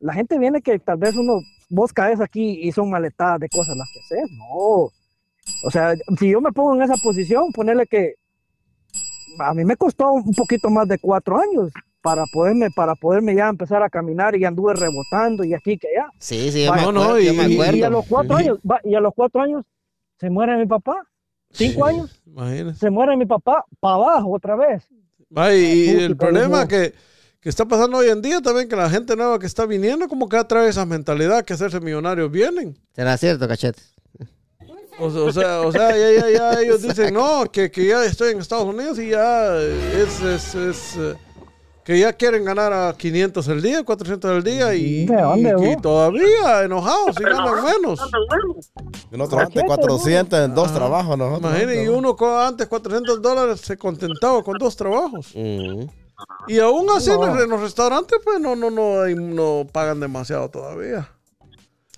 la 0.00 0.12
gente 0.12 0.38
viene 0.38 0.60
que 0.60 0.78
tal 0.78 0.98
vez 0.98 1.16
uno, 1.16 1.40
vos 1.68 1.92
caes 1.92 2.20
aquí 2.20 2.60
y 2.62 2.72
son 2.72 2.90
maletadas 2.90 3.40
de 3.40 3.48
cosas 3.48 3.76
las 3.76 3.88
que 3.92 4.00
haces, 4.00 4.30
no. 4.32 4.90
O 5.64 5.70
sea, 5.70 5.94
si 6.18 6.30
yo 6.30 6.40
me 6.40 6.52
pongo 6.52 6.74
en 6.74 6.82
esa 6.82 6.96
posición, 6.96 7.52
ponerle 7.52 7.86
que 7.86 8.14
a 9.38 9.54
mí 9.54 9.64
me 9.64 9.76
costó 9.76 10.12
un 10.12 10.32
poquito 10.34 10.68
más 10.70 10.88
de 10.88 10.98
cuatro 10.98 11.38
años 11.38 11.72
para 12.02 12.24
poderme, 12.32 12.68
para 12.74 12.94
poderme 12.94 13.34
ya 13.34 13.48
empezar 13.48 13.82
a 13.82 13.90
caminar 13.90 14.34
y 14.36 14.44
anduve 14.44 14.74
rebotando 14.74 15.44
y 15.44 15.54
aquí 15.54 15.78
que 15.78 15.88
allá. 15.88 16.10
Sí, 16.18 16.50
sí, 16.50 16.64
yo 16.64 16.70
Vaya, 16.70 16.86
me 16.86 16.92
no, 16.92 17.00
acuerdo, 17.02 17.20
yo 17.20 17.32
y- 17.32 17.36
me 17.36 17.48
y- 17.48 17.54
acuerdo. 17.54 17.76
Y 17.76 17.82
a 17.82 17.90
los 17.90 18.06
cuatro 18.06 18.36
Sí. 18.36 18.44
años, 18.44 18.58
va, 18.68 18.80
y 18.84 18.94
a 18.94 19.00
los 19.00 19.14
cuatro 19.14 19.40
años 19.42 19.64
se 20.18 20.30
muere 20.30 20.56
mi 20.56 20.66
papá. 20.66 20.96
Cinco 21.50 21.86
años 21.86 22.20
Imagínese. 22.26 22.78
se 22.78 22.90
muere 22.90 23.16
mi 23.16 23.24
papá 23.26 23.64
para 23.80 23.94
abajo 23.94 24.32
otra 24.34 24.54
vez. 24.56 24.86
Va, 25.36 25.54
y, 25.54 25.58
y 25.64 25.92
Puta, 25.92 26.04
el 26.06 26.16
problema 26.16 26.62
no. 26.62 26.68
que, 26.68 26.94
que 27.40 27.48
está 27.48 27.64
pasando 27.64 27.98
hoy 27.98 28.08
en 28.08 28.20
día 28.20 28.40
también, 28.40 28.68
que 28.68 28.74
la 28.76 28.90
gente 28.90 29.14
nueva 29.14 29.38
que 29.38 29.46
está 29.46 29.64
viniendo, 29.64 30.08
como 30.08 30.28
que 30.28 30.42
trae 30.44 30.68
esa 30.68 30.84
mentalidad 30.84 31.44
que 31.44 31.52
hacerse 31.52 31.80
millonarios 31.80 32.30
vienen. 32.30 32.76
Será 32.94 33.16
cierto, 33.16 33.46
cachete. 33.46 33.80
O, 35.00 35.10
sea- 35.10 35.22
o 35.22 35.32
sea, 35.32 35.60
o 35.60 35.72
sea 35.72 35.90
ya, 35.96 36.10
ya, 36.28 36.30
ya 36.30 36.60
ellos 36.60 36.82
dicen, 36.82 37.14
no, 37.14 37.44
que, 37.52 37.70
que 37.70 37.86
ya 37.86 38.04
estoy 38.04 38.32
en 38.32 38.40
Estados 38.40 38.64
Unidos 38.66 38.98
y 38.98 39.10
ya 39.10 39.54
es, 39.56 40.20
es, 40.20 40.54
es, 40.56 40.96
eh, 40.96 41.14
que 41.84 42.00
ya 42.00 42.12
quieren 42.12 42.44
ganar 42.44 42.72
a 42.72 42.92
500 42.98 43.46
el 43.46 43.62
día, 43.62 43.84
400 43.84 44.30
el 44.38 44.42
día 44.42 44.74
y, 44.74 45.06
¿De 45.06 45.22
dónde, 45.22 45.54
y- 45.72 45.80
todavía 45.80 46.64
enojados 46.64 47.16
y 47.18 47.22
ganan 47.22 47.64
menos. 47.64 48.00
Nosotros 49.12 49.42
antes 49.42 49.62
400 49.64 50.40
en 50.40 50.54
dos 50.56 50.74
trabajos. 50.74 51.16
Nosotros, 51.16 51.52
Imagínate, 51.52 51.84
y 51.84 51.88
uno 51.88 52.16
antes 52.40 52.66
400 52.66 53.22
dólares 53.22 53.60
se 53.60 53.76
contentaba 53.78 54.42
con 54.42 54.58
dos 54.58 54.76
trabajos. 54.76 55.30
Mm. 55.34 55.84
Y 56.46 56.58
aún 56.58 56.86
así 56.96 57.10
en, 57.10 57.20
No. 57.20 57.26
los- 57.26 57.42
en 57.44 57.50
los 57.50 57.60
restaurantes 57.60 58.18
pues 58.24 58.40
no, 58.40 58.56
no, 58.56 58.70
no, 58.70 59.06
no 59.06 59.66
pagan 59.70 60.00
demasiado 60.00 60.48
todavía. 60.48 61.08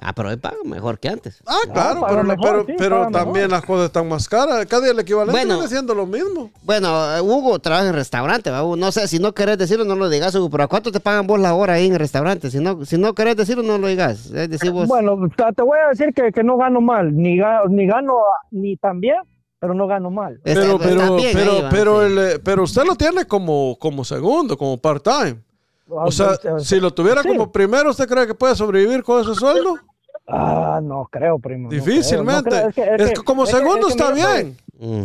Ah, 0.02 0.14
pero 0.14 0.30
hoy 0.30 0.36
pagan 0.38 0.60
mejor 0.64 0.98
que 0.98 1.10
antes. 1.10 1.42
Ah, 1.46 1.58
claro, 1.70 2.06
pero, 2.08 2.24
mejor, 2.24 2.42
pero, 2.42 2.64
sí, 2.64 2.72
pero 2.78 2.96
pagan 3.00 3.12
también 3.12 3.34
mejor. 3.48 3.50
las 3.50 3.64
cosas 3.66 3.86
están 3.86 4.08
más 4.08 4.28
caras. 4.30 4.64
Cada 4.64 4.82
día 4.84 4.92
el 4.92 4.98
equivalente 5.00 5.32
Bueno. 5.32 5.54
viene 5.56 5.68
siendo 5.68 5.94
lo 5.94 6.06
mismo. 6.06 6.50
Bueno, 6.62 7.16
eh, 7.16 7.20
Hugo 7.20 7.58
trabaja 7.58 7.86
en 7.88 7.92
restaurante, 7.92 8.48
¿va? 8.50 8.62
no 8.62 8.92
sé, 8.92 9.06
si 9.08 9.18
no 9.18 9.34
querés 9.34 9.58
decirlo, 9.58 9.84
no 9.84 9.96
lo 9.96 10.08
digas, 10.08 10.34
Hugo, 10.34 10.48
pero 10.48 10.62
¿a 10.64 10.68
cuánto 10.68 10.90
te 10.90 11.00
pagan 11.00 11.26
vos 11.26 11.38
la 11.38 11.52
hora 11.54 11.74
ahí 11.74 11.86
en 11.86 11.92
el 11.92 11.98
restaurante? 11.98 12.50
Si 12.50 12.60
no, 12.60 12.82
si 12.86 12.96
no 12.96 13.14
querés 13.14 13.36
decirlo, 13.36 13.62
no 13.62 13.76
lo 13.76 13.88
digas. 13.88 14.30
Decir, 14.30 14.70
vos, 14.70 14.88
Bueno, 14.88 15.18
te 15.36 15.44
te 15.54 15.62
voy 15.62 15.78
a 15.84 15.88
decir 15.88 16.14
que, 16.14 16.32
que 16.32 16.42
no 16.44 16.56
gano 16.56 16.80
mal, 16.80 17.14
ni, 17.14 17.36
ga- 17.36 17.68
ni 17.68 17.86
gano 17.86 18.14
ni 18.50 18.76
tan 18.78 19.00
bien, 19.00 19.18
pero 19.60 19.74
no 19.74 19.86
gano 19.86 20.10
mal. 20.10 20.40
Pero, 20.42 20.78
pero, 20.78 21.16
bien 21.16 21.30
pero, 21.34 21.52
ahí, 21.52 21.64
pero, 21.70 22.02
el, 22.02 22.18
eh, 22.18 22.38
pero 22.42 22.62
usted 22.64 22.82
lo 22.84 22.96
tiene 22.96 23.26
como, 23.26 23.76
como 23.78 24.04
segundo, 24.04 24.56
como 24.58 24.76
part-time. 24.78 25.38
O 25.88 26.10
sea, 26.10 26.36
si 26.58 26.80
lo 26.80 26.92
tuviera 26.92 27.22
Sí. 27.22 27.28
como 27.28 27.52
primero, 27.52 27.90
¿usted 27.90 28.08
cree 28.08 28.26
que 28.26 28.34
puede 28.34 28.56
sobrevivir 28.56 29.02
con 29.02 29.20
ese 29.22 29.34
sueldo? 29.34 29.74
Ah, 30.26 30.80
no 30.82 31.08
creo, 31.10 31.38
primo. 31.38 31.64
no 31.64 31.70
Difícilmente. 31.70 32.48
creo, 32.50 32.66
no 32.66 32.72
creo. 32.72 32.94
Es 32.96 33.10
que 33.12 33.22
como 33.22 33.44
es 33.44 33.50
que- 33.50 33.56
segundo 33.56 33.88
es 33.88 33.94
que 33.94 34.00
está 34.02 34.14
mira, 34.14 34.32
bien. 34.34 34.56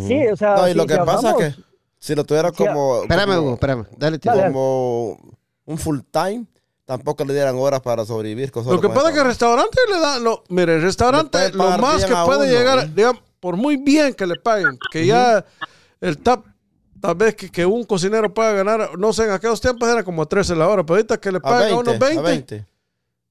Sí, 0.07 0.27
o 0.27 0.35
sea. 0.35 0.55
No, 0.55 0.67
y 0.67 0.71
si- 0.71 0.77
lo 0.77 0.85
que 0.85 0.93
si 0.93 0.99
pasa 0.99 1.11
hablamos- 1.29 1.41
es 1.41 1.55
que 1.55 1.61
si 1.99 2.15
lo 2.15 2.23
tuviera 2.23 2.51
como, 2.51 3.01
Espérame, 3.01 3.39
Hugo, 3.39 3.53
espérame. 3.55 3.85
Dale, 3.97 4.19
tío. 4.19 4.31
Como 4.31 5.17
un 5.65 5.77
full 5.79 5.99
time, 6.11 6.45
tampoco 6.85 7.25
le 7.25 7.33
dieran 7.33 7.55
horas 7.57 7.81
para 7.81 8.05
sobrevivir. 8.05 8.51
Con 8.51 8.63
Lo 8.67 8.79
que 8.79 8.89
pasa 8.89 9.07
es 9.09 9.15
que 9.15 9.21
el 9.21 9.25
restaurante 9.25 9.77
le 9.91 9.99
da, 9.99 10.19
lo, 10.19 10.43
mire, 10.49 10.75
el 10.75 10.83
restaurante 10.83 11.51
lo 11.53 11.77
más 11.79 12.05
que 12.05 12.13
puede 12.25 12.41
uno, 12.41 12.45
llegar, 12.45 12.79
¿eh? 12.85 12.91
digamos, 12.95 13.21
por 13.45 13.57
muy 13.57 13.77
bien 13.77 14.15
que 14.15 14.25
le 14.25 14.37
paguen, 14.37 14.75
que 14.91 15.05
ya 15.05 15.45
el 16.01 16.17
tap, 16.17 16.47
tal 16.99 17.13
vez 17.13 17.35
que, 17.35 17.51
que 17.51 17.63
un 17.63 17.83
cocinero 17.83 18.33
pueda 18.33 18.51
ganar, 18.53 18.97
no 18.97 19.13
sé, 19.13 19.25
en 19.25 19.29
aquellos 19.29 19.61
tiempos 19.61 19.87
era 19.87 20.03
como 20.03 20.23
a 20.23 20.25
13 20.25 20.55
la 20.55 20.67
hora, 20.67 20.83
pero 20.83 20.95
ahorita 20.95 21.19
que 21.19 21.31
le 21.31 21.37
a 21.37 21.41
paguen 21.41 21.75
20, 21.75 21.75
a 21.75 21.77
unos 21.77 21.99
20, 21.99 22.17
a 22.17 22.21
20. 22.23 22.65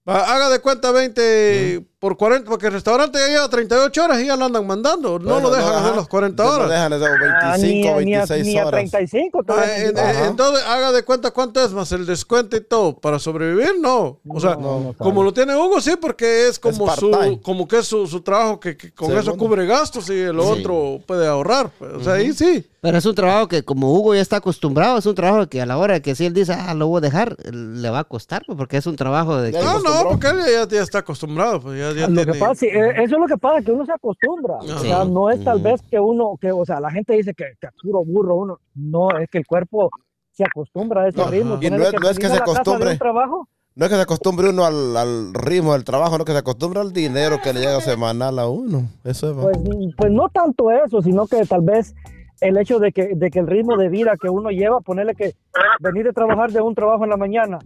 va, 0.09 0.33
haga 0.33 0.51
de 0.51 0.61
cuenta 0.61 0.93
20 0.93 1.85
por 2.05 2.19
40, 2.19 2.51
porque 2.51 2.67
el 2.67 2.75
restaurante 2.75 3.19
ya 3.19 3.29
lleva 3.29 3.49
38 3.49 4.05
horas 4.05 4.21
y 4.21 4.27
ya 4.27 4.37
lo 4.37 4.45
andan 4.45 4.67
mandando, 4.67 5.19
no 5.19 5.25
Bueno, 5.33 5.49
lo 5.49 5.55
dejan 5.55 5.71
ajá. 5.73 5.85
hacer 5.85 5.97
las 5.97 6.07
40 6.07 6.43
Entonces 6.43 6.67
horas. 6.67 6.69
No 6.69 6.75
dejan 6.75 6.93
esos 6.93 7.09
Ah, 7.43 7.57
ni, 7.57 7.63
25, 7.63 7.89
a- 7.97 8.03
ni 8.03 8.15
a, 8.15 8.19
26 8.19 8.45
ni 8.47 8.59
a 8.59 8.67
horas. 8.67 8.91
35. 8.91 9.45
Ah, 9.49 9.65
en- 9.79 9.99
en- 9.99 10.25
entonces 10.27 10.65
haga 10.67 10.93
de 10.93 11.03
cuenta 11.03 11.31
cuánto 11.31 11.65
es 11.65 11.73
más 11.73 11.91
el 11.93 12.05
descuento 12.05 12.57
y 12.59 12.61
todo 12.61 12.95
para 13.01 13.19
sobrevivir 13.19 13.77
no 13.81 14.19
o 14.29 14.39
sea 14.41 14.57
No, 14.57 14.81
no 14.81 14.95
como 14.99 15.23
lo 15.23 15.33
tiene 15.33 15.57
Hugo 15.57 15.81
sí 15.81 15.93
porque 15.99 16.49
es 16.49 16.59
como 16.59 16.95
su 16.95 17.41
como 17.43 17.67
que 17.67 17.79
es 17.79 17.87
su, 17.87 18.07
su 18.07 18.21
trabajo 18.21 18.61
que, 18.61 18.77
que 18.77 18.93
con 18.93 19.17
eso 19.17 19.35
cubre 19.39 19.65
gastos 19.67 20.11
y 20.11 20.21
el 20.21 20.39
otro 20.39 21.01
puede 21.07 21.27
ahorrar 21.27 21.71
pues. 21.79 21.91
o 21.95 22.01
sea 22.05 22.15
ahí 22.15 22.33
sí 22.35 22.67
Pero 22.83 22.99
es 22.99 23.07
un 23.07 23.15
trabajo 23.15 23.49
que 23.49 23.63
como 23.65 23.95
Hugo 23.95 24.15
ya 24.15 24.21
está 24.21 24.37
acostumbrado, 24.37 24.99
es 24.99 25.07
un 25.07 25.15
trabajo 25.15 25.47
que 25.49 25.63
a 25.63 25.65
la 25.67 25.79
hora 25.79 26.01
que 26.01 26.15
si 26.15 26.27
él 26.27 26.35
dice, 26.35 26.53
ah, 26.53 26.75
lo 26.75 26.87
voy 26.89 26.99
a 26.99 27.01
dejar, 27.01 27.35
le 27.51 27.89
va 27.89 28.01
a 28.01 28.05
costar, 28.05 28.43
pues, 28.47 28.59
porque 28.59 28.77
es 28.77 28.87
un 28.87 28.95
trabajo 28.97 29.39
de... 29.41 29.53
Que- 29.53 29.59
no 29.59 29.79
no 29.81 30.03
porque 30.11 30.27
él 30.29 30.41
ya, 30.53 30.69
ya 30.69 30.83
está 30.83 30.99
acostumbrado 30.99 31.61
pues 31.63 31.79
ya, 31.79 31.94
ya 31.95 32.09
Lo 32.09 32.25
que 32.25 32.35
pasa, 32.39 32.55
sí, 32.55 32.67
eh, 32.67 32.91
eso 33.03 33.15
es 33.17 33.21
lo 33.21 33.27
que 33.27 33.37
pasa, 33.39 33.63
que 33.63 33.73
uno 33.73 33.85
se 33.87 33.93
acostumbra. 33.93 34.57
O 34.57 34.63
sea, 34.79 35.05
Sí. 35.05 35.11
no 35.11 35.31
es 35.31 35.43
tal 35.45 35.61
vez 35.61 35.81
que 35.83 35.99
uno, 36.01 36.37
que, 36.41 36.53
o 36.53 36.65
sea, 36.65 36.81
la 36.81 36.91
gente 36.91 37.15
dice 37.15 37.33
que, 37.35 37.45
que 37.61 37.69
puro 37.83 38.05
burro 38.05 38.35
uno. 38.37 38.59
No, 38.75 39.09
es 39.19 39.29
que 39.31 39.39
el 39.39 39.47
cuerpo 39.47 39.91
se 40.33 40.45
acostumbra 40.45 41.03
a 41.03 41.09
ese 41.09 41.21
Ajá. 41.21 41.31
ritmo. 41.31 41.59
Y 41.61 41.71
no 41.71 41.77
es- 41.77 41.93
no 42.01 42.09
es 42.09 42.19
que 42.19 42.29
se 42.29 42.37
acostumbre. 42.37 42.97
trabajo, 42.99 43.49
No 43.77 43.87
es 43.87 43.91
que 43.91 43.97
se 43.97 44.03
acostumbre 44.03 44.51
uno 44.51 44.65
al, 44.65 44.97
al 44.97 45.35
ritmo 45.35 45.73
del 45.73 45.83
trabajo, 45.85 46.17
no 46.19 46.25
que 46.25 46.31
se 46.33 46.39
acostumbre 46.39 46.81
al 46.81 46.93
dinero 46.93 47.39
que 47.43 47.53
le 47.53 47.59
llega 47.61 47.81
semanal 47.81 48.39
a 48.39 48.49
uno. 48.49 48.89
Eso 49.03 49.31
es. 49.31 49.37
pues, 49.37 49.59
pues 49.97 50.13
no 50.13 50.29
tanto 50.29 50.71
eso, 50.71 51.03
sino 51.03 51.27
que 51.27 51.45
tal 51.45 51.63
vez 51.63 51.93
el 52.41 52.57
hecho 52.59 52.79
de 52.79 52.93
que, 52.93 53.15
de 53.17 53.31
que 53.31 53.39
el 53.41 53.47
ritmo 53.49 53.77
de 53.77 53.89
vida 53.89 54.13
que 54.21 54.29
uno 54.29 54.51
lleva, 54.51 54.81
ponerle 54.81 55.15
que 55.15 55.35
venir 55.81 56.05
de 56.05 56.13
trabajar 56.13 56.53
de 56.53 56.61
un 56.61 56.75
trabajo 56.75 57.03
en 57.05 57.11
la 57.11 57.17
mañana 57.17 57.59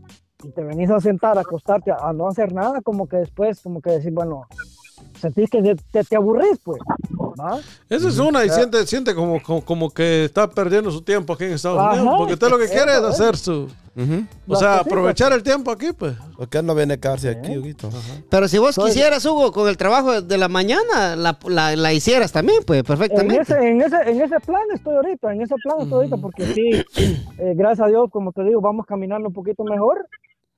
y 0.44 0.50
te 0.50 0.62
venís 0.62 0.90
a 0.90 1.00
sentar, 1.00 1.36
a 1.36 1.40
acostarte, 1.40 1.90
a, 1.90 1.96
a 2.08 2.12
no 2.12 2.28
hacer 2.28 2.52
nada, 2.52 2.80
como 2.82 3.08
que 3.08 3.16
después, 3.16 3.60
como 3.60 3.80
que 3.80 3.90
decir, 3.90 4.12
bueno, 4.12 4.46
sentís 5.20 5.50
que 5.50 5.60
te, 5.62 5.74
te, 5.90 6.04
te 6.04 6.16
aburrís, 6.16 6.58
pues. 6.62 6.78
esa 7.88 8.08
es 8.08 8.18
una 8.18 8.44
y 8.44 8.50
siente 8.50 8.84
siente 8.86 9.14
como, 9.14 9.40
como 9.42 9.64
como 9.64 9.90
que 9.90 10.24
está 10.24 10.48
perdiendo 10.48 10.90
su 10.90 11.02
tiempo 11.02 11.32
aquí 11.32 11.44
en 11.44 11.52
Estados 11.52 11.78
Ajá. 11.78 11.92
Unidos 11.94 12.14
porque 12.18 12.32
usted 12.34 12.48
lo 12.48 12.58
que 12.58 12.66
quiere 12.68 12.92
es 12.92 12.98
hacer 13.02 13.36
su 13.36 13.68
Ujú. 13.96 14.24
o 14.46 14.50
Las 14.52 14.58
sea 14.60 14.78
aprovechar 14.78 15.32
el 15.32 15.42
tiempo 15.42 15.70
aquí 15.72 15.88
pues 15.92 16.14
Porque 16.36 16.58
él 16.58 16.66
no 16.66 16.74
viene 16.76 16.94
a 16.94 16.96
quedarse 16.98 17.30
aquí, 17.30 17.56
Huguito. 17.58 17.90
Pero 18.30 18.46
si 18.46 18.58
vos 18.58 18.74
Soy- 18.76 18.90
quisieras, 18.90 19.24
Hugo, 19.26 19.50
con 19.52 19.68
el 19.68 19.76
trabajo 19.76 20.20
de 20.22 20.38
la 20.38 20.46
mañana, 20.48 21.16
la, 21.16 21.36
la, 21.48 21.74
la 21.74 21.92
hicieras 21.92 22.30
también, 22.30 22.62
pues, 22.64 22.78
En 22.80 22.84
perfectamente. 22.84 23.40
ese, 23.42 23.54
en, 23.68 23.80
ese, 23.82 23.96
en 24.08 24.20
ese 24.20 24.38
plan 24.40 24.62
estoy 24.72 24.94
ahorita, 24.94 25.32
en 25.32 25.42
ese 25.42 25.54
plan 25.64 25.80
estoy 25.80 25.94
ahorita, 25.96 26.16
porque 26.18 26.46
sí, 26.54 26.70
eh, 27.38 27.54
gracias 27.56 27.86
a 27.86 27.88
Dios, 27.88 28.08
como 28.12 28.30
te 28.32 28.44
digo, 28.44 28.60
vamos 28.60 28.86
caminando 28.86 29.26
un 29.28 29.34
poquito 29.34 29.64
mejor. 29.64 30.06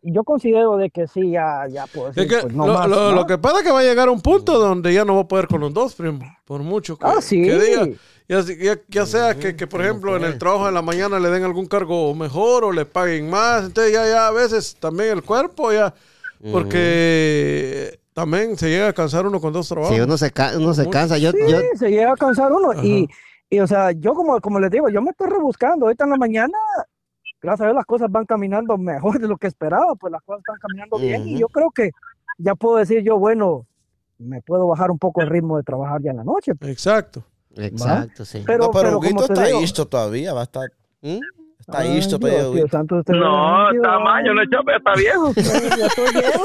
Yo 0.03 0.25
considero 0.25 0.77
de 0.79 0.89
que 0.91 1.07
sí, 1.07 1.31
ya, 1.33 1.67
ya 1.69 1.87
puedo 1.87 2.09
decir, 2.09 2.23
Es 2.23 2.29
que 2.29 2.43
pues, 2.43 2.55
no 2.55 2.67
lo, 2.67 2.75
más, 2.75 2.89
lo- 2.89 3.11
¿no? 3.11 3.17
lo 3.17 3.27
que 3.27 3.37
pasa 3.39 3.59
es 3.59 3.65
que 3.65 3.71
va 3.71 3.81
a 3.81 3.83
llegar 3.83 4.09
un 4.09 4.21
punto 4.23 4.59
donde 4.59 4.95
ya 4.95 5.05
no 5.05 5.15
va 5.17 5.23
a 5.23 5.29
poder 5.29 5.47
con 5.47 5.61
los 5.61 5.75
dos, 5.75 5.95
primo. 5.95 6.21
Por 6.47 6.63
mucho 6.63 6.97
que, 6.97 7.07
Ah, 7.07 7.21
sí. 7.21 7.43
que 7.43 7.59
diga. 7.59 7.87
Ya, 8.29 8.41
ya- 8.43 8.81
ya 8.89 9.07
sea 9.07 9.35
que, 9.35 9.57
que, 9.57 9.67
por 9.67 9.83
ejemplo, 9.83 10.17
en 10.17 10.25
el 10.25 10.39
trabajo 10.39 10.67
de 10.67 10.73
la 10.73 10.83
mañana 10.83 11.19
le 11.19 11.29
den 11.31 11.43
algún 11.45 11.67
cargo 11.67 12.15
mejor 12.15 12.65
o 12.65 12.73
le 12.73 12.85
paguen 12.87 13.29
más. 13.29 13.65
Entonces 13.67 13.93
ya, 13.93 14.07
ya 14.07 14.29
a 14.29 14.31
veces 14.31 14.77
también 14.81 15.11
el 15.11 15.23
cuerpo 15.23 15.73
ya... 15.73 15.93
Porque 16.53 17.99
también 18.15 18.57
se 18.57 18.69
llega 18.69 18.89
a 18.89 18.93
cansar 18.93 19.27
uno 19.27 19.41
con 19.41 19.53
dos 19.53 19.69
trabajos. 19.69 19.95
Si 19.95 20.01
uno 20.01 20.17
se, 20.17 20.31
ca- 20.31 20.53
uno 20.57 20.75
se 20.75 20.89
cansa, 20.89 21.19
yo, 21.19 21.33
Sí, 21.33 21.39
yo, 21.49 21.59
se 21.77 21.91
llega 21.91 22.13
a 22.13 22.17
cansar 22.17 22.53
uno. 22.53 22.73
Y, 22.83 23.09
y, 23.51 23.61
o 23.61 23.67
sea, 23.67 23.93
yo 23.93 24.15
como, 24.15 24.41
como 24.41 24.59
les 24.61 24.71
digo, 24.71 24.89
yo 24.89 25.03
me 25.03 25.11
estoy 25.11 25.29
rebuscando. 25.29 25.87
Ahorita 25.87 26.05
en 26.05 26.11
la 26.11 26.17
mañana, 26.17 26.57
gracias 27.41 27.63
a 27.63 27.65
Dios, 27.67 27.77
las 27.77 27.87
cosas 27.87 28.11
van 28.11 28.27
caminando 28.27 28.77
mejor 28.79 29.19
de 29.19 29.29
lo 29.29 29.37
que 29.37 29.47
esperaba, 29.47 29.95
pues 29.95 30.13
las 30.13 30.23
cosas 30.23 30.41
están 30.41 30.57
caminando 30.61 30.99
bien. 30.99 31.27
Y 31.27 31.39
yo 31.39 31.49
creo 31.49 31.71
que 31.71 31.91
ya 32.39 32.55
puedo 32.55 32.77
decir 32.77 33.03
yo, 33.03 33.19
bueno, 33.19 33.67
me 34.19 34.43
puedo 34.43 34.67
bajar 34.67 34.91
un 34.91 34.99
poco 34.99 35.23
el 35.23 35.29
ritmo 35.29 35.57
de 35.57 35.63
trabajar 35.63 36.03
ya 36.03 36.11
en 36.11 36.19
la 36.19 36.25
noche. 36.25 36.53
Exacto. 36.61 37.25
exacto, 37.57 38.25
sí. 38.25 38.43
Pero, 38.47 38.65
no, 38.65 38.71
pero, 38.71 38.85
pero 38.85 38.99
Huguito 38.99 39.15
como 39.15 39.27
te 39.27 39.33
está 39.33 39.47
digo, 39.47 39.61
listo 39.61 39.87
todavía, 39.89 40.33
va 40.33 40.41
a 40.41 40.45
estar. 40.45 40.71
¿Mm? 41.03 41.19
Está 41.61 41.79
Ay, 41.79 41.95
listo 41.95 42.17
usted- 42.17 42.33
No, 43.15 43.67
ay, 43.69 43.73
Dios. 43.75 43.83
tamaño, 43.85 44.35
no 44.35 44.43
Chope, 44.51 44.77
está 44.77 44.95
viejo. 44.95 45.33
Ya 45.37 45.87
estoy 45.87 46.13
viejo, 46.15 46.45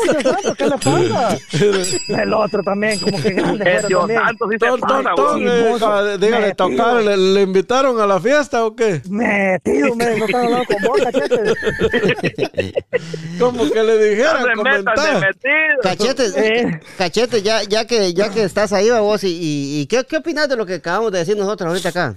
¿qué 0.56 0.66
le 0.66 0.78
pasa? 0.78 2.22
El 2.22 2.34
otro 2.34 2.62
también, 2.64 3.00
como 3.00 3.20
que 3.22 3.32
grande. 3.32 3.76
El 3.78 3.88
Dios 3.88 4.02
también. 4.02 4.20
santo 4.22 4.46
sí 4.52 4.58
se 4.60 4.68
Ton, 4.68 4.80
pasa, 4.82 5.00
eh, 5.40 5.76
ca- 5.80 6.18
dígale, 6.18 6.54
tocar, 6.54 6.96
¿le, 7.02 7.18
le 7.18 7.42
invitaron 7.42 8.00
a 8.00 8.06
la 8.06 8.20
fiesta 8.20 8.66
o 8.66 8.76
qué? 8.76 9.02
Metido, 9.10 9.96
me, 9.96 10.18
no 10.18 10.26
están 10.26 10.46
hablando 10.46 10.66
con 10.66 10.84
vos, 10.84 11.02
cachete. 11.02 12.74
Como 13.40 13.70
que 13.72 13.84
le 13.84 13.96
No 13.96 14.04
dijeran, 14.04 14.44
se 14.44 14.48
metan 14.64 14.64
de 14.64 14.84
comentar. 14.84 15.20
metido. 15.22 15.82
Cachete, 15.82 16.26
Eh. 16.36 16.80
cachete, 16.98 17.42
ya, 17.42 17.64
ya 17.64 17.86
que 17.88 18.14
ya 18.14 18.30
que 18.30 18.44
estás 18.44 18.74
ahí 18.74 18.90
va 18.90 19.00
vos 19.02 19.24
y, 19.24 19.28
y, 19.30 19.82
y 19.82 19.86
¿qué, 19.88 20.04
qué 20.08 20.18
opinas 20.18 20.48
de 20.50 20.56
lo 20.56 20.66
que 20.66 20.76
acabamos 20.76 21.12
de 21.12 21.20
decir 21.20 21.36
nosotros 21.38 21.68
ahorita 21.70 21.90
acá? 21.90 22.16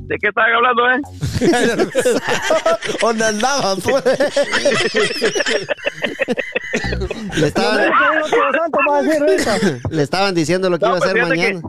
¿De 0.00 0.18
qué 0.18 0.28
están 0.28 0.52
hablando, 0.52 0.90
eh? 0.90 1.00
¿Dónde 3.00 3.24
andaban, 3.24 3.80
pues? 3.80 4.04
Le 7.38 7.46
estaban, 7.46 7.92
estaban 9.92 10.34
diciendo 10.34 10.68
lo 10.70 10.78
que 10.78 10.86
No, 10.86 10.96
iba 10.96 10.98
a 10.98 11.08
hacer 11.08 11.20
pues, 11.20 11.28
mañana. 11.28 11.60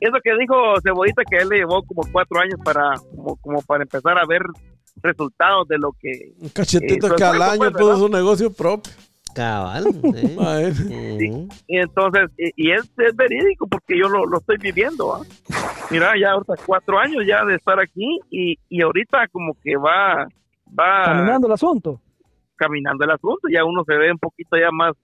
Eso 0.00 0.16
que 0.22 0.30
dijo 0.38 0.54
Cebollita 0.82 1.22
que 1.28 1.38
él 1.38 1.48
le 1.48 1.58
llevó 1.58 1.82
como 1.84 2.02
cuatro 2.12 2.40
años 2.40 2.60
para 2.64 2.94
como, 3.14 3.36
como 3.36 3.62
para 3.62 3.82
empezar 3.84 4.18
a 4.18 4.26
ver 4.26 4.42
resultados 5.02 5.66
de 5.68 5.78
lo 5.78 5.92
que 6.00 6.32
Un 6.38 6.48
cachetito 6.50 6.94
Eh, 6.94 6.98
pues, 7.00 7.12
que 7.14 7.24
al 7.24 7.42
año 7.42 7.70
pues, 7.70 7.72
puso 7.72 7.98
su 7.98 8.08
negocio 8.08 8.52
propio. 8.52 8.92
Cabal. 9.34 9.84
sí. 10.72 11.30
Ujú. 11.30 11.48
y 11.66 11.78
entonces 11.78 12.30
y, 12.38 12.68
y 12.68 12.72
es, 12.72 12.82
es 12.98 13.14
verídico 13.16 13.66
porque 13.66 13.98
yo 13.98 14.08
lo, 14.08 14.24
lo 14.26 14.38
estoy 14.38 14.56
viviendo 14.58 15.14
¿ah? 15.14 15.20
mira 15.90 16.12
ya 16.20 16.32
ahorita 16.32 16.54
cuatro 16.64 16.98
años 16.98 17.24
ya 17.26 17.44
de 17.44 17.56
estar 17.56 17.78
aquí 17.80 18.20
y, 18.30 18.58
y 18.68 18.82
ahorita 18.82 19.28
como 19.28 19.56
que 19.62 19.76
va 19.76 20.26
va 20.78 21.04
Caminando 21.04 21.46
el 21.48 21.52
asunto. 21.52 22.00
caminando 22.56 23.04
el 23.04 23.10
asunto 23.10 23.48
ya 23.52 23.64
uno 23.64 23.82
se 23.86 23.94
ve 23.94 24.10
un 24.12 24.18
poquito 24.18 24.56
ya 24.56 24.70
más 24.72 24.94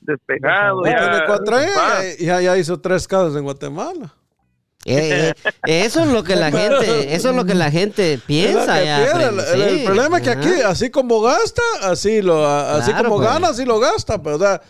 despegado 0.00 0.82
Ya 0.84 0.90
ya, 0.92 1.10
tiene 1.10 1.26
cuatro 1.26 1.56
años 1.56 1.72
va. 1.76 2.04
y 2.18 2.24
ya, 2.24 2.40
ya 2.40 2.56
hizo 2.58 2.80
tres 2.80 3.06
casas 3.06 3.36
en 3.36 3.42
Guatemala. 3.44 4.14
Eh, 4.86 5.34
eh, 5.66 5.84
eso 5.84 6.00
es 6.00 6.06
lo 6.08 6.24
que 6.24 6.36
la 6.36 6.50
gente, 6.52 7.14
eso 7.14 7.30
es 7.30 7.36
lo 7.36 7.44
que 7.44 7.54
la 7.54 7.70
gente 7.70 8.18
piensa 8.26 8.82
ya. 8.82 8.98
pierde. 9.04 9.74
el, 9.80 9.84
problema 9.84 10.18
es 10.18 10.22
que 10.24 10.30
aquí, 10.30 10.60
así 10.64 10.90
como 10.90 11.20
gasta, 11.20 11.62
así 11.82 12.22
lo, 12.22 12.46
así 12.46 12.90
Claro, 12.90 13.08
como 13.08 13.18
pues. 13.20 13.28
gana, 13.30 13.48
así 13.48 13.64
lo 13.64 13.78
gasta. 13.78 14.22
Pero, 14.22 14.36
o 14.36 14.38
sea, 14.38 14.62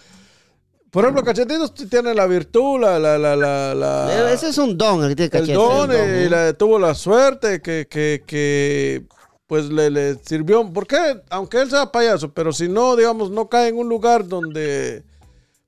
por 0.91 1.05
ejemplo, 1.05 1.23
Cachetitos 1.23 1.73
tiene 1.89 2.13
la 2.15 2.27
virtud, 2.27 2.81
la, 2.81 2.99
la, 2.99 3.17
la, 3.17 4.09
Eh, 4.13 4.35
Ese 4.35 4.49
es 4.49 4.59
un 4.59 4.77
don 4.77 5.05
el 5.05 5.15
don 5.15 5.93
el 5.93 6.27
y 6.27 6.29
la- 6.29 6.53
tuvo 6.55 6.81
la 6.81 6.95
suerte 6.95 7.63
que, 7.63 7.87
que, 7.89 8.25
que 8.27 9.05
pues 9.47 9.67
le, 9.67 9.91
le 9.91 10.17
sirvió. 10.25 10.69
Porque 10.73 10.97
aunque 11.31 11.61
él 11.61 11.71
sea 11.71 11.93
payaso, 11.93 12.33
pero 12.33 12.53
si 12.53 12.69
no, 12.69 12.97
digamos, 12.97 13.31
no 13.31 13.49
cae 13.49 13.69
en 13.69 13.79
un 13.79 13.89
lugar 13.89 14.27
donde 14.27 15.05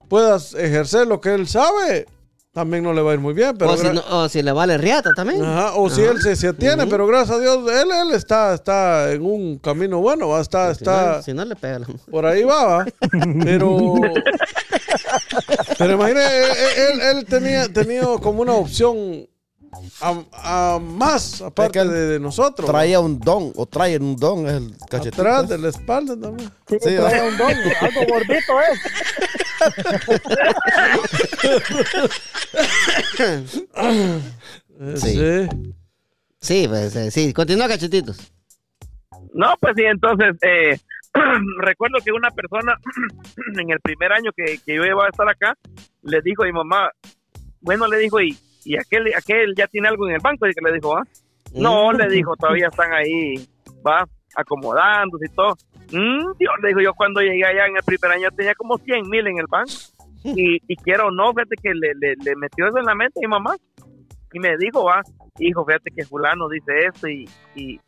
puedas 0.08 0.54
ejercer 0.54 1.06
lo 1.06 1.20
que 1.20 1.32
él 1.34 1.46
sabe, 1.46 2.06
también 2.52 2.84
no 2.84 2.92
le 2.92 3.00
va 3.02 3.12
a 3.12 3.14
ir 3.14 3.20
muy 3.20 3.32
bien. 3.34 3.56
Pero 3.58 3.72
o, 3.72 3.76
si 3.76 3.84
gra- 3.86 3.94
no- 3.94 4.18
o 4.18 4.28
si 4.28 4.42
le 4.42 4.52
vale 4.52 4.76
riata 4.78 5.10
también. 5.16 5.42
Ajá, 5.42 5.74
o 5.76 5.88
si 5.88 6.02
él 6.02 6.20
se, 6.20 6.36
se 6.36 6.48
atiene, 6.48 6.86
pero 6.86 7.06
gracias 7.06 7.38
a 7.38 7.40
Dios, 7.40 7.58
él, 7.70 7.88
él 7.90 8.14
está, 8.14 8.54
está 8.54 9.10
en 9.12 9.22
un 9.24 9.58
camino 9.58 10.00
bueno, 10.00 10.28
va, 10.28 10.40
está, 10.40 10.74
Si 10.74 10.84
no, 10.84 10.90
está, 10.92 11.22
si 11.22 11.32
no 11.32 11.44
le 11.44 11.56
pega 11.56 11.78
la 11.80 11.86
por 12.10 12.26
ahí 12.26 12.44
va, 12.44 12.64
va. 12.64 12.86
Pero, 13.44 13.94
pero 15.78 15.92
imagínate, 15.94 16.42
él, 16.42 16.50
él, 16.76 17.00
él 17.18 17.24
tenía, 17.24 17.68
tenía 17.72 18.02
como 18.20 18.42
una 18.42 18.52
opción 18.52 19.26
a, 20.00 20.74
a 20.74 20.78
más, 20.78 21.40
aparte 21.42 21.84
de, 21.84 22.06
de 22.06 22.20
nosotros. 22.20 22.68
Traía 22.68 23.00
un 23.00 23.18
don, 23.18 23.52
o 23.56 23.66
trae 23.66 23.96
un 23.98 24.16
don, 24.16 24.46
es 24.46 24.52
el 24.54 24.76
cachetito. 24.88 25.22
Atrás 25.22 25.48
de 25.48 25.58
la 25.58 25.68
espalda 25.68 26.18
también. 26.20 26.50
Sí, 26.68 26.76
Sí, 26.80 26.96
trae 26.96 27.20
va. 27.20 27.26
un 27.28 27.36
don, 27.38 27.52
algo 27.80 28.00
gordito 28.08 28.52
es. 28.60 28.80
Eh, 33.18 33.44
Sí. 34.96 35.14
sí. 35.16 35.74
Sí, 36.40 36.66
pues, 36.68 36.96
eh, 36.96 37.10
sí. 37.12 37.32
Continúa, 37.32 37.68
cachetitos. 37.68 38.32
No, 39.32 39.54
pues 39.60 39.74
sí, 39.76 39.84
entonces, 39.84 40.34
eh, 40.42 40.76
recuerdo 41.60 41.98
que 42.04 42.10
una 42.10 42.30
persona 42.32 42.74
en 43.60 43.70
el 43.70 43.78
primer 43.80 44.12
año 44.12 44.32
que, 44.36 44.58
que 44.66 44.74
yo 44.74 44.82
iba 44.82 45.06
a 45.06 45.08
estar 45.08 45.28
acá, 45.28 45.56
le 46.02 46.20
dijo 46.22 46.42
a 46.42 46.46
mi 46.46 46.52
mamá, 46.52 46.90
bueno, 47.60 47.86
le 47.86 47.98
dijo, 47.98 48.20
y, 48.20 48.36
y 48.64 48.76
aquel, 48.78 49.12
aquel 49.16 49.54
ya 49.56 49.66
tiene 49.66 49.88
algo 49.88 50.08
en 50.08 50.14
el 50.14 50.20
banco, 50.20 50.46
y 50.46 50.52
que 50.52 50.60
le 50.64 50.74
dijo, 50.74 50.96
ah, 50.96 51.02
no, 51.54 51.92
Mm. 51.92 51.96
le 51.96 52.08
dijo, 52.08 52.36
todavía 52.36 52.68
están 52.68 52.92
ahí, 52.92 53.34
va, 53.86 54.04
acomodándose 54.36 55.26
y 55.26 55.34
todo. 55.34 55.54
Mm, 55.92 56.36
Dios, 56.38 56.52
le 56.62 56.68
digo 56.68 56.80
yo 56.80 56.94
cuando 56.94 57.20
llegué 57.20 57.44
allá 57.44 57.66
en 57.66 57.76
el 57.76 57.82
primer 57.84 58.12
año 58.12 58.30
tenía 58.30 58.54
como 58.54 58.78
100 58.78 59.08
mil 59.10 59.26
en 59.26 59.38
el 59.38 59.46
banco. 59.48 59.72
Y, 60.24 60.62
y 60.68 60.76
quiero 60.76 61.08
o 61.08 61.10
no, 61.10 61.32
fíjate 61.34 61.56
que 61.60 61.74
le, 61.74 61.94
le, 62.00 62.14
le 62.24 62.36
metió 62.36 62.68
eso 62.68 62.78
en 62.78 62.84
la 62.84 62.94
mente 62.94 63.18
a 63.18 63.26
mi 63.26 63.26
mamá. 63.26 63.56
Y 64.32 64.38
me 64.38 64.56
dijo, 64.56 64.84
va, 64.84 65.02
hijo, 65.40 65.64
fíjate 65.64 65.90
que 65.90 66.04
fulano 66.04 66.48
dice 66.48 66.72
esto 66.86 67.08
y, 67.08 67.28
y, 67.56 67.80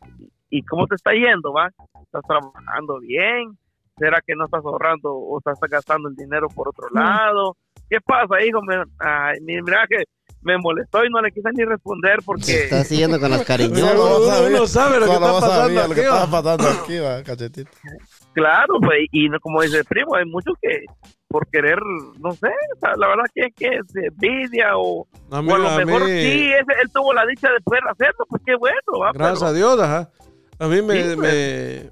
y 0.49 0.61
cómo 0.63 0.85
te 0.85 0.95
está 0.95 1.13
yendo, 1.13 1.53
va. 1.53 1.69
¿Estás 2.03 2.21
trabajando 2.27 2.99
bien? 2.99 3.57
¿Será 3.97 4.19
que 4.19 4.35
no 4.35 4.45
estás 4.45 4.65
ahorrando 4.65 5.13
o 5.13 5.37
estás 5.37 5.57
gastando 5.69 6.09
el 6.09 6.15
dinero 6.17 6.49
por 6.49 6.67
otro 6.67 6.89
lado? 6.93 7.55
¿Qué 7.89 8.01
pasa, 8.01 8.43
hijo? 8.43 8.61
Me, 8.63 8.83
ay, 8.99 9.39
mira 9.41 9.87
que 9.87 10.03
me 10.45 10.57
molestó 10.59 11.03
y 11.03 11.09
no 11.09 11.21
le 11.21 11.31
quise 11.31 11.49
ni 11.53 11.65
responder 11.65 12.19
porque... 12.23 12.63
Está 12.65 12.83
siguiendo 12.83 13.19
con 13.19 13.31
las 13.31 13.43
cariñosas. 13.45 14.41
Uno 14.47 14.67
sabe 14.67 14.99
lo 14.99 15.07
que 15.07 15.13
está 15.13 15.33
pasando 15.33 15.55
sabías 15.55 15.89
lo 15.89 15.95
que 15.95 16.01
aquí, 16.01 16.09
estaba 16.09 16.31
pasando 16.43 16.69
aquí, 16.83 16.99
va, 16.99 17.23
cachetito. 17.23 17.71
Claro, 18.33 18.75
pues, 18.81 18.99
y 19.11 19.27
no- 19.29 19.39
como 19.39 19.61
dice 19.63 19.79
el 19.79 19.85
primo, 19.85 20.15
hay 20.15 20.25
muchos 20.25 20.53
que 20.61 20.85
por 21.27 21.47
querer, 21.49 21.79
no 22.19 22.31
sé, 22.33 22.47
o 22.47 22.97
la 22.97 23.07
verdad 23.07 23.23
que 23.33 23.41
es 23.47 23.53
que 23.55 23.65
es 23.67 23.95
envidia 23.95 24.77
o, 24.77 25.07
A 25.31 25.39
o 25.39 25.43
mí- 25.43 25.51
a 25.51 25.57
lo 25.57 25.67
a 25.69 25.77
mejor 25.77 26.03
mí- 26.05 26.09
sí, 26.21 26.51
ese- 26.53 26.81
él 26.81 26.89
tuvo 26.93 27.13
la 27.13 27.25
dicha 27.25 27.49
de 27.51 27.59
poder 27.61 27.81
hacerlo, 27.89 28.25
pues 28.29 28.41
qué 28.45 28.55
bueno, 28.55 28.77
va. 29.01 29.11
Gracias 29.13 29.39
pero- 29.39 29.49
a 29.49 29.53
Dios, 29.53 29.79
ajá. 29.79 30.09
A 30.59 30.67
mí 30.67 30.81
me, 30.81 31.03
Sí, 31.03 31.15
pues. 31.17 31.91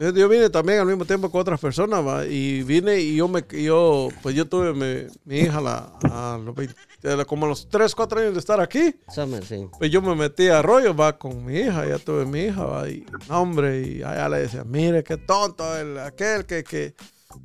Yo, 0.00 0.28
vine 0.28 0.48
también 0.50 0.78
al 0.80 0.86
mismo 0.86 1.04
tiempo 1.04 1.30
con 1.30 1.40
otras 1.40 1.58
personas, 1.60 2.06
va, 2.06 2.24
y 2.24 2.62
vine 2.62 3.00
y 3.00 3.16
yo 3.16 3.26
me, 3.28 3.44
yo, 3.50 4.08
pues 4.22 4.34
yo 4.34 4.46
tuve 4.48 4.72
mi, 4.72 5.06
mi 5.24 5.40
hija 5.40 5.58
a 5.58 5.60
la, 5.60 5.92
a 6.02 6.38
los 6.38 6.54
20 6.54 6.74
a 7.04 7.16
la- 7.16 7.24
como 7.24 7.46
a 7.46 7.48
los 7.48 7.68
3, 7.68 7.94
4 7.94 8.20
años 8.20 8.32
de 8.34 8.40
estar 8.40 8.60
aquí, 8.60 8.94
Summer, 9.12 9.44
sí. 9.44 9.66
pues 9.78 9.90
yo 9.90 10.00
me 10.02 10.14
metí 10.14 10.48
a 10.48 10.62
rollo, 10.62 10.94
va, 10.94 11.16
con 11.18 11.44
mi 11.44 11.58
hija, 11.58 11.86
ya 11.86 11.98
tuve 11.98 12.24
mi 12.26 12.42
hija, 12.44 12.64
va, 12.64 12.88
y, 12.88 13.04
hombre, 13.28 13.80
y 13.82 14.02
allá 14.02 14.28
le 14.28 14.38
decía, 14.40 14.64
mire, 14.64 15.02
qué 15.04 15.16
tonto, 15.16 15.76
el, 15.76 15.98
aquel 15.98 16.44
que, 16.44 16.62
que, 16.64 16.94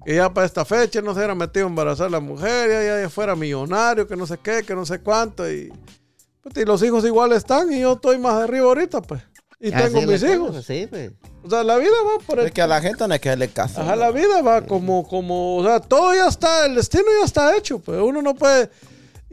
que 0.06 0.16
ya 0.16 0.34
para 0.34 0.46
esta 0.46 0.64
fecha 0.66 1.02
no 1.02 1.14
se 1.14 1.20
hubiera 1.20 1.36
metido 1.36 1.66
a 1.66 1.70
embarazar 1.70 2.08
a 2.08 2.12
la 2.12 2.20
mujer, 2.20 2.70
ya, 2.70 2.84
ya, 2.84 3.02
ya 3.02 3.10
fuera 3.10 3.36
millonario, 3.36 4.08
que 4.08 4.16
no 4.16 4.26
sé 4.28 4.38
qué, 4.42 4.64
que 4.64 4.76
no 4.76 4.86
sé 4.86 5.00
cuánto, 5.00 5.50
y, 5.52 5.72
pues, 6.42 6.56
y 6.58 6.66
los 6.66 6.82
hijos 6.84 7.04
igual 7.06 7.32
están, 7.34 7.72
y 7.72 7.80
yo 7.82 7.94
estoy 7.94 8.18
más 8.18 8.34
arriba 8.44 8.66
ahorita, 8.68 9.02
pues, 9.02 9.22
y 9.64 9.72
Así 9.72 9.94
tengo 9.94 10.02
mis 10.02 10.22
cosa, 10.22 10.34
hijos. 10.34 10.66
Sí, 10.66 10.88
pues. 10.90 11.12
O 11.42 11.50
sea, 11.50 11.64
la 11.64 11.78
vida 11.78 11.94
va 12.06 12.20
por 12.26 12.38
el... 12.38 12.48
Es 12.48 12.52
que 12.52 12.62
a 12.62 12.68
la 12.68 12.82
gente 12.82 13.08
no 13.08 13.14
hay 13.14 13.20
que 13.22 13.30
darle 13.30 13.48
caso. 13.48 13.80
Ajá, 13.80 13.96
la 13.96 14.12
vida 14.12 14.42
va 14.42 14.62
como, 14.64 15.08
como, 15.08 15.56
o 15.56 15.64
sea, 15.64 15.80
todo 15.80 16.14
ya 16.14 16.28
está, 16.28 16.66
el 16.66 16.76
destino 16.76 17.06
ya 17.18 17.26
está 17.26 17.56
hecho, 17.56 17.80
pues 17.80 18.02
uno 18.02 18.22
no 18.22 18.36
puede... 18.36 18.70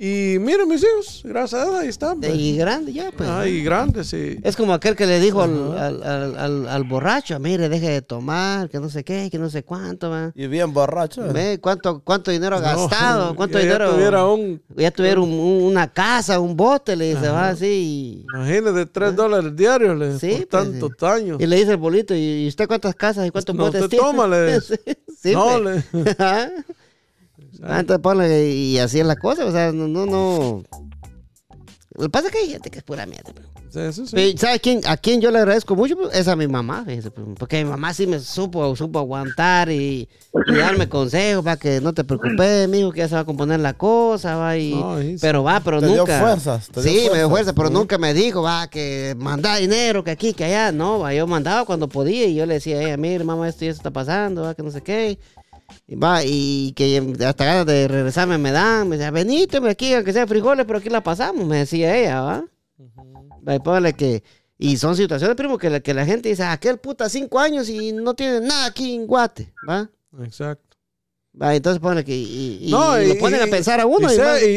Y 0.02 0.38
miren 0.40 0.66
mis 0.66 0.82
hijos, 0.82 1.20
gracias 1.24 1.60
a 1.60 1.64
Dios, 1.66 1.80
ahí 1.80 1.88
están. 1.88 2.18
pues. 2.20 2.34
Y 2.34 2.56
grande 2.56 2.90
ya, 2.90 3.10
pues. 3.14 3.28
Ajá, 3.28 3.46
y 3.46 3.62
grandes, 3.62 4.06
sí. 4.06 4.38
Es 4.42 4.56
como 4.56 4.72
aquel 4.72 4.96
que 4.96 5.04
le 5.04 5.20
dijo 5.20 5.42
al, 5.42 5.76
al, 5.76 6.02
al, 6.02 6.38
al- 6.38 6.68
al 6.68 6.84
borracho, 6.84 7.38
mire, 7.38 7.68
deje 7.68 7.90
de 7.90 8.00
tomar, 8.00 8.70
que 8.70 8.80
no 8.80 8.88
sé 8.88 9.04
qué, 9.04 9.28
que 9.30 9.38
no 9.38 9.50
sé 9.50 9.62
cuánto, 9.62 10.08
va. 10.08 10.32
Y 10.34 10.46
bien 10.46 10.72
borracho. 10.72 11.26
¿eh? 11.26 11.32
Ve 11.34 11.58
cuánto, 11.60 12.00
cuánto 12.00 12.30
dinero 12.30 12.56
ha 12.56 12.60
No, 12.60 12.88
gastado, 12.88 13.34
cuánto 13.36 13.58
ya- 13.58 13.64
ya 13.66 13.72
dinero. 13.74 13.90
tuviera 13.92 14.26
un- 14.26 14.62
ya 14.74 14.90
tuviera 14.90 15.20
un- 15.20 15.32
un- 15.32 15.62
una 15.64 15.86
casa, 15.92 16.40
un 16.40 16.56
bote, 16.56 16.96
le 16.96 17.14
dice, 17.14 17.28
va 17.28 17.48
así. 17.50 18.24
Imagínate, 18.34 18.86
3 18.86 19.14
dólares 19.14 19.54
diarios 19.54 19.98
le, 19.98 20.18
Sí, 20.18 20.28
por 20.28 20.48
pues, 20.48 20.48
tantos 20.48 20.90
sí. 20.98 21.04
años. 21.04 21.36
Y 21.42 21.46
le 21.46 21.56
dice 21.56 21.72
el 21.72 21.76
bolito, 21.76 22.14
¿y 22.14 22.48
usted 22.48 22.66
cuántas 22.66 22.94
casas 22.94 23.26
y 23.26 23.30
cuántos 23.30 23.54
No, 23.54 23.64
botes 23.64 23.82
usted 23.82 23.98
tiene? 23.98 24.04
tómale. 24.06 24.60
sí, 24.62 24.74
sí, 25.22 25.32
no, 25.34 25.60
pues. 25.62 25.84
le- 25.92 26.10
Ajá. 26.18 26.50
Ah, 27.62 27.80
entonces 27.80 28.02
ponle, 28.02 28.50
y 28.50 28.78
así 28.78 29.00
es 29.00 29.06
la 29.06 29.16
cosa, 29.16 29.44
o 29.44 29.52
sea, 29.52 29.72
no, 29.72 29.86
no, 29.88 30.06
no. 30.06 30.62
Lo 31.94 32.04
que 32.04 32.08
pasa 32.10 32.28
es 32.28 32.32
que 32.32 32.38
hay 32.38 32.48
gente 32.50 32.70
que 32.70 32.78
es 32.78 32.84
pura 32.84 33.04
mierda. 33.04 33.32
Sí, 33.68 33.78
eso 33.80 34.04
sí. 34.06 34.12
Pero, 34.14 34.38
¿Sabe 34.38 34.58
quién, 34.58 34.80
a 34.86 34.96
quién 34.96 35.20
yo 35.20 35.30
le 35.30 35.38
agradezco 35.38 35.76
mucho? 35.76 35.96
Pues, 35.96 36.16
Es 36.16 36.26
a 36.28 36.34
mi 36.34 36.48
mamá, 36.48 36.82
pues, 36.84 37.08
porque 37.38 37.62
mi 37.62 37.70
mamá 37.70 37.92
sí 37.94 38.06
me 38.06 38.18
supo, 38.18 38.74
supo 38.74 38.98
aguantar 38.98 39.70
y, 39.70 40.08
y 40.46 40.54
darme 40.54 40.88
consejos 40.88 41.44
para 41.44 41.56
que 41.56 41.80
no 41.80 41.92
te 41.92 42.02
preocupes, 42.02 42.68
mijo, 42.68 42.90
que 42.90 42.98
ya 43.00 43.08
se 43.08 43.14
va 43.14 43.20
a 43.20 43.24
componer 43.24 43.60
la 43.60 43.74
cosa, 43.74 44.36
va, 44.36 44.56
y, 44.56 44.74
No, 44.74 44.96
pero 45.20 45.44
va, 45.44 45.60
pero 45.60 45.80
Te 45.80 45.86
dio 45.86 45.98
nunca. 45.98 46.20
fuerzas, 46.20 46.68
te 46.68 46.82
dio 46.82 46.90
sí, 46.90 46.96
me 46.96 47.00
dio 47.00 47.08
fuerzas. 47.10 47.30
fuerza, 47.30 47.52
pero 47.54 47.70
nunca 47.70 47.98
me 47.98 48.12
dijo, 48.14 48.42
va, 48.42 48.66
que 48.68 49.14
manda 49.18 49.56
dinero, 49.56 50.02
que 50.02 50.10
aquí, 50.12 50.32
que 50.32 50.44
allá, 50.44 50.72
no, 50.72 51.00
va, 51.00 51.12
yo 51.14 51.26
mandaba 51.28 51.64
cuando 51.64 51.88
podía 51.88 52.24
y 52.26 52.34
yo 52.34 52.46
le 52.46 52.54
decía, 52.54 52.96
mire, 52.96 53.22
mamá, 53.24 53.48
esto 53.48 53.64
y 53.64 53.68
esto 53.68 53.80
está 53.80 53.90
pasando, 53.92 54.42
va, 54.42 54.54
que 54.54 54.62
no 54.62 54.70
sé 54.70 54.80
qué. 54.80 55.18
Y 55.86 55.96
va, 55.96 56.20
y 56.24 56.72
que 56.74 56.98
hasta 57.26 57.44
ganas 57.44 57.66
de 57.66 57.88
regresarme 57.88 58.38
me 58.38 58.52
dan, 58.52 58.88
me 58.88 58.96
decía, 58.96 59.10
veníteme 59.10 59.70
aquí, 59.70 59.92
aunque 59.94 60.12
sea 60.12 60.26
frijoles, 60.26 60.66
pero 60.66 60.78
aquí 60.78 60.88
la 60.88 61.02
pasamos, 61.02 61.46
me 61.46 61.58
decía 61.58 61.96
ella, 61.96 62.20
va. 62.22 62.44
Y 63.54 63.58
póngale 63.60 63.92
que, 63.94 64.22
y 64.58 64.76
son 64.76 64.94
situaciones, 64.96 65.36
primo, 65.36 65.56
que 65.58 65.70
la, 65.70 65.80
que 65.80 65.94
la 65.94 66.04
gente 66.04 66.28
dice, 66.28 66.42
aquel 66.44 66.78
puta 66.78 67.08
cinco 67.08 67.38
años 67.38 67.68
y 67.68 67.92
no 67.92 68.14
tiene 68.14 68.40
nada 68.40 68.66
aquí 68.66 68.94
en 68.94 69.06
Guate, 69.06 69.52
¿va? 69.68 69.88
Exacto. 70.22 70.76
Va, 71.40 71.54
entonces 71.54 71.80
ponle 71.80 72.04
que, 72.04 72.14
y, 72.14 72.58
y- 72.62 72.70
No, 72.72 73.00
y 73.00 73.06
lo 73.06 73.14
ponen 73.18 73.40
a 73.40 73.46
pensar 73.46 73.78
a 73.80 73.86
uno. 73.86 74.08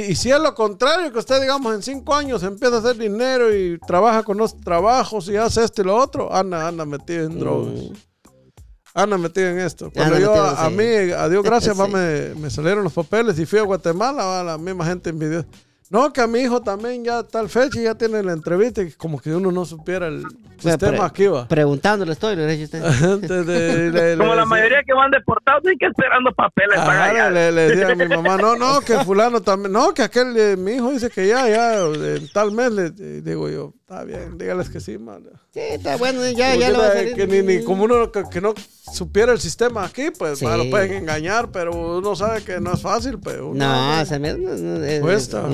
Y, 0.10 0.16
si 0.16 0.32
es 0.32 0.40
lo 0.40 0.56
contrario, 0.56 1.12
que 1.14 1.20
usted, 1.20 1.40
digamos, 1.40 1.74
en 1.76 1.84
cinco 1.84 2.16
años 2.16 2.42
empieza 2.42 2.76
a 2.78 2.80
hacer 2.80 2.98
dinero 2.98 3.56
y 3.56 3.78
trabaja 3.86 4.24
con 4.24 4.38
los 4.38 4.60
trabajos 4.60 5.30
y 5.30 5.36
hace 5.38 5.64
esto 5.64 5.84
y 5.84 5.86
lo 5.86 5.96
otro, 5.96 6.34
anda, 6.34 6.68
anda 6.68 6.84
metido 6.84 7.26
en 7.26 7.40
drogas. 7.40 7.74
Anda 8.94 9.18
metido 9.18 9.48
en 9.50 9.60
esto. 9.60 9.90
Cuando 9.92 10.20
yo, 10.20 10.28
metido, 10.28 10.44
a, 10.46 10.66
a 10.66 10.70
mí, 10.70 10.84
a 11.18 11.28
Dios 11.30 11.44
gracias, 11.44 11.80
va, 11.80 11.86
Sí. 11.88 11.92
me, 11.94 12.36
me 12.36 12.50
salieron 12.50 12.84
los 12.84 12.94
papeles 12.94 13.40
y 13.40 13.46
fui 13.46 13.60
a 13.60 13.64
Guatemala, 13.64 14.24
va, 14.24 14.44
la 14.44 14.58
misma 14.58 14.86
gente 14.86 15.10
envidió. 15.10 15.46
No, 15.90 16.12
que 16.12 16.22
a 16.22 16.28
mi 16.28 16.40
hijo 16.40 16.60
también 16.62 17.04
ya 17.04 17.22
tal 17.22 17.50
fecha 17.50 17.80
y 17.80 17.84
ya 17.84 17.94
tiene 17.94 18.24
la 18.24 18.34
entrevista 18.34 18.82
y 18.82 18.92
como 18.94 19.20
que 19.20 19.30
uno 19.36 19.52
no 19.52 19.64
supiera 19.64 20.08
el 20.08 20.24
sea, 20.58 20.72
sistema 20.72 20.98
pre- 20.98 21.06
aquí 21.06 21.28
va. 21.28 21.48
Preguntándole 21.48 22.14
estoy, 22.14 22.36
le 22.36 22.48
dije 22.48 22.64
usted. 22.64 22.84
Antes 23.14 23.46
de- 23.46 23.92
le- 23.92 24.16
le 24.16 24.18
Como 24.18 24.34
la 24.34 24.46
mayoría 24.46 24.82
que 24.84 24.94
van 24.94 25.12
deportados 25.12 25.62
y 25.72 25.78
que 25.78 25.86
esperando 25.86 26.32
papeles 26.34 26.78
para 26.78 26.94
Ajá, 27.06 27.12
allá. 27.12 27.30
le, 27.30 27.52
le 27.52 27.62
decía 27.68 27.90
a 27.90 27.96
mi 27.96 28.08
mamá, 28.08 28.38
no, 28.38 28.56
no, 28.56 28.80
que 28.82 28.98
fulano 29.04 29.42
también, 29.42 29.72
no, 29.72 29.94
que 29.94 30.02
aquel, 30.02 30.36
eh, 30.36 30.58
mi 30.58 30.72
hijo 30.74 30.90
dice 30.92 31.12
que 31.12 31.28
ya, 31.28 31.48
ya, 31.48 31.80
en 31.82 32.28
tal 32.34 32.52
mes, 32.54 32.72
le 32.72 32.86
eh, 32.88 33.22
digo 33.24 33.48
yo, 33.50 33.74
está 33.94 34.04
bien, 34.06 34.38
dígales 34.38 34.70
que 34.70 34.80
sí, 34.80 34.98
man. 34.98 35.24
Sí, 35.54 35.60
está 35.60 35.98
bueno, 35.98 36.28
ya, 36.32 36.56
ya 36.56 36.70
lo 36.72 36.80
va 36.80 36.86
a 36.86 36.88
no- 36.90 36.94
salir. 36.96 37.14
que 37.16 37.28
ni, 37.28 37.42
ni 37.42 37.64
como 37.64 37.84
uno 37.84 38.12
que, 38.12 38.24
que 38.30 38.42
no 38.42 38.54
supiera 38.92 39.32
el 39.32 39.40
sistema 39.40 39.86
aquí, 39.86 40.10
pues 40.18 40.40
Sí. 40.40 40.46
lo 40.46 40.70
pueden 40.70 40.94
engañar, 40.94 41.52
pero 41.52 41.98
uno 42.00 42.16
sabe 42.16 42.44
que 42.44 42.60
no 42.60 42.74
es 42.74 42.82
fácil, 42.82 43.20
pues. 43.20 43.38
No, 43.42 44.06
se 44.06 44.20
me... 44.20 44.34
no, 44.34 44.84
es, 44.84 45.02
Cuesta. 45.02 45.48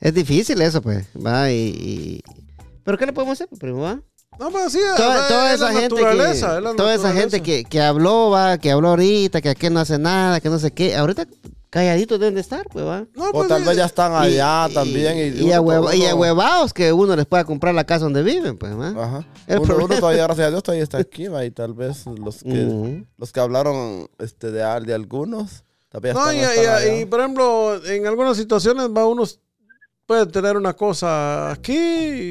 Es 0.00 0.14
difícil 0.14 0.60
eso, 0.60 0.82
pues. 0.82 1.06
Va, 1.24 1.50
y, 1.50 1.54
y- 1.56 2.22
¿Pero 2.84 2.98
qué 2.98 3.06
le 3.06 3.12
podemos 3.12 3.40
hacer, 3.40 3.48
primo? 3.58 3.82
Va? 3.82 4.00
No, 4.40 4.50
pues 4.50 4.72
sí, 4.72 4.80
Toda, 4.96 5.08
o 5.10 5.18
sea, 5.18 5.28
toda 5.28 5.48
es 5.50 5.54
esa 5.60 5.64
la 5.72 5.80
gente, 5.80 5.94
naturaleza, 5.94 6.50
que, 6.50 6.56
es 6.56 6.62
la 6.64 6.74
toda 6.74 6.94
esa 6.94 7.12
gente 7.12 7.42
que, 7.42 7.64
que 7.64 7.80
habló, 7.80 8.30
va, 8.30 8.58
que 8.58 8.70
habló 8.72 8.88
ahorita, 8.88 9.40
que 9.40 9.50
aquí 9.50 9.68
no 9.70 9.78
hace 9.80 9.98
nada, 9.98 10.40
que 10.40 10.48
no 10.48 10.58
sé 10.58 10.72
qué. 10.72 10.96
Ahorita 10.96 11.26
calladitos 11.72 12.20
deben 12.20 12.34
de 12.34 12.42
estar, 12.42 12.66
pues, 12.70 12.84
va. 12.84 13.06
No, 13.14 13.30
O 13.30 13.32
pues, 13.32 13.48
tal 13.48 13.64
vez 13.64 13.76
ya 13.78 13.86
están 13.86 14.12
allá 14.14 14.68
Y- 14.70 14.74
también. 14.74 15.16
Y, 15.16 15.20
Y, 15.20 15.48
y 15.48 15.56
uno- 15.56 15.88
a 15.88 16.14
huevados 16.14 16.74
que 16.74 16.92
uno 16.92 17.16
les 17.16 17.24
pueda 17.24 17.44
comprar 17.44 17.74
la 17.74 17.84
casa 17.84 18.04
donde 18.04 18.22
viven, 18.22 18.58
pues, 18.58 18.78
¿va? 18.78 18.88
Ajá. 18.88 19.26
El 19.46 19.58
Uno, 19.58 19.64
uno 19.64 19.74
problema- 19.86 20.00
todavía, 20.00 20.22
gracias 20.24 20.46
a 20.46 20.50
Dios, 20.50 20.62
todavía 20.62 20.84
está 20.84 20.98
aquí, 20.98 21.28
va, 21.28 21.44
y 21.46 21.50
tal 21.50 21.72
vez 21.72 22.04
los 22.06 22.42
que, 22.42 22.66
Ujú. 22.66 23.06
los 23.16 23.32
que 23.32 23.40
hablaron 23.40 24.06
este, 24.18 24.50
de, 24.50 24.58
de 24.82 24.94
algunos, 24.94 25.64
todavía 25.88 26.12
No, 26.12 26.30
están, 26.30 26.36
y, 26.36 26.40
están 26.60 26.94
y- 26.96 27.00
y, 27.00 27.04
por 27.06 27.20
ejemplo, 27.20 27.84
en 27.86 28.06
algunas 28.06 28.36
situaciones 28.36 28.88
va 28.94 29.06
unos 29.06 29.40
puede 30.06 30.26
tener 30.26 30.56
una 30.56 30.74
cosa 30.74 31.50
aquí, 31.50 31.76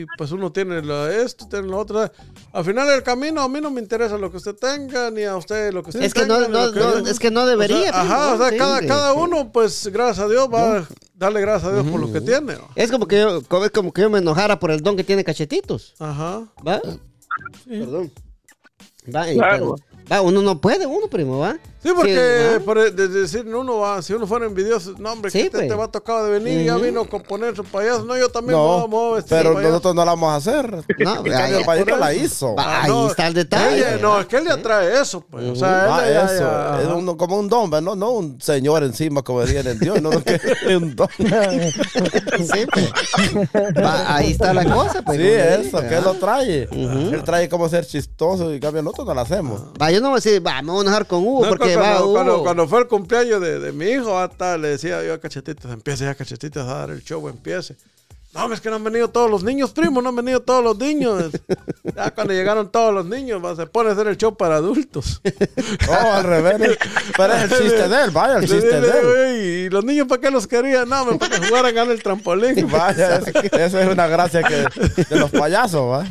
y 0.01 0.05
pues 0.17 0.31
uno 0.31 0.51
tiene 0.51 0.81
lo- 0.81 1.07
esto, 1.09 1.47
tiene 1.49 1.67
lo 1.67 1.79
otro. 1.79 2.11
Al 2.53 2.65
final 2.65 2.87
del 2.87 3.01
camino, 3.01 3.41
a 3.41 3.49
mí 3.49 3.59
no 3.61 3.71
me 3.71 3.81
interesa 3.81 4.17
lo 4.17 4.29
que 4.29 4.37
usted 4.37 4.55
tenga, 4.55 5.09
ni 5.09 5.23
a 5.23 5.35
usted 5.37 5.73
lo 5.73 5.81
que 5.81 5.89
usted 5.89 6.01
Es 6.03 6.13
que 6.13 6.21
tenga. 6.21 6.47
no- 6.47 6.47
no- 6.49 6.71
que 6.73 6.79
no, 6.79 7.07
es 7.07 7.17
que 7.19 7.31
no 7.31 7.45
debería, 7.45 7.77
O 7.77 7.81
sea, 7.83 7.91
pues, 8.01 8.11
ajá, 8.11 8.33
o 8.33 8.37
sea, 8.37 8.49
Sí, 8.49 8.57
cada, 8.57 8.79
sí, 8.79 8.87
cada 8.87 9.13
sí. 9.13 9.19
uno, 9.19 9.51
pues, 9.51 9.87
gracias 9.87 10.19
a 10.19 10.27
Dios, 10.29 10.49
va 10.53 10.77
a 10.79 10.87
darle 11.15 11.41
gracias 11.41 11.71
a 11.71 11.73
Dios 11.75 11.87
por 11.87 11.99
lo 11.99 12.11
que 12.11 12.21
tiene. 12.21 12.57
Es 12.75 12.91
como 12.91 13.07
que 13.07 13.19
yo, 13.19 13.41
como, 13.47 13.65
es 13.65 13.71
como 13.71 13.91
que 13.93 14.01
yo 14.01 14.09
me 14.09 14.19
enojara 14.19 14.59
por 14.59 14.69
el 14.71 14.81
don 14.81 14.95
que 14.97 15.03
tiene 15.03 15.23
cachetitos. 15.23 15.95
Ajá. 15.99 16.43
¿Va? 16.67 16.81
Perdón. 17.67 18.11
Va, 19.15 19.31
y 19.31 19.37
Claro. 19.37 19.75
va, 20.11 20.21
uno 20.21 20.41
no 20.41 20.59
puede, 20.61 20.85
uno, 20.85 21.07
primo, 21.07 21.39
¿va? 21.39 21.57
Sí, 21.83 21.89
porque 21.95 22.57
¿va? 22.59 22.63
por 22.63 22.77
el- 22.77 22.95
de 22.95 23.07
decir, 23.07 23.45
uno 23.47 23.79
va, 23.79 24.01
si 24.03 24.13
uno 24.13 24.27
fuera 24.27 24.45
envidioso, 24.45 24.93
no, 24.99 25.11
hombre, 25.13 25.31
Sí, 25.31 25.43
que 25.45 25.49
pues. 25.49 25.67
te 25.67 25.73
va 25.73 25.85
a 25.85 25.87
tocar 25.87 26.23
de 26.25 26.29
venir 26.31 26.61
y 26.61 26.65
ya 26.65 26.77
vino 26.77 27.05
con 27.09 27.21
poner 27.23 27.55
su 27.55 27.63
payaso. 27.63 28.05
No, 28.05 28.15
yo 28.17 28.29
también 28.29 28.57
me 28.59 28.63
No, 28.63 28.87
voy 28.87 29.13
a 29.13 29.15
vestir 29.15 29.37
pero 29.37 29.49
de 29.49 29.55
payaso. 29.55 29.69
nosotros 29.71 29.95
no 29.95 30.05
la 30.05 30.11
vamos 30.11 30.31
a 30.31 30.35
hacer. 30.35 30.71
No, 30.99 31.25
el 31.25 31.65
por 31.65 31.97
la 31.99 32.13
hizo. 32.13 32.53
Va, 32.55 32.83
ahí 32.83 32.89
no, 32.89 33.07
está 33.09 33.25
el 33.27 33.33
detalle. 33.33 33.77
ella- 33.79 33.97
no, 33.99 34.19
es 34.19 34.27
que 34.27 34.37
él 34.37 34.43
le 34.43 34.51
atrae 34.51 35.01
eso, 35.01 35.21
pues. 35.21 35.43
O 35.45 35.55
sea, 35.55 35.95
Ah, 35.97 36.07
él 36.07 36.13
ya- 36.13 36.25
eso. 36.25 36.33
ya- 36.43 36.79
es 36.81 36.85
ajá. 36.87 36.95
un- 36.95 37.17
como 37.17 37.39
un 37.39 37.49
don, 37.49 37.69
no, 37.83 37.95
no 37.95 38.11
un 38.11 38.39
señor 38.39 38.83
encima, 38.83 39.23
como 39.23 39.41
decían 39.41 39.65
en 39.65 39.79
Dios, 39.79 39.99
no, 40.01 40.11
no, 40.11 40.23
que 40.23 40.35
es 40.67 40.75
un 40.77 40.95
don. 40.95 41.07
Sí, 41.17 42.65
pues. 42.71 42.91
Va, 43.83 44.15
ahí 44.17 44.31
está 44.31 44.53
la 44.53 44.65
cosa, 44.65 45.01
pues. 45.01 45.17
Sí, 45.17 45.27
eso, 45.27 45.77
digo, 45.77 45.89
que 45.89 45.97
él 45.97 46.03
lo 46.03 46.13
trae. 46.15 46.69
Él 46.71 47.21
trae 47.25 47.49
como 47.49 47.67
ser 47.69 47.85
chistoso 47.85 48.51
y 48.51 48.55
en 48.55 48.59
cambio 48.59 48.81
nosotros 48.83 49.07
no 49.07 49.13
lo 49.13 49.21
hacemos. 49.21 49.61
Va, 49.81 49.91
yo 49.91 49.99
no 50.01 50.09
voy 50.09 50.17
a 50.17 50.21
decir, 50.21 50.45
va, 50.45 50.61
me 50.61 50.71
voy 50.71 50.79
a 50.79 50.81
enojar 50.83 51.05
con 51.07 51.19
Hugo, 51.25 51.45
No, 51.45 51.49
cuando, 51.75 51.95
va, 51.95 52.03
Hugo. 52.03 52.13
cuando, 52.13 52.43
cuando 52.43 52.67
fue 52.67 52.79
el 52.79 52.87
cumpleaños 52.87 53.41
de, 53.41 53.59
de 53.59 53.71
mi 53.71 53.85
hijo, 53.85 54.17
hasta 54.17 54.57
le 54.57 54.69
decía 54.69 55.03
yo 55.03 55.13
a 55.13 55.19
Cachetitos, 55.19 55.71
empiece 55.71 56.05
ya 56.05 56.15
Cachetitos 56.15 56.67
a 56.67 56.73
dar 56.73 56.89
el 56.91 57.03
show, 57.03 57.27
empiece. 57.27 57.75
No, 58.33 58.53
es 58.53 58.61
que 58.61 58.69
no 58.69 58.77
han 58.77 58.83
venido 58.85 59.09
todos 59.09 59.29
los 59.29 59.43
niños, 59.43 59.71
primo, 59.71 60.01
no 60.01 60.09
han 60.09 60.15
venido 60.15 60.39
todos 60.41 60.63
los 60.63 60.77
niños. 60.77 61.31
Ya 61.95 62.11
cuando 62.11 62.31
llegaron 62.33 62.71
todos 62.71 62.93
los 62.93 63.05
niños, 63.05 63.43
va, 63.43 63.53
se 63.55 63.65
pone 63.65 63.89
a 63.89 63.93
hacer 63.93 64.07
el 64.07 64.15
show 64.15 64.35
para 64.37 64.55
adultos. 64.57 65.21
Oh, 65.89 66.13
al 66.13 66.23
revés. 66.23 66.77
Pero 67.17 67.33
es 67.33 67.43
el 67.51 67.57
chiste 67.57 67.89
de 67.89 68.03
él, 68.03 68.11
vaya, 68.11 68.37
el 68.37 68.47
chiste 68.47 68.79
de 68.79 68.87
él. 68.87 69.17
"Ey, 69.17 69.65
¿Y 69.65 69.69
los 69.69 69.83
niños 69.83 70.07
para 70.07 70.21
qué 70.21 70.31
los 70.31 70.47
querían? 70.47 70.87
No, 70.87 71.05
me 71.05 71.17
para 71.17 71.37
que 71.39 71.47
jugaran 71.47 71.77
en 71.77 71.91
el 71.91 72.01
trampolín. 72.01 72.67
Vaya, 72.71 73.15
es- 73.17 73.27
esa 73.53 73.81
es 73.81 73.89
una 73.89 74.07
gracia 74.07 74.41
que, 74.43 74.65
de 75.09 75.19
los 75.19 75.29
payasos, 75.31 75.81
¿va? 75.91 76.05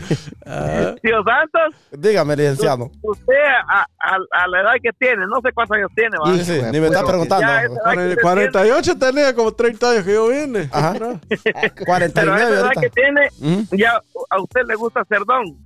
Ah, 0.45 0.95
Tío 1.03 1.23
Santos, 1.25 1.81
Dígame, 1.93 2.37
licenciado. 2.37 2.91
usted 3.03 3.35
a, 3.69 3.81
a- 3.83 4.43
a 4.45 4.49
la 4.49 4.61
edad 4.61 4.73
que 4.83 4.91
tiene, 4.99 5.25
no 5.27 5.41
sé 5.43 5.53
cuántos 5.55 5.77
años 5.77 5.91
tiene, 5.95 6.17
¿va? 6.19 6.35
Sí, 6.37 6.45
sí, 6.45 6.61
ni 6.73 6.81
me 6.81 6.89
está 6.89 7.05
preguntando. 7.05 7.47
Ya, 7.47 7.63
esa 7.63 7.73
edad 7.73 7.93
que 7.95 8.01
usted 8.09 8.21
48 8.23 8.99
tenía 8.99 9.35
como 9.35 9.53
30 9.53 9.91
años 9.91 10.05
que 10.05 10.13
yo 10.13 10.29
vine. 10.29 10.69
Ajá. 10.73 10.95
Pero 12.15 12.35
a 12.35 12.37
49 12.37 12.43
esa 12.43 12.53
edad 12.53 12.65
ahorita. 12.65 12.81
que 12.81 12.91
tiene, 12.91 13.73
ya 13.73 14.03
a 14.31 14.43
usted 14.43 14.61
le 14.67 14.75
gusta 14.75 15.05
cerdón. 15.05 15.59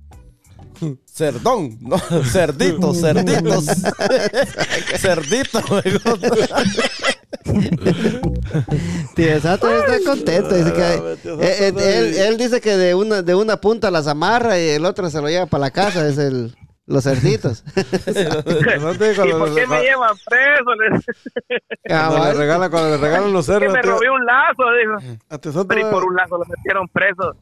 Cerdón, 1.05 1.77
no, 1.81 1.97
cerditos, 1.97 2.99
cerditos. 2.99 3.65
Cerdito, 4.97 5.61
me 5.69 5.91
gusta. 5.93 6.63
Tío 9.15 9.35
está 9.35 9.57
contento. 10.05 10.55
Dice 10.55 10.73
que, 10.73 11.17
eh, 11.29 11.37
eh, 11.39 11.73
él, 11.77 12.15
él 12.15 12.37
dice 12.37 12.59
que 12.59 12.75
de 12.75 12.95
una, 12.95 13.21
de 13.21 13.35
una 13.35 13.61
punta 13.61 13.91
las 13.91 14.07
amarra 14.07 14.59
y 14.59 14.69
el 14.69 14.85
otro 14.85 15.09
se 15.09 15.21
lo 15.21 15.29
lleva 15.29 15.45
para 15.45 15.61
la 15.61 15.71
casa. 15.71 16.07
Es 16.07 16.17
el, 16.17 16.55
los 16.87 17.03
cerditos. 17.03 17.63
¿Y 17.75 19.31
por 19.33 19.55
qué 19.55 19.67
me 19.67 19.81
llevan 19.81 20.15
preso? 20.25 20.75
Le- 20.75 20.99
Ah, 21.89 22.07
Cuando 22.11 22.25
le 22.27 22.33
regalan, 22.33 22.71
cuando 22.71 22.89
le 22.91 22.97
regalan 22.97 23.33
los 23.33 23.45
que 23.45 23.53
cerdos. 23.53 23.73
me 23.73 23.81
tío, 23.81 23.91
robé 23.91 24.09
un 24.09 24.25
lazo, 24.25 24.63
dijo. 24.79 25.19
Santos, 25.29 25.65
Pero 25.67 25.81
y 25.87 25.91
por 25.91 26.03
un 26.03 26.15
lazo 26.15 26.37
lo 26.37 26.45
metieron 26.45 26.87
preso. 26.89 27.35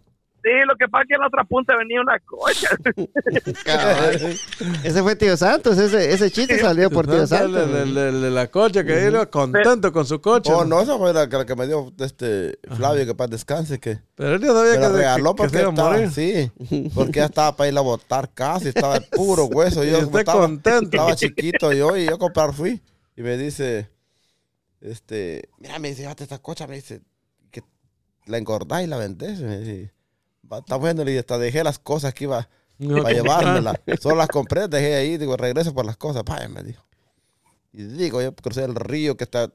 Sí, 0.44 0.50
lo 0.68 0.76
que 0.76 0.90
pasa 0.90 1.04
es 1.04 1.08
que 1.08 1.14
en 1.16 1.22
la 1.22 1.28
otra 1.28 1.44
punta 1.46 1.74
venía 1.78 2.02
una 2.02 2.20
cocha. 2.20 2.68
Ese 4.84 5.02
fue 5.02 5.16
Tío 5.16 5.38
Santos. 5.38 5.78
Ese, 5.78 6.12
ese 6.12 6.30
chiste 6.32 6.60
salió 6.60 6.90
por 6.90 7.08
Tío 7.08 7.26
Santos, 7.26 7.66
el- 7.70 7.98
el- 7.98 7.98
el- 8.26 8.36
la 8.36 8.48
coche 8.48 8.84
que 8.86 9.08
iba 9.08 9.26
contento 9.28 9.92
con 9.94 10.06
su 10.06 10.20
coche. 10.22 10.52
Oh, 10.54 10.66
¿no? 10.66 10.76
no, 10.78 10.82
esa 10.82 10.98
fue 10.98 11.14
la 11.14 11.30
que, 11.30 11.38
la 11.38 11.46
que 11.46 11.56
me 11.56 11.66
dio 11.68 11.94
este 12.00 12.60
Flavio, 12.76 13.06
que 13.06 13.16
paz 13.16 13.30
descanse, 13.30 13.80
que 13.80 14.00
Pero 14.16 14.36
él 14.36 14.42
ya 14.42 14.48
sabía 14.48 14.80
que, 14.80 14.90
regaló 14.90 15.34
que- 15.36 15.44
que 15.44 15.50
porque 15.50 15.58
a 15.66 15.70
estaba, 15.70 15.92
morir. 15.92 16.12
sí, 16.12 16.52
porque 16.94 17.20
ya 17.20 17.26
estaba 17.26 17.56
para 17.56 17.70
ir 17.70 17.78
a 17.78 17.82
botar 17.82 18.30
casi, 18.34 18.68
estaba 18.70 18.98
el 18.98 19.06
puro 19.06 19.46
hueso. 19.46 19.84
Y 19.84 19.92
Yo 19.92 20.00
estaba, 20.00 20.40
contento. 20.42 20.82
estaba 20.84 21.16
chiquito 21.16 21.72
yo 21.74 21.96
y 21.98 22.06
yo 22.06 22.16
a 22.16 22.18
comprar 22.20 22.54
fui. 22.54 22.82
Y 23.16 23.22
me 23.22 23.38
dice, 23.38 23.90
este, 24.82 25.48
mira, 25.60 25.80
me 25.80 25.90
dice, 25.90 26.02
fíjate 26.02 26.24
esta 26.24 26.40
cocha, 26.40 26.68
me 26.68 26.76
dice, 26.76 27.02
que 27.52 27.64
la 28.26 28.38
engordás 28.38 28.84
y 28.84 28.88
la 28.88 28.98
vendés. 28.98 29.40
Me 29.40 29.60
dice, 29.60 29.94
"Va, 29.96 30.03
está 30.52 30.76
bueno, 30.76 31.10
y 31.10 31.18
hasta 31.18 31.38
dejé 31.38 31.64
las 31.64 31.80
cosas 31.80 32.14
que 32.14 32.26
iba 32.26 32.48
No, 32.78 33.02
para 33.02 33.16
llevármela. 33.16 33.80
Solo 34.02 34.16
las 34.16 34.28
compré, 34.28 34.68
dejé 34.68 34.96
ahí, 34.96 35.18
digo, 35.18 35.38
regreso 35.38 35.74
por 35.74 35.86
las 35.86 35.98
cosas. 35.98 36.24
Vaya, 36.26 36.48
me 36.50 36.64
dijo. 36.64 36.84
Y 37.72 37.84
digo, 37.84 38.22
yo 38.22 38.34
crucé 38.36 38.64
el 38.64 38.76
río 38.76 39.18
que 39.18 39.24
está, 39.24 39.50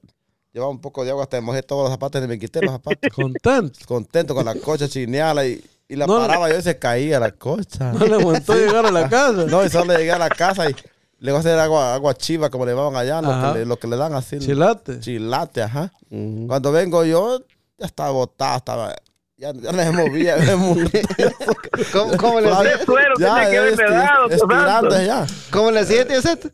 llevaba 0.53 0.71
un 0.71 0.81
poco 0.81 1.05
de 1.05 1.11
agua, 1.11 1.23
hasta 1.25 1.41
mojé 1.41 1.63
todos 1.63 1.85
los 1.85 1.91
zapatos 1.93 2.25
y 2.25 2.27
me 2.27 2.39
quité 2.39 2.61
los 2.63 2.73
zapatos. 2.73 3.13
Contento. 3.15 3.79
Contento 3.87 4.35
con 4.35 4.45
la 4.45 4.55
cocha 4.57 4.89
chineala 4.89 5.47
y, 5.47 5.65
y 5.89 5.95
la 5.97 6.07
No, 6.07 6.19
paraba 6.19 6.51
yo 6.51 6.59
y 6.59 6.63
se 6.63 6.79
caía 6.79 7.21
la 7.21 7.31
cocha. 7.31 7.93
No 7.93 8.07
le 8.07 8.15
aguantó 8.15 8.55
llegar 8.55 8.85
a 8.87 8.91
la 8.91 9.09
casa. 9.09 9.45
No, 9.47 9.65
y 9.65 9.69
solo 9.69 9.97
llegué 9.97 10.11
a 10.11 10.19
la 10.19 10.31
casa 10.31 10.69
y 10.69 10.75
le 11.21 11.31
voy 11.33 11.37
a 11.37 11.41
hacer 11.41 11.59
agua, 11.59 11.95
agua 11.95 12.15
chiva, 12.15 12.51
como 12.51 12.65
le 12.65 12.73
llamaban 12.73 12.97
allá, 12.97 13.21
lo 13.21 13.53
que, 13.53 13.59
le, 13.59 13.67
lo 13.67 13.77
que 13.79 13.87
le 13.89 13.97
dan 13.97 14.15
así. 14.15 14.39
Chilate. 14.39 15.01
Chilate, 15.01 15.63
ajá. 15.63 15.93
Cuando 16.09 16.73
vengo 16.73 17.05
yo, 17.05 17.41
ya 17.79 17.87
estaba 17.87 18.11
botada, 18.11 18.57
estaba... 18.57 18.97
Ya, 19.41 19.53
ya 19.53 19.71
no 19.71 19.83
se 19.85 19.93
movía, 19.93 20.37
me. 20.37 20.53
¿Cómo, 21.93 22.17
cómo 22.17 22.41
le 22.41 22.49
Flavio, 22.49 22.73
hacía? 22.75 22.85
suero 22.85 23.15
ya, 23.21 23.35
tiene 23.37 23.47
que 23.51 23.55
ya 23.55 23.61
haber 23.61 23.75
esti- 23.75 23.91
dado, 23.93 24.27
Tío 24.27 24.37
estirando 24.37 24.91
Santos. 24.91 25.07
ya. 25.07 25.27
¿Cómo 25.53 25.71
le 25.71 25.79
hacía, 25.81 26.09
Tío 26.09 26.23
Santos? 26.23 26.51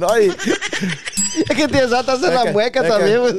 No, 0.00 0.20
y, 0.20 0.28
Es 0.28 1.56
que 1.56 1.66
Tío 1.68 1.88
Santos 1.88 2.22
hace 2.22 2.32
la 2.32 2.44
que- 2.44 2.52
mueca 2.52 2.82
es 2.82 2.88
también. 2.88 3.20
pues. 3.20 3.34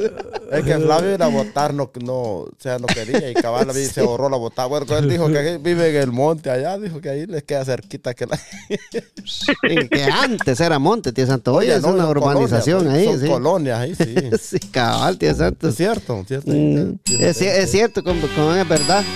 Es 0.52 0.64
que 0.64 0.78
Flavio 0.78 1.14
iba 1.14 1.24
a 1.24 1.28
votar, 1.28 1.72
no, 1.72 1.90
no, 2.04 2.12
o 2.14 2.50
sea, 2.58 2.78
no 2.78 2.86
quería 2.86 3.30
y 3.30 3.34
cabal 3.34 3.72
se 3.74 4.00
ahorró 4.00 4.28
la 4.28 4.36
botada. 4.36 4.68
Bueno, 4.68 4.94
él 4.98 5.08
dijo 5.08 5.28
que 5.28 5.56
vive 5.56 5.88
en 5.88 5.96
el 5.96 6.12
monte 6.12 6.50
allá, 6.50 6.76
dijo 6.76 7.00
que 7.00 7.08
ahí 7.08 7.26
les 7.26 7.44
queda 7.44 7.64
cerquita 7.64 8.12
que 8.12 8.26
la... 8.26 8.38
Y 9.62 9.88
que 9.88 10.02
antes 10.04 10.60
era 10.60 10.78
monte, 10.78 11.12
Tío 11.12 11.26
Santos. 11.26 11.54
Hoy 11.56 11.66
Oye, 11.66 11.76
es 11.76 11.82
no, 11.82 11.88
una 11.90 12.06
urbanización 12.08 12.88
ahí. 12.90 13.06
Son 13.06 13.20
sí. 13.20 13.26
colonias 13.28 13.78
ahí, 13.78 13.94
sí. 13.94 14.14
Sí, 14.38 14.58
cabal, 14.70 15.16
Tío 15.16 15.34
Santos. 15.34 15.70
Es 15.70 15.76
cierto, 15.76 16.24
cierto. 16.44 16.92
Mm, 17.10 17.22
es, 17.22 17.40
es 17.42 17.70
cierto, 17.70 18.02
como, 18.04 18.26
como 18.34 18.54
es 18.54 18.68
verdad. 18.68 19.04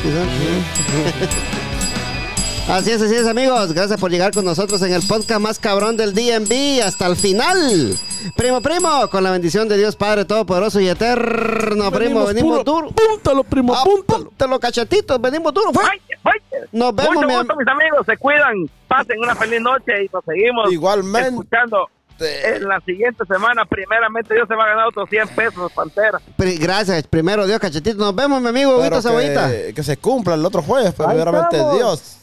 Así 2.69 2.91
es, 2.91 3.01
así 3.01 3.15
es, 3.15 3.29
amigos. 3.29 3.73
Gracias 3.73 4.01
por 4.01 4.11
llegar 4.11 4.33
con 4.33 4.45
nosotros 4.45 4.83
en 4.83 4.93
el 4.93 5.01
podcast 5.07 5.41
más 5.41 5.61
cabrón 5.61 5.97
del 5.97 6.13
DMV 6.15 6.83
hasta 6.85 7.07
el 7.07 7.15
final. 7.15 7.97
Primo, 8.37 8.61
primo, 8.61 9.07
con 9.09 9.23
la 9.23 9.31
bendición 9.31 9.69
de 9.69 9.79
Dios 9.79 9.95
Padre 9.95 10.25
Todopoderoso 10.25 10.81
y 10.81 10.89
Eterno, 10.89 11.93
primo, 11.93 12.27
venimos 12.27 12.65
puro- 12.65 12.65
duro. 12.65 12.91
Púntalo, 12.91 13.45
primo, 13.45 13.73
púntalo. 13.85 14.23
Apúntalo, 14.25 14.59
cachetitos, 14.59 15.21
venimos 15.21 15.55
duro. 15.55 15.73
Fue. 15.73 15.85
Ay, 15.85 16.01
ay. 16.25 16.41
Nos 16.73 16.93
vemos, 16.93 17.15
Mucho 17.15 17.27
mi 17.29 17.35
am- 17.35 17.47
mis 17.57 17.69
amigos. 17.69 18.05
Se 18.05 18.17
cuidan. 18.17 18.69
Pasen 18.89 19.21
una 19.21 19.37
feliz 19.37 19.61
noche 19.61 20.05
y 20.05 20.11
nos 20.13 20.25
seguimos 20.25 20.73
Igualmente. 20.73 21.29
escuchando. 21.29 21.89
En 22.21 22.65
la 22.67 22.81
siguiente 22.81 23.25
semana, 23.27 23.65
primeramente, 23.65 24.35
Dios 24.35 24.49
se 24.49 24.55
va 24.55 24.65
a 24.65 24.69
ganar 24.69 24.87
otros 24.89 25.09
100 25.11 25.29
pesos, 25.29 25.73
Pantera. 25.73 26.21
Pri- 26.37 26.57
Gracias, 26.59 27.03
primero 27.07 27.47
Dios, 27.47 27.59
cachetito. 27.59 27.99
Nos 27.99 28.15
vemos, 28.15 28.41
mi 28.41 28.49
amigo 28.49 28.79
Huguito 28.79 29.03
Cebollita. 29.03 29.51
que, 29.51 29.75
que 29.75 29.83
se 29.83 29.97
cumpla 29.97 30.35
el 30.35 30.45
otro 30.45 30.63
jueves, 30.63 30.95
pero 30.97 31.09
Ahí 31.09 31.17
primeramente 31.17 31.57
estamos. 31.57 31.77
Dios. 31.77 32.17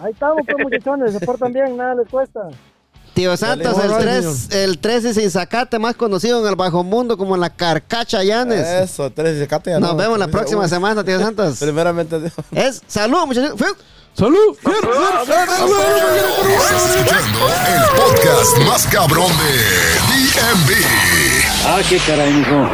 Ahí 0.00 0.12
estamos, 0.12 0.42
pues, 0.46 0.56
muchachones, 0.64 1.12
se 1.12 1.20
portan 1.26 1.52
bien, 1.52 1.76
nada 1.76 1.94
les 1.96 2.08
cuesta. 2.08 2.40
Tío 3.14 3.36
Santos, 3.36 3.76
Dale, 3.76 3.94
el 3.94 4.22
right, 4.22 4.24
3, 4.48 4.48
el 4.52 4.78
3 4.78 5.04
y 5.06 5.14
sin 5.14 5.30
sacate, 5.30 5.78
más 5.80 5.96
conocido 5.96 6.40
en 6.40 6.46
el 6.48 6.54
bajo 6.54 6.84
mundo 6.84 7.18
como 7.18 7.36
la 7.36 7.50
Carcacha 7.50 8.22
Llanes. 8.22 8.64
Eso, 8.64 9.10
tres 9.10 9.36
y 9.36 9.40
secate 9.40 9.70
ya 9.70 9.80
Nos 9.80 9.90
no. 9.90 9.96
vemos 9.96 10.18
la 10.20 10.28
próxima 10.28 10.68
semana, 10.68 11.02
tío 11.02 11.18
Santos. 11.18 11.58
Primeramente 11.60 12.20
Dios. 12.20 12.32
Es 12.52 12.80
salud, 12.86 13.26
muchachos. 13.26 13.54
¡Salud! 14.18 14.58
Estás 14.58 14.74
escuchando 16.96 17.38
el 17.68 17.84
podcast 17.94 18.58
más 18.66 18.82
cabrón 18.88 19.30
de 19.38 19.52
DMV. 20.08 20.70
Ah, 21.64 21.80
qué 21.88 21.98
caray, 21.98 22.32
mijo. 22.32 22.68